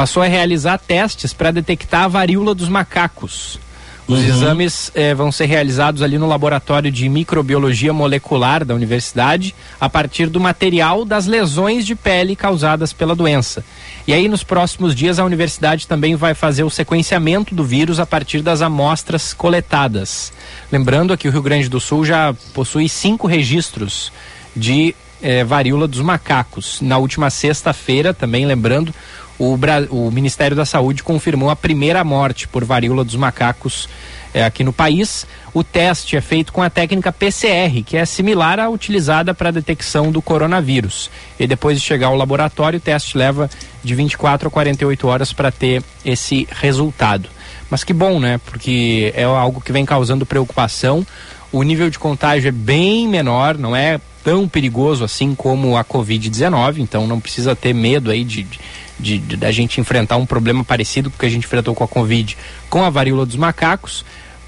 passou 0.00 0.22
a 0.22 0.26
realizar 0.26 0.78
testes 0.78 1.34
para 1.34 1.50
detectar 1.50 2.04
a 2.04 2.08
varíola 2.08 2.54
dos 2.54 2.70
macacos. 2.70 3.60
Os 4.08 4.18
Uhum. 4.18 4.24
exames 4.24 4.90
eh, 4.94 5.14
vão 5.14 5.30
ser 5.30 5.44
realizados 5.44 6.00
ali 6.00 6.16
no 6.16 6.26
laboratório 6.26 6.90
de 6.90 7.06
microbiologia 7.06 7.92
molecular 7.92 8.64
da 8.64 8.74
universidade, 8.74 9.54
a 9.78 9.90
partir 9.90 10.30
do 10.30 10.40
material 10.40 11.04
das 11.04 11.26
lesões 11.26 11.84
de 11.84 11.94
pele 11.94 12.34
causadas 12.34 12.94
pela 12.94 13.14
doença. 13.14 13.62
E 14.06 14.14
aí, 14.14 14.26
nos 14.26 14.42
próximos 14.42 14.94
dias, 14.94 15.18
a 15.18 15.24
universidade 15.24 15.86
também 15.86 16.16
vai 16.16 16.32
fazer 16.32 16.64
o 16.64 16.70
sequenciamento 16.70 17.54
do 17.54 17.62
vírus 17.62 18.00
a 18.00 18.06
partir 18.06 18.40
das 18.40 18.62
amostras 18.62 19.34
coletadas. 19.34 20.32
Lembrando 20.72 21.14
que 21.18 21.28
o 21.28 21.30
Rio 21.30 21.42
Grande 21.42 21.68
do 21.68 21.78
Sul 21.78 22.06
já 22.06 22.34
possui 22.54 22.88
cinco 22.88 23.26
registros 23.26 24.10
de 24.56 24.94
eh, 25.22 25.44
varíola 25.44 25.86
dos 25.86 26.00
macacos. 26.00 26.80
Na 26.80 26.96
última 26.96 27.28
sexta-feira, 27.28 28.14
também 28.14 28.46
lembrando, 28.46 28.94
o, 29.40 29.56
Bra- 29.56 29.86
o 29.90 30.10
Ministério 30.10 30.54
da 30.54 30.66
Saúde 30.66 31.02
confirmou 31.02 31.48
a 31.48 31.56
primeira 31.56 32.04
morte 32.04 32.46
por 32.46 32.62
varíola 32.62 33.02
dos 33.02 33.16
macacos 33.16 33.88
eh, 34.34 34.44
aqui 34.44 34.62
no 34.62 34.70
país. 34.72 35.26
O 35.54 35.64
teste 35.64 36.14
é 36.14 36.20
feito 36.20 36.52
com 36.52 36.60
a 36.62 36.68
técnica 36.68 37.10
PCR, 37.10 37.82
que 37.84 37.96
é 37.96 38.04
similar 38.04 38.60
à 38.60 38.68
utilizada 38.68 39.32
para 39.32 39.48
a 39.48 39.52
detecção 39.52 40.12
do 40.12 40.20
coronavírus. 40.20 41.10
E 41.38 41.46
depois 41.46 41.80
de 41.80 41.84
chegar 41.86 42.08
ao 42.08 42.16
laboratório, 42.16 42.76
o 42.76 42.80
teste 42.82 43.16
leva 43.16 43.48
de 43.82 43.94
24 43.94 44.48
a 44.48 44.50
48 44.50 45.08
horas 45.08 45.32
para 45.32 45.50
ter 45.50 45.82
esse 46.04 46.46
resultado. 46.50 47.26
Mas 47.70 47.82
que 47.82 47.94
bom, 47.94 48.20
né? 48.20 48.38
Porque 48.44 49.10
é 49.16 49.24
algo 49.24 49.60
que 49.60 49.72
vem 49.72 49.86
causando 49.86 50.26
preocupação. 50.26 51.06
O 51.50 51.62
nível 51.62 51.88
de 51.88 51.98
contágio 51.98 52.48
é 52.48 52.52
bem 52.52 53.08
menor, 53.08 53.56
não 53.56 53.74
é 53.74 53.98
tão 54.22 54.46
perigoso 54.46 55.02
assim 55.02 55.34
como 55.34 55.78
a 55.78 55.84
Covid-19, 55.84 56.78
então 56.78 57.06
não 57.06 57.18
precisa 57.18 57.56
ter 57.56 57.72
medo 57.72 58.10
aí 58.10 58.22
de, 58.22 58.42
de, 58.42 58.60
de- 59.00 59.36
da 59.36 59.50
gente 59.50 59.80
enfrentar 59.80 60.16
um 60.16 60.26
problema 60.26 60.62
parecido 60.62 61.10
com 61.10 61.16
o 61.16 61.18
que 61.18 61.26
a 61.26 61.30
gente 61.30 61.44
enfrentou 61.44 61.74
com 61.74 61.84
a 61.84 61.88
Covid 61.88 62.36
com 62.68 62.84
a 62.84 62.90
varíola 62.90 63.26
dos 63.26 63.36
macacos. 63.36 64.04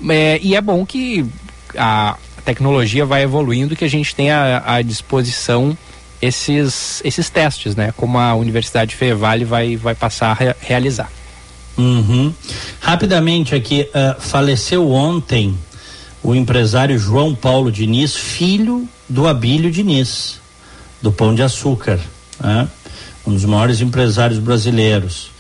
É, 0.09 0.39
e 0.43 0.55
é 0.55 0.61
bom 0.61 0.85
que 0.87 1.25
a 1.77 2.17
tecnologia 2.45 3.07
vai 3.07 3.23
evoluindo, 3.23 3.77
que 3.77 3.85
a 3.85 3.91
gente 3.91 4.15
tenha 4.15 4.63
à 4.67 4.83
disposição 4.83 5.77
esses, 6.21 7.01
esses 7.05 7.29
testes, 7.31 7.75
né? 7.75 7.93
Como 7.97 8.19
a 8.19 8.35
Universidade 8.35 8.95
Fevale 8.95 9.45
vai, 9.45 9.77
vai 9.77 9.95
passar 9.95 10.31
a 10.31 10.35
re 10.35 10.55
realizar. 10.61 11.11
Uhum. 11.77 12.33
Rapidamente 12.81 13.55
aqui, 13.55 13.89
uh, 13.89 14.21
faleceu 14.21 14.91
ontem 14.91 15.57
o 16.23 16.35
empresário 16.35 16.99
João 16.99 17.35
Paulo 17.35 17.73
Diniz, 17.73 18.15
filho 18.15 18.89
do 19.09 19.27
Abílio 19.27 19.71
Diniz, 19.71 20.41
do 21.01 21.11
Pão 21.11 21.35
de 21.35 21.43
Açúcar, 21.43 21.99
né? 22.41 22.69
Um 23.27 23.33
dos 23.33 23.45
maiores 23.45 23.81
empresários 23.81 24.39
brasileiros. 24.39 25.31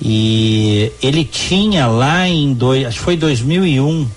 E 0.00 0.92
ele 1.02 1.24
tinha 1.24 1.86
lá 1.86 2.28
em 2.28 2.52
dois, 2.52 2.86
acho 2.86 2.98
que 2.98 3.04
foi 3.04 3.16
2001 3.16 4.08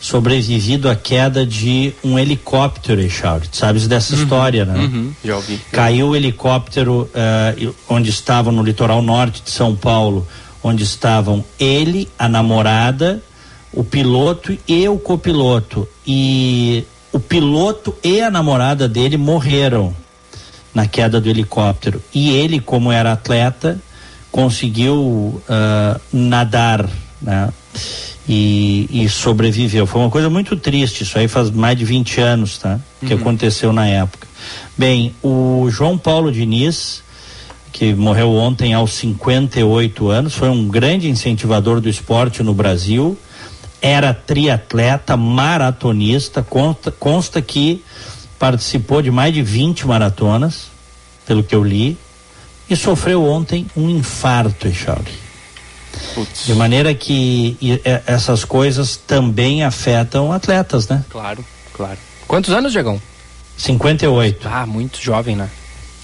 sobrevivido 0.00 0.88
à 0.88 0.94
queda 0.94 1.44
de 1.44 1.92
um 2.04 2.18
helicóptero, 2.18 3.00
Echauri. 3.00 3.48
Sabes 3.52 3.86
dessa 3.88 4.14
uhum, 4.14 4.22
história, 4.22 4.64
né? 4.64 4.78
Uhum, 4.78 5.12
já 5.24 5.36
ouvi. 5.36 5.60
Caiu 5.72 6.08
o 6.08 6.16
helicóptero 6.16 7.08
uh, 7.10 7.74
onde 7.88 8.10
estavam 8.10 8.52
no 8.52 8.62
litoral 8.62 9.02
norte 9.02 9.42
de 9.42 9.50
São 9.50 9.74
Paulo, 9.74 10.26
onde 10.62 10.84
estavam 10.84 11.44
ele, 11.58 12.08
a 12.18 12.28
namorada, 12.28 13.22
o 13.72 13.82
piloto 13.82 14.56
e 14.66 14.88
o 14.88 14.98
copiloto. 14.98 15.86
E 16.06 16.84
o 17.12 17.18
piloto 17.18 17.94
e 18.02 18.20
a 18.20 18.30
namorada 18.30 18.88
dele 18.88 19.16
morreram 19.16 19.94
na 20.74 20.86
queda 20.86 21.20
do 21.20 21.28
helicóptero. 21.28 22.02
E 22.14 22.30
ele, 22.30 22.60
como 22.60 22.92
era 22.92 23.12
atleta, 23.12 23.78
conseguiu 24.30 24.94
uh, 24.96 26.00
nadar, 26.12 26.88
né? 27.20 27.48
E, 28.28 28.86
e, 28.90 29.08
sobreviveu. 29.08 29.86
Foi 29.86 30.02
uma 30.02 30.10
coisa 30.10 30.28
muito 30.28 30.54
triste, 30.54 31.02
isso 31.02 31.18
aí 31.18 31.26
faz 31.26 31.50
mais 31.50 31.78
de 31.78 31.84
20 31.86 32.20
anos, 32.20 32.58
tá? 32.58 32.78
Que 33.00 33.14
uhum. 33.14 33.20
aconteceu 33.20 33.72
na 33.72 33.86
época. 33.86 34.28
Bem, 34.76 35.14
o 35.22 35.66
João 35.70 35.96
Paulo 35.96 36.30
Diniz, 36.30 37.02
que 37.72 37.94
morreu 37.94 38.34
ontem 38.34 38.74
aos 38.74 38.92
58 38.92 40.08
anos, 40.10 40.34
foi 40.34 40.50
um 40.50 40.68
grande 40.68 41.08
incentivador 41.08 41.80
do 41.80 41.88
esporte 41.88 42.42
no 42.42 42.52
Brasil, 42.52 43.16
era 43.80 44.12
triatleta, 44.12 45.16
maratonista, 45.16 46.42
consta, 46.42 46.90
consta 46.90 47.40
que 47.40 47.82
participou 48.38 49.02
de 49.02 49.10
mais 49.10 49.34
de 49.34 49.42
20 49.42 49.86
maratonas, 49.86 50.68
pelo 51.26 51.42
que 51.42 51.54
eu 51.54 51.62
li, 51.62 51.98
e 52.70 52.76
sofreu 52.76 53.24
ontem 53.24 53.66
um 53.76 53.88
infarto, 53.88 54.68
Echauri. 54.68 55.28
De 56.44 56.54
maneira 56.54 56.94
que 56.94 57.56
e, 57.60 57.72
e, 57.72 57.82
essas 58.06 58.44
coisas 58.44 58.96
também 58.96 59.64
afetam 59.64 60.32
atletas, 60.32 60.86
né? 60.86 61.04
Claro, 61.08 61.44
claro. 61.72 61.98
Quantos 62.26 62.52
anos, 62.52 62.72
Diegão? 62.72 63.00
58. 63.56 64.48
Ah, 64.48 64.66
muito 64.66 65.00
jovem, 65.00 65.34
né? 65.34 65.48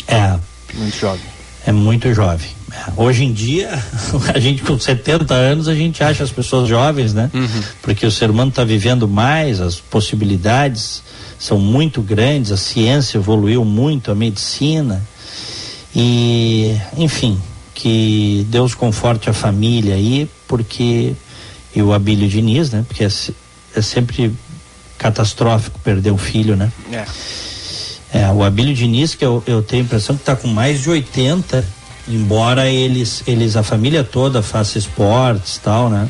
É. 0.09 0.37
Muito 0.75 0.99
jovem. 0.99 1.25
É 1.67 1.73
muito 1.73 2.13
jovem. 2.13 2.51
É. 2.73 2.93
Hoje 2.97 3.25
em 3.25 3.33
dia, 3.33 3.71
a 4.35 4.39
gente 4.41 4.63
com 4.63 4.79
70 4.79 5.33
anos, 5.33 5.69
a 5.69 5.75
gente 5.75 6.03
acha 6.03 6.25
as 6.25 6.31
pessoas 6.31 6.69
jovens, 6.69 7.15
né? 7.15 7.31
Uhum. 7.33 7.63
Porque 7.83 8.05
o 8.05 8.11
ser 8.11 8.31
humano 8.31 8.51
está 8.51 8.65
vivendo 8.65 9.07
mais, 9.07 9.61
as 9.61 9.77
possibilidades 9.77 11.03
são 11.45 11.59
muito 11.59 12.01
grandes, 12.01 12.51
a 12.53 12.57
ciência 12.57 13.19
evoluiu 13.19 13.67
muito, 13.67 14.11
a 14.11 14.15
medicina. 14.15 15.07
E, 15.95 16.75
enfim, 16.97 17.39
que 17.75 18.47
Deus 18.49 18.75
conforte 18.75 19.29
a 19.29 19.35
família 19.35 19.95
aí, 19.95 20.27
porque. 20.49 21.13
E 21.77 21.83
o 21.83 21.93
Abílio 21.93 22.27
Diniz, 22.29 22.71
né? 22.71 22.83
Porque 22.89 23.05
é, 23.05 23.09
é 23.77 23.83
sempre 23.83 24.33
catastrófico 24.97 25.79
perder 25.81 26.13
um 26.13 26.17
filho, 26.17 26.57
né? 26.57 26.73
É. 26.91 27.05
É, 28.21 28.31
o 28.31 28.43
Abílio 28.43 28.75
Diniz, 28.75 29.15
que 29.15 29.25
eu, 29.25 29.43
eu 29.47 29.63
tenho 29.63 29.83
a 29.83 29.85
impressão 29.85 30.17
que 30.17 30.23
está 30.23 30.35
com 30.35 30.49
mais 30.49 30.81
de 30.81 30.89
80, 30.89 31.63
embora 32.09 32.71
eles, 32.71 33.23
eles, 33.27 33.55
a 33.55 33.63
família 33.63 34.03
toda 34.03 34.41
faça 34.41 34.79
esportes 34.79 35.61
tal, 35.63 35.91
né? 35.91 36.09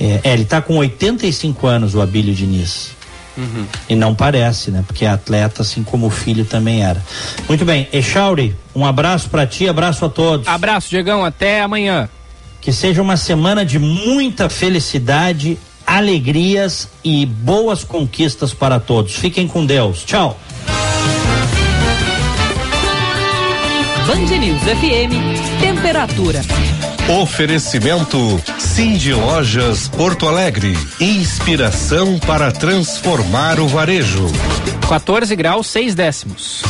É, 0.00 0.20
é 0.24 0.32
ele 0.32 0.42
está 0.42 0.60
com 0.60 0.78
85 0.78 1.64
anos, 1.68 1.94
o 1.94 2.00
Abílio 2.00 2.34
Diniz. 2.34 2.95
Uhum. 3.36 3.66
E 3.88 3.94
não 3.94 4.14
parece, 4.14 4.70
né? 4.70 4.84
Porque 4.86 5.04
é 5.04 5.08
atleta, 5.08 5.62
assim 5.62 5.82
como 5.82 6.06
o 6.06 6.10
filho 6.10 6.44
também 6.44 6.82
era. 6.82 7.02
Muito 7.48 7.64
bem, 7.64 7.88
Echauri, 7.92 8.54
um 8.74 8.84
abraço 8.84 9.28
para 9.28 9.46
ti, 9.46 9.68
abraço 9.68 10.04
a 10.04 10.08
todos. 10.08 10.46
Abraço, 10.48 10.88
Diegão, 10.90 11.24
até 11.24 11.60
amanhã. 11.60 12.08
Que 12.60 12.72
seja 12.72 13.00
uma 13.02 13.16
semana 13.16 13.64
de 13.64 13.78
muita 13.78 14.48
felicidade, 14.48 15.58
alegrias 15.86 16.88
e 17.04 17.24
boas 17.24 17.84
conquistas 17.84 18.52
para 18.52 18.80
todos. 18.80 19.14
Fiquem 19.14 19.46
com 19.46 19.64
Deus. 19.64 20.04
Tchau. 20.04 20.38
Band 24.06 24.38
News 24.38 24.62
FM, 24.62 25.60
temperatura. 25.60 26.42
Oferecimento 27.08 28.18
Cindy 28.58 29.12
Lojas 29.12 29.86
Porto 29.86 30.26
Alegre. 30.26 30.76
Inspiração 31.00 32.18
para 32.18 32.50
transformar 32.50 33.60
o 33.60 33.68
varejo. 33.68 34.26
14 34.88 35.36
graus, 35.36 35.68
6 35.68 35.94
décimos. 35.94 36.62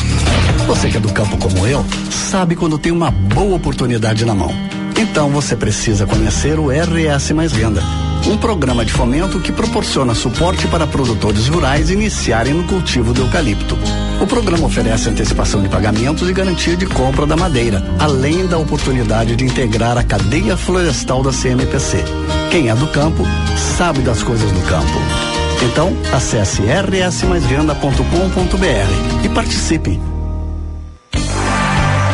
Você 0.67 0.91
que 0.91 0.99
é 0.99 1.01
do 1.01 1.11
campo 1.11 1.39
como 1.39 1.67
eu, 1.67 1.83
sabe 2.11 2.55
quando 2.55 2.79
tem 2.79 2.93
uma 2.93 3.11
boa 3.11 3.57
oportunidade 3.57 4.27
na 4.27 4.35
mão. 4.35 4.53
Então 5.01 5.31
você 5.31 5.57
precisa 5.57 6.07
conhecer 6.07 6.59
o 6.59 6.69
RS 6.69 7.31
Mais 7.31 7.51
Venda 7.51 7.83
um 8.29 8.37
programa 8.37 8.85
de 8.85 8.93
fomento 8.93 9.41
que 9.41 9.53
proporciona 9.53 10.15
suporte 10.15 10.67
para 10.69 10.87
produtores 10.87 11.49
rurais 11.49 11.91
iniciarem 11.91 12.55
no 12.55 12.65
cultivo 12.65 13.13
do 13.13 13.23
eucalipto. 13.23 13.77
O 14.21 14.27
programa 14.27 14.67
oferece 14.67 15.09
antecipação 15.09 15.63
de 15.63 15.69
pagamentos 15.69 16.29
e 16.29 16.33
garantia 16.33 16.77
de 16.77 16.87
compra 16.87 17.27
da 17.27 17.37
madeira, 17.37 17.83
além 17.99 18.47
da 18.47 18.59
oportunidade 18.59 19.37
de 19.37 19.45
integrar 19.45 19.97
a 19.97 20.03
cadeia 20.03 20.57
florestal 20.57 21.23
da 21.23 21.31
CMPC. 21.31 22.05
Quem 22.51 22.69
é 22.69 22.75
do 22.75 22.89
campo 22.89 23.23
sabe 23.57 24.01
das 24.01 24.23
coisas 24.23 24.51
do 24.51 24.61
campo. 24.63 24.99
Então, 25.63 25.93
acesse 26.13 26.63
rsmaisvenda.com.br 26.63 29.25
e 29.25 29.29
participe. 29.29 30.16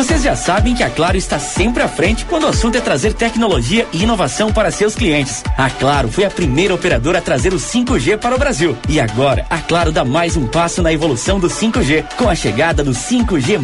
Vocês 0.00 0.22
já 0.22 0.34
sabem 0.34 0.74
que 0.74 0.82
a 0.82 0.88
Claro 0.88 1.18
está 1.18 1.38
sempre 1.38 1.82
à 1.82 1.86
frente 1.86 2.24
quando 2.24 2.44
o 2.44 2.46
assunto 2.46 2.74
é 2.74 2.80
trazer 2.80 3.12
tecnologia 3.12 3.86
e 3.92 4.02
inovação 4.02 4.50
para 4.50 4.70
seus 4.70 4.94
clientes. 4.94 5.44
A 5.58 5.68
Claro 5.68 6.08
foi 6.08 6.24
a 6.24 6.30
primeira 6.30 6.74
operadora 6.74 7.18
a 7.18 7.20
trazer 7.20 7.52
o 7.52 7.58
5G 7.58 8.16
para 8.16 8.34
o 8.34 8.38
Brasil. 8.38 8.74
E 8.88 8.98
agora, 8.98 9.44
a 9.50 9.58
Claro 9.58 9.92
dá 9.92 10.02
mais 10.02 10.38
um 10.38 10.46
passo 10.46 10.80
na 10.80 10.90
evolução 10.90 11.38
do 11.38 11.48
5G 11.48 12.02
com 12.16 12.30
a 12.30 12.34
chegada 12.34 12.82
do 12.82 12.92
5G. 12.92 13.58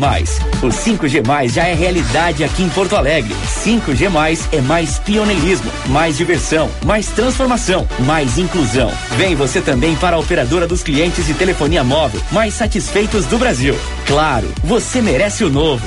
O 0.63 0.67
5G 0.67 1.49
já 1.49 1.65
é 1.65 1.73
realidade 1.73 2.45
aqui 2.45 2.63
em 2.63 2.69
Porto 2.69 2.97
Alegre. 2.97 3.35
5G 3.65 4.07
é 4.53 4.61
mais 4.61 4.99
pioneirismo, 4.99 5.73
mais 5.87 6.19
diversão, 6.19 6.69
mais 6.85 7.07
transformação, 7.07 7.89
mais 8.01 8.37
inclusão. 8.37 8.93
Vem 9.17 9.35
você 9.35 9.63
também 9.63 9.97
para 9.97 10.17
a 10.17 10.19
operadora 10.19 10.67
dos 10.67 10.83
clientes 10.83 11.25
de 11.25 11.33
telefonia 11.33 11.83
móvel 11.83 12.21
mais 12.31 12.53
satisfeitos 12.53 13.25
do 13.25 13.39
Brasil. 13.39 13.75
Claro, 14.07 14.53
você 14.63 15.01
merece 15.01 15.43
o 15.43 15.49
novo. 15.49 15.87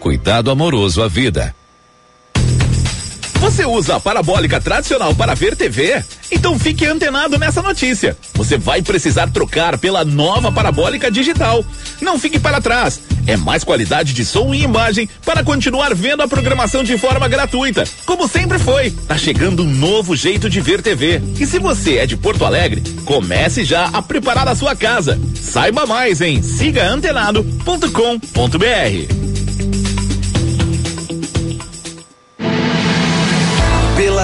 Cuidado 0.00 0.50
amoroso 0.50 1.02
à 1.02 1.08
vida. 1.08 1.54
Você 3.40 3.64
usa 3.64 3.96
a 3.96 4.00
parabólica 4.00 4.60
tradicional 4.60 5.14
para 5.14 5.34
ver 5.34 5.54
TV? 5.54 6.02
Então 6.32 6.58
fique 6.58 6.84
antenado 6.84 7.38
nessa 7.38 7.62
notícia. 7.62 8.16
Você 8.34 8.58
vai 8.58 8.82
precisar 8.82 9.30
trocar 9.30 9.78
pela 9.78 10.04
nova 10.04 10.50
parabólica 10.50 11.10
digital. 11.10 11.64
Não 12.00 12.18
fique 12.18 12.38
para 12.38 12.60
trás. 12.60 13.00
É 13.26 13.36
mais 13.36 13.62
qualidade 13.62 14.12
de 14.12 14.24
som 14.24 14.54
e 14.54 14.62
imagem 14.62 15.08
para 15.24 15.44
continuar 15.44 15.94
vendo 15.94 16.22
a 16.22 16.28
programação 16.28 16.82
de 16.82 16.96
forma 16.98 17.28
gratuita, 17.28 17.84
como 18.04 18.26
sempre 18.26 18.58
foi. 18.58 18.90
Tá 18.90 19.18
chegando 19.18 19.62
um 19.62 19.72
novo 19.72 20.16
jeito 20.16 20.50
de 20.50 20.60
ver 20.60 20.82
TV. 20.82 21.20
E 21.38 21.46
se 21.46 21.58
você 21.58 21.98
é 21.98 22.06
de 22.06 22.16
Porto 22.16 22.44
Alegre, 22.44 22.82
comece 23.04 23.64
já 23.64 23.86
a 23.86 24.02
preparar 24.02 24.48
a 24.48 24.54
sua 24.54 24.74
casa. 24.74 25.20
Saiba 25.34 25.86
mais 25.86 26.20
em 26.20 26.42
sigaantenado.com.br. 26.42 29.35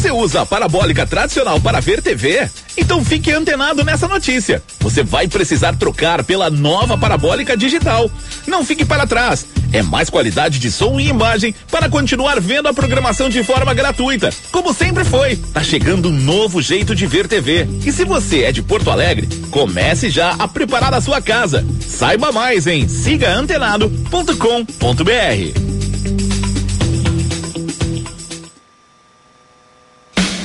Você 0.00 0.10
usa 0.10 0.40
a 0.40 0.46
parabólica 0.46 1.06
tradicional 1.06 1.60
para 1.60 1.78
ver 1.78 2.00
TV? 2.00 2.48
Então 2.74 3.04
fique 3.04 3.30
antenado 3.32 3.84
nessa 3.84 4.08
notícia. 4.08 4.62
Você 4.78 5.02
vai 5.02 5.28
precisar 5.28 5.76
trocar 5.76 6.24
pela 6.24 6.48
nova 6.48 6.96
parabólica 6.96 7.54
digital. 7.54 8.10
Não 8.46 8.64
fique 8.64 8.82
para 8.82 9.06
trás. 9.06 9.44
É 9.74 9.82
mais 9.82 10.08
qualidade 10.08 10.58
de 10.58 10.70
som 10.70 10.98
e 10.98 11.08
imagem 11.08 11.54
para 11.70 11.90
continuar 11.90 12.40
vendo 12.40 12.66
a 12.66 12.72
programação 12.72 13.28
de 13.28 13.44
forma 13.44 13.74
gratuita, 13.74 14.30
como 14.50 14.72
sempre 14.72 15.04
foi. 15.04 15.36
Tá 15.36 15.62
chegando 15.62 16.08
um 16.08 16.12
novo 16.12 16.62
jeito 16.62 16.94
de 16.94 17.06
ver 17.06 17.28
TV. 17.28 17.68
E 17.84 17.92
se 17.92 18.06
você 18.06 18.44
é 18.44 18.52
de 18.52 18.62
Porto 18.62 18.90
Alegre, 18.90 19.28
comece 19.50 20.08
já 20.08 20.30
a 20.30 20.48
preparar 20.48 20.94
a 20.94 21.00
sua 21.02 21.20
casa. 21.20 21.62
Saiba 21.78 22.32
mais 22.32 22.66
em 22.66 22.88
sigaantenado.com.br. 22.88 25.79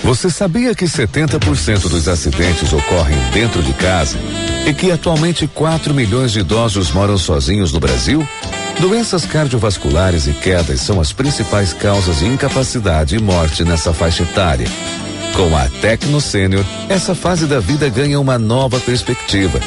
Você 0.05 0.29
sabia 0.29 0.73
que 0.75 0.85
70% 0.85 1.89
dos 1.89 2.07
acidentes 2.07 2.71
ocorrem 2.71 3.17
dentro 3.33 3.63
de 3.63 3.73
casa 3.73 4.15
e 4.67 4.71
que 4.71 4.91
atualmente 4.91 5.47
4 5.47 5.95
milhões 5.95 6.31
de 6.31 6.41
idosos 6.41 6.91
moram 6.91 7.17
sozinhos 7.17 7.73
no 7.73 7.79
Brasil? 7.79 8.23
Doenças 8.79 9.25
cardiovasculares 9.25 10.27
e 10.27 10.33
quedas 10.33 10.81
são 10.81 11.01
as 11.01 11.11
principais 11.11 11.73
causas 11.73 12.19
de 12.19 12.27
incapacidade 12.27 13.15
e 13.15 13.19
morte 13.19 13.63
nessa 13.63 13.91
faixa 13.93 14.21
etária. 14.21 14.67
Com 15.35 15.57
a 15.57 15.67
Tecno 15.81 16.21
Sênior, 16.21 16.63
essa 16.87 17.15
fase 17.15 17.47
da 17.47 17.59
vida 17.59 17.89
ganha 17.89 18.19
uma 18.19 18.37
nova 18.37 18.79
perspectiva. 18.79 19.59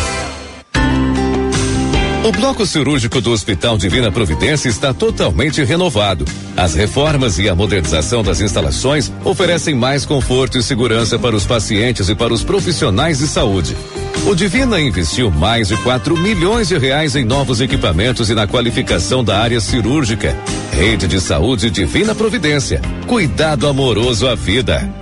O 2.24 2.30
bloco 2.30 2.64
cirúrgico 2.64 3.20
do 3.20 3.32
Hospital 3.32 3.76
Divina 3.76 4.12
Providência 4.12 4.68
está 4.68 4.94
totalmente 4.94 5.64
renovado. 5.64 6.24
As 6.56 6.72
reformas 6.72 7.36
e 7.36 7.48
a 7.48 7.54
modernização 7.54 8.22
das 8.22 8.40
instalações 8.40 9.12
oferecem 9.24 9.74
mais 9.74 10.06
conforto 10.06 10.56
e 10.56 10.62
segurança 10.62 11.18
para 11.18 11.34
os 11.34 11.44
pacientes 11.44 12.08
e 12.08 12.14
para 12.14 12.32
os 12.32 12.44
profissionais 12.44 13.18
de 13.18 13.26
saúde. 13.26 13.76
O 14.24 14.36
Divina 14.36 14.80
investiu 14.80 15.32
mais 15.32 15.66
de 15.66 15.76
4 15.78 16.16
milhões 16.16 16.68
de 16.68 16.78
reais 16.78 17.16
em 17.16 17.24
novos 17.24 17.60
equipamentos 17.60 18.30
e 18.30 18.34
na 18.34 18.46
qualificação 18.46 19.24
da 19.24 19.40
área 19.40 19.60
cirúrgica. 19.60 20.36
Rede 20.70 21.08
de 21.08 21.20
Saúde 21.20 21.70
Divina 21.70 22.14
Providência. 22.14 22.80
Cuidado 23.08 23.66
amoroso 23.66 24.28
à 24.28 24.36
vida. 24.36 25.01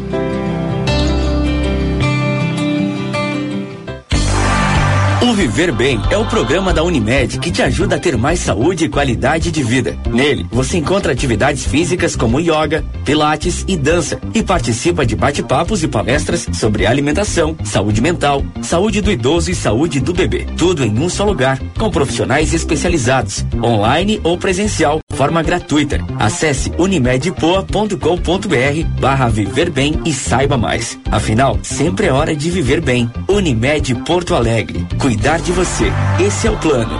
Viver 5.41 5.71
Bem 5.71 5.99
é 6.11 6.17
o 6.19 6.23
programa 6.23 6.71
da 6.71 6.83
Unimed 6.83 7.39
que 7.39 7.49
te 7.49 7.63
ajuda 7.63 7.95
a 7.95 7.99
ter 7.99 8.15
mais 8.15 8.39
saúde 8.41 8.85
e 8.85 8.89
qualidade 8.89 9.49
de 9.49 9.63
vida. 9.63 9.97
Nele, 10.07 10.45
você 10.51 10.77
encontra 10.77 11.11
atividades 11.11 11.65
físicas 11.65 12.15
como 12.15 12.39
yoga, 12.39 12.85
pilates 13.03 13.65
e 13.67 13.75
dança 13.75 14.21
e 14.35 14.43
participa 14.43 15.03
de 15.03 15.15
bate-papos 15.15 15.81
e 15.81 15.87
palestras 15.87 16.47
sobre 16.53 16.85
alimentação, 16.85 17.55
saúde 17.63 18.01
mental, 18.01 18.45
saúde 18.61 19.01
do 19.01 19.11
idoso 19.11 19.49
e 19.49 19.55
saúde 19.55 19.99
do 19.99 20.13
bebê. 20.13 20.45
Tudo 20.55 20.85
em 20.85 20.99
um 20.99 21.09
só 21.09 21.25
lugar, 21.25 21.59
com 21.75 21.89
profissionais 21.89 22.53
especializados, 22.53 23.43
online 23.63 24.21
ou 24.23 24.37
presencial, 24.37 24.99
forma 25.21 25.43
gratuita. 25.43 25.99
Acesse 26.17 26.71
unimedpoa.com.br 26.79 28.99
barra 28.99 29.29
Viver 29.29 29.69
Bem 29.69 30.01
e 30.03 30.11
saiba 30.11 30.57
mais. 30.57 30.97
Afinal, 31.11 31.59
sempre 31.61 32.07
é 32.07 32.11
hora 32.11 32.35
de 32.35 32.49
viver 32.49 32.81
bem. 32.81 33.07
Unimed 33.27 33.93
Porto 34.03 34.33
Alegre. 34.33 34.83
Cuidar 34.99 35.39
de 35.39 35.51
você. 35.51 35.91
Esse 36.19 36.47
é 36.47 36.51
o 36.51 36.57
plano. 36.57 36.99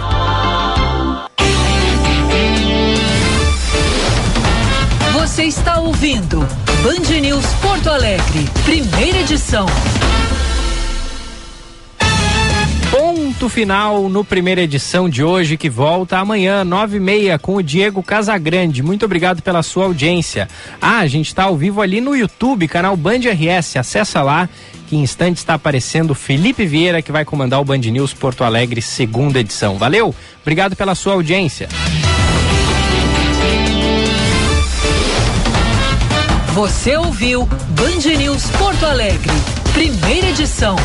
Você 5.14 5.42
está 5.42 5.80
ouvindo 5.80 6.46
Band 6.84 7.20
News 7.20 7.46
Porto 7.60 7.88
Alegre, 7.88 8.48
primeira 8.64 9.18
edição. 9.18 9.66
Ponto 13.32 13.48
final 13.48 14.10
no 14.10 14.22
primeira 14.22 14.60
edição 14.60 15.08
de 15.08 15.24
hoje, 15.24 15.56
que 15.56 15.70
volta 15.70 16.18
amanhã, 16.18 16.62
nove 16.64 16.98
e 16.98 17.00
meia, 17.00 17.38
com 17.38 17.54
o 17.54 17.62
Diego 17.62 18.02
Casagrande. 18.02 18.82
Muito 18.82 19.06
obrigado 19.06 19.40
pela 19.40 19.62
sua 19.62 19.86
audiência. 19.86 20.50
Ah, 20.82 20.98
a 20.98 21.06
gente 21.06 21.28
está 21.28 21.44
ao 21.44 21.56
vivo 21.56 21.80
ali 21.80 21.98
no 21.98 22.14
YouTube, 22.14 22.68
canal 22.68 22.94
Band 22.94 23.20
RS. 23.20 23.78
Acessa 23.78 24.20
lá, 24.20 24.46
que 24.86 24.96
em 24.96 25.00
instantes 25.00 25.40
está 25.40 25.54
aparecendo 25.54 26.14
Felipe 26.14 26.66
Vieira, 26.66 27.00
que 27.00 27.10
vai 27.10 27.24
comandar 27.24 27.58
o 27.58 27.64
Band 27.64 27.78
News 27.78 28.12
Porto 28.12 28.44
Alegre, 28.44 28.82
segunda 28.82 29.40
edição. 29.40 29.78
Valeu? 29.78 30.14
Obrigado 30.42 30.76
pela 30.76 30.94
sua 30.94 31.14
audiência. 31.14 31.70
Você 36.52 36.96
ouviu 36.98 37.46
Band 37.46 38.14
News 38.18 38.44
Porto 38.58 38.84
Alegre, 38.84 39.32
primeira 39.72 40.28
edição. 40.28 40.76